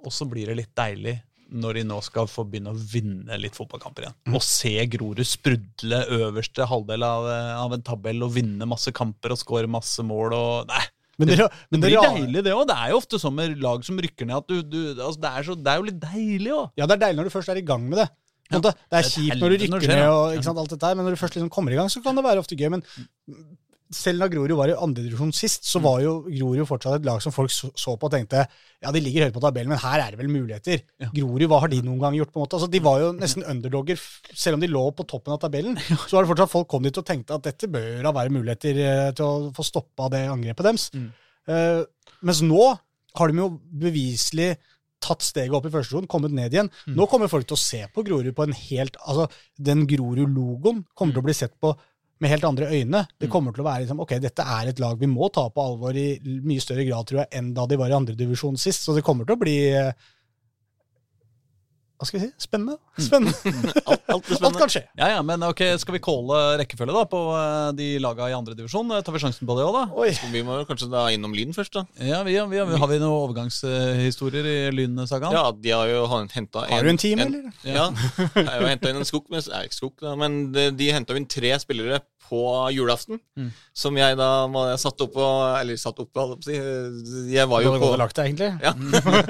Og 0.05 0.13
så 0.13 0.25
blir 0.29 0.49
det 0.53 0.57
litt 0.63 0.75
deilig 0.77 1.19
når 1.55 1.79
de 1.79 1.85
nå 1.87 2.01
skal 2.05 2.27
få 2.31 2.45
begynne 2.49 2.73
å 2.75 2.79
vinne 2.79 3.39
litt 3.41 3.57
fotballkamper 3.57 4.07
igjen. 4.07 4.17
Og 4.35 4.43
se 4.45 4.75
Grorud 4.91 5.23
sprudle 5.29 6.03
øverste 6.19 6.67
halvdel 6.71 7.07
av, 7.07 7.29
av 7.63 7.77
en 7.77 7.87
tabell 7.87 8.27
og 8.27 8.35
vinne 8.35 8.69
masse 8.69 8.93
kamper 8.95 9.35
og 9.35 9.41
skåre 9.41 9.71
masse 9.71 10.05
mål 10.07 10.37
og 10.37 10.69
Nei. 10.73 10.85
Men 11.15 11.31
det, 11.31 11.37
men 11.71 11.79
Det 11.79 11.91
blir 11.93 12.01
deilig, 12.03 12.41
det 12.43 12.53
òg. 12.57 12.65
Det 12.67 12.75
er 12.75 12.91
jo 12.91 12.99
ofte 12.99 13.21
sånn 13.23 13.37
med 13.37 13.61
lag 13.63 13.85
som 13.87 13.99
rykker 14.03 14.27
ned 14.27 14.41
at 14.41 14.49
du, 14.51 14.57
du 14.67 14.79
altså 14.97 15.21
det, 15.23 15.31
er 15.31 15.47
så, 15.47 15.55
det 15.55 15.71
er 15.71 15.79
jo 15.79 15.87
litt 15.87 16.01
deilig 16.03 16.55
òg. 16.57 16.65
Ja, 16.81 16.89
det 16.91 16.97
er 16.97 17.03
deilig 17.05 17.21
når 17.21 17.29
du 17.31 17.35
først 17.37 17.53
er 17.55 17.61
i 17.61 17.67
gang 17.67 17.85
med 17.87 18.01
det. 18.03 18.09
Ja, 18.53 18.61
det 18.61 18.73
er 18.99 19.07
kjipt 19.09 19.41
når 19.41 19.55
du 19.55 19.63
rykker 19.63 19.85
skjer, 19.87 20.01
ned, 20.03 20.09
og 20.11 20.45
sant, 20.45 20.59
alt 20.61 20.73
dette 20.75 20.91
her, 20.91 20.97
men 20.99 21.07
når 21.07 21.15
du 21.15 21.21
først 21.23 21.39
liksom 21.39 21.53
kommer 21.55 21.73
i 21.73 21.79
gang, 21.79 21.89
så 21.93 22.03
kan 22.05 22.19
det 22.19 22.27
være 22.27 22.43
ofte 22.43 22.59
gøy. 22.59 22.69
Men 22.75 22.83
selv 23.93 24.23
når 24.23 24.31
Grorud 24.33 24.57
var 24.57 24.71
i 24.73 24.77
andredivisjon 24.81 25.33
sist, 25.37 25.67
så 25.69 25.81
var 25.85 26.01
jo 26.03 26.15
Grorud 26.25 26.65
fortsatt 26.67 26.97
et 26.99 27.05
lag 27.07 27.21
som 27.23 27.35
folk 27.35 27.53
så, 27.53 27.69
på 27.75 28.09
og 28.09 28.13
tenkte 28.15 28.47
ja, 28.47 28.91
de 28.93 29.01
ligger 29.01 29.27
høyt 29.27 29.35
på 29.37 29.43
tabellen, 29.45 29.71
men 29.75 29.81
her 29.83 30.01
er 30.01 30.15
det 30.15 30.19
vel 30.21 30.31
muligheter. 30.33 30.81
Ja. 31.01 31.11
Grorud, 31.15 31.45
hva 31.49 31.61
har 31.63 31.71
de 31.73 31.83
noen 31.85 32.01
gang 32.01 32.17
gjort? 32.19 32.33
på 32.33 32.41
en 32.41 32.45
måte? 32.47 32.59
Altså, 32.59 32.71
De 32.73 32.81
var 32.85 33.01
jo 33.01 33.13
nesten 33.17 33.45
underdogger, 33.49 34.01
selv 34.35 34.59
om 34.59 34.65
de 34.65 34.69
lå 34.73 34.85
på 34.97 35.07
toppen 35.09 35.33
av 35.37 35.41
tabellen. 35.45 35.77
Så 36.09 36.17
var 36.17 36.25
det 36.25 36.33
fortsatt 36.33 36.53
folk 36.53 36.69
kom 36.73 36.85
dit 36.85 36.99
og 37.01 37.07
tenkte 37.09 37.37
at 37.39 37.45
dette 37.47 37.69
bør 37.71 38.03
da 38.05 38.13
være 38.17 38.35
muligheter 38.35 38.81
eh, 38.85 39.11
til 39.17 39.25
å 39.25 39.53
få 39.57 39.65
stoppa 39.69 40.09
det 40.13 40.25
angrepet 40.33 40.69
deres. 40.69 40.89
Mm. 40.97 41.09
Uh, 41.49 41.83
mens 42.25 42.41
nå 42.45 42.63
har 43.21 43.31
de 43.31 43.43
jo 43.45 43.51
beviselig 43.85 44.55
tatt 45.05 45.21
steget 45.21 45.53
opp 45.53 45.67
i 45.69 45.73
første 45.73 45.93
runde, 45.99 46.09
kommet 46.09 46.33
ned 46.33 46.55
igjen. 46.57 46.71
Mm. 46.89 46.95
Nå 46.97 47.05
kommer 47.13 47.29
folk 47.29 47.45
til 47.49 47.59
å 47.59 47.61
se 47.61 47.83
på 47.93 48.05
Grorud 48.07 48.33
på 48.37 48.47
en 48.47 48.55
helt 48.57 48.97
Altså, 49.05 49.27
den 49.61 49.85
Grorud-logoen 49.91 50.85
kommer 50.97 51.13
Mm. 51.13 51.17
til 51.19 51.23
å 51.23 51.27
bli 51.29 51.35
sett 51.37 51.53
på 51.61 51.75
med 52.25 52.33
helt 52.33 52.49
andre 52.49 52.71
øyne. 52.73 53.05
Det 53.21 53.31
kommer 53.33 53.55
til 53.55 53.65
å 53.65 53.69
være 53.69 53.85
liksom, 53.85 54.01
ok, 54.05 54.17
dette 54.25 54.49
er 54.57 54.73
et 54.73 54.83
lag 54.83 54.99
vi 55.01 55.11
må 55.11 55.29
ta 55.35 55.47
på 55.53 55.69
alvor 55.69 55.97
i 55.99 56.09
mye 56.25 56.65
større 56.65 56.87
grad, 56.89 57.07
tror 57.11 57.25
jeg, 57.25 57.33
enn 57.39 57.53
da 57.57 57.69
de 57.71 57.79
var 57.81 57.93
i 57.93 57.99
andredivisjon 57.99 58.59
sist. 58.61 58.87
Så 58.87 58.97
det 58.97 59.05
kommer 59.07 59.29
til 59.29 59.37
å 59.37 59.43
bli 59.45 59.59
eh, 59.71 59.93
hva 61.95 62.09
skal 62.09 62.19
vi 62.19 62.27
si, 62.27 62.33
spennende. 62.43 62.75
Spennende. 62.99 63.53
Alt, 63.89 64.03
alt 64.11 64.27
spennende. 64.27 64.49
Alt 64.49 64.59
kan 64.59 64.73
skje. 64.73 64.81
Ja, 64.99 65.07
ja, 65.15 65.21
men 65.25 65.45
ok, 65.47 65.63
Skal 65.81 65.95
vi 65.97 66.01
calle 66.05 66.41
rekkefølge 66.61 66.93
da 66.93 67.05
på 67.09 67.21
eh, 67.39 67.69
de 67.79 67.87
laga 68.03 68.27
i 68.29 68.35
andre 68.37 68.57
divisjon? 68.59 68.91
Eh, 68.93 69.03
Tar 69.07 69.15
vi 69.15 69.23
sjansen 69.23 69.49
på 69.49 69.57
det 69.57 69.65
òg, 69.65 69.77
da? 69.79 69.85
Oi. 70.03 70.11
Vi 70.35 70.43
må 70.47 70.59
kanskje 70.69 70.91
da 70.93 71.07
innom 71.15 71.33
Lyn 71.37 71.55
først, 71.57 71.79
da. 71.79 71.85
Ja, 72.03 72.21
vi, 72.27 72.35
vi, 72.51 72.61
Har 72.61 72.91
vi 72.91 72.99
noen 72.99 73.15
overgangshistorier 73.15 74.51
i 74.51 74.57
Lyn-sagaen? 74.75 75.33
Ja, 75.33 75.47
de 75.55 75.73
har 75.73 75.93
jo 75.93 76.03
henta 76.35 76.67
Har 76.69 76.85
du 76.85 76.93
en 76.93 77.01
team, 77.01 77.23
eller? 77.25 77.47
Ja. 77.63 77.87
Jeg 78.35 78.51
har 78.51 78.69
henta 78.69 78.93
inn 78.93 79.01
en 79.01 79.09
skog, 79.09 79.31
men, 79.33 79.47
nei, 79.55 79.65
ikke 79.71 79.79
skog 79.79 79.95
da, 80.03 80.17
men 80.19 80.41
de, 80.53 80.69
de 80.77 80.91
henta 80.93 81.17
inn 81.17 81.31
tre 81.31 81.55
spillere 81.63 82.03
på 82.29 82.43
julaften. 82.75 83.19
Mm. 83.39 83.51
Som 83.77 83.99
jeg 83.99 84.19
da 84.19 84.29
var 84.51 84.71
jeg 84.73 84.83
satt 84.85 85.03
opp 85.05 85.13
på 85.17 85.29
Eller 85.59 85.79
satt 85.81 85.99
opp 86.03 86.11
på, 86.15 86.25
holdt 86.25 86.49
jeg 86.49 87.51
var 87.51 87.65
jo 87.65 87.75
på 87.81 87.91
og 87.93 87.99
lagt 88.01 88.19
deg, 88.19 88.33
egentlig? 88.33 88.53
Ja. 88.65 88.75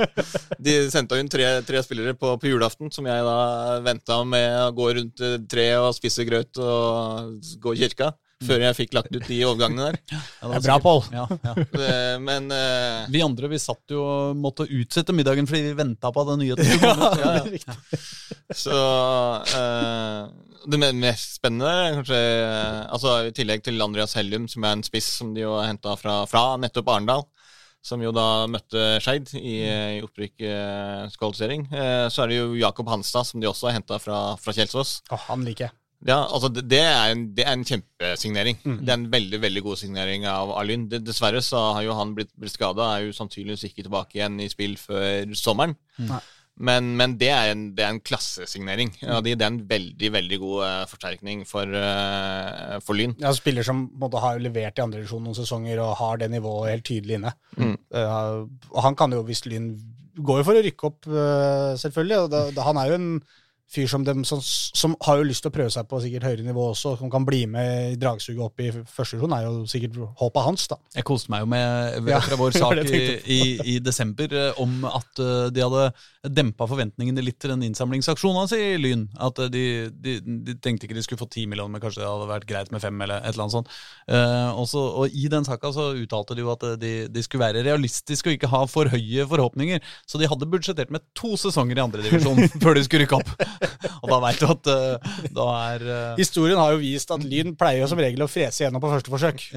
De 0.65 0.77
sendte 0.93 1.19
inn 1.21 1.31
tre, 1.33 1.47
tre 1.67 1.83
spillere 1.85 2.17
på, 2.19 2.35
på 2.41 2.51
julaften, 2.51 2.93
som 2.95 3.07
jeg 3.09 3.25
da 3.27 3.81
venta 3.85 4.21
med 4.29 4.49
å 4.67 4.75
gå 4.77 4.91
rundt 4.99 5.25
eh, 5.25 5.39
treet 5.51 5.81
og 5.83 5.97
spise 5.97 6.27
grøt 6.29 6.61
og 6.63 7.41
gå 7.63 7.75
i 7.75 7.83
kirka. 7.85 8.13
Før 8.47 8.65
jeg 8.67 8.77
fikk 8.79 8.95
lagt 8.97 9.13
ut 9.15 9.27
de 9.29 9.41
overgangene 9.49 9.91
der. 9.91 9.99
Ja, 10.15 10.49
Det 10.51 10.59
er 10.59 10.65
bra, 10.67 10.79
Pål. 10.85 11.03
Ja, 11.15 11.27
ja. 11.49 11.55
Eh, 11.85 12.17
Men 12.23 12.49
uh, 12.53 13.05
Vi 13.13 13.23
andre 13.25 13.51
vi 13.51 13.59
satt 13.61 13.93
jo 13.93 14.03
og 14.05 14.39
måtte 14.39 14.67
utsette 14.69 15.15
middagen 15.17 15.49
fordi 15.49 15.63
vi 15.69 15.77
venta 15.79 16.11
på 16.15 16.25
den 16.29 16.43
nyheten 16.45 16.65
ja. 16.85 16.95
Ja, 17.21 17.35
Ja. 17.65 17.77
Så 18.55 18.75
uh, 18.75 20.29
Det 20.69 20.81
mest 20.97 21.39
spennende 21.39 21.71
er 21.71 21.99
kanskje 21.99 22.21
uh, 22.21 22.81
Altså 22.95 23.15
I 23.29 23.35
tillegg 23.37 23.65
til 23.67 23.81
Andreas 23.85 24.17
Hellum, 24.19 24.49
som 24.51 24.65
er 24.65 24.79
en 24.79 24.85
spiss 24.87 25.11
som 25.19 25.33
de 25.37 25.45
jo 25.45 25.57
har 25.59 25.71
henta 25.71 25.97
fra, 26.01 26.23
fra 26.31 26.45
nettopp 26.61 26.93
Arendal, 26.95 27.25
som 27.85 28.01
jo 28.01 28.13
da 28.17 28.47
møtte 28.49 28.97
Skeid 29.05 29.35
i, 29.37 29.59
i 29.99 30.03
opprykkskvalifisering, 30.05 31.67
eh, 31.73 32.07
så 32.13 32.25
er 32.25 32.33
det 32.33 32.39
jo 32.39 32.55
Jakob 32.57 32.89
Hanstad, 32.89 33.29
som 33.29 33.43
de 33.43 33.49
også 33.51 33.69
har 33.69 33.77
henta 33.77 33.99
fra, 34.01 34.21
fra 34.41 34.55
Kjelsås. 34.57 35.03
Oh, 35.13 35.21
han 35.29 35.45
liker 35.45 35.69
jeg. 35.69 35.77
Ja, 36.05 36.19
altså 36.27 36.51
det, 36.53 36.67
det, 36.69 36.83
er 36.85 37.15
en, 37.15 37.25
det 37.37 37.47
er 37.47 37.57
en 37.57 37.65
kjempesignering. 37.65 38.59
Mm. 38.61 38.79
Det 38.83 38.93
er 38.93 38.99
en 38.99 39.11
veldig 39.13 39.41
veldig 39.41 39.65
god 39.65 39.81
signering 39.81 40.27
av 40.29 40.53
Alyn. 40.59 40.87
Dessverre 40.93 41.41
så 41.45 41.63
har 41.79 41.87
jo 41.87 41.97
han 41.97 42.13
blitt, 42.17 42.33
blitt 42.37 42.53
skada, 42.53 42.91
er 42.93 43.07
jo 43.07 43.17
sannsynligvis 43.17 43.71
ikke 43.71 43.87
tilbake 43.87 44.19
igjen 44.19 44.37
i 44.45 44.51
spill 44.53 44.77
før 44.81 45.33
sommeren. 45.39 45.77
Mm. 45.97 46.17
Men, 46.55 46.93
men 46.95 47.17
det, 47.19 47.31
er 47.35 47.51
en, 47.51 47.65
det 47.75 47.83
er 47.83 47.95
en 47.97 48.03
klassesignering. 48.05 48.93
Ja, 49.03 49.19
det, 49.25 49.35
er 49.35 49.49
en 49.49 49.63
veldig 49.69 50.11
veldig 50.15 50.39
god 50.39 50.61
eh, 50.69 50.83
forsterkning 50.87 51.43
for, 51.49 51.67
uh, 51.67 52.77
for 52.85 52.95
Lyn. 52.95 53.17
Ja, 53.19 53.33
spiller 53.35 53.67
som 53.67 53.89
på 53.91 54.07
en 54.07 54.23
har 54.23 54.39
levert 54.43 54.79
i 54.79 54.85
andredivisjon 54.85 55.25
noen 55.27 55.39
sesonger 55.39 55.83
og 55.83 55.97
har 55.99 56.21
det 56.23 56.31
nivået 56.31 56.77
helt 56.77 56.87
tydelig 56.87 57.19
inne. 57.19 57.35
Mm. 57.59 57.75
Uh, 57.91 58.45
og 58.71 58.81
han 58.87 58.99
kan 58.99 59.17
jo, 59.17 59.25
hvis 59.27 59.43
Lyn 59.51 59.73
går 60.15 60.41
jo 60.41 60.47
for 60.47 60.61
å 60.61 60.63
rykke 60.63 60.91
opp, 60.93 61.01
uh, 61.11 61.73
selvfølgelig. 61.81 62.21
Og 62.23 62.31
da, 62.37 62.45
da, 62.55 62.69
han 62.69 62.79
er 62.79 62.93
jo 62.93 63.01
en 63.01 63.11
fyr 63.71 63.89
som, 63.91 64.05
dem, 64.05 64.25
som, 64.25 64.41
som 64.45 64.95
har 65.07 65.19
jo 65.19 65.27
lyst 65.27 65.45
til 65.45 65.51
å 65.51 65.55
prøve 65.55 65.73
seg 65.73 65.87
på 65.89 66.01
sikkert 66.05 66.29
høyere 66.29 66.47
nivå 66.47 66.69
også, 66.71 66.95
som 67.01 67.11
kan 67.13 67.25
bli 67.27 67.45
med 67.51 67.95
i 67.95 67.99
dragsuget 68.01 68.43
opp 68.45 68.61
i 68.63 68.71
første 68.71 69.17
divisjon, 69.17 69.35
er 69.37 69.47
jo 69.47 69.65
sikkert 69.71 69.99
håpet 70.21 70.47
hans, 70.47 70.67
da. 70.71 70.79
Jeg 70.95 71.07
koste 71.09 71.33
meg 71.35 71.45
jo 71.45 71.51
med 71.55 72.11
Ja, 72.13 72.21
fra 72.25 72.39
vår 72.43 72.57
sak 72.59 72.83
i, 72.85 73.03
i, 73.25 73.41
i 73.75 73.79
desember 73.83 74.37
eh, 74.37 74.61
om 74.63 74.85
at 74.89 75.23
eh, 75.23 75.49
de 75.55 75.65
hadde 75.65 75.89
dempa 76.35 76.69
forventningene 76.69 77.25
litt 77.25 77.39
til 77.43 77.53
den 77.55 77.65
innsamlingsaksjonen 77.67 78.43
hans 78.43 78.55
i 78.57 78.77
Lyn. 78.81 79.07
At 79.23 79.41
eh, 79.43 79.51
de, 79.53 79.65
de, 79.93 80.17
de 80.23 80.57
tenkte 80.63 80.89
ikke 80.89 80.99
de 80.99 81.05
skulle 81.07 81.21
få 81.21 81.29
ti 81.33 81.47
millioner, 81.51 81.75
men 81.75 81.83
kanskje 81.83 82.05
det 82.05 82.09
hadde 82.11 82.31
vært 82.31 82.49
greit 82.49 82.73
med 82.75 82.85
fem, 82.85 83.01
eller 83.05 83.23
et 83.23 83.33
eller 83.33 83.47
annet 83.47 83.57
sånt. 83.57 83.75
Eh, 84.09 84.61
og, 84.61 84.77
og 85.05 85.17
i 85.17 85.27
den 85.33 85.49
saka 85.49 85.73
så 85.75 85.91
uttalte 85.99 86.37
de 86.37 86.45
jo 86.45 86.53
at 86.55 86.67
de, 86.81 86.95
de 87.11 87.25
skulle 87.25 87.45
være 87.45 87.65
realistiske 87.67 88.31
og 88.31 88.39
ikke 88.39 88.53
ha 88.53 88.63
for 88.71 88.93
høye 88.93 89.27
forhåpninger. 89.31 89.83
Så 90.09 90.21
de 90.21 90.31
hadde 90.31 90.49
budsjettert 90.51 90.93
med 90.95 91.05
to 91.19 91.35
sesonger 91.41 91.81
i 91.81 91.85
andredivisjon 91.85 92.45
før 92.63 92.79
de 92.79 92.87
skulle 92.87 93.05
rykke 93.05 93.21
opp. 93.21 93.35
og 94.03 94.11
da 94.11 94.19
veit 94.25 94.41
du 94.41 94.47
at 94.49 94.71
uh, 94.71 95.13
da 95.35 95.47
er 95.75 95.85
uh... 95.89 96.17
Historien 96.19 96.61
har 96.61 96.75
jo 96.75 96.81
vist 96.83 97.13
at 97.15 97.25
Lyn 97.25 97.55
pleier 97.59 97.91
som 97.91 98.01
regel 98.01 98.25
å 98.25 98.31
frese 98.31 98.65
gjennom 98.65 98.83
på 98.83 98.93
første 98.93 99.13
forsøk. 99.13 99.45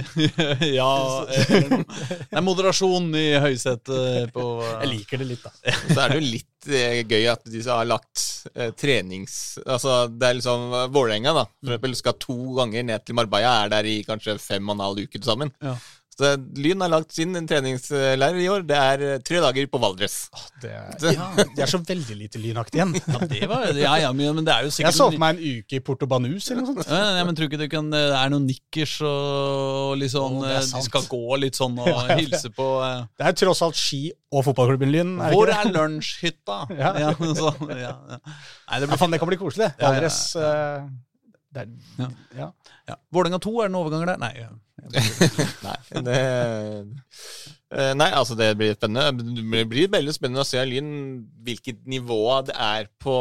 Ja. 0.77 0.91
Det 1.27 2.35
er 2.35 2.43
moderasjon 2.43 3.09
i 3.17 3.27
høysetet 3.41 4.33
på 4.35 4.45
uh... 4.61 4.67
Jeg 4.83 4.91
liker 4.93 5.23
det 5.23 5.31
litt, 5.33 5.45
da. 5.45 5.53
Så 5.93 5.99
er 6.03 6.13
det 6.13 6.19
jo 6.19 6.25
litt 6.27 6.53
gøy 7.07 7.27
at 7.31 7.45
de 7.47 7.61
har 7.63 7.87
lagt 7.87 8.23
eh, 8.53 8.73
trenings... 8.77 9.57
Altså, 9.63 10.07
det 10.11 10.27
er 10.27 10.39
liksom 10.39 10.73
Vålerenga, 10.93 11.33
da, 11.37 11.45
for 11.47 11.75
eksempel, 11.75 11.95
skal 11.99 12.17
to 12.21 12.37
ganger 12.57 12.87
ned 12.89 13.05
til 13.07 13.17
Marbella, 13.17 13.53
er 13.63 13.71
der 13.77 13.87
i 13.87 14.01
kanskje 14.07 14.37
fem 14.41 14.67
og 14.67 14.77
en 14.77 14.85
halv 14.87 15.05
uke 15.05 15.15
til 15.17 15.27
sammen. 15.29 15.53
Ja. 15.63 15.77
Så 16.17 16.25
det- 16.33 16.57
Lyn 16.65 16.81
har 16.81 16.89
lagt 16.89 17.11
sin 17.13 17.35
treningsleir 17.45 18.37
i 18.41 18.47
år. 18.49 18.63
Det 18.65 18.77
er 18.77 19.01
eh, 19.05 19.17
tre 19.21 19.37
dager 19.43 19.67
på 19.69 19.77
Valdres. 19.83 20.15
Det 20.63 20.71
er, 20.73 20.95
de 21.53 21.61
er 21.61 21.69
så 21.69 21.77
veldig 21.85 22.15
lite 22.17 22.41
lynaktige 22.41 22.81
igjen. 22.81 22.95
Ja, 23.13 23.19
det 23.29 23.47
var, 23.51 23.67
ja, 23.77 23.91
ja, 24.01 24.09
men 24.17 24.35
men 24.39 24.45
det 24.47 24.53
er 24.55 24.65
jo 24.65 24.71
sikkert 24.73 24.89
Jeg 24.91 24.97
så 24.97 25.07
for 25.11 25.21
meg 25.21 25.37
en 25.37 25.61
uke 25.61 25.77
i 25.77 25.79
Porto 25.85 26.07
Banus 26.09 26.49
eller 26.49 26.63
noe 26.65 26.73
sånt. 26.73 26.89
Ja, 26.89 27.03
ja, 27.19 27.23
men 27.27 27.37
tror 27.37 27.47
ikke 27.51 27.59
du 27.61 27.67
kan 27.69 27.91
Det 27.93 28.01
er 28.17 28.33
noen 28.33 28.47
nikkers 28.49 28.95
og 29.05 29.93
litt 30.01 30.11
sånn 30.15 30.39
det 30.41 30.55
eh, 30.57 30.67
De 30.73 30.81
skal 30.89 31.05
gå 31.13 31.37
litt 31.43 31.57
sånn 31.61 31.77
og 31.85 32.11
hilse 32.17 32.49
på 32.57 32.67
eh, 32.83 33.05
Det 33.17 33.29
er 33.29 33.37
tross 33.45 33.61
alt 33.65 33.77
ski 33.77 34.01
og 34.33 34.43
fotballklubben 34.49 34.89
Lyn. 34.91 35.13
Er 35.21 35.29
det 35.31 35.37
Hvor 35.37 35.53
er 35.53 35.69
det? 35.69 35.73
lunsjhytta? 35.77 36.57
Ja. 36.81 36.91
Ja, 37.05 37.13
så, 37.37 37.53
ja, 37.71 37.93
ja. 37.93 38.19
Nei, 38.25 38.79
det 38.81 38.87
Ja, 38.87 38.89
blir 38.89 39.01
faen, 39.05 39.13
det 39.13 39.21
kan 39.21 39.29
bli 39.31 39.39
koselig, 39.45 39.69
Valdres 39.79 40.21
Ja, 40.33 40.41
ja, 40.41 40.53
ja. 40.57 40.71
Valdres 40.73 40.87
eh, 40.87 40.87
det 41.57 41.63
er, 41.63 41.75
Ja. 42.01 42.09
ja. 42.41 42.47
ja. 42.91 42.97
Vålerenga 43.13 43.39
2, 43.45 43.53
er 43.61 43.69
det 43.69 43.73
noen 43.77 43.85
overganger 43.85 44.15
der? 44.15 44.23
Nei. 44.25 44.33
Nei, 45.65 46.01
det 46.05 46.17
eh, 47.73 47.93
Nei, 47.97 48.09
altså 48.15 48.37
det 48.39 48.51
blir 48.59 48.75
spennende. 48.77 49.23
Det 49.51 49.63
blir 49.69 49.89
veldig 49.91 50.13
spennende 50.15 50.43
å 50.43 50.47
se 50.47 50.61
Lyn 50.65 50.91
hvilket 51.45 51.81
nivå 51.89 52.21
det 52.47 52.55
er 52.55 52.87
på, 53.03 53.15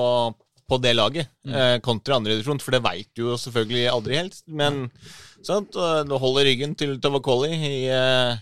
på 0.69 0.79
det 0.83 0.93
laget, 0.95 1.31
mm. 1.47 1.83
kontra 1.87 2.19
andre 2.19 2.37
divisjon, 2.37 2.61
for 2.63 2.77
det 2.77 2.83
veit 2.85 3.09
du 3.17 3.25
jo 3.25 3.39
selvfølgelig 3.41 3.87
aldri 3.91 4.21
helt. 4.21 4.39
Men 4.47 4.85
sant, 5.47 5.75
du 5.75 6.15
holder 6.23 6.47
ryggen 6.51 6.77
til 6.79 6.97
Tovakoli 7.03 7.51
i 7.57 7.77
eh, 7.91 8.39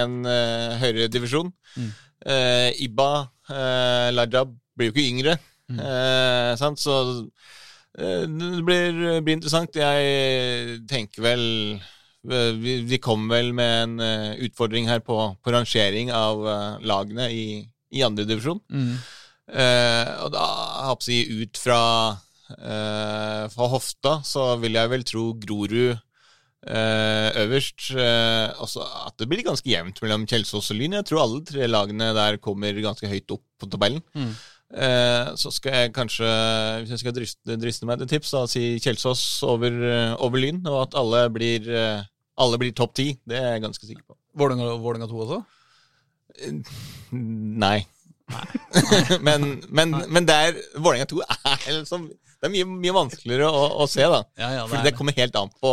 en 0.00 0.20
eh, 0.28 0.78
høyere 0.80 1.10
divisjon. 1.12 1.52
Mm. 1.76 1.90
Eh, 2.24 2.70
Ibba 2.86 3.10
eh, 3.52 4.08
Lajab 4.14 4.54
blir 4.76 4.90
jo 4.90 4.96
ikke 4.96 5.10
yngre, 5.10 5.40
Mm. 5.64 5.78
eh, 5.80 6.50
sant, 6.60 6.76
så 6.76 6.94
eh, 7.96 8.26
det 8.28 8.64
blir, 8.68 8.98
blir 9.24 9.38
interessant. 9.38 9.78
Jeg 9.80 10.82
tenker 10.90 11.24
vel 11.24 11.44
Eh, 11.80 11.93
vi, 12.24 12.78
vi 12.88 12.98
kom 13.02 13.28
vel 13.30 13.52
med 13.56 13.74
en 13.82 13.94
uh, 14.00 14.32
utfordring 14.46 14.88
her 14.88 15.02
på, 15.04 15.18
på 15.44 15.54
rangering 15.54 16.12
av 16.14 16.40
uh, 16.44 16.78
lagene 16.84 17.28
i, 17.32 17.44
i 17.92 18.04
andre 18.06 18.26
divisjon. 18.28 18.62
Mm. 18.72 18.94
Uh, 19.44 20.08
og 20.24 20.32
da, 20.32 20.46
jeg 20.80 20.94
å 20.94 21.04
si, 21.04 21.20
ut 21.42 21.60
fra, 21.60 21.80
eh, 22.56 23.44
fra 23.52 23.68
hofta, 23.72 24.18
så 24.24 24.54
vil 24.62 24.78
jeg 24.78 24.92
vel 24.92 25.04
tro 25.08 25.26
Grorud 25.40 25.92
eh, 25.92 27.28
øverst. 27.44 27.90
Eh, 27.92 28.48
også 28.62 28.84
at 29.04 29.18
det 29.20 29.28
blir 29.30 29.44
ganske 29.46 29.68
jevnt 29.68 30.00
mellom 30.04 30.26
Kjelsås 30.28 30.72
og 30.72 30.80
Lyn. 30.80 30.96
Jeg 30.98 31.08
tror 31.08 31.24
alle 31.24 31.44
tre 31.48 31.68
lagene 31.68 32.12
der 32.16 32.40
kommer 32.42 32.84
ganske 32.84 33.10
høyt 33.10 33.36
opp 33.36 33.44
på 33.60 33.70
tabellen. 33.72 34.04
Mm. 34.16 34.32
Eh, 34.74 35.34
så 35.38 35.52
skal 35.54 35.76
jeg 35.76 35.94
kanskje, 35.94 36.30
hvis 36.80 36.94
jeg 36.94 37.02
skal 37.04 37.14
driste, 37.14 37.58
driste 37.60 37.88
meg 37.88 38.00
til 38.00 38.10
tips, 38.10 38.32
da 38.34 38.44
si 38.50 38.64
Kjelsås 38.82 39.22
over, 39.46 39.70
eh, 39.90 40.16
over 40.24 40.40
Lyn, 40.40 40.64
og 40.66 40.80
at 40.88 40.98
alle 40.98 41.28
blir, 41.34 41.68
eh, 41.68 42.02
alle 42.40 42.58
blir 42.58 42.72
topp 42.74 42.94
ti. 42.98 43.08
Det 43.26 43.36
er 43.38 43.52
jeg 43.56 43.64
ganske 43.66 43.86
sikker 43.86 44.04
på. 44.06 44.16
Vålerenga 44.34 44.76
Vålerenga 44.82 45.10
2 45.10 45.20
også? 45.26 45.42
Nei. 47.14 47.78
men, 49.26 49.42
men, 49.68 49.90
men 50.08 50.26
det 50.26 50.34
er 50.34 50.56
Vålerenga 50.80 51.06
2 51.10 51.18
er 51.28 51.64
liksom 51.82 52.06
Det 52.08 52.48
er 52.48 52.52
mye, 52.54 52.68
mye 52.80 52.94
vanskeligere 52.96 53.50
å, 53.52 53.60
å 53.84 53.86
se, 53.88 54.00
da. 54.08 54.22
Ja, 54.40 54.48
ja, 54.54 54.62
det 54.64 54.72
det, 54.72 54.80
det 54.86 54.90
er, 54.92 54.96
kommer 54.96 55.16
helt 55.16 55.36
an 55.38 55.52
på 55.60 55.70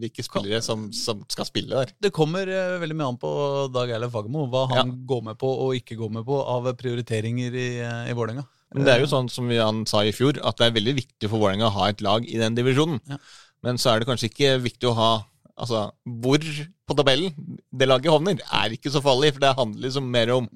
hvilke 0.00 0.24
spillere 0.24 0.62
som, 0.64 0.88
som 0.96 1.20
skal 1.32 1.48
spille 1.48 1.72
der. 1.84 1.92
det 2.04 2.10
kommer 2.16 2.48
eh, 2.48 2.74
veldig 2.82 2.96
mye 2.98 3.10
an 3.12 3.20
på 3.20 3.30
Dag 3.72 3.92
Eilef 3.96 4.12
Fagermo, 4.16 4.46
hva 4.52 4.66
han 4.74 4.92
går 5.08 5.22
med 5.30 5.38
på 5.40 5.52
og 5.66 5.76
ikke 5.78 5.96
går 6.00 6.12
med 6.18 6.26
på 6.28 6.40
av 6.56 6.68
prioriteringer 6.80 7.56
i, 7.56 7.68
eh, 7.84 8.10
i 8.10 8.16
Vålerenga. 8.16 8.44
Men 8.74 8.84
det 8.84 8.92
er 8.96 9.04
jo 9.04 9.08
sånn 9.12 9.30
som 9.32 9.46
vi- 9.48 9.62
han 9.62 9.84
sa 9.88 10.02
i 10.04 10.12
fjor, 10.12 10.40
at 10.44 10.58
det 10.58 10.66
er 10.66 10.76
veldig 10.80 10.96
viktig 10.98 11.30
for 11.30 11.38
Vålerenga 11.40 11.70
å 11.70 11.76
ha 11.78 11.88
et 11.92 12.02
lag 12.04 12.26
i 12.28 12.40
den 12.40 12.56
divisjonen. 12.58 12.98
Ja. 13.08 13.16
Men 13.64 13.80
så 13.80 13.94
er 13.94 14.00
det 14.02 14.08
kanskje 14.10 14.28
ikke 14.32 14.56
viktig 14.64 14.90
å 14.90 14.96
ha 14.98 15.10
Altså, 15.56 15.86
hvor 16.04 16.42
på 16.86 16.96
tabellen 16.98 17.32
det 17.72 17.88
laget 17.88 18.12
havner, 18.12 18.42
er 18.44 18.74
ikke 18.76 18.92
så 18.92 19.00
farlig, 19.04 19.32
for 19.34 19.44
det 19.44 19.54
handler 19.56 19.86
liksom 19.86 20.10
mer 20.12 20.32
om 20.34 20.48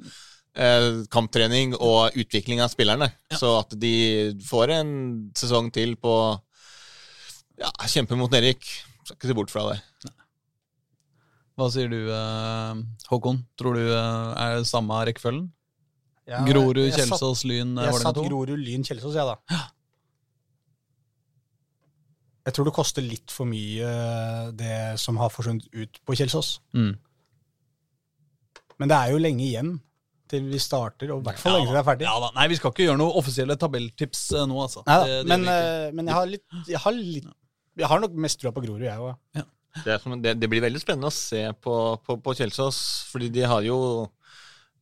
eh, 0.54 0.88
kamptrening 1.12 1.72
og 1.78 2.16
utvikling 2.20 2.60
av 2.60 2.72
spillerne. 2.72 3.08
Så 3.32 3.54
at 3.62 3.72
de 3.80 3.94
får 4.44 4.74
en 4.76 4.92
sesong 5.38 5.70
til 5.74 5.96
på 6.00 6.14
ja, 7.60 7.70
kjempe 7.88 8.18
mot 8.18 8.32
nedrykk. 8.32 8.68
Skal 9.06 9.16
ikke 9.16 9.30
se 9.32 9.38
bort 9.40 9.52
fra 9.52 9.70
det. 9.70 9.80
Hva 11.60 11.66
sier 11.72 11.90
du, 11.92 11.98
eh, 12.14 12.84
Håkon? 13.10 13.42
Tror 13.60 13.76
du 13.76 13.82
eh, 13.84 14.30
er 14.44 14.60
det 14.60 14.68
samme 14.70 15.00
rekkefølgen? 15.08 15.48
Ja, 16.30 16.44
Grorud, 16.46 16.78
Kjelsås, 16.94 17.42
Lyn, 17.48 17.74
eh, 17.80 17.88
Jeg 17.88 18.00
satt 18.04 18.20
Grorud, 18.20 18.54
Lyn, 18.60 18.84
Kjelsås, 18.86 19.16
jeg, 19.18 19.26
da. 19.26 19.64
Jeg 22.50 22.56
tror 22.56 22.66
det 22.66 22.74
koster 22.74 23.04
litt 23.06 23.30
for 23.30 23.46
mye, 23.46 23.90
det 24.58 24.98
som 24.98 25.16
har 25.22 25.30
forsvunnet 25.30 25.68
ut 25.70 26.00
på 26.04 26.16
Kjelsås. 26.18 26.56
Mm. 26.74 26.96
Men 28.80 28.90
det 28.90 28.96
er 28.96 29.12
jo 29.14 29.20
lenge 29.22 29.44
igjen 29.46 29.70
til 30.30 30.46
vi 30.50 30.60
starter, 30.62 31.10
og 31.12 31.22
i 31.22 31.26
hvert 31.26 31.40
fall 31.42 31.56
lenge 31.58 31.68
til 31.68 31.76
det 31.76 31.80
er 31.82 31.86
ferdig. 31.88 32.06
Ja, 32.06 32.16
da. 32.22 32.30
Nei, 32.36 32.46
vi 32.52 32.58
skal 32.58 32.72
ikke 32.72 32.86
gjøre 32.86 33.00
noe 33.00 33.16
offisielle 33.18 33.56
tabelltips 33.60 34.20
eh, 34.38 34.44
nå, 34.50 34.58
altså. 34.64 34.82
Nei, 34.86 34.98
Det- 35.06 35.16
det 35.20 35.28
men, 35.32 35.46
eh, 35.50 35.86
men 35.98 36.06
jeg 36.10 36.14
har 36.14 36.26
litt 36.30 36.44
Jeg 36.68 36.78
har, 36.84 36.92
litt, 36.92 37.26
jeg 37.82 37.88
har 37.90 38.00
nok 38.00 38.14
mest 38.26 38.40
trua 38.40 38.52
på 38.54 38.62
Grorud, 38.64 38.86
jeg 38.86 38.98
òg. 38.98 39.16
Det, 39.84 39.86
er 39.94 39.98
som- 40.02 40.20
det, 40.22 40.36
det 40.40 40.48
blir 40.50 40.62
veldig 40.62 40.80
spennende 40.82 41.10
å 41.10 41.14
se 41.14 41.42
på, 41.62 41.74
på, 42.06 42.16
på 42.22 42.34
Kjelsås, 42.38 42.78
fordi 43.10 43.28
de 43.30 43.42
har 43.42 43.62
jo 43.62 44.10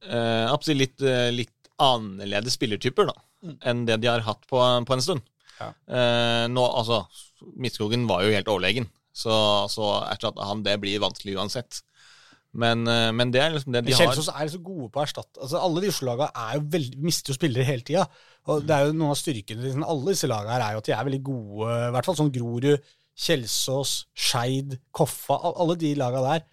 eh, 0.04 0.56
litt, 0.76 1.00
eh, 1.02 1.30
litt 1.32 1.52
annerledes 1.78 2.56
spillertyper 2.56 3.06
da, 3.10 3.16
enn 3.64 3.84
det 3.86 4.00
de 4.00 4.08
har 4.08 4.20
hatt 4.20 4.46
på, 4.48 4.56
på 4.86 4.92
en 4.96 5.00
stund. 5.04 5.20
Ja. 5.58 5.72
Eh, 5.88 6.44
nå, 6.52 6.64
altså, 6.64 7.02
Midtskogen 7.58 8.06
var 8.10 8.24
jo 8.24 8.32
helt 8.34 8.48
overlegen, 8.50 8.88
så, 9.14 9.34
så 9.72 9.98
erstatte 10.06 10.46
han 10.46 10.64
det 10.66 10.78
blir 10.82 11.02
vanskelig 11.02 11.36
uansett. 11.38 11.82
Men, 12.58 12.86
eh, 12.88 13.10
men 13.12 13.32
det 13.34 13.42
er 13.44 13.54
liksom 13.54 13.74
det 13.74 13.84
de 13.86 13.94
har. 13.94 14.08
Kjelsås 14.08 14.30
er 14.32 14.52
så 14.52 14.60
gode 14.64 14.88
på 14.92 15.00
å 15.00 15.04
erstatte 15.04 15.42
altså, 15.44 15.60
Alle 15.60 15.82
de 15.84 15.90
er 15.92 16.62
veldig, 16.76 17.00
mister 17.04 17.34
jo 17.34 17.36
spillere 17.36 17.66
hele 17.68 17.84
tida. 17.86 18.06
Og 18.48 18.64
det 18.64 18.74
er 18.74 18.88
jo 18.88 18.94
noen 18.96 19.12
av 19.12 19.20
styrkene 19.20 19.66
til 19.66 19.84
alle 19.84 20.14
disse 20.14 20.30
lagene 20.30 20.54
her 20.56 20.64
er 20.64 20.76
jo 20.76 20.82
at 20.82 20.88
de 20.88 20.94
er 20.96 21.08
veldig 21.10 21.24
gode. 21.26 21.74
I 21.88 21.90
hvert 21.94 22.08
fall 22.08 22.16
sånn 22.22 22.32
Grorud, 22.32 22.88
Kjelsås, 23.18 23.92
Skeid, 24.16 24.78
Koffa. 24.94 25.36
Alle 25.50 25.76
de 25.80 25.92
lagene 25.98 26.24
der 26.32 26.46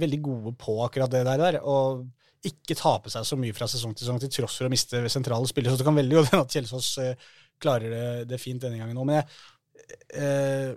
veldig 0.00 0.20
gode 0.24 0.52
på 0.56 0.78
akkurat 0.84 1.12
det 1.12 1.24
der. 1.26 1.42
der 1.42 1.58
og 1.60 2.06
ikke 2.46 2.76
tape 2.78 3.10
seg 3.10 3.24
så 3.26 3.36
mye 3.40 3.54
fra 3.56 3.66
sesong 3.66 3.94
til 3.96 4.06
sesong 4.06 4.20
til 4.22 4.30
tross 4.30 4.58
for 4.60 4.68
å 4.68 4.72
miste 4.72 5.00
sentrale 5.10 5.48
spillere. 5.50 5.74
Så 5.74 5.82
det 5.82 5.88
kan 5.88 5.98
veldig 5.98 6.18
godt 6.18 6.32
hende 6.32 6.46
at 6.46 6.54
Kjelsås 6.54 6.90
eh, 7.02 7.28
klarer 7.62 7.92
det, 7.92 8.08
det 8.32 8.40
fint 8.42 8.62
denne 8.62 8.80
gangen 8.80 8.98
òg. 8.98 9.06
Men 9.08 9.20
jeg, 9.20 9.28
eh, 10.18 10.74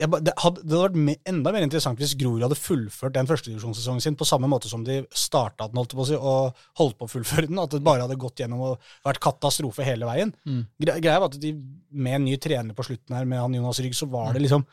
jeg, 0.00 0.08
det, 0.24 0.32
hadde, 0.40 0.62
det 0.64 0.72
hadde 0.72 0.84
vært 0.86 0.96
me, 0.96 1.14
enda 1.28 1.52
mer 1.52 1.64
interessant 1.66 1.98
hvis 2.00 2.14
Grorud 2.16 2.40
hadde 2.46 2.56
fullført 2.56 3.12
den 3.18 3.28
førstedivisjonssesongen 3.28 4.00
sin 4.00 4.16
på 4.16 4.24
samme 4.28 4.48
måte 4.48 4.70
som 4.70 4.84
de 4.86 5.02
starta 5.12 5.66
den, 5.68 5.76
holdt 5.76 5.92
på 5.98 6.06
si, 6.08 6.16
og 6.16 6.56
holdt 6.80 6.96
på 6.96 7.08
å 7.08 7.12
fullføre 7.12 7.50
den. 7.50 7.60
At 7.60 7.74
det 7.76 7.82
bare 7.84 8.06
hadde 8.06 8.16
gått 8.20 8.40
gjennom 8.40 8.62
og 8.70 8.92
vært 9.04 9.20
katastrofe 9.24 9.84
hele 9.84 10.08
veien. 10.08 10.32
Mm. 10.48 10.62
Greia 10.88 11.18
var 11.20 11.28
at 11.28 11.36
de, 11.42 11.52
med 11.92 12.16
en 12.16 12.24
ny 12.30 12.38
trener 12.40 12.76
på 12.76 12.86
slutten 12.88 13.18
her, 13.18 13.28
med 13.28 13.42
han 13.42 13.58
Jonas 13.60 13.82
Rygg, 13.84 13.98
så 13.98 14.08
var 14.10 14.32
det 14.36 14.46
liksom 14.46 14.64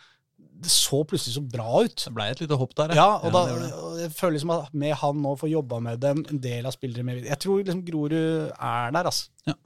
Det 0.57 0.71
så 0.73 1.03
plutselig 1.05 1.35
så 1.35 1.43
bra 1.45 1.83
ut. 1.85 1.93
Det 2.07 2.11
ble 2.15 2.31
et 2.31 2.39
lite 2.41 2.57
hopp 2.57 2.71
der, 2.79 2.95
Ja, 2.97 3.19
og, 3.19 3.29
da, 3.35 3.43
det 3.45 3.57
det. 3.67 3.73
og 3.77 3.99
jeg 4.01 4.13
føler 4.15 4.37
liksom 4.39 4.53
at 4.55 4.71
med 4.73 4.95
han 5.03 5.19
nå 5.21 5.35
får 5.37 5.51
jobba 5.51 5.79
med 5.85 5.99
dem, 6.01 6.23
en 6.31 6.39
del 6.41 6.65
av 6.65 6.73
spillere 6.73 7.03
med 7.05 7.27
Jeg 7.27 7.37
tror 7.43 7.59
liksom 7.61 7.83
Grorud 7.85 8.15
er 8.15 8.95
der, 8.95 9.11
altså. 9.11 9.27
Eh, 9.45 9.59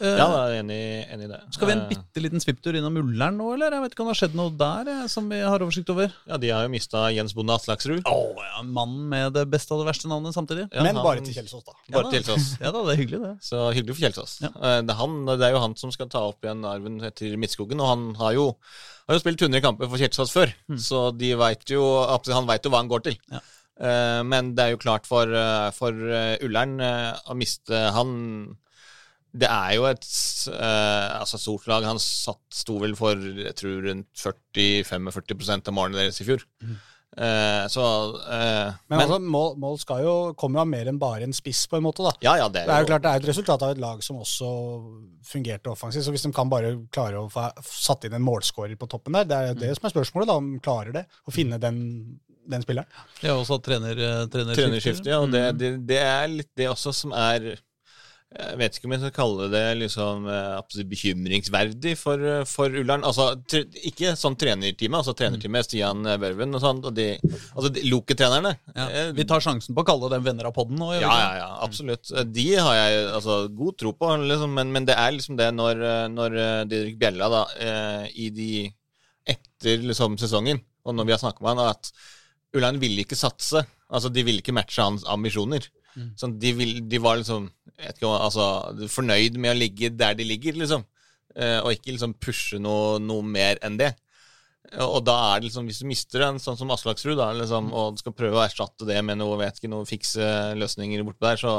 Ja, 0.00 0.26
jeg 0.48 0.56
er 0.56 0.62
enig, 0.62 0.78
enig 1.12 1.26
i 1.26 1.30
det. 1.30 1.38
Skal 1.54 1.68
vi 1.68 1.72
en 1.74 1.80
Eh, 1.84 1.88
bitte 1.90 2.22
liten 2.24 2.40
svipptur 2.40 2.76
innom 2.78 2.96
Ullern 2.96 3.36
nå, 3.36 3.48
eller? 3.54 3.74
Jeg 3.76 3.82
vet 3.84 3.92
ikke 3.94 4.00
om 4.04 4.08
det 4.08 4.14
har 4.16 4.20
skjedd 4.28 4.36
noe 4.38 4.50
der 4.56 4.88
eh, 4.88 5.06
som 5.12 5.28
vi 5.28 5.40
har 5.44 5.60
oversikt 5.60 5.90
over? 5.92 6.12
Ja, 6.30 6.38
De 6.40 6.48
har 6.54 6.62
jo 6.64 6.72
mista 6.72 7.02
Jens 7.12 7.34
Bonde 7.36 7.52
Aslaksrud. 7.52 8.02
Å 8.08 8.16
ja, 8.40 8.62
mannen 8.64 9.08
med 9.12 9.32
det 9.36 9.44
beste 9.52 9.74
og 9.76 9.82
det 9.84 9.90
verste 9.92 10.08
navnet 10.08 10.32
samtidig. 10.36 10.68
Ja, 10.72 10.82
Men 10.82 10.96
han- 10.96 11.04
bare 11.04 11.20
til 11.26 11.34
Kjelsås, 11.36 11.64
da. 11.68 11.72
Bare 11.90 12.04
Ja, 12.04 12.10
til 12.10 12.22
Kjelsås. 12.22 12.48
Ja 12.64 12.70
da, 12.72 12.84
det 12.88 12.94
er 12.96 13.00
hyggelig, 13.04 13.20
det. 13.26 13.34
Så 13.44 13.60
hyggelig 13.76 13.96
for 13.98 14.06
Kjelsås. 14.08 14.36
Ja. 14.42 14.52
Eh, 14.56 14.80
Det, 14.82 14.90
er 14.96 15.00
han, 15.02 15.18
det 15.26 15.40
er 15.46 15.52
jo 15.52 15.60
han 15.66 15.76
som 15.76 15.92
skal 15.92 16.08
ta 16.08 16.24
opp 16.32 16.40
igjen 16.48 16.64
arven 16.64 17.00
etter 17.04 17.36
Midtskogen, 17.36 17.80
og 17.84 17.88
han 17.92 18.08
har 18.20 18.32
jo, 18.38 18.46
har 19.08 19.18
jo 19.18 19.20
spilt 19.22 19.42
100 19.42 19.60
kamper 19.60 19.88
for 19.90 19.98
Kjelsås 20.00 20.32
før, 20.32 20.52
så 20.80 21.10
de 21.16 21.34
vet 21.36 21.64
jo, 21.76 21.84
han 22.08 22.46
veit 22.48 22.64
jo 22.64 22.70
hva 22.72 22.80
han 22.80 22.88
går 22.88 23.04
til. 23.10 23.16
Mm. 23.28 23.36
Ja. 23.36 23.40
Eh, 23.80 24.22
Men 24.28 24.54
det 24.54 24.64
er 24.64 24.70
jo 24.74 24.80
klart 24.82 25.06
for, 25.08 25.24
eh, 25.28 25.70
for 25.72 25.92
eh, 25.92 26.36
Ullern 26.44 26.80
eh, 26.84 27.12
å 27.28 27.36
miste 27.36 27.72
han 27.96 28.56
Det 29.32 29.46
er 29.46 29.74
jo 29.76 29.84
et 29.86 30.06
eh, 30.50 31.08
altså 31.20 31.38
stort 31.38 31.66
lag. 31.70 31.84
Han 31.86 32.00
satt, 32.02 32.40
sto 32.54 32.78
vel 32.82 32.96
for 32.98 33.14
jeg 33.16 33.54
tror 33.58 33.82
rundt 33.86 34.08
40-45 34.18 35.68
av 35.68 35.76
målene 35.76 36.00
deres 36.02 36.20
i 36.22 36.26
fjor. 36.26 36.42
Eh, 37.10 37.64
så 37.70 37.84
eh, 38.30 38.70
Men, 38.86 39.00
altså, 39.02 39.18
mål, 39.18 39.56
mål 39.58 39.78
skal 39.82 40.02
jo, 40.04 40.12
kommer 40.38 40.60
jo 40.60 40.62
av 40.62 40.68
mer 40.70 40.90
enn 40.92 40.98
bare 41.02 41.26
en 41.26 41.34
spiss, 41.34 41.64
på 41.70 41.78
en 41.78 41.82
måte. 41.86 42.04
da. 42.06 42.12
ja, 42.22 42.36
ja, 42.38 42.48
det 42.48 42.62
er 42.62 42.68
Det 42.70 42.74
er 42.76 42.84
jo 42.84 42.90
klart 42.92 43.02
det 43.06 43.10
er 43.12 43.22
et 43.22 43.28
resultat 43.32 43.64
av 43.66 43.72
et 43.74 43.82
lag 43.82 44.02
som 44.06 44.20
også 44.22 44.50
fungerte 45.26 45.72
offensivt. 45.72 46.06
Så 46.06 46.14
hvis 46.14 46.26
de 46.26 46.32
kan 46.34 46.50
bare 46.52 46.74
klare 46.94 47.18
å 47.22 47.30
få 47.30 47.48
satt 47.66 48.06
inn 48.06 48.14
en 48.18 48.26
målskårer 48.26 48.78
på 48.78 48.88
toppen 48.90 49.18
der, 49.18 49.26
det 49.30 49.38
er 49.40 49.48
jo 49.52 49.60
det 49.62 49.72
som 49.78 49.88
er 49.90 49.94
spørsmålet, 49.94 50.30
da, 50.30 50.38
om 50.42 50.52
de 50.54 50.62
klarer 50.64 50.94
det. 51.00 51.06
Å 51.26 51.34
finne 51.34 51.58
den, 51.62 51.80
den 52.50 52.62
spilleren. 52.66 52.86
Ja, 53.26 53.34
også 53.38 53.58
trener, 53.62 53.94
eh, 53.98 54.22
trenerskifte. 54.30 54.62
Trenerskifte, 54.62 55.10
ja. 55.14 55.18
Og 55.22 55.34
det, 55.34 55.44
Mm. 55.50 55.58
det, 55.58 55.72
det 55.90 55.98
er 56.04 56.30
litt 56.30 56.50
det 56.58 56.70
også 56.70 56.94
som 56.94 57.12
er 57.14 57.52
Jeg 58.30 58.58
vet 58.60 58.76
ikke 58.76 58.86
om 58.86 58.92
jeg 58.94 59.00
skal 59.02 59.14
kalle 59.14 59.46
det 59.50 59.62
liksom 59.80 60.26
eh, 60.30 60.82
bekymringsverdig 60.86 61.96
for, 61.98 62.20
eh, 62.22 62.44
for 62.46 62.70
Ullern. 62.78 63.02
Altså, 63.02 63.32
ikke 63.90 64.12
sånn 64.14 64.36
trenerteamet, 64.38 65.00
altså 65.00 65.16
trenerteamet 65.18 65.66
Stian 65.66 66.06
Børven 66.06 66.54
og 66.54 66.62
sånn, 66.62 66.82
de, 66.94 67.08
altså 67.26 67.72
Loke-trenerne. 67.90 68.52
Ja, 68.76 68.86
eh, 68.86 69.10
vi 69.16 69.26
tar 69.26 69.42
sjansen 69.42 69.74
på 69.74 69.82
å 69.82 69.88
kalle 69.88 70.12
dem 70.12 70.28
venner 70.28 70.46
av 70.46 70.54
podden 70.54 70.78
nå. 70.78 70.92
ja, 70.94 71.10
ja, 71.10 71.32
ja, 71.40 71.48
absolutt. 71.66 72.12
De 72.30 72.46
har 72.54 72.78
jeg 72.78 73.02
altså, 73.16 73.40
god 73.50 73.80
tro 73.82 73.94
på, 73.98 74.12
liksom, 74.22 74.54
men, 74.60 74.70
men 74.78 74.86
det 74.86 74.94
er 74.94 75.10
liksom 75.16 75.40
det 75.40 75.50
når, 75.58 75.82
eh, 75.90 76.06
når 76.14 76.38
eh, 76.44 76.62
Didrik 76.70 77.02
Bjella 77.02 77.32
da, 77.34 77.42
eh, 77.66 78.06
i 78.14 78.30
de 78.36 78.52
etter 79.34 79.82
liksom, 79.90 80.14
sesongen, 80.22 80.62
og 80.86 80.94
når 80.94 81.10
vi 81.10 81.16
har 81.18 81.22
snakket 81.24 81.42
med 81.48 81.58
han, 81.58 81.74
at 81.74 81.90
Ullern 82.54 82.78
ville 82.82 83.02
ikke 83.02 83.18
satse. 83.18 83.66
Altså, 83.90 84.10
De 84.10 84.22
ville 84.26 84.42
ikke 84.42 84.54
matche 84.54 84.86
hans 84.86 85.02
ambisjoner. 85.10 85.66
Sånn, 86.18 86.36
de, 86.42 86.52
vil, 86.56 86.76
de 86.88 87.00
var 87.02 87.18
liksom 87.20 87.48
ikke, 87.80 88.06
altså, 88.10 88.46
fornøyd 88.92 89.38
med 89.40 89.54
å 89.54 89.58
ligge 89.58 89.90
der 89.94 90.16
de 90.18 90.26
ligger, 90.28 90.58
liksom. 90.60 90.84
Eh, 91.36 91.58
og 91.62 91.74
ikke 91.74 91.94
liksom 91.94 92.16
pushe 92.20 92.60
noe, 92.62 92.98
noe 93.02 93.26
mer 93.26 93.60
enn 93.66 93.78
det. 93.80 93.94
Og 94.84 95.00
da 95.02 95.16
er 95.32 95.40
det 95.40 95.48
liksom, 95.48 95.66
hvis 95.66 95.80
du 95.82 95.88
mister 95.88 96.22
en 96.26 96.38
sånn 96.42 96.58
som 96.58 96.70
Aslaksrud, 96.70 97.16
da, 97.18 97.30
liksom, 97.34 97.72
og 97.74 97.98
skal 97.98 98.14
prøve 98.14 98.38
å 98.38 98.44
erstatte 98.44 98.86
det 98.86 99.00
med 99.06 99.18
noe, 99.18 99.38
vet 99.40 99.58
ikke, 99.58 99.70
noe 99.72 99.88
fikse 99.88 100.26
løsninger 100.58 101.02
bortpå 101.06 101.26
der, 101.26 101.40
så 101.40 101.54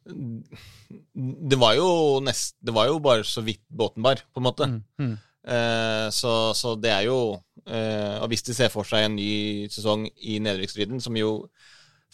Det 0.00 1.58
var 1.60 1.76
nest, 2.24 2.54
Det 2.64 2.72
var 2.72 2.86
jo 2.88 3.02
bare 3.04 3.24
så 3.26 3.42
vidt 3.44 3.60
båten 3.68 4.02
bar, 4.02 4.22
på 4.32 4.40
en 4.40 4.46
måte. 4.46 4.68
Mm, 4.70 4.80
mm. 4.98 5.16
Eh, 5.44 6.06
så, 6.12 6.52
så 6.56 6.74
det 6.76 6.90
er 6.92 7.06
jo 7.08 7.18
eh, 7.64 8.16
Og 8.20 8.28
hvis 8.28 8.42
de 8.44 8.52
ser 8.52 8.68
for 8.68 8.84
seg 8.84 9.06
en 9.06 9.14
ny 9.16 9.68
sesong 9.72 10.06
i 10.20 10.38
nedrykksstriden, 10.44 11.00
som 11.00 11.16
jo 11.16 11.30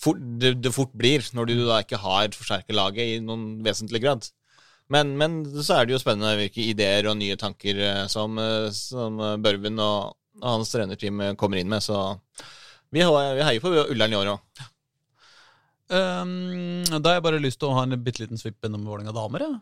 fort, 0.00 0.20
det, 0.40 0.56
det 0.64 0.72
fort 0.74 0.92
blir 0.96 1.24
når 1.36 1.48
du 1.50 1.54
da 1.66 1.80
ikke 1.82 2.00
har 2.02 2.34
forsterket 2.36 2.76
laget 2.76 3.16
i 3.16 3.22
noen 3.24 3.62
vesentlig 3.66 4.02
grad. 4.04 4.28
Men, 4.92 5.16
men 5.18 5.40
så 5.66 5.80
er 5.80 5.86
det 5.86 5.96
jo 5.96 6.02
spennende 6.02 6.36
hvilke 6.38 6.62
ideer 6.62 7.08
og 7.10 7.18
nye 7.18 7.36
tanker 7.40 7.80
eh, 7.82 8.04
som, 8.10 8.38
eh, 8.38 8.68
som 8.74 9.18
eh, 9.18 9.38
Børven 9.42 9.80
og, 9.82 10.14
og 10.42 10.48
hans 10.52 10.70
trenerteam 10.70 11.24
kommer 11.40 11.58
inn 11.58 11.70
med. 11.72 11.82
Så 11.82 11.98
vi, 12.94 13.02
vi 13.02 13.46
heier 13.48 13.62
på 13.64 13.72
Ullern 13.82 14.14
i 14.14 14.20
år 14.20 14.36
òg. 14.36 14.66
Um, 15.86 16.82
da 16.98 17.12
har 17.12 17.18
jeg 17.20 17.24
bare 17.26 17.38
lyst 17.42 17.60
til 17.62 17.70
å 17.70 17.76
ha 17.76 17.84
en 17.86 17.94
bitte 18.02 18.24
liten 18.24 18.40
svipp 18.40 18.66
innom 18.66 18.86
Vålerenga 18.86 19.14
damer. 19.14 19.44
Ja. 19.46 19.58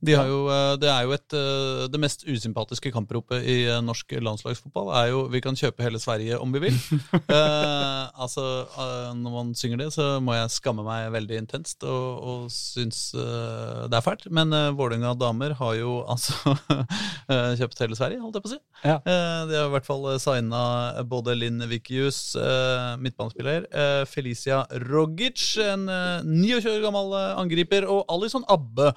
De 0.00 0.14
har 0.14 0.28
jo, 0.30 0.44
eh, 0.52 0.74
det 0.78 0.90
er 0.92 1.06
jo 1.06 1.14
et, 1.16 1.34
eh, 1.34 1.86
det 1.90 2.00
mest 2.00 2.22
usympatiske 2.28 2.92
kampropet 2.94 3.42
i 3.42 3.56
eh, 3.66 3.80
norsk 3.82 4.14
landslagsfotball 4.22 4.92
er 4.94 5.08
jo 5.10 5.24
'vi 5.28 5.40
kan 5.42 5.58
kjøpe 5.58 5.82
hele 5.82 5.98
Sverige 5.98 6.38
om 6.38 6.52
vi 6.52 6.68
vil'. 6.68 6.78
Eh, 7.28 8.04
altså, 8.22 8.66
Når 9.14 9.30
man 9.30 9.54
synger 9.54 9.78
det, 9.78 9.92
så 9.92 10.20
må 10.20 10.32
jeg 10.34 10.50
skamme 10.50 10.82
meg 10.84 11.10
veldig 11.12 11.36
intenst 11.42 11.82
og, 11.84 12.22
og 12.22 12.50
synes 12.50 13.12
det 13.12 13.94
er 13.94 14.04
fælt. 14.04 14.30
Men 14.30 14.52
uh, 14.52 14.72
Vålerenga 14.72 15.14
damer 15.18 15.54
har 15.54 15.74
jo 15.74 16.04
altså 16.08 16.56
kjøpt 17.58 17.82
hele 17.82 17.96
Sverige, 17.98 18.20
holdt 18.22 18.38
jeg 18.38 18.44
på 18.44 18.50
å 18.50 18.54
si. 18.54 18.60
Ja. 18.84 18.96
Eh, 19.02 19.40
de 19.50 19.58
har 19.58 19.68
i 19.68 19.74
hvert 19.74 19.88
fall 19.88 20.06
signa 20.22 20.62
både 21.08 21.34
Linn 21.36 21.62
Vikius, 21.68 22.36
eh, 22.36 22.96
midtbanespiller, 23.02 23.66
eh, 23.72 24.04
Felicia 24.08 24.64
Rogic, 24.88 25.56
en 25.62 25.88
eh, 25.88 26.22
29 26.24 26.70
år 26.76 26.84
gammel 26.86 27.16
angriper, 27.38 27.88
og 27.88 28.04
Alison 28.12 28.46
Abbe, 28.48 28.92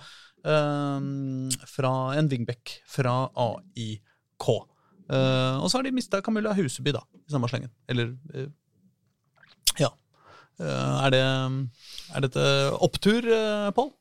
eh, 0.45 1.05
fra 1.69 1.93
en 2.17 2.29
wingback 2.31 2.77
fra 2.89 3.15
AIK. 3.45 4.49
Uh, 5.11 5.59
og 5.59 5.67
så 5.67 5.77
har 5.77 5.83
de 5.83 5.91
mista 5.91 6.21
Camilla 6.23 6.53
Huseby, 6.55 6.93
da, 6.95 7.01
i 7.19 7.33
samme 7.33 7.49
slengen. 7.51 7.71
Eller 7.91 8.13
uh, 8.31 8.47
Ja. 9.79 9.89
Uh, 10.61 11.01
er 11.07 11.11
det 11.11 11.23
Er 12.15 12.23
dette 12.23 12.45
opptur, 12.79 13.27
uh, 13.27 13.71
Pål? 13.75 13.91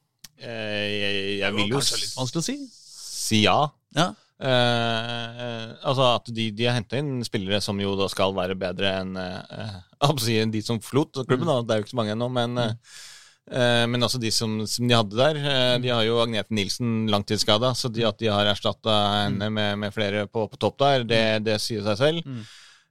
Eh, 0.40 0.86
jeg, 0.88 1.16
jeg 1.42 1.56
vil 1.56 1.68
jo 1.68 1.80
Kanskje 1.80 2.00
litt 2.00 2.16
vanskelig 2.16 2.40
å 2.40 2.46
si. 2.46 2.56
si 2.70 3.40
ja. 3.44 3.58
Ja. 3.96 4.10
Uh, 4.40 5.40
eh, 5.44 5.64
altså 5.84 6.06
at 6.14 6.30
de, 6.32 6.46
de 6.56 6.64
har 6.64 6.78
henta 6.78 6.96
inn 6.96 7.18
spillere 7.26 7.58
som 7.60 7.80
jo 7.82 7.92
da 7.98 8.06
skal 8.08 8.32
være 8.32 8.56
bedre 8.56 8.94
enn 9.02 9.18
eh, 9.20 9.42
eh, 9.52 9.74
jeg 10.00 10.22
si 10.24 10.36
de 10.54 10.62
som 10.64 10.80
forlot 10.80 11.20
klubben. 11.26 11.44
Da. 11.50 11.58
Det 11.60 11.74
er 11.74 11.82
jo 11.82 11.84
ikke 11.84 11.92
så 11.92 12.00
mange 12.00 12.14
ennå, 12.16 12.30
men, 12.32 12.56
eh, 12.62 12.70
eh, 12.72 13.19
men 13.50 14.06
også 14.06 14.20
de 14.22 14.30
som, 14.30 14.60
som 14.70 14.86
de 14.86 14.94
hadde 14.94 15.18
der. 15.18 15.38
eh, 15.42 15.76
de 15.82 15.90
har 15.90 16.04
jo 16.06 16.20
Agnete 16.22 16.54
Nilsen 16.54 17.08
langtidsskada, 17.10 17.72
så 17.74 17.90
de, 17.90 18.04
at 18.06 18.18
de 18.20 18.30
har 18.30 18.46
erstatta 18.46 18.96
henne 19.24 19.50
med, 19.50 19.78
med 19.82 19.94
flere 19.94 20.26
på, 20.30 20.46
på 20.50 20.60
topp 20.60 20.78
der, 20.84 21.06
det, 21.08 21.24
det 21.48 21.56
sier 21.62 21.82
seg 21.86 21.98
selv. 21.98 22.26
Mm. 22.26 22.44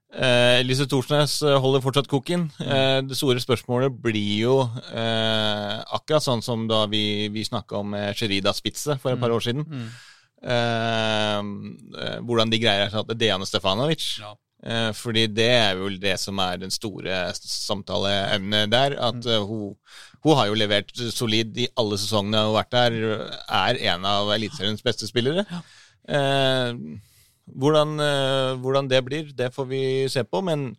Eh, 0.10 0.60
Elise 0.64 0.88
Thorsnes 0.90 1.36
eh, 1.46 1.58
holder 1.62 1.84
fortsatt 1.86 2.10
koken. 2.10 2.48
Eh, 2.66 3.00
det 3.06 3.18
store 3.18 3.42
spørsmålet 3.44 3.94
blir 4.02 4.40
jo 4.42 4.56
eh, 4.90 5.76
akkurat 5.96 6.26
sånn 6.26 6.42
som 6.42 6.66
da 6.70 6.86
vi, 6.90 7.30
vi 7.30 7.46
snakka 7.46 7.84
om 7.84 7.94
eh, 7.94 8.12
Sherida 8.18 8.54
Spitze 8.58 8.98
for 8.98 9.14
et 9.14 9.22
par 9.22 9.36
år 9.36 9.46
siden. 9.46 9.68
Mm. 9.70 9.90
Eh, 10.40 11.40
eh, 12.04 12.20
hvordan 12.26 12.50
de 12.50 12.62
greier 12.62 12.88
å 12.88 12.90
erstatte 12.90 13.18
Dejan 13.22 13.46
Stefanovic. 13.46 14.08
Ja. 14.24 14.34
Eh, 14.66 14.90
fordi 14.98 15.28
det 15.32 15.52
er 15.56 15.78
vel 15.80 16.00
det 16.02 16.18
som 16.20 16.40
er 16.44 16.58
den 16.60 16.74
store 16.74 17.28
samtaleemnet 17.38 18.74
der. 18.74 18.98
At 19.12 19.22
mm. 19.22 19.46
hun, 19.46 19.78
hun 20.24 20.36
har 20.36 20.48
jo 20.50 20.58
levert 20.60 20.92
solid 21.16 21.58
i 21.58 21.68
alle 21.80 21.98
sesongene 22.02 22.42
hun 22.44 22.50
har 22.54 22.64
vært 22.64 22.74
der. 22.76 22.98
Er 23.48 23.80
en 23.94 24.06
av 24.06 24.32
Eliteseriens 24.36 24.84
beste 24.86 25.08
spillere. 25.10 25.46
Eh, 26.10 26.74
hvordan, 27.60 27.96
eh, 28.04 28.56
hvordan 28.62 28.90
det 28.92 29.04
blir, 29.06 29.32
det 29.36 29.54
får 29.56 29.68
vi 29.70 29.84
se 30.12 30.24
på. 30.24 30.42
Men 30.46 30.74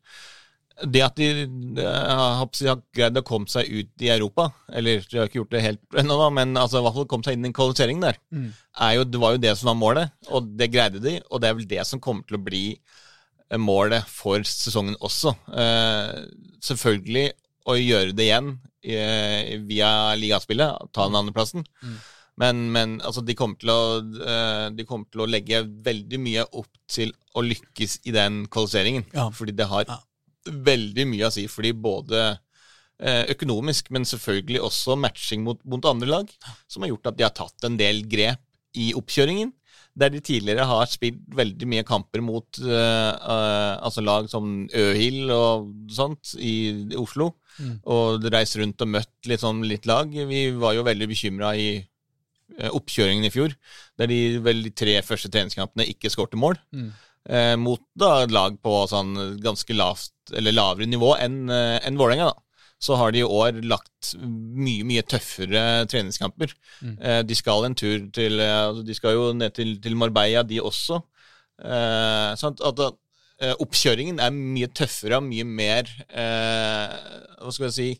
det 0.80 1.02
at 1.04 1.16
de 1.18 1.44
de 1.76 1.84
har 1.84 2.80
greid 2.96 3.18
å 3.20 3.22
komme 3.26 3.48
seg 3.52 3.68
ut 3.68 4.00
i 4.00 4.08
Europa, 4.08 4.46
eller 4.72 5.02
de 5.10 5.18
har 5.18 5.26
ikke 5.28 5.40
gjort 5.42 5.50
det 5.52 5.60
helt 5.64 5.98
ennå, 6.00 6.16
men 6.32 6.54
altså, 6.56 6.80
i 6.80 6.84
hvert 6.86 6.94
fall 6.96 7.06
komme 7.10 7.26
seg 7.26 7.36
inn 7.36 7.44
i 7.44 7.50
en 7.50 7.56
kvalifisering 7.56 8.00
der, 8.00 8.16
Mm. 8.32 8.52
er 8.80 8.94
jo, 8.96 9.04
det 9.04 9.20
var 9.20 9.32
jo 9.32 9.42
det 9.44 9.58
som 9.58 9.66
var 9.68 9.76
målet, 9.76 10.10
og 10.28 10.56
det 10.56 10.70
greide 10.72 11.02
de. 11.02 11.20
Og 11.30 11.40
det 11.40 11.48
er 11.50 11.54
vel 11.54 11.66
det 11.68 11.86
som 11.86 12.00
kommer 12.00 12.24
til 12.26 12.38
å 12.38 12.44
bli 12.44 12.78
eh, 13.50 13.58
målet 13.58 14.04
for 14.08 14.40
sesongen 14.40 14.96
også. 15.00 15.34
Eh, 15.52 16.24
selvfølgelig 16.62 17.32
å 17.68 17.76
gjøre 17.76 18.14
det 18.16 18.24
igjen 18.30 18.48
eh, 18.54 18.69
via 18.82 19.90
ligaspillet, 20.16 20.90
ta 20.92 21.06
den 21.08 21.18
andreplassen. 21.20 21.66
Mm. 21.82 21.98
Men, 22.40 22.60
men 22.72 22.92
altså, 23.04 23.22
de, 23.26 23.34
kommer 23.36 23.58
til 23.60 23.72
å, 23.72 23.80
eh, 24.24 24.66
de 24.72 24.86
kommer 24.88 25.10
til 25.12 25.24
å 25.24 25.28
legge 25.28 25.60
veldig 25.84 26.20
mye 26.22 26.46
opp 26.56 26.70
til 26.88 27.12
å 27.36 27.42
lykkes 27.44 27.98
i 28.08 28.14
den 28.16 28.46
kvalifiseringen. 28.52 29.04
Ja. 29.12 29.28
Fordi 29.34 29.52
det 29.56 29.66
har 29.68 29.84
Ja. 29.88 29.98
veldig 30.48 31.04
mye 31.06 31.26
å 31.28 31.32
si 31.34 31.46
Fordi 31.52 31.72
både 31.76 32.38
eh, 33.00 33.24
økonomisk, 33.34 33.90
men 33.90 34.04
selvfølgelig 34.04 34.60
også 34.60 34.96
matching 34.96 35.44
mot, 35.44 35.60
mot 35.64 35.84
andre 35.84 36.08
lag, 36.08 36.32
som 36.68 36.82
har 36.82 36.90
gjort 36.90 37.06
at 37.06 37.16
de 37.16 37.24
har 37.24 37.32
tatt 37.36 37.64
en 37.64 37.76
del 37.76 38.02
grep 38.08 38.40
i 38.76 38.92
oppkjøringen. 38.96 39.52
Der 40.00 40.12
de 40.12 40.22
tidligere 40.24 40.64
har 40.68 40.88
spilt 40.88 41.20
veldig 41.36 41.68
mye 41.68 41.84
kamper 41.86 42.22
mot 42.24 42.60
uh, 42.64 43.12
uh, 43.12 43.74
altså 43.84 44.04
lag 44.04 44.30
som 44.32 44.64
Øhild 44.76 45.32
og 45.34 45.70
sånt 45.92 46.34
i, 46.38 46.54
Oslo. 47.00 47.34
Mm. 47.58 47.76
Og 47.92 48.26
reist 48.32 48.56
rundt 48.60 48.80
og 48.84 48.92
møtt 48.96 49.30
litt 49.30 49.44
sånn 49.44 49.62
litt 49.68 49.88
lag. 49.90 50.08
Vi 50.08 50.46
var 50.56 50.76
jo 50.78 50.86
veldig 50.86 51.10
bekymra 51.10 51.52
i 51.58 51.68
uh, 51.76 52.70
oppkjøringen 52.72 53.28
i 53.28 53.34
fjor, 53.34 53.54
der 54.00 54.10
de 54.10 54.20
vel 54.44 54.64
de 54.66 54.74
tre 54.74 54.98
første 55.06 55.32
treningskampene 55.32 55.88
ikke 55.92 56.12
skårte 56.12 56.40
mål. 56.40 56.58
Mm. 56.72 56.90
Eh, 57.30 57.54
mot 57.60 57.82
da 58.00 58.24
lag 58.32 58.54
på 58.64 58.78
sånn 58.88 59.12
ganske 59.44 59.74
lavt, 59.76 60.14
eller 60.32 60.56
lavere 60.56 60.88
nivå 60.88 61.10
enn 61.20 61.50
en 61.52 61.98
Vålerenga, 62.00 62.30
da. 62.30 62.49
Så 62.80 62.96
har 62.96 63.12
de 63.12 63.20
i 63.20 63.26
år 63.26 63.60
lagt 63.68 64.14
mye, 64.16 64.86
mye 64.88 65.04
tøffere 65.04 65.84
treningskamper. 65.90 66.54
Mm. 66.80 66.94
Eh, 66.96 67.20
de 67.28 67.36
skal 67.36 67.66
en 67.66 67.76
tur 67.76 68.06
til 68.16 68.40
eh, 68.40 68.56
altså 68.70 68.84
De 68.86 68.96
skal 68.96 69.18
jo 69.18 69.26
ned 69.36 69.52
til, 69.56 69.74
til 69.84 69.98
Marbella, 70.00 70.42
de 70.48 70.62
også. 70.64 71.02
Eh, 71.60 72.30
sant? 72.40 72.62
at, 72.64 72.80
eh, 73.42 73.52
oppkjøringen 73.60 74.22
er 74.24 74.32
mye 74.32 74.70
tøffere 74.72 75.20
og 75.20 75.26
mye 75.28 75.44
mer 75.44 75.90
eh, 76.08 76.94
Hva 77.36 77.52
skal 77.52 77.68
jeg 77.68 77.76
si 77.76 77.90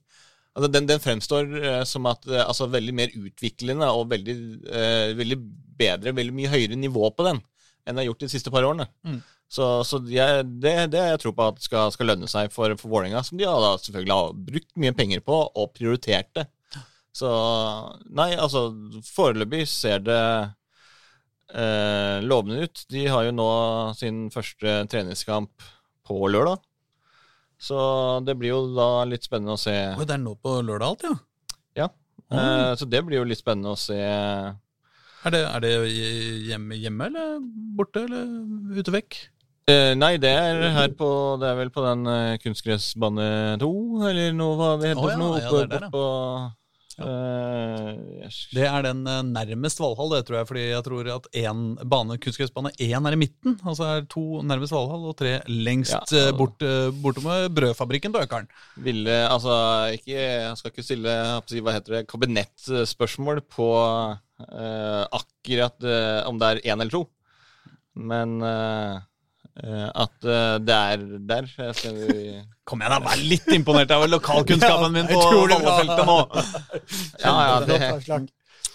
altså 0.57 0.71
den, 0.73 0.89
den 0.89 1.01
fremstår 1.01 1.53
som 1.87 2.09
at 2.11 2.25
altså 2.43 2.67
veldig 2.73 2.95
mer 2.97 3.13
utviklende 3.15 3.87
og 3.95 4.09
veldig, 4.11 4.35
eh, 4.67 5.13
veldig 5.17 5.37
bedre, 5.79 6.15
veldig 6.17 6.35
mye 6.35 6.51
høyere 6.51 6.79
nivå 6.81 7.13
på 7.15 7.29
den 7.29 7.39
enn 7.87 7.97
det 7.97 8.03
har 8.03 8.11
gjort 8.11 8.25
de 8.25 8.31
siste 8.33 8.53
par 8.53 8.67
årene. 8.67 8.87
Mm. 9.07 9.21
Så, 9.51 9.67
så 9.83 9.99
jeg, 10.07 10.45
det, 10.63 10.75
det 10.93 11.03
jeg 11.09 11.21
tror 11.25 11.35
på 11.35 11.49
at 11.51 11.59
skal, 11.65 11.91
skal 11.91 12.13
lønne 12.13 12.29
seg 12.31 12.53
for, 12.55 12.71
for 12.79 12.93
Vålerenga, 12.93 13.23
som 13.27 13.39
de 13.41 13.49
har 13.49 13.59
da 13.59 13.73
selvfølgelig 13.83 14.15
har 14.15 14.37
brukt 14.51 14.71
mye 14.79 14.95
penger 14.95 15.25
på 15.27 15.39
og 15.43 15.73
prioritert 15.75 16.31
det. 16.39 16.47
Så 17.11 17.31
nei, 18.15 18.31
altså 18.39 18.69
foreløpig 19.11 19.65
ser 19.67 20.05
det 20.07 20.21
eh, 21.51 22.23
lovende 22.23 22.63
ut. 22.63 22.85
De 22.95 23.03
har 23.11 23.27
jo 23.27 23.35
nå 23.35 23.49
sin 23.99 24.29
første 24.31 24.77
treningskamp 24.93 25.67
på 26.07 26.21
lørdag. 26.31 26.63
Så 27.61 27.81
det 28.25 28.39
blir 28.39 28.55
jo 28.55 28.63
da 28.73 29.03
litt 29.11 29.27
spennende 29.27 29.59
å 29.59 29.61
se. 29.61 29.75
Oi, 29.99 30.07
det 30.07 30.15
er 30.15 30.23
nå 30.23 30.37
på 30.39 30.61
lørdag 30.63 30.95
alt, 30.95 31.05
ja? 31.11 31.19
Eh, 32.31 32.73
så 32.79 32.87
det 32.87 33.03
blir 33.07 33.21
jo 33.21 33.27
litt 33.27 33.41
spennende 33.43 33.75
å 33.75 33.79
se. 33.79 33.99
Er 33.99 35.35
det, 35.35 35.43
er 35.45 35.65
det 35.65 35.73
hjemme, 36.47 36.79
hjemme 36.79 37.11
eller 37.11 37.37
borte 37.77 38.07
eller 38.07 38.79
ute 38.79 38.95
vekk? 38.95 39.19
Eh, 39.69 39.93
nei, 39.95 40.15
det 40.19 40.31
er 40.33 40.63
her 40.75 40.95
på 40.99 41.09
Det 41.39 41.47
er 41.51 41.59
vel 41.61 41.71
på 41.71 41.83
den 41.85 42.07
eh, 42.11 42.39
kunstgressbane 42.43 43.59
2, 43.61 43.69
eller 44.09 44.33
noe 44.35 44.57
hva 44.59 44.71
det 44.81 44.95
heter 44.95 45.05
Oh, 45.05 45.11
ja, 45.13 45.19
noe. 45.21 45.37
ja, 45.39 45.51
Oppe, 45.51 45.61
det 45.61 45.61
er 45.61 45.69
der, 45.69 45.85
ja. 45.85 45.91
på 45.93 46.05
eh, 47.05 48.23
yes. 48.25 48.39
Det 48.57 48.65
er 48.67 48.87
den 48.89 49.03
eh, 49.07 49.21
nærmest 49.29 49.83
Valhall, 49.83 50.11
det 50.17 50.23
tror 50.27 50.39
jeg. 50.41 50.49
Fordi 50.51 50.65
jeg 50.71 50.85
tror 50.89 51.11
at 51.15 51.29
en 51.43 51.61
bane, 51.93 52.17
kunstgressbane 52.25 52.73
1 52.77 53.07
er 53.11 53.17
i 53.17 53.21
midten. 53.21 53.59
Altså 53.63 53.87
er 53.91 54.09
to 54.11 54.25
nærmest 54.47 54.75
Valhall 54.75 55.07
og 55.13 55.15
tre 55.21 55.37
lengst 55.49 55.95
Ja, 56.17 56.31
eh, 56.31 56.33
bort, 56.37 56.65
eh, 56.67 56.89
borte 57.05 57.37
brødfabrikken 57.55 58.17
på 58.17 58.25
Økeren. 58.25 58.49
Ville 58.81 59.21
Altså, 59.31 59.55
ikke 60.01 60.17
Jeg 60.19 60.57
skal 60.59 60.73
ikke 60.75 60.87
stille 60.89 61.15
si, 61.53 61.61
hva 61.63 61.77
heter 61.77 62.01
det, 62.01 62.09
kabinettspørsmål 62.11 63.45
på 63.55 63.71
eh, 64.51 65.05
akkurat 65.21 65.87
eh, 65.87 66.27
om 66.29 66.41
det 66.43 66.51
er 66.57 66.65
én 66.73 66.81
eller 66.81 66.91
to. 66.97 67.05
Men 68.01 68.41
eh, 68.43 68.97
eh, 68.97 69.07
at 69.59 70.25
eh, 70.25 70.57
det 70.63 70.75
er 70.75 71.03
der 71.29 71.49
jeg 71.59 71.75
skal 71.75 71.97
vi 71.99 72.21
Kom 72.71 72.81
igjen, 72.81 72.93
da, 72.95 73.01
vær 73.03 73.23
litt 73.27 73.49
imponert 73.53 73.91
over 73.97 74.11
lokalkunnskapen 74.17 74.95
min 74.95 75.09
på 75.11 75.19
Utrolig 75.19 75.59
nå! 76.07 76.19
Ja, 77.25 77.35
ja, 77.35 77.57
det. 77.67 77.81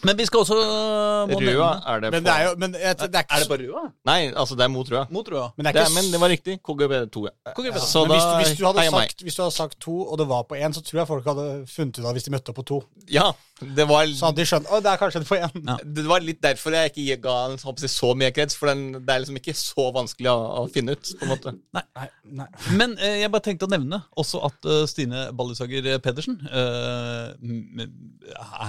Men 0.04 0.18
vi 0.18 0.26
skal 0.28 0.40
også 0.44 0.56
uh, 0.60 1.30
må 1.30 1.40
Røa 1.40 1.46
nevne- 1.46 1.92
er 1.92 2.00
det 2.04 2.10
på 2.10 2.16
Men 2.16 2.26
det 2.26 2.34
er 2.34 2.44
jo 2.46 2.52
men 2.62 2.74
jeg, 2.78 2.98
det 3.00 3.16
er 3.16 3.24
ikke 3.24 3.36
Er 3.38 3.44
det 3.44 3.50
på 3.50 3.58
Røa? 3.62 3.84
Nei, 4.10 4.18
altså, 4.34 4.56
det 4.60 4.64
er 4.66 4.72
mot 4.74 4.92
Røa. 4.92 5.06
Mot 5.10 5.30
Røa. 5.32 5.48
Men 5.56 5.66
det 5.66 5.74
Det 5.76 5.82
er 5.82 5.86
er, 5.90 5.96
men 5.96 6.12
det 6.14 6.20
var 6.22 6.30
riktig. 6.30 6.58
KGB2, 6.68 7.24
ja. 7.26 7.54
KGB, 7.56 7.74
da. 7.74 7.80
Så 7.86 8.04
men 8.06 8.14
hvis, 8.16 8.24
da 8.26 8.38
hvis, 8.42 8.54
du 8.60 8.66
hadde 8.66 8.84
meg. 8.84 8.92
sagt, 8.92 9.22
hvis 9.26 9.36
du 9.36 9.42
hadde 9.42 9.56
sagt 9.56 9.80
to, 9.82 9.96
og 10.04 10.18
det 10.22 10.28
var 10.30 10.44
på 10.50 10.56
én, 10.60 10.74
så 10.76 10.82
tror 10.86 11.00
jeg 11.02 11.08
folk 11.08 11.30
hadde 11.32 11.48
funnet 11.72 12.00
ut 12.00 12.06
av 12.06 12.18
hvis 12.18 12.28
de 12.28 12.34
møtte 12.36 12.54
opp 12.54 12.60
på 12.62 12.66
to. 12.72 12.80
Ja, 13.10 13.32
det 13.62 13.88
var 13.88 14.06
Så 14.12 14.30
hadde 14.30 14.42
de 14.42 14.46
skjønt 14.50 14.68
å, 14.70 14.82
det 14.84 14.92
er 14.92 15.00
kanskje 15.02 15.22
det 15.24 15.30
på 15.30 15.40
én. 15.40 15.56
Ja. 15.72 15.78
Det 16.00 16.06
var 16.10 16.26
litt 16.26 16.42
derfor 16.44 16.76
jeg 16.76 16.92
ikke 16.94 17.22
ga 17.24 17.36
den 17.50 17.62
så, 17.62 17.74
så 17.96 18.12
mye 18.20 18.32
kreds, 18.36 18.58
for 18.60 18.72
den, 18.72 19.00
det 19.00 19.16
er 19.16 19.24
liksom 19.24 19.40
ikke 19.40 19.56
så 19.58 19.88
vanskelig 19.96 20.32
å, 20.34 20.38
å 20.62 20.68
finne 20.74 20.98
ut. 20.98 21.14
på 21.20 21.26
en 21.26 21.32
måte. 21.32 21.56
Nei, 21.78 21.86
nei. 21.96 22.10
nei. 22.44 22.50
Men 22.76 22.98
eh, 23.00 23.22
jeg 23.24 23.32
bare 23.34 23.46
tenkte 23.48 23.70
å 23.70 23.72
nevne 23.72 24.02
også 24.20 24.44
at 24.50 24.70
uh, 24.70 24.84
Stine 24.90 25.30
Ballisager 25.38 25.88
Pedersen 26.04 26.38
uh, 26.52 27.32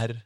er 0.01 0.17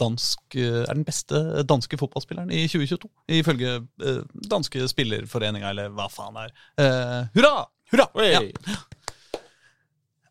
dansk 0.00 0.56
eh, 0.58 0.82
Er 0.84 0.94
den 0.98 1.04
beste 1.06 1.40
danske 1.68 1.98
fotballspilleren 2.00 2.50
i 2.50 2.64
2022, 2.66 3.10
ifølge 3.40 3.76
eh, 4.02 4.22
danske 4.50 4.86
spillerforeninga, 4.90 5.70
eller 5.70 5.90
hva 5.94 6.08
faen 6.10 6.34
det 6.40 6.48
er. 6.48 6.56
Eh, 6.82 7.20
hurra! 7.38 7.66
Hurra! 7.92 8.08
Ja. 8.26 8.40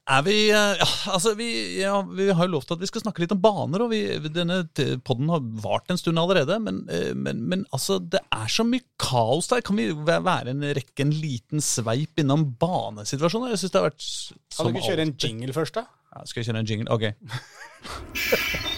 Er 0.10 0.24
vi 0.26 0.34
eh, 0.50 0.72
Ja, 0.80 0.86
altså, 1.14 1.36
vi, 1.38 1.48
ja, 1.84 2.00
vi 2.02 2.30
har 2.34 2.48
jo 2.48 2.54
lovt 2.56 2.72
at 2.74 2.80
vi 2.82 2.88
skal 2.90 3.04
snakke 3.04 3.22
litt 3.22 3.34
om 3.36 3.42
baner, 3.44 3.84
og 3.86 3.92
vi, 3.94 4.00
denne 4.34 4.64
poden 5.06 5.30
har 5.30 5.44
vart 5.62 5.92
en 5.94 6.00
stund 6.02 6.18
allerede. 6.18 6.58
Men, 6.66 6.80
eh, 6.90 7.12
men, 7.14 7.44
men 7.52 7.66
altså, 7.76 8.00
det 8.02 8.24
er 8.34 8.50
så 8.50 8.66
mye 8.66 8.82
kaos 9.00 9.52
der. 9.52 9.62
Kan 9.62 9.78
vi 9.78 9.92
væ- 9.94 10.24
være 10.26 10.56
en 10.56 10.66
rekke 10.80 11.06
en 11.06 11.14
liten 11.14 11.62
sveip 11.62 12.18
innom 12.24 12.48
banesituasjoner? 12.60 13.54
Jeg 13.54 13.62
synes 13.64 13.76
det 13.76 13.82
har 13.84 13.90
vært 13.92 14.08
som 14.10 14.66
Kan 14.66 14.74
du 14.74 14.80
ikke 14.82 14.90
kjøre 14.90 15.08
en 15.08 15.16
jingle 15.22 15.54
først, 15.60 15.78
da? 15.78 15.86
Ja, 16.10 16.26
skal 16.26 16.42
jeg 16.42 16.50
kjøre 16.50 16.64
en 16.66 16.72
jingle? 16.74 16.90
Ok. 16.90 17.06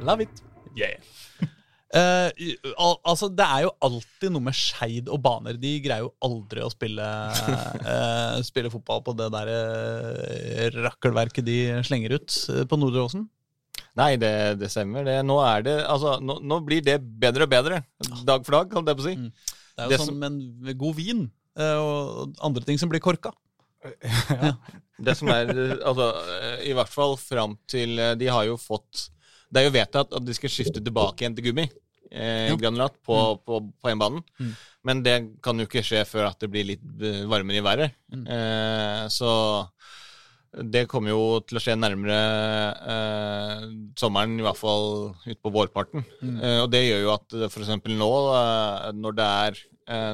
Love 0.00 0.22
it. 0.22 0.42
Yeah. 0.76 0.98
Uh, 1.88 2.28
al 2.76 2.98
altså, 3.08 3.30
Det 3.32 3.44
er 3.48 3.62
jo 3.64 3.70
alltid 3.80 4.32
noe 4.34 4.44
med 4.44 4.56
Skeid 4.56 5.06
og 5.08 5.22
baner. 5.24 5.56
De 5.56 5.70
greier 5.80 6.04
jo 6.04 6.10
aldri 6.26 6.60
å 6.60 6.68
spille, 6.68 7.00
uh, 7.00 8.36
spille 8.50 8.68
fotball 8.68 9.00
på 9.06 9.14
det 9.16 9.30
der 9.32 9.48
uh, 9.48 10.82
rakkelverket 10.84 11.46
de 11.48 11.56
slenger 11.88 12.18
ut 12.18 12.36
på 12.68 12.80
Nordre 12.80 13.06
Åsen. 13.06 13.24
Nei, 13.96 14.10
det, 14.20 14.60
det 14.60 14.68
stemmer. 14.68 15.08
Det, 15.08 15.16
nå, 15.24 15.40
det, 15.64 15.78
altså, 15.88 16.18
nå, 16.20 16.36
nå 16.44 16.60
blir 16.68 16.84
det 16.84 17.00
bedre 17.00 17.48
og 17.48 17.54
bedre. 17.56 17.80
Dag 18.20 18.44
for 18.44 18.58
dag, 18.58 18.68
kan 18.74 18.92
jeg 18.92 19.00
på 19.00 19.08
si. 19.08 19.16
Mm. 19.24 19.32
Det 19.32 19.80
er 19.80 19.88
jo 19.88 19.96
Det 19.96 20.02
som- 20.04 20.20
med 20.20 20.28
en 20.28 20.78
god 20.84 21.00
vin 21.00 21.26
og 21.56 22.36
andre 22.44 22.68
ting 22.68 22.76
som 22.78 22.92
blir 22.92 23.00
korka. 23.00 23.32
Det 25.08 25.14
som 25.16 25.30
er 25.32 25.54
altså, 25.78 26.10
I 26.66 26.72
hvert 26.74 26.90
fall 26.90 27.16
fram 27.16 27.52
til 27.70 27.96
De 28.18 28.26
har 28.26 28.44
jo 28.48 28.56
fått 28.58 29.08
Det 29.48 29.60
er 29.60 29.68
jo 29.68 29.76
vedtatt 29.76 30.16
at 30.18 30.24
de 30.24 30.34
skal 30.36 30.52
skifte 30.52 30.82
tilbake 30.84 31.24
igjen 31.24 31.36
til 31.36 31.48
gummi. 31.48 31.68
Eh, 32.08 32.54
Granulat 32.56 32.96
på, 33.04 33.16
på, 33.44 33.60
på 33.80 33.90
hjemmebanen. 33.90 34.24
Mm. 34.40 34.52
Men 34.88 35.02
det 35.04 35.16
kan 35.44 35.58
jo 35.60 35.66
ikke 35.68 35.84
skje 35.84 36.04
før 36.08 36.30
at 36.30 36.38
det 36.40 36.50
blir 36.52 36.68
litt 36.70 36.84
eh, 37.04 37.24
varmere 37.28 37.60
i 37.60 37.64
været. 37.64 37.96
Mm. 38.14 38.24
Eh, 38.36 39.02
så 39.12 39.32
det 40.72 40.86
kommer 40.88 41.12
jo 41.12 41.40
til 41.44 41.58
å 41.58 41.62
skje 41.62 41.76
nærmere 41.76 42.18
eh, 42.94 43.66
sommeren, 44.00 44.38
i 44.40 44.46
hvert 44.46 44.58
fall 44.58 44.88
utpå 45.28 45.52
vårparten. 45.52 46.06
Mm. 46.22 46.38
Eh, 46.40 46.60
og 46.64 46.70
det 46.72 46.84
gjør 46.86 47.04
jo 47.04 47.12
at 47.14 47.36
f.eks. 47.50 47.74
nå, 47.92 48.12
eh, 48.38 48.88
når 48.96 49.18
det 49.18 49.28
er, 49.48 49.60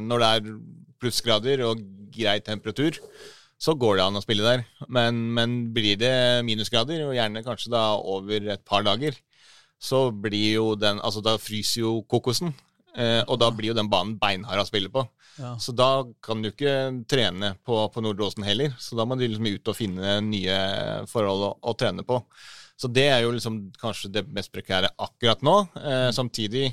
når 0.03 0.23
det 0.23 0.33
er 0.35 0.51
plussgrader 1.03 1.65
og 1.67 1.81
grei 2.15 2.37
temperatur, 2.47 2.99
så 3.65 3.75
går 3.81 3.97
det 3.99 4.05
an 4.05 4.19
å 4.19 4.23
spille 4.25 4.45
der. 4.45 4.65
Men, 4.93 5.21
men 5.37 5.57
blir 5.75 5.97
det 6.01 6.15
minusgrader, 6.45 7.07
og 7.07 7.17
gjerne 7.17 7.45
kanskje 7.47 7.73
da 7.73 7.85
over 7.97 8.51
et 8.53 8.65
par 8.69 8.85
dager, 8.85 9.17
så 9.81 10.07
blir 10.11 10.59
jo 10.59 10.69
den 10.79 11.01
Altså, 11.05 11.23
da 11.25 11.37
fryser 11.41 11.85
jo 11.85 11.99
kokosen. 12.09 12.53
Eh, 12.95 13.23
og 13.27 13.41
da 13.43 13.49
blir 13.51 13.73
jo 13.73 13.77
den 13.77 13.91
banen 13.91 14.15
beinhard 14.21 14.63
å 14.63 14.67
spille 14.69 14.91
på. 14.93 15.03
Ja. 15.41 15.57
Så 15.59 15.75
da 15.75 16.05
kan 16.23 16.45
du 16.45 16.53
ikke 16.53 16.75
trene 17.11 17.55
på, 17.67 17.81
på 17.91 18.05
Nordre 18.05 18.29
Åsen 18.29 18.47
heller. 18.47 18.77
Så 18.79 18.99
da 18.99 19.07
må 19.09 19.19
du 19.19 19.25
liksom 19.27 19.49
ut 19.51 19.73
og 19.73 19.79
finne 19.79 20.21
nye 20.23 20.59
forhold 21.11 21.49
å, 21.49 21.51
å 21.73 21.75
trene 21.79 22.07
på. 22.07 22.21
Så 22.79 22.91
det 22.91 23.09
er 23.11 23.25
jo 23.25 23.35
liksom 23.35 23.59
kanskje 23.81 24.13
det 24.15 24.25
mest 24.35 24.53
prekære 24.55 24.93
akkurat 25.03 25.43
nå. 25.47 25.57
Eh, 25.81 26.09
samtidig 26.15 26.69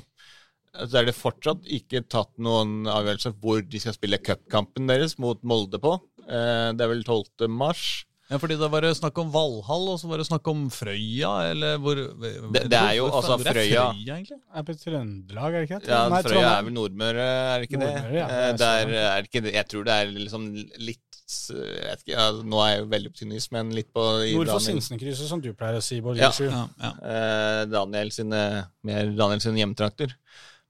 så 0.72 1.02
er 1.02 1.08
det 1.08 1.16
fortsatt 1.18 1.66
ikke 1.68 2.00
tatt 2.08 2.30
noen 2.40 2.86
avgjørelse 2.88 3.34
hvor 3.42 3.60
de 3.60 3.80
skal 3.82 3.94
spille 3.96 4.20
cupkampen 4.24 4.88
deres 4.88 5.18
mot 5.20 5.42
Molde 5.44 5.80
på. 5.82 5.98
Eh, 6.28 6.72
det 6.76 6.80
er 6.84 6.88
vel 6.92 7.02
12. 7.04 7.48
mars. 7.50 8.04
Ja, 8.30 8.38
fordi 8.40 8.56
da 8.56 8.68
var 8.72 8.80
det 8.80 8.94
snakk 8.96 9.18
om 9.20 9.28
Valhall, 9.34 9.88
og 9.92 9.98
så 10.00 10.08
var 10.08 10.16
det 10.22 10.24
snakk 10.26 10.46
om 10.48 10.70
Frøya, 10.72 11.50
eller 11.50 11.76
hvor 11.82 11.94
Det- 11.96 12.62
det 12.70 12.72
er 12.72 12.94
jo 12.96 13.08
hvor- 13.10 13.18
altså 13.20 13.36
hvor 13.36 13.46
er 13.46 13.52
Frøya. 13.52 13.82
Frøya, 13.92 14.14
egentlig? 14.16 14.38
Er 14.54 14.62
på 14.62 14.72
Trøndelag, 14.84 15.52
er 15.52 15.60
det 15.66 15.70
ikke? 15.70 15.88
Ja, 15.88 16.08
Nei, 16.08 16.22
Frøya 16.22 16.58
er 16.58 16.62
vel 16.62 16.72
Nordmøre, 16.72 17.26
er 17.28 17.58
det 17.60 17.68
ikke 17.68 17.80
det? 17.80 17.88
Nordmøre, 17.92 18.14
ja. 18.14 18.26
Eh, 18.26 18.52
Det 18.52 18.60
er 18.60 18.84
Der 18.86 18.94
er 18.94 19.20
det 19.20 19.28
ikke 19.30 19.42
det. 19.42 19.52
Jeg 19.54 19.68
tror 19.68 19.84
det 19.84 19.92
er 19.92 20.06
liksom 20.18 20.54
litt 20.78 20.98
jeg 21.32 21.56
vet 21.56 22.02
ikke, 22.04 22.12
ja, 22.12 22.30
Nå 22.42 22.58
er 22.60 22.68
jeg 22.76 22.78
jo 22.82 22.86
veldig 22.92 23.08
optimist, 23.08 23.52
men 23.52 23.70
litt 23.70 23.92
på 23.94 24.02
Nord 24.34 24.48
for 24.48 24.58
Sinsenkrysset, 24.60 25.28
som 25.28 25.40
du 25.40 25.52
pleier 25.54 25.76
å 25.78 25.82
si, 25.82 26.00
Bård 26.00 26.16
Ja. 26.16 26.30
Ja, 26.40 26.68
ja. 26.80 26.92
eh, 27.02 27.64
Daniel 27.66 28.10
sine, 28.10 28.66
mer 28.84 29.06
Daniel 29.16 29.40
sine 29.40 29.56
hjemtrakter. 29.56 30.12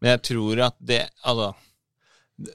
Men 0.01 0.19
jeg 0.19 0.23
tror 0.23 0.61
at 0.67 0.75
det 0.85 1.11
Altså, 1.25 1.55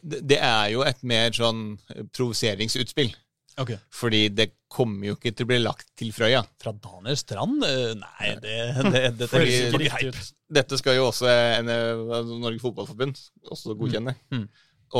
det, 0.03 0.19
det 0.33 0.37
er 0.43 0.71
jo 0.73 0.83
et 0.87 0.99
mer 1.07 1.31
sånn 1.35 1.77
provoseringsutspill. 2.15 3.13
Okay. 3.57 3.79
Fordi 3.89 4.27
det 4.37 4.51
kommer 4.69 5.07
jo 5.09 5.15
ikke 5.15 5.31
til 5.33 5.47
å 5.47 5.49
bli 5.49 5.57
lagt 5.63 5.87
til 5.97 6.11
Frøya. 6.13 6.43
Fra 6.61 6.73
Daniel 6.77 7.17
Strand? 7.17 7.63
Eh, 7.65 7.93
Nei, 7.97 8.33
det, 8.43 8.57
det, 8.91 9.01
dette 9.17 9.29
Fordi- 9.31 9.55
høres 9.71 9.87
ikke. 10.03 10.25
Dette 10.59 10.77
skal 10.79 10.95
jo 10.99 11.07
også 11.09 11.25
en, 11.31 11.71
Norge 12.43 12.61
Fotballforbund 12.61 13.17
også 13.51 13.73
godkjenne. 13.79 14.13
Mm. 14.31 14.43
Mm. 14.43 14.45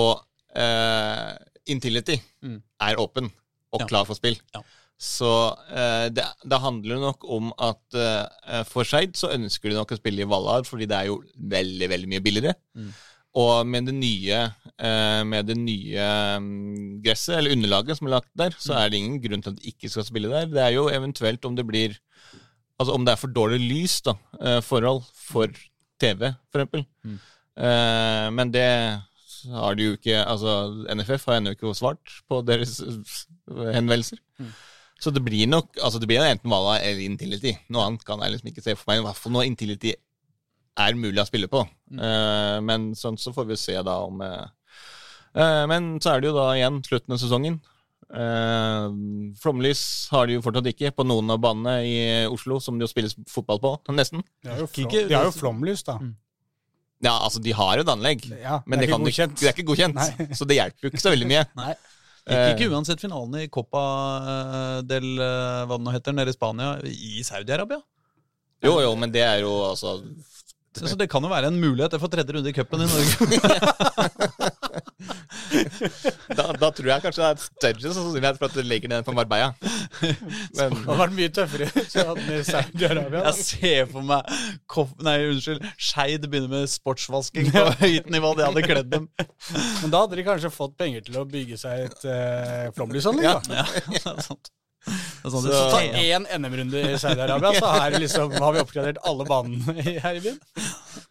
Og 0.02 0.24
uh, 0.58 1.36
Intility 1.70 2.18
Mm. 2.44 2.58
er 2.82 3.00
åpen 3.00 3.30
og 3.74 3.82
Ja. 3.84 3.88
klar 3.88 4.06
for 4.10 4.16
spill. 4.18 4.40
Ja. 4.56 4.62
Så 4.98 5.30
uh, 5.54 6.08
det, 6.10 6.26
det 6.50 6.60
handler 6.64 6.98
nok 7.04 7.24
om 7.30 7.52
at 7.62 7.94
uh, 7.94 8.64
for 8.66 8.84
Skeid 8.88 9.14
så 9.20 9.30
ønsker 9.36 9.70
de 9.70 9.78
nok 9.78 9.92
å 9.94 10.00
spille 10.00 10.26
i 10.26 10.30
Valhall, 10.30 10.66
fordi 10.66 10.88
det 10.90 10.98
er 10.98 11.12
jo 11.12 11.20
veldig, 11.38 11.90
veldig 11.94 12.10
mye 12.10 12.24
billigere. 12.26 12.56
Mm. 12.76 12.90
Og 13.38 13.68
med 13.70 13.86
det 13.86 13.94
nye, 13.94 14.38
eh, 14.48 14.67
med 14.78 15.48
det 15.50 15.56
nye 15.58 16.04
mm, 16.40 17.00
gresset, 17.02 17.38
eller 17.40 17.56
underlaget 17.56 17.98
som 17.98 18.08
er 18.08 18.12
lagt 18.14 18.30
der, 18.38 18.52
så 18.62 18.74
Mm. 18.74 18.78
er 18.78 18.90
det 18.90 18.98
ingen 19.00 19.22
grunn 19.24 19.42
til 19.42 19.50
at 19.56 19.58
de 19.58 19.72
ikke 19.72 19.90
skal 19.90 20.06
spille 20.06 20.30
der. 20.30 20.46
Det 20.46 20.62
er 20.62 20.76
jo 20.76 20.84
eventuelt 20.94 21.46
om 21.50 21.56
det 21.58 21.66
blir 21.66 21.96
Altså 22.80 22.94
om 22.94 23.06
det 23.06 23.12
er 23.16 23.18
for 23.18 23.34
dårlig 23.34 23.58
lys, 23.58 24.02
da, 24.06 24.14
eh, 24.40 24.60
forhold 24.62 25.02
for 25.18 25.48
TV, 26.00 26.30
for 26.52 26.62
eksempel. 26.62 26.86
Mm. 27.04 27.16
Eh, 27.58 28.30
men 28.38 28.52
det 28.54 29.02
har 29.50 29.76
de 29.76 29.84
jo 29.88 29.96
ikke 29.98 30.20
Altså, 30.22 30.86
NFF 30.94 31.26
har 31.26 31.40
ennå 31.40 31.56
ikke 31.56 31.74
svart 31.74 32.14
på 32.30 32.44
deres 32.46 32.80
eh, 32.80 33.74
henvendelser. 33.74 34.20
Mm. 34.38 34.52
Så 35.02 35.12
det 35.14 35.24
blir 35.26 35.48
nok 35.50 35.78
altså 35.84 36.00
det 36.02 36.08
blir 36.10 36.22
enten 36.22 36.50
Vala 36.50 36.80
eller 36.82 37.02
Intility. 37.06 37.56
Noe 37.70 37.86
annet 37.86 38.06
kan 38.06 38.22
jeg 38.22 38.34
liksom 38.34 38.50
ikke 38.52 38.64
se 38.66 38.76
for 38.76 38.92
meg. 38.92 39.02
I 39.02 39.06
hvert 39.08 39.22
fall 39.22 39.34
når 39.34 39.50
Intility 39.50 39.94
er 40.78 40.94
mulig 40.98 41.22
å 41.22 41.26
spille 41.26 41.50
på. 41.50 41.64
Mm. 41.90 42.00
Uh, 42.02 42.58
men 42.66 42.88
sånn 42.98 43.18
så 43.18 43.34
får 43.34 43.48
vi 43.50 43.58
se 43.58 43.76
da 43.82 43.98
om 44.06 44.22
eh, 44.22 44.34
eh, 44.38 44.48
Men 45.38 45.98
så 46.02 46.16
er 46.16 46.24
det 46.24 46.32
jo 46.32 46.38
da 46.38 46.48
igjen 46.58 46.80
slutten 46.86 47.14
av 47.14 47.20
sesongen. 47.22 47.60
Uh, 48.08 48.88
Flomlys 49.36 49.82
har 50.14 50.30
de 50.30 50.38
jo 50.38 50.44
fortsatt 50.46 50.70
ikke 50.72 50.94
på 50.96 51.04
noen 51.04 51.28
av 51.34 51.42
banene 51.44 51.82
i 51.84 51.98
Oslo 52.32 52.62
som 52.64 52.78
det 52.80 52.88
jo 52.88 52.92
spilles 52.92 53.18
fotball 53.30 53.60
på. 53.64 53.74
Nesten. 53.96 54.24
De 54.44 54.54
har 54.54 54.64
jo, 54.64 54.70
flom, 54.72 54.94
de 54.96 55.18
har 55.18 55.28
jo 55.28 55.36
flomlys, 55.36 55.84
da. 55.88 55.98
Mm. 56.00 56.16
Ja, 57.04 57.14
altså, 57.14 57.42
de 57.44 57.54
har 57.54 57.78
et 57.78 57.90
anlegg, 57.92 58.24
Ja, 58.42 58.62
men 58.66 58.80
det 58.80 58.88
det, 58.88 58.94
kan 58.94 59.04
ikke 59.04 59.06
du 59.06 59.12
godkjent. 59.12 59.36
det 59.38 59.50
er 59.52 59.54
ikke 59.54 59.68
godkjent. 59.68 60.00
Nei. 60.00 60.30
Så 60.34 60.48
det 60.50 60.58
hjelper 60.58 60.88
jo 60.88 60.94
ikke 60.94 61.04
så 61.04 61.14
veldig 61.14 61.28
mye. 61.30 61.44
Nei. 61.62 61.76
Eh, 62.28 62.48
ikke 62.56 62.72
uansett 62.74 63.04
finalen 63.04 63.38
i 63.40 63.52
Copa 63.52 63.84
del 64.84 65.06
eh, 65.16 65.62
hva 65.68 65.78
det 65.78 65.86
nå 65.86 65.94
heter, 65.94 66.16
nede 66.18 66.34
i 66.34 66.36
Spania, 66.36 66.74
i 66.84 67.22
Saudi-Arabia. 67.24 67.80
Jo, 68.66 68.80
jo, 68.82 68.96
men 69.00 69.14
det 69.14 69.22
er 69.22 69.44
jo 69.44 69.52
altså 69.68 70.00
Så, 70.74 70.88
så 70.90 70.96
det 70.98 71.06
kan 71.12 71.22
jo 71.22 71.30
være 71.30 71.52
en 71.52 71.60
mulighet 71.62 71.94
for 72.02 72.10
tredje 72.10 72.34
runde 72.34 72.50
i 72.50 72.56
cupen 72.58 72.82
i 72.82 72.90
Norge. 72.90 74.50
da, 74.98 76.46
da 76.58 76.70
tror 76.74 76.90
jeg 76.90 77.04
kanskje 77.04 77.22
det 77.22 77.28
er 77.28 77.36
et 77.36 77.44
større 77.44 77.92
sannsynlighet 77.94 78.40
for 78.40 78.50
at 78.50 78.56
du 78.58 78.64
legger 78.66 78.92
ned 78.92 79.06
på 79.06 79.14
Marbella. 79.14 79.52
Men 80.02 80.74
Det 80.74 80.82
hadde 80.88 80.98
vært 81.04 81.16
mye 81.20 81.34
tøffere. 81.38 81.68
Jeg 81.78 83.36
ser 83.38 83.92
for 83.92 84.08
meg 84.08 84.34
Koff, 84.70 84.96
Nei, 85.06 85.18
unnskyld. 85.30 85.62
Skeid 85.78 86.26
begynner 86.26 86.50
med 86.56 86.72
sportsvasking 86.72 87.52
på 87.54 87.66
høyt 87.84 88.10
nivå. 88.14 88.34
Det 88.40 88.50
hadde 88.50 88.66
kledd 88.66 88.92
dem. 88.94 89.10
Men 89.84 89.94
da 89.94 90.04
hadde 90.06 90.18
de 90.20 90.28
kanskje 90.28 90.54
fått 90.54 90.78
penger 90.82 91.06
til 91.06 91.22
å 91.22 91.28
bygge 91.30 91.60
seg 91.62 91.88
et 91.88 92.08
uh, 92.10 92.68
flomlysanlegg. 92.78 93.28
Ja. 93.28 93.38
Ja, 93.54 93.68
det 93.94 94.02
er 94.02 94.24
sant. 94.26 94.52
Sånn 95.28 95.44
Så- 95.44 95.70
Ta 95.74 95.82
én 95.82 96.24
NM-runde 96.40 96.80
i 96.80 96.98
Saudi-Arabia, 97.02 97.52
så 97.60 97.72
her 97.74 97.98
liksom, 98.00 98.32
har 98.40 98.54
vi 98.56 98.62
oppgradert 98.64 99.00
alle 99.04 99.26
banene 99.28 99.76
her 100.06 100.16
i 100.16 100.22
byen. 100.24 100.38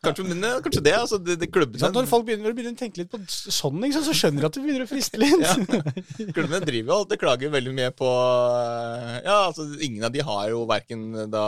kanskje, 0.06 0.24
men, 0.28 0.44
eh, 0.44 0.60
kanskje 0.64 0.82
det. 0.82 0.94
altså 0.96 1.18
det, 1.22 1.38
det 1.40 1.50
klubben, 1.52 1.80
når 1.92 2.08
folk 2.08 2.24
begynner, 2.26 2.54
begynner 2.56 2.76
å 2.76 2.80
tenke 2.80 3.02
litt 3.02 3.10
på 3.12 3.20
sånn, 3.28 3.80
liksom, 3.84 4.06
så 4.06 4.14
skjønner 4.16 4.40
de 4.40 4.46
at 4.46 4.56
det 4.56 4.62
begynner 4.64 4.86
å 4.86 4.90
friste 4.90 5.20
litt. 5.20 5.40
Ja. 5.44 5.54
klubbene 6.36 6.62
driver 6.64 6.92
jo 6.92 6.98
alltid 7.00 7.20
klager 7.20 7.52
veldig 7.52 7.74
mye 7.76 7.92
på 7.96 8.08
eh, 8.08 9.16
Ja, 9.26 9.38
altså 9.50 9.66
ingen 9.82 10.06
av 10.08 10.14
de 10.14 10.24
har 10.24 10.48
jo 10.52 10.64
verken 10.70 11.08
da 11.32 11.46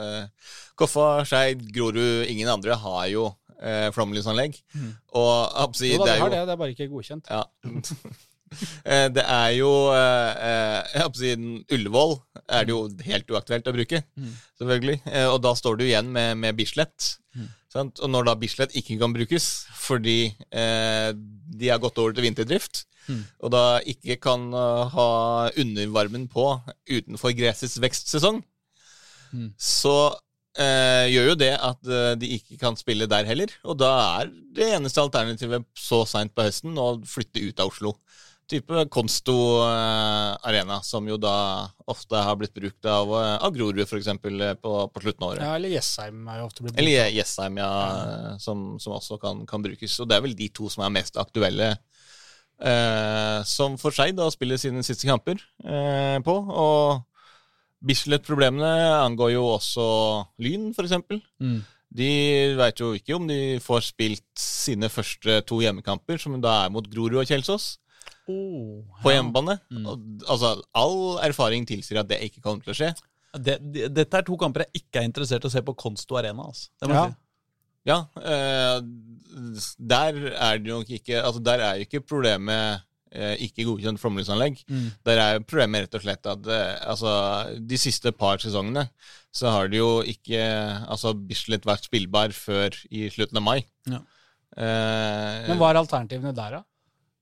eh, 0.00 0.52
Koffa, 0.76 1.24
Skeid, 1.28 1.64
Grorud 1.72 2.28
Ingen 2.30 2.48
andre 2.52 2.76
har 2.80 3.06
jo 3.12 3.28
eh, 3.60 3.90
flomlysanlegg. 3.96 4.56
Mm. 4.76 4.90
Og 5.16 5.76
si, 5.76 5.92
Jo 5.92 6.04
da, 6.04 6.08
det 6.08 6.14
vi 6.14 6.16
er 6.16 6.22
har 6.22 6.28
jo 6.28 6.34
det, 6.34 6.42
det 6.46 6.56
er 6.56 6.62
bare 6.64 6.74
ikke 6.76 6.90
godkjent. 6.92 7.30
Ja. 7.32 7.44
Eh, 8.86 9.08
Det 9.12 9.24
er 9.26 9.50
jo 9.58 9.70
eh, 9.92 10.32
eh, 10.48 10.94
Jeg 10.94 11.16
si 11.18 11.30
Ullevål 11.74 12.16
er 12.48 12.64
det 12.68 12.72
jo 12.74 12.80
helt 13.08 13.30
uaktuelt 13.34 13.66
å 13.70 13.74
bruke, 13.76 14.02
Mm. 14.16 14.32
selvfølgelig. 14.60 14.98
Og 15.34 15.38
da 15.42 15.52
står 15.58 15.78
du 15.80 15.84
igjen 15.88 16.10
med, 16.12 16.36
med 16.38 16.56
Bislett. 16.56 17.16
Mm. 17.36 17.48
Sant? 17.72 18.00
Og 18.00 18.08
når 18.12 18.24
da 18.30 18.34
Bislett 18.40 18.72
ikke 18.78 18.98
kan 19.00 19.12
brukes 19.12 19.66
fordi 19.76 20.34
eh, 20.50 21.10
de 21.16 21.68
har 21.72 21.78
gått 21.82 21.98
over 21.98 22.12
til 22.16 22.24
vinterdrift, 22.28 22.84
Mm. 23.06 23.20
og 23.38 23.50
da 23.54 23.78
ikke 23.86 24.16
kan 24.18 24.48
ha 24.50 25.50
undervarmen 25.62 26.24
på 26.26 26.42
utenfor 26.90 27.30
gressets 27.38 27.76
vekstsesong, 27.78 28.40
Mm. 29.34 29.52
så 29.58 30.14
eh, 30.58 31.06
gjør 31.12 31.28
jo 31.28 31.34
det 31.38 31.52
at 31.54 31.86
eh, 31.86 32.14
de 32.16 32.30
ikke 32.38 32.58
kan 32.58 32.74
spille 32.78 33.06
der 33.10 33.26
heller. 33.28 33.50
Og 33.68 33.76
da 33.78 33.90
er 34.22 34.30
det 34.56 34.70
eneste 34.78 35.02
alternativet 35.02 35.66
så 35.76 36.00
seint 36.08 36.32
på 36.34 36.46
høsten 36.46 36.78
å 36.80 36.96
flytte 37.06 37.42
ut 37.46 37.60
av 37.60 37.68
Oslo. 37.70 37.92
Type 38.46 38.84
Konsto 38.94 39.34
eh, 39.66 40.36
Arena, 40.46 40.78
som 40.86 41.06
jo 41.10 41.16
da 41.18 41.66
ofte 41.90 42.20
har 42.22 42.36
blitt 42.38 42.54
brukt 42.54 42.86
av, 42.86 43.10
eh, 43.18 43.34
av 43.42 43.54
Grorud, 43.56 43.82
f.eks. 43.82 44.12
På, 44.62 44.74
på 44.92 45.02
slutten 45.02 45.26
av 45.26 45.32
året. 45.32 45.42
Ja, 45.42 45.56
eller 45.58 45.74
Jessheim 45.74 46.22
er 46.30 46.40
jo 46.40 46.46
ofte 46.46 46.62
blitt 46.62 46.76
brukt. 46.76 46.82
Eller 46.84 47.10
Jessheim, 47.10 47.58
ja, 47.58 47.72
som, 48.42 48.68
som 48.82 48.94
også 48.94 49.18
kan, 49.22 49.42
kan 49.50 49.64
brukes. 49.66 49.98
Og 49.98 50.08
det 50.10 50.18
er 50.18 50.26
vel 50.28 50.38
de 50.38 50.50
to 50.54 50.70
som 50.70 50.86
er 50.86 50.94
mest 51.00 51.18
aktuelle. 51.18 51.74
Eh, 52.56 53.38
som 53.44 53.74
for 53.76 53.92
seg 53.92 54.14
da 54.16 54.30
spiller 54.32 54.60
sine 54.60 54.84
siste 54.86 55.08
kamper 55.08 55.42
eh, 55.66 56.18
på. 56.24 56.36
Og 56.36 57.02
Bislett-problemene 57.86 58.70
angår 59.02 59.34
jo 59.34 59.48
også 59.56 59.86
Lyn, 60.42 60.70
f.eks. 60.72 60.94
Mm. 61.42 61.58
De 61.96 62.12
veit 62.58 62.80
jo 62.82 62.92
ikke 62.96 63.16
om 63.16 63.26
de 63.28 63.58
får 63.62 63.90
spilt 63.90 64.40
sine 64.40 64.88
første 64.92 65.40
to 65.48 65.60
hjemmekamper, 65.62 66.18
som 66.20 66.38
da 66.42 66.62
er 66.64 66.72
mot 66.74 66.86
Grorud 66.90 67.20
og 67.22 67.28
Kjelsås, 67.28 67.76
Oh, 68.28 68.80
på 69.04 69.12
hjemmebane. 69.12 69.58
Mm. 69.70 69.86
Altså, 70.26 70.54
all 70.74 71.18
erfaring 71.26 71.66
tilsier 71.68 72.00
at 72.02 72.08
det 72.10 72.18
ikke 72.26 72.42
kommer 72.42 72.64
til 72.66 72.74
å 72.74 72.78
skje. 72.80 72.88
Det, 73.36 73.58
det, 73.60 73.90
dette 73.94 74.16
er 74.18 74.24
to 74.26 74.36
kamper 74.40 74.64
jeg 74.64 74.80
ikke 74.82 75.02
er 75.02 75.06
interessert 75.10 75.44
i 75.44 75.48
å 75.50 75.52
se 75.52 75.60
på 75.62 75.74
Konsto 75.78 76.16
Arena. 76.18 76.46
Altså. 76.48 76.70
Det 76.80 76.88
må 76.90 76.94
Ja. 76.96 77.06
si. 77.10 77.16
Ja, 77.86 78.00
eh, 78.18 78.80
der 79.78 80.16
er 80.34 80.58
det 80.58 80.72
nok 80.72 80.88
ikke 80.90 81.20
Altså, 81.22 81.38
der 81.44 81.60
er 81.62 81.76
jo 81.78 81.84
ikke 81.86 82.00
problemet 82.02 82.80
eh, 83.14 83.36
ikke 83.46 83.62
godkjent 83.68 84.00
flomlysanlegg. 84.02 84.58
Mm. 84.66 84.88
Der 85.06 85.20
er 85.22 85.38
problemet 85.46 85.84
rett 85.86 85.94
og 85.94 86.02
slett 86.02 86.26
at 86.32 86.48
eh, 86.50 86.72
altså, 86.90 87.12
de 87.62 87.78
siste 87.78 88.10
par 88.12 88.42
sesongene 88.42 88.88
så 89.36 89.52
har 89.54 89.68
det 89.70 89.78
jo 89.78 90.00
ikke 90.02 90.40
altså, 90.88 91.12
Bislett 91.14 91.68
vært 91.68 91.86
spillbar 91.86 92.34
før 92.34 92.74
i 92.90 93.06
slutten 93.12 93.38
av 93.38 93.46
mai. 93.46 93.60
Ja. 93.86 94.00
Eh, 94.56 95.46
Men 95.52 95.58
hva 95.60 95.70
er 95.70 95.78
alternativene 95.82 96.34
der, 96.34 96.58
da? 96.58 96.64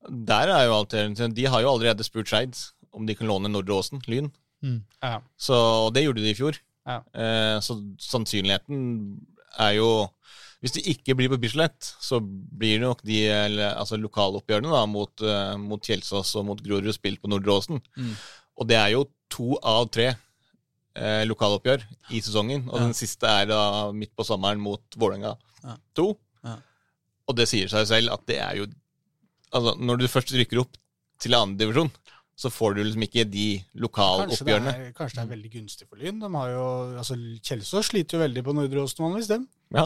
Der 0.09 0.51
er 0.53 0.65
jo 0.67 0.75
alternativet 0.83 1.35
De 1.37 1.47
har 1.49 1.63
jo 1.65 1.71
allerede 1.73 2.05
spurt 2.05 2.29
Skeid 2.29 2.57
om 2.95 3.07
de 3.07 3.15
kan 3.19 3.27
låne 3.27 3.49
Nordre 3.51 3.75
Åsen, 3.81 4.03
Lyn. 4.07 4.29
Ja. 5.03 5.19
Så, 5.37 5.55
og 5.55 5.95
det 5.95 6.05
gjorde 6.05 6.23
de 6.23 6.31
i 6.31 6.37
fjor. 6.39 6.57
Ja. 6.87 7.01
Eh, 7.17 7.57
så 7.65 7.75
sannsynligheten 8.01 8.85
er 9.59 9.73
jo 9.79 9.89
Hvis 10.61 10.73
det 10.77 10.85
ikke 10.89 11.15
blir 11.19 11.29
på 11.29 11.37
Bislett, 11.43 11.77
så 12.01 12.21
blir 12.25 12.79
det 12.79 12.87
nok 12.87 13.03
de 13.05 13.19
altså 13.75 13.99
lokaloppgjørene 14.01 14.71
da, 14.73 14.87
mot, 14.89 15.13
uh, 15.21 15.59
mot 15.61 15.83
Kjelsås 15.85 16.31
og 16.41 16.47
mot 16.49 16.63
Grorud 16.65 16.89
spilt 16.97 17.21
på 17.21 17.29
Nordre 17.29 17.53
Åsen. 17.59 17.83
Mm. 18.01 18.15
Og 18.57 18.69
det 18.71 18.79
er 18.81 18.95
jo 18.95 19.03
to 19.29 19.59
av 19.61 19.91
tre 19.93 20.07
eh, 20.15 21.25
lokaloppgjør 21.29 21.85
i 22.17 22.23
sesongen. 22.25 22.65
Og 22.71 22.79
Ja. 22.79 22.85
den 22.87 22.95
siste 22.97 23.29
er 23.29 23.51
da 23.51 23.91
midt 23.93 24.15
på 24.17 24.25
sommeren 24.25 24.61
mot 24.65 24.81
Vålerenga 24.97 25.35
Ja. 25.65 25.77
2. 26.01 26.07
Ja. 26.45 26.57
Og 27.29 27.37
det 27.37 27.49
sier 27.49 27.69
seg 27.69 27.87
selv 27.93 28.13
at 28.17 28.25
det 28.27 28.39
er 28.41 28.57
jo 28.63 28.67
Altså, 29.55 29.77
når 29.79 30.01
du 30.03 30.09
først 30.11 30.35
rykker 30.35 30.61
opp 30.65 30.77
til 31.23 31.37
andredivisjon, 31.39 31.93
så 32.35 32.51
får 32.51 32.75
du 32.75 32.81
liksom 32.83 33.05
ikke 33.07 33.23
de 33.31 33.45
Kanskje 33.55 33.71
det, 33.71 33.81
lokaloppgjørene. 33.85 34.71
er, 34.75 34.95
kanskje 34.97 35.21
det 35.21 35.23
er 35.23 35.29
veldig 35.31 35.51
gunstig 35.53 35.87
for 35.87 36.01
Lyn. 36.03 36.17
De 36.19 36.31
har 36.35 36.49
jo, 36.51 36.65
altså 36.99 37.17
Kjelsås 37.47 37.93
sliter 37.93 38.19
jo 38.19 38.23
veldig 38.25 38.43
på 38.49 38.55
Nordre 38.59 38.83
Åsen 38.83 39.05
vanligvis, 39.05 39.29
dem. 39.31 39.45
Ja. 39.75 39.85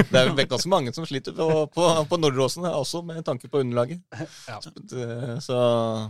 Det 0.00 0.20
er 0.22 0.30
vel 0.30 0.48
ganske 0.48 0.72
mange 0.72 0.94
som 0.96 1.04
sliter 1.08 1.36
på, 1.36 1.48
på, 1.74 1.88
på 2.08 2.20
Nordre 2.22 2.46
Åsen, 2.48 2.64
også 2.64 3.02
med 3.04 3.20
tanke 3.28 3.50
på 3.52 3.60
underlaget. 3.60 4.00
Ja. 4.48 4.56
Så 4.64 4.72
eh, 4.72 6.06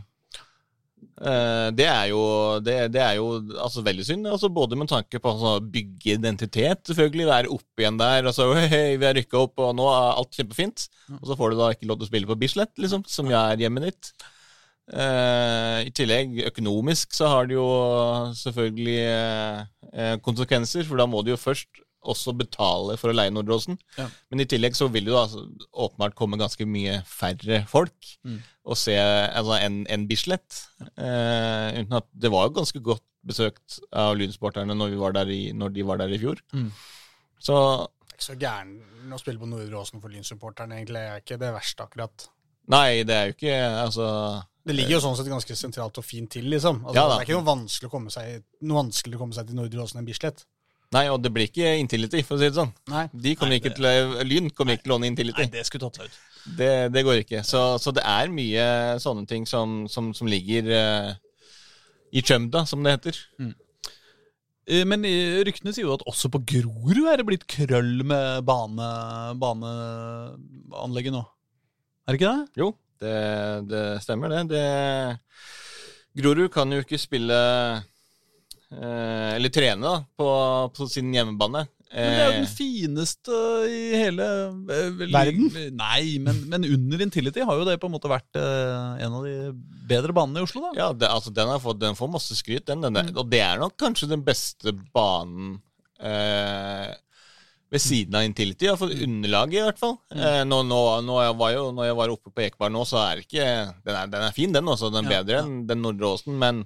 det 1.77 1.87
er 1.89 2.11
jo, 2.11 2.21
det, 2.61 2.75
det 2.93 3.01
er 3.01 3.15
jo 3.17 3.27
altså, 3.57 3.81
veldig 3.85 4.05
synd. 4.05 4.29
Altså, 4.29 4.51
både 4.53 4.77
med 4.77 4.91
tanke 4.91 5.21
på 5.23 5.33
altså, 5.33 5.57
bygge 5.61 6.15
identitet, 6.19 6.83
selvfølgelig. 6.89 7.27
Være 7.31 7.53
oppe 7.57 7.85
igjen 7.85 8.01
der. 8.01 8.29
Altså, 8.29 8.51
hei, 8.73 8.99
vi 9.01 9.09
har 9.09 9.17
rykka 9.17 9.43
opp, 9.47 9.61
og 9.65 9.75
nå 9.79 9.89
er 9.91 10.21
alt 10.21 10.37
kjempefint. 10.37 10.87
Og 11.19 11.27
så 11.31 11.37
får 11.39 11.53
du 11.53 11.61
da 11.61 11.73
ikke 11.73 11.89
lov 11.89 12.01
til 12.01 12.09
å 12.09 12.11
spille 12.13 12.31
på 12.31 12.39
Bislett, 12.41 12.75
liksom, 12.81 13.05
som 13.09 13.33
er 13.33 13.65
hjemmet 13.65 13.89
ditt. 13.89 14.13
Uh, 14.87 15.83
I 15.83 15.91
tillegg, 15.91 16.37
økonomisk, 16.47 17.11
så 17.17 17.27
har 17.33 17.49
det 17.49 17.57
jo 17.57 17.67
selvfølgelig 18.39 19.01
eh, 19.03 19.65
eh, 19.91 20.13
konsekvenser, 20.23 20.87
for 20.87 21.01
da 21.01 21.09
må 21.11 21.25
du 21.27 21.33
jo 21.33 21.41
først 21.41 21.83
også 22.07 22.33
betale 22.39 22.97
for 23.01 23.11
å 23.13 23.17
leie 23.17 23.33
Nordåsen. 23.35 23.77
Ja. 23.99 24.07
Men 24.31 24.43
i 24.45 24.47
tillegg 24.49 24.77
så 24.79 24.89
vil 24.93 25.07
det 25.09 25.13
jo 25.15 25.19
altså, 25.21 25.43
åpenbart 25.75 26.15
komme 26.19 26.39
ganske 26.41 26.67
mye 26.69 27.01
færre 27.07 27.65
folk 27.71 27.95
Mm. 28.27 28.39
og 28.67 28.77
se 28.81 28.95
altså, 28.99 29.59
enn 29.63 29.83
en 29.93 30.07
Bislett. 30.11 30.63
Eh, 30.97 31.83
uten 31.83 31.99
at 32.01 32.09
det 32.15 32.31
var 32.33 32.49
jo 32.49 32.57
ganske 32.61 32.81
godt 32.83 33.05
besøkt 33.27 33.81
av 33.93 34.15
lynsporterne 34.19 34.75
når, 34.79 34.91
vi 34.95 34.99
var 35.03 35.13
der 35.19 35.31
i, 35.35 35.41
når 35.53 35.73
de 35.75 35.83
var 35.87 35.99
der 35.99 36.15
i 36.15 36.19
fjor. 36.23 36.39
Mm. 36.55 36.71
Så 37.43 37.57
ikke 38.17 38.25
så 38.31 38.37
gæren 38.41 39.13
å 39.13 39.19
spille 39.21 39.39
på 39.43 39.49
Nordre 39.51 39.77
Åsen 39.83 40.01
for 40.01 40.09
Lyn-supporterne, 40.09 40.79
egentlig. 40.79 41.03
Det 41.03 41.13
er 41.13 41.23
ikke 41.25 41.41
det 41.43 41.51
verste, 41.55 41.85
akkurat. 41.85 42.29
nei, 42.73 43.03
det 43.07 43.15
er 43.15 43.27
jo 43.29 43.35
ikke 43.37 43.57
Altså 43.85 44.07
Det 44.67 44.75
ligger 44.75 44.97
jo 44.97 45.01
sånn 45.05 45.15
sett 45.19 45.29
ganske 45.31 45.55
sentralt 45.55 45.99
og 46.01 46.05
fint 46.05 46.31
til, 46.35 46.49
liksom. 46.51 46.81
Altså, 46.87 46.97
Ja 46.97 47.05
det 47.11 47.19
er 47.21 47.27
ikke 47.29 47.37
noe 47.39 47.47
vanskelig 47.53 47.87
å 47.91 47.93
komme 47.93 48.11
seg, 48.11 48.43
noe 48.67 48.83
å 48.89 49.19
komme 49.21 49.37
seg 49.37 49.47
til 49.47 49.55
Nordre 49.61 49.85
Åsen 49.85 50.01
enn 50.01 50.09
Bislett. 50.09 50.43
Nei, 50.95 51.09
og 51.11 51.19
det 51.25 51.33
blir 51.35 51.49
ikke 51.49 51.73
Intility, 51.81 52.23
for 52.23 52.37
å 52.37 52.41
si 52.41 52.47
det 52.47 52.57
sånn. 52.59 52.71
Nei. 52.93 53.05
De 53.11 53.35
kommer 53.35 53.57
Nei, 53.57 53.61
ikke 53.61 53.73
det- 53.75 53.81
til, 53.83 54.29
Lyn 54.31 54.51
kommer 54.55 54.77
ikke 54.77 54.87
til 54.87 54.93
å 54.93 54.97
låne 54.97 55.11
Intility. 55.11 55.47
Nei, 55.47 55.51
det 55.59 55.67
skulle 55.67 55.89
tatt 55.89 55.99
seg 55.99 56.07
ut. 56.11 56.19
Det, 56.57 56.71
det 56.95 57.03
går 57.03 57.25
ikke. 57.25 57.43
Så, 57.43 57.63
så 57.83 57.91
det 57.95 58.05
er 58.07 58.31
mye 58.31 58.67
sånne 59.03 59.27
ting 59.27 59.47
som, 59.51 59.89
som, 59.91 60.13
som 60.15 60.29
ligger 60.31 60.69
uh, 60.71 61.15
i 62.15 62.23
chumda, 62.23 62.63
som 62.71 62.85
det 62.87 62.95
heter. 62.99 63.19
Mm. 63.43 63.55
Men 64.87 65.05
eh, 65.07 65.41
ryktene 65.47 65.71
sier 65.75 65.87
jo 65.87 65.95
at 65.95 66.03
også 66.11 66.27
på 66.35 66.41
Grorud 66.43 67.05
er 67.07 67.21
det 67.21 67.27
blitt 67.29 67.45
krøll 67.51 68.01
med 68.03 68.41
bane, 68.49 68.89
baneanlegget 69.39 71.15
nå. 71.15 71.21
Er 72.07 72.15
det 72.15 72.19
ikke 72.19 72.33
det? 72.33 72.63
Jo, 72.63 72.71
det, 73.03 73.13
det 73.71 73.85
stemmer, 74.03 74.33
det. 74.35 74.41
det. 74.51 75.21
Grorud 76.19 76.51
kan 76.55 76.73
jo 76.75 76.83
ikke 76.83 76.99
spille 76.99 77.37
eh, 77.37 77.85
Eller 78.73 79.53
trene 79.55 79.83
da, 79.87 79.97
på, 80.19 80.27
på 80.75 80.89
sin 80.91 81.13
hjemmebane. 81.15 81.67
Men 81.95 82.11
det 82.11 82.21
er 82.21 82.27
jo 82.27 82.33
Eh, 82.33 82.41
den 82.43 82.49
fineste 82.51 83.37
i 83.71 83.77
hele 83.95 84.25
eh, 84.75 84.89
vel- 84.99 85.13
Verden? 85.15 85.47
Nei, 85.79 86.17
men, 86.19 86.41
men 86.51 86.67
under 86.67 87.05
Intility 87.05 87.45
har 87.47 87.61
jo 87.61 87.65
det 87.69 87.77
på 87.81 87.87
en 87.87 87.95
måte 87.95 88.11
vært 88.11 88.37
eh, 88.41 89.05
en 89.07 89.15
av 89.15 89.23
de 89.25 89.37
bedre 89.89 90.13
banene 90.17 90.43
i 90.43 90.49
Oslo, 90.49 90.65
da. 90.67 90.73
ja, 90.81 90.89
det, 90.93 91.07
altså, 91.09 91.31
den, 91.33 91.47
har 91.55 91.63
fått, 91.63 91.79
den 91.81 91.95
får 91.97 92.11
masse 92.11 92.35
skryt, 92.37 92.67
den. 92.67 92.83
den 92.83 92.99
er- 93.01 93.13
Og 93.15 93.31
det 93.31 93.41
er 93.47 93.63
nok 93.63 93.77
kanskje 93.79 94.11
den 94.11 94.27
beste 94.27 94.75
banen 94.93 95.61
eh, 96.03 96.91
ved 97.71 97.83
siden 97.87 98.19
av 98.19 98.27
Intility. 98.27 98.67
Iallfall 98.67 98.93
underlaget, 99.07 99.57
i 99.63 99.65
hvert 99.71 99.81
fall. 99.81 99.97
Eh, 100.11 100.43
nå, 100.47 100.61
nå, 100.67 100.83
nå 101.07 101.23
jeg 101.23 101.39
var 101.39 101.55
jo, 101.55 101.65
når 101.79 101.89
jeg 101.93 102.01
var 102.03 102.13
oppe 102.19 102.35
på 102.35 102.45
Ekeberg 102.51 102.75
nå, 102.77 102.83
så 102.87 102.99
er 103.07 103.17
det 103.23 103.29
ikke 103.31 103.49
Den 103.87 103.95
er, 104.03 104.13
den 104.19 104.27
er 104.29 104.37
fin, 104.37 104.53
den 104.59 104.75
også. 104.75 104.91
Den 104.95 105.07
er 105.07 105.17
Ja, 105.21 105.23
bedre 105.23 105.39
ja. 105.41 105.47
enn 105.47 105.65
den 105.71 105.83
Nordre 105.87 106.13
Åsen, 106.19 106.35
men 106.43 106.65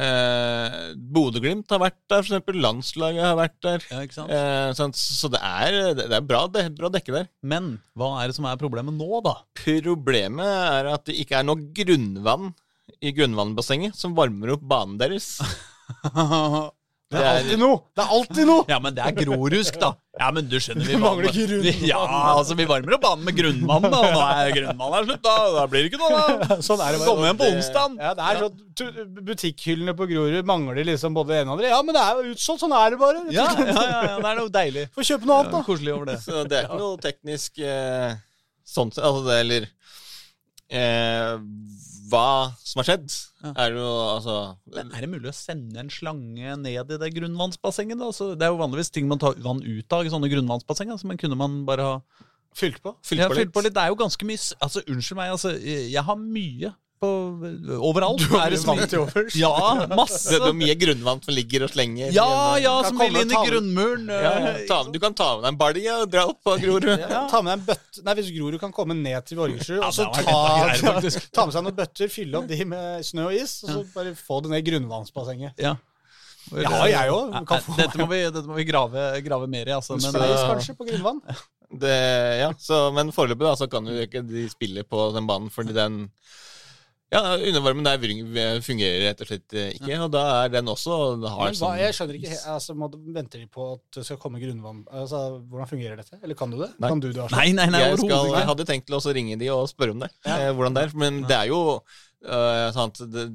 eh, 0.00 0.76
Bodø-Glimt 0.94 1.70
har 1.72 1.82
vært 1.82 1.98
der, 2.10 2.24
eksempel. 2.24 2.58
Landslaget 2.64 3.24
har 3.24 3.38
vært 3.38 3.56
der. 3.64 3.86
Ja? 3.90 4.02
Eh, 4.24 4.68
sant? 4.78 4.98
så 4.98 5.30
det 5.32 5.40
er, 5.40 5.78
det 5.98 6.08
er 6.10 6.26
bra, 6.26 6.44
det, 6.50 6.66
bra 6.78 6.90
dekke 6.92 7.14
der. 7.14 7.30
Men 7.42 7.76
hva 7.98 8.14
er 8.20 8.30
det 8.30 8.38
som 8.38 8.48
er 8.50 8.60
problemet 8.60 8.96
nå, 8.96 9.22
da? 9.24 9.38
Problemet 9.64 10.46
er 10.46 10.92
at 10.94 11.06
det 11.08 11.18
ikke 11.22 11.40
er 11.40 11.48
noe 11.48 11.68
grunnvann 11.76 12.52
i 13.04 13.12
grunnvannbassenget 13.16 13.96
som 13.98 14.16
varmer 14.16 14.54
opp 14.56 14.64
banen 14.68 14.98
deres. 15.00 15.36
Det 17.14 17.22
er 17.24 17.36
alltid 17.38 17.60
noe! 17.62 17.76
Det 17.94 18.02
er 18.04 18.10
alltid 18.18 18.48
noe! 18.50 18.64
Ja, 18.68 18.78
men 18.84 18.94
det 18.96 19.04
er 19.06 19.14
grorusk, 19.18 19.78
da. 19.80 19.90
Ja, 20.20 20.28
men 20.30 20.46
du 20.46 20.56
skjønner 20.62 20.86
vi 20.86 20.94
mangler 21.02 21.26
varmer- 21.26 21.32
ikke 21.34 21.46
grunnvann. 21.50 21.80
Vi- 21.80 21.88
Ja, 21.90 22.00
altså, 22.34 22.54
vi 22.58 22.66
varmer 22.70 22.94
opp 22.94 23.02
banen 23.02 23.24
med 23.26 23.34
grunnmannen 23.38 23.90
da. 23.94 24.00
Og 24.04 24.14
nå 24.14 24.22
er 24.26 24.52
grunnmannen 24.58 24.98
er 25.00 25.08
slutt, 25.08 25.22
da. 25.26 25.34
Da 25.56 25.64
blir 25.72 25.82
det 25.86 25.90
ikke 25.92 26.02
noe, 26.02 26.20
da. 26.44 26.58
Sånn 26.68 26.82
er 26.84 26.92
det 26.94 27.00
bare. 27.02 27.08
Komme 27.10 27.30
hjem 27.30 27.40
på 27.40 27.48
onsdag. 27.54 27.96
Ja, 28.04 28.12
det 28.18 28.28
er 28.28 28.42
sånn, 28.44 28.60
Butikkhyllene 29.30 29.94
på 29.98 30.06
Grorud 30.10 30.46
mangler 30.50 30.84
liksom 30.86 31.14
både 31.16 31.32
det 31.34 31.40
ene 31.42 31.54
og 31.54 31.58
det 31.62 31.66
andre. 31.66 31.72
Ja, 31.74 31.82
men 31.86 31.94
det 31.98 32.02
er 32.04 32.20
jo 32.20 32.34
utsolgt, 32.36 32.62
sånn 32.66 32.74
er 32.78 32.90
det 32.94 32.98
bare. 33.02 33.24
Ja, 33.34 33.46
ja, 33.58 33.66
ja, 33.66 34.02
ja, 34.10 34.16
det 34.20 34.30
er 34.32 34.38
noe 34.42 34.52
deilig. 34.60 34.86
Få 34.94 35.06
kjøpe 35.10 35.26
noe 35.30 35.40
annet, 35.42 35.52
da. 35.58 35.62
Koselig 35.66 35.94
over 35.96 36.10
det. 36.12 36.18
Så 36.26 36.44
det 36.50 36.58
er 36.60 36.68
ikke 36.68 36.80
noe 36.82 36.98
teknisk 37.02 37.58
eh, 37.64 38.14
sånn 38.66 38.90
altså 38.94 39.24
det, 39.26 39.40
eller 39.44 39.66
eh, 40.70 41.38
Hva 42.10 42.52
som 42.60 42.80
har 42.82 42.88
skjedd, 42.88 43.08
Ja. 43.44 43.52
er 43.64 43.72
jo 43.76 43.86
altså 43.86 44.34
Men 44.74 44.92
er 44.92 45.00
det 45.00 45.08
mulig 45.08 45.30
å 45.30 45.34
sende 45.36 45.78
en 45.80 45.88
slange 45.90 46.56
ned 46.60 46.90
i 46.90 46.98
det 47.00 47.14
grunnvannsbassenget? 47.14 48.00
Altså, 48.00 48.34
det 48.36 48.44
er 48.44 48.52
jo 48.52 48.60
vanligvis 48.60 48.90
ting 48.92 49.08
man 49.08 49.18
tar 49.18 49.34
vann 49.40 49.62
ut 49.62 49.92
av 49.92 50.04
i 50.04 50.12
sånne 50.12 50.30
grunnvannsbasseng, 50.32 50.90
altså, 50.92 51.06
men 51.06 51.16
kunne 51.20 51.36
man 51.36 51.64
bare 51.64 51.82
ha 51.82 52.00
Fylt 52.54 52.78
på. 52.84 52.92
Fylt 53.02 53.18
på 53.26 53.34
fylt 53.34 53.50
på 53.52 53.62
litt. 53.64 53.74
Det 53.74 53.82
er 53.82 53.88
jo 53.90 53.96
ganske 53.98 54.22
mye 54.28 54.38
Altså, 54.62 54.80
Unnskyld 54.86 55.16
meg, 55.18 55.32
altså, 55.34 55.50
jeg 55.58 56.04
har 56.06 56.14
mye 56.20 56.70
på 57.04 57.78
overalt. 57.84 58.24
Du 58.24 58.32
har 58.34 58.48
Er 58.48 58.54
det 58.54 58.60
mye 58.64 58.80
vann 58.80 58.90
til 58.90 59.02
overs. 59.02 59.36
Ja, 59.38 59.52
masse. 59.92 60.32
det 60.32 60.48
er 60.48 60.56
mye 60.56 60.76
grunnvann 60.80 61.22
som 61.24 61.36
ligger 61.36 61.66
og 61.68 61.72
slenger. 61.74 62.10
Ja, 62.16 62.28
ja, 62.62 62.74
som 62.88 62.98
vil 63.00 63.20
inn 63.22 63.32
i 63.34 63.40
grunnmuren. 63.50 64.10
Ja, 64.10 64.34
eh, 64.50 64.60
ta, 64.70 64.82
du 64.88 64.98
kan 65.02 65.16
ta 65.16 65.30
med 65.36 65.46
deg 65.46 65.52
en 65.52 65.60
balje 65.60 65.96
og 66.00 66.12
dra 66.12 66.26
opp 66.32 66.42
på 66.46 66.56
Grorud. 66.64 66.90
Ja, 67.04 67.24
ta 67.30 67.42
med 67.44 67.52
deg 67.52 67.60
en 67.60 67.66
bøtte 67.70 68.04
Nei, 68.04 68.14
Hvis 68.18 68.30
Grorud 68.34 68.60
kan 68.62 68.74
komme 68.74 68.96
ned 68.98 69.28
til 69.28 69.38
Vorgersrud, 69.38 69.78
Ja, 69.78 69.88
og 69.88 69.94
så 69.94 70.08
ta, 70.10 70.20
ta 71.36 71.46
med 71.46 71.56
seg 71.56 71.66
noen 71.66 71.78
bøtter, 71.78 72.10
fylle 72.12 72.40
opp 72.40 72.50
de 72.50 72.60
med 72.68 73.04
snø 73.06 73.28
og 73.30 73.36
is, 73.38 73.58
og 73.66 73.74
så 73.74 73.82
bare 73.94 74.14
få 74.18 74.40
det 74.44 74.54
ned 74.54 74.64
i 74.64 74.70
grunnvannsbassenget. 74.70 75.60
Ja. 75.62 75.76
Ja, 76.52 76.84
jeg 76.90 77.12
òg. 77.12 77.32
Nei, 77.32 77.42
Kan 77.48 77.62
få 77.64 77.76
Dette 77.78 77.98
må 78.00 78.06
vi, 78.10 78.20
dette 78.28 78.44
må 78.48 78.56
vi 78.58 78.66
grave, 78.68 79.08
grave 79.24 79.48
mer 79.50 79.70
i, 79.70 79.76
altså. 79.76 79.96
Men, 79.96 80.10
Spleis, 80.12 80.36
eh, 80.36 80.48
kanskje, 80.52 80.78
på 80.78 80.88
grunnvann. 80.90 81.22
Det, 81.74 81.90
ja, 82.38 82.52
så, 82.60 82.92
men 82.94 83.08
foreløpig 83.10 83.42
da, 83.48 83.54
så 83.58 83.66
kan 83.66 83.88
jo 83.88 83.96
ikke 84.04 84.20
de 84.22 84.44
spille 84.52 84.84
på 84.86 85.08
den 85.16 85.26
banen, 85.26 85.48
fordi 85.50 85.74
den 85.74 86.04
ja, 87.14 87.22
Undervarmen 87.38 87.86
der 87.86 88.60
fungerer 88.64 89.06
rett 89.08 89.22
og 89.24 89.30
slett 89.30 89.46
ikke, 89.46 89.72
ikke, 89.78 89.98
og 90.06 90.12
da 90.14 90.24
er 90.42 90.54
den 90.54 90.70
også 90.72 90.98
har 90.98 91.18
Men 91.22 91.28
hva, 91.30 91.52
sånn 91.60 91.80
jeg 91.80 91.96
skjønner 91.98 92.18
ikke, 92.20 92.38
altså, 92.54 92.76
må, 92.78 92.90
Venter 93.14 93.42
de 93.42 93.50
på 93.50 93.68
at 93.76 93.98
det 93.98 94.06
skal 94.08 94.20
komme 94.22 94.42
grunnvann? 94.42 94.82
Altså, 94.90 95.22
Hvordan 95.50 95.70
fungerer 95.70 96.00
dette? 96.00 96.18
Eller 96.22 96.38
kan 96.38 96.52
du 96.52 96.58
det? 96.60 96.72
Nei. 96.78 96.90
Kan 96.90 97.04
du 97.04 97.10
det? 97.10 97.28
Nei, 97.34 97.50
nei, 97.56 97.68
nei, 97.72 97.84
jeg, 97.86 98.00
skal, 98.02 98.32
jeg 98.34 98.50
hadde 98.50 98.66
tenkt 98.68 98.90
til 98.90 98.98
å 98.98 99.14
ringe 99.18 99.38
de 99.40 99.52
og 99.54 99.68
spørre 99.70 99.94
om 99.94 100.02
det. 100.04 100.10
Ja. 100.26 100.40
Eh, 100.40 100.50
hvordan 100.56 100.76
det 100.76 100.88
er. 100.88 100.98
Men 101.04 101.22
det 101.28 101.38
er 101.38 101.52
jo 101.52 101.60
eh, 102.24 102.68
sant, 102.76 103.00
det, 103.12 103.26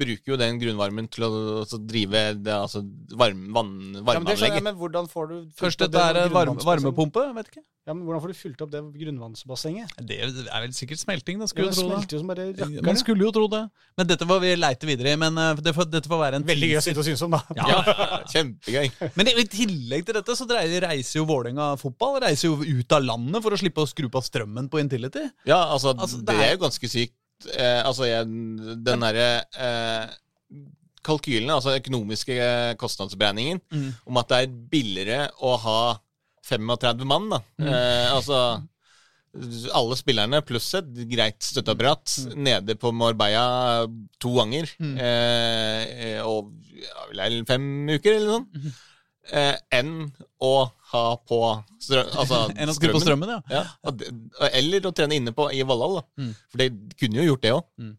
bruker 0.00 0.34
jo 0.34 0.40
den 0.40 0.60
grunnvarmen 0.60 1.08
til 1.12 1.26
å 1.26 1.30
altså, 1.62 1.80
drive 1.80 2.24
det, 2.40 2.52
altså, 2.54 2.82
varm, 3.16 3.46
vann, 3.56 3.72
Ja, 3.96 4.02
men 4.18 4.28
det 4.28 4.36
varmeanlegget. 4.36 4.66
men 4.66 5.08
får 5.12 5.32
du 5.32 5.38
Først 5.56 5.82
dette 5.84 6.04
er 6.10 6.28
varme, 6.34 6.60
varmepumpe, 6.64 7.24
vet 7.38 7.50
ikke. 7.54 7.64
Ja, 7.86 7.94
men 7.94 8.02
Hvordan 8.02 8.22
får 8.24 8.32
du 8.32 8.34
fylt 8.34 8.62
opp 8.64 8.70
det 8.72 8.80
grunnvannsbassenget? 8.98 9.92
Det 10.08 10.16
er 10.18 10.62
vel 10.64 10.72
sikkert 10.74 10.98
smelting, 10.98 11.38
da. 11.38 11.46
Ja, 11.46 11.50
Skulle 11.52 11.70
det 11.70 11.76
jo 11.76 11.84
tro 11.86 11.92
det. 11.94 12.16
jo 12.18 12.22
bare 12.26 12.86
Man 12.88 12.98
skulle 12.98 13.22
jo 13.28 13.30
tro 13.36 13.44
det. 13.52 13.60
Men 13.94 14.08
dette 14.10 14.26
får 14.26 14.40
vi 14.42 14.54
leite 14.58 14.88
videre 14.88 15.12
i. 15.14 15.18
Men 15.22 15.38
eh, 15.38 15.60
det 15.62 15.74
får, 15.76 15.86
dette 15.92 16.10
får 16.10 16.18
være 16.18 16.40
en 16.40 16.48
Veldig 16.48 16.70
gøy 16.72 16.80
å 16.80 16.82
sitte 16.82 17.04
og 17.04 17.06
synes 17.06 17.22
om, 17.22 17.36
da. 17.36 17.42
Ja. 17.54 17.78
Kjempegøy. 18.32 18.90
Men 19.14 19.30
i 19.30 19.46
tillegg 19.52 20.08
til 20.08 20.18
dette 20.18 20.34
så 20.34 20.48
reiser 20.50 21.20
jo 21.20 21.28
Vålerenga 21.30 21.68
fotball 21.78 22.18
reiser 22.26 22.50
jo 22.50 22.58
ut 22.58 22.96
av 22.98 23.06
landet 23.06 23.44
for 23.44 23.54
å 23.54 23.60
slippe 23.60 23.84
å 23.84 23.86
skru 23.86 24.10
på 24.10 24.24
strømmen 24.32 24.66
på 24.72 24.82
Intility. 24.82 25.22
Ja, 25.46 25.62
altså, 25.70 25.94
Altså, 25.94 26.18
det 26.26 26.34
er 26.42 26.56
jo 26.56 26.64
ganske 26.66 26.90
sykt. 26.90 27.14
Eh, 27.52 27.82
altså, 27.84 28.06
jeg, 28.08 28.24
den 28.86 29.04
derre 29.04 29.26
eh, 29.60 30.14
kalkylen, 31.06 31.50
altså 31.54 31.76
økonomiske 31.78 32.36
eh, 32.40 32.74
kostnadsberegningen, 32.80 33.60
Mm. 33.72 33.90
om 34.06 34.16
at 34.22 34.28
det 34.32 34.38
er 34.42 34.54
billigere 34.72 35.28
å 35.44 35.56
ha 35.62 35.78
35 36.46 37.04
mann, 37.06 37.28
da. 37.30 37.42
Mm. 37.60 37.68
Eh, 37.68 38.08
altså 38.14 38.40
alle 39.76 39.96
spillerne 40.00 40.38
pluss 40.48 40.70
et 40.78 40.86
greit 41.10 41.44
støtteapparat 41.44 42.14
nede 42.40 42.72
på 42.80 42.88
Marbella 42.96 43.84
to 44.22 44.30
ganger. 44.38 44.70
Mm. 44.80 44.94
Eh, 44.96 46.20
og 46.24 46.54
ja, 46.72 47.28
fem 47.44 47.66
uker, 47.92 48.16
eller 48.16 48.30
noe 48.38 48.46
Mm. 48.56 48.72
Eh, 49.26 49.56
enn 49.74 49.92
å 50.40 50.70
ha 50.92 51.04
på 51.26 51.40
strøm, 51.82 52.10
altså, 52.20 52.42
Enn 52.58 52.70
å 52.70 52.74
skru 52.76 52.92
på 52.94 53.00
strømmen, 53.02 53.32
ja. 53.36 53.40
Ja, 53.50 53.62
og 53.86 53.98
det, 54.00 54.10
eller 54.52 54.86
å 54.86 54.94
trene 54.94 55.18
inne 55.18 55.34
på 55.36 55.48
i 55.54 55.64
Valhall, 55.66 56.00
da. 56.00 56.04
Mm. 56.22 56.34
For 56.52 56.62
de 56.62 56.68
kunne 57.00 57.20
jo 57.20 57.32
gjort 57.32 57.46
det 57.46 57.54
òg. 57.56 57.64
Mm. 57.82 57.96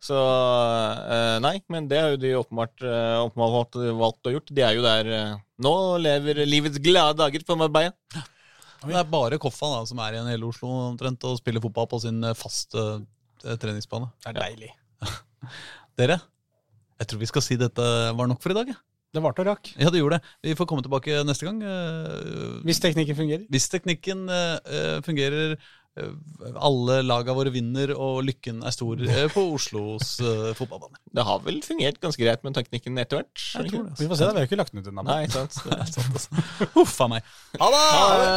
Så 0.00 0.16
eh, 0.16 1.36
nei, 1.44 1.58
men 1.72 1.88
det 1.90 2.00
har 2.00 2.14
jo 2.14 2.20
de 2.20 2.34
åpenbart, 2.38 2.84
eh, 2.88 3.16
åpenbart 3.20 3.78
valgt, 4.00 4.28
å 4.28 4.34
gjort. 4.34 4.52
De 4.56 4.64
er 4.64 4.76
jo 4.78 4.84
der 4.84 5.10
eh, 5.12 5.38
nå, 5.60 5.74
lever 6.00 6.42
livets 6.48 6.80
glade 6.80 7.20
dager 7.20 7.44
på 7.44 7.56
Marbella. 7.60 7.92
Det 8.80 8.96
er 8.96 9.08
bare 9.12 9.36
Koffa 9.40 9.68
da, 9.74 9.80
som 9.88 10.00
er 10.00 10.16
igjen 10.16 10.30
i 10.30 10.32
hele 10.32 10.48
Oslo 10.48 10.70
omtrent 10.86 11.24
og 11.28 11.36
spiller 11.36 11.60
fotball 11.60 11.84
på 11.90 11.98
sin 12.00 12.24
faste 12.32 12.80
uh, 12.80 13.56
treningsbane. 13.60 14.08
Det 14.24 14.30
er 14.32 14.38
deilig. 14.38 14.70
Dere, 16.00 16.16
jeg 16.96 17.10
tror 17.10 17.20
vi 17.20 17.28
skal 17.28 17.44
si 17.44 17.58
dette 17.60 17.88
var 18.16 18.30
nok 18.30 18.40
for 18.40 18.54
i 18.54 18.56
dag. 18.56 18.72
jeg. 18.72 18.80
Det 19.10 19.20
varte 19.24 19.42
og 19.42 19.48
rakk. 19.50 19.72
Ja, 19.74 19.90
det 19.90 19.98
gjorde 19.98 20.20
det. 20.20 20.28
Vi 20.46 20.54
får 20.54 20.66
komme 20.70 20.84
tilbake 20.86 21.20
neste 21.26 21.46
gang. 21.48 21.58
eh, 21.66 22.60
Hvis 22.62 22.78
teknikken 22.82 23.16
fungerer. 23.18 23.44
Hvis 23.50 23.66
teknikken 23.72 24.20
eh, 24.30 25.00
fungerer, 25.02 25.56
eh, 25.98 26.12
alle 26.62 27.00
laga 27.02 27.34
våre 27.34 27.50
vinner 27.50 27.90
og 27.96 28.20
lykken 28.28 28.62
er 28.62 28.70
stor 28.70 29.02
på 29.34 29.42
Oslos 29.56 30.12
fotballbane. 30.54 30.94
Det 31.10 31.24
har 31.26 31.42
vel 31.42 31.58
fungert 31.66 31.98
ganske 32.00 32.22
greit 32.22 32.44
med 32.46 32.54
teknikken 32.54 32.98
etter 33.02 33.24
hvert. 33.24 33.42
Det. 33.66 33.82
Vi 33.98 34.06
får 34.12 34.20
se, 34.20 34.28
da. 34.28 34.32
Vi 34.36 34.44
har 34.44 34.46
ikke 34.46 34.60
lagt 34.62 34.72
den 34.76 34.84
ut 34.84 34.92
ennå. 34.92 35.02
Nei, 35.10 35.24
sant. 35.34 35.58
Sant, 35.94 36.14
altså. 36.14 36.30
Huff 36.78 36.94
a 37.02 37.10
meg. 37.16 37.26
Ha 37.58 37.70
det! 37.74 37.84
Ha 37.98 38.06
det! 38.22 38.30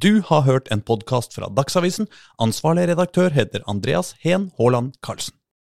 Du 0.00 0.22
har 0.30 0.46
hørt 0.46 0.70
en 0.72 0.80
podkast 0.80 1.34
fra 1.36 1.48
Dagsavisen. 1.52 2.08
Ansvarlig 2.40 2.86
redaktør 2.88 3.28
heter 3.36 3.60
Andreas 3.68 4.14
Heen 4.24 4.48
Haaland 4.56 4.94
Karlsen. 5.04 5.34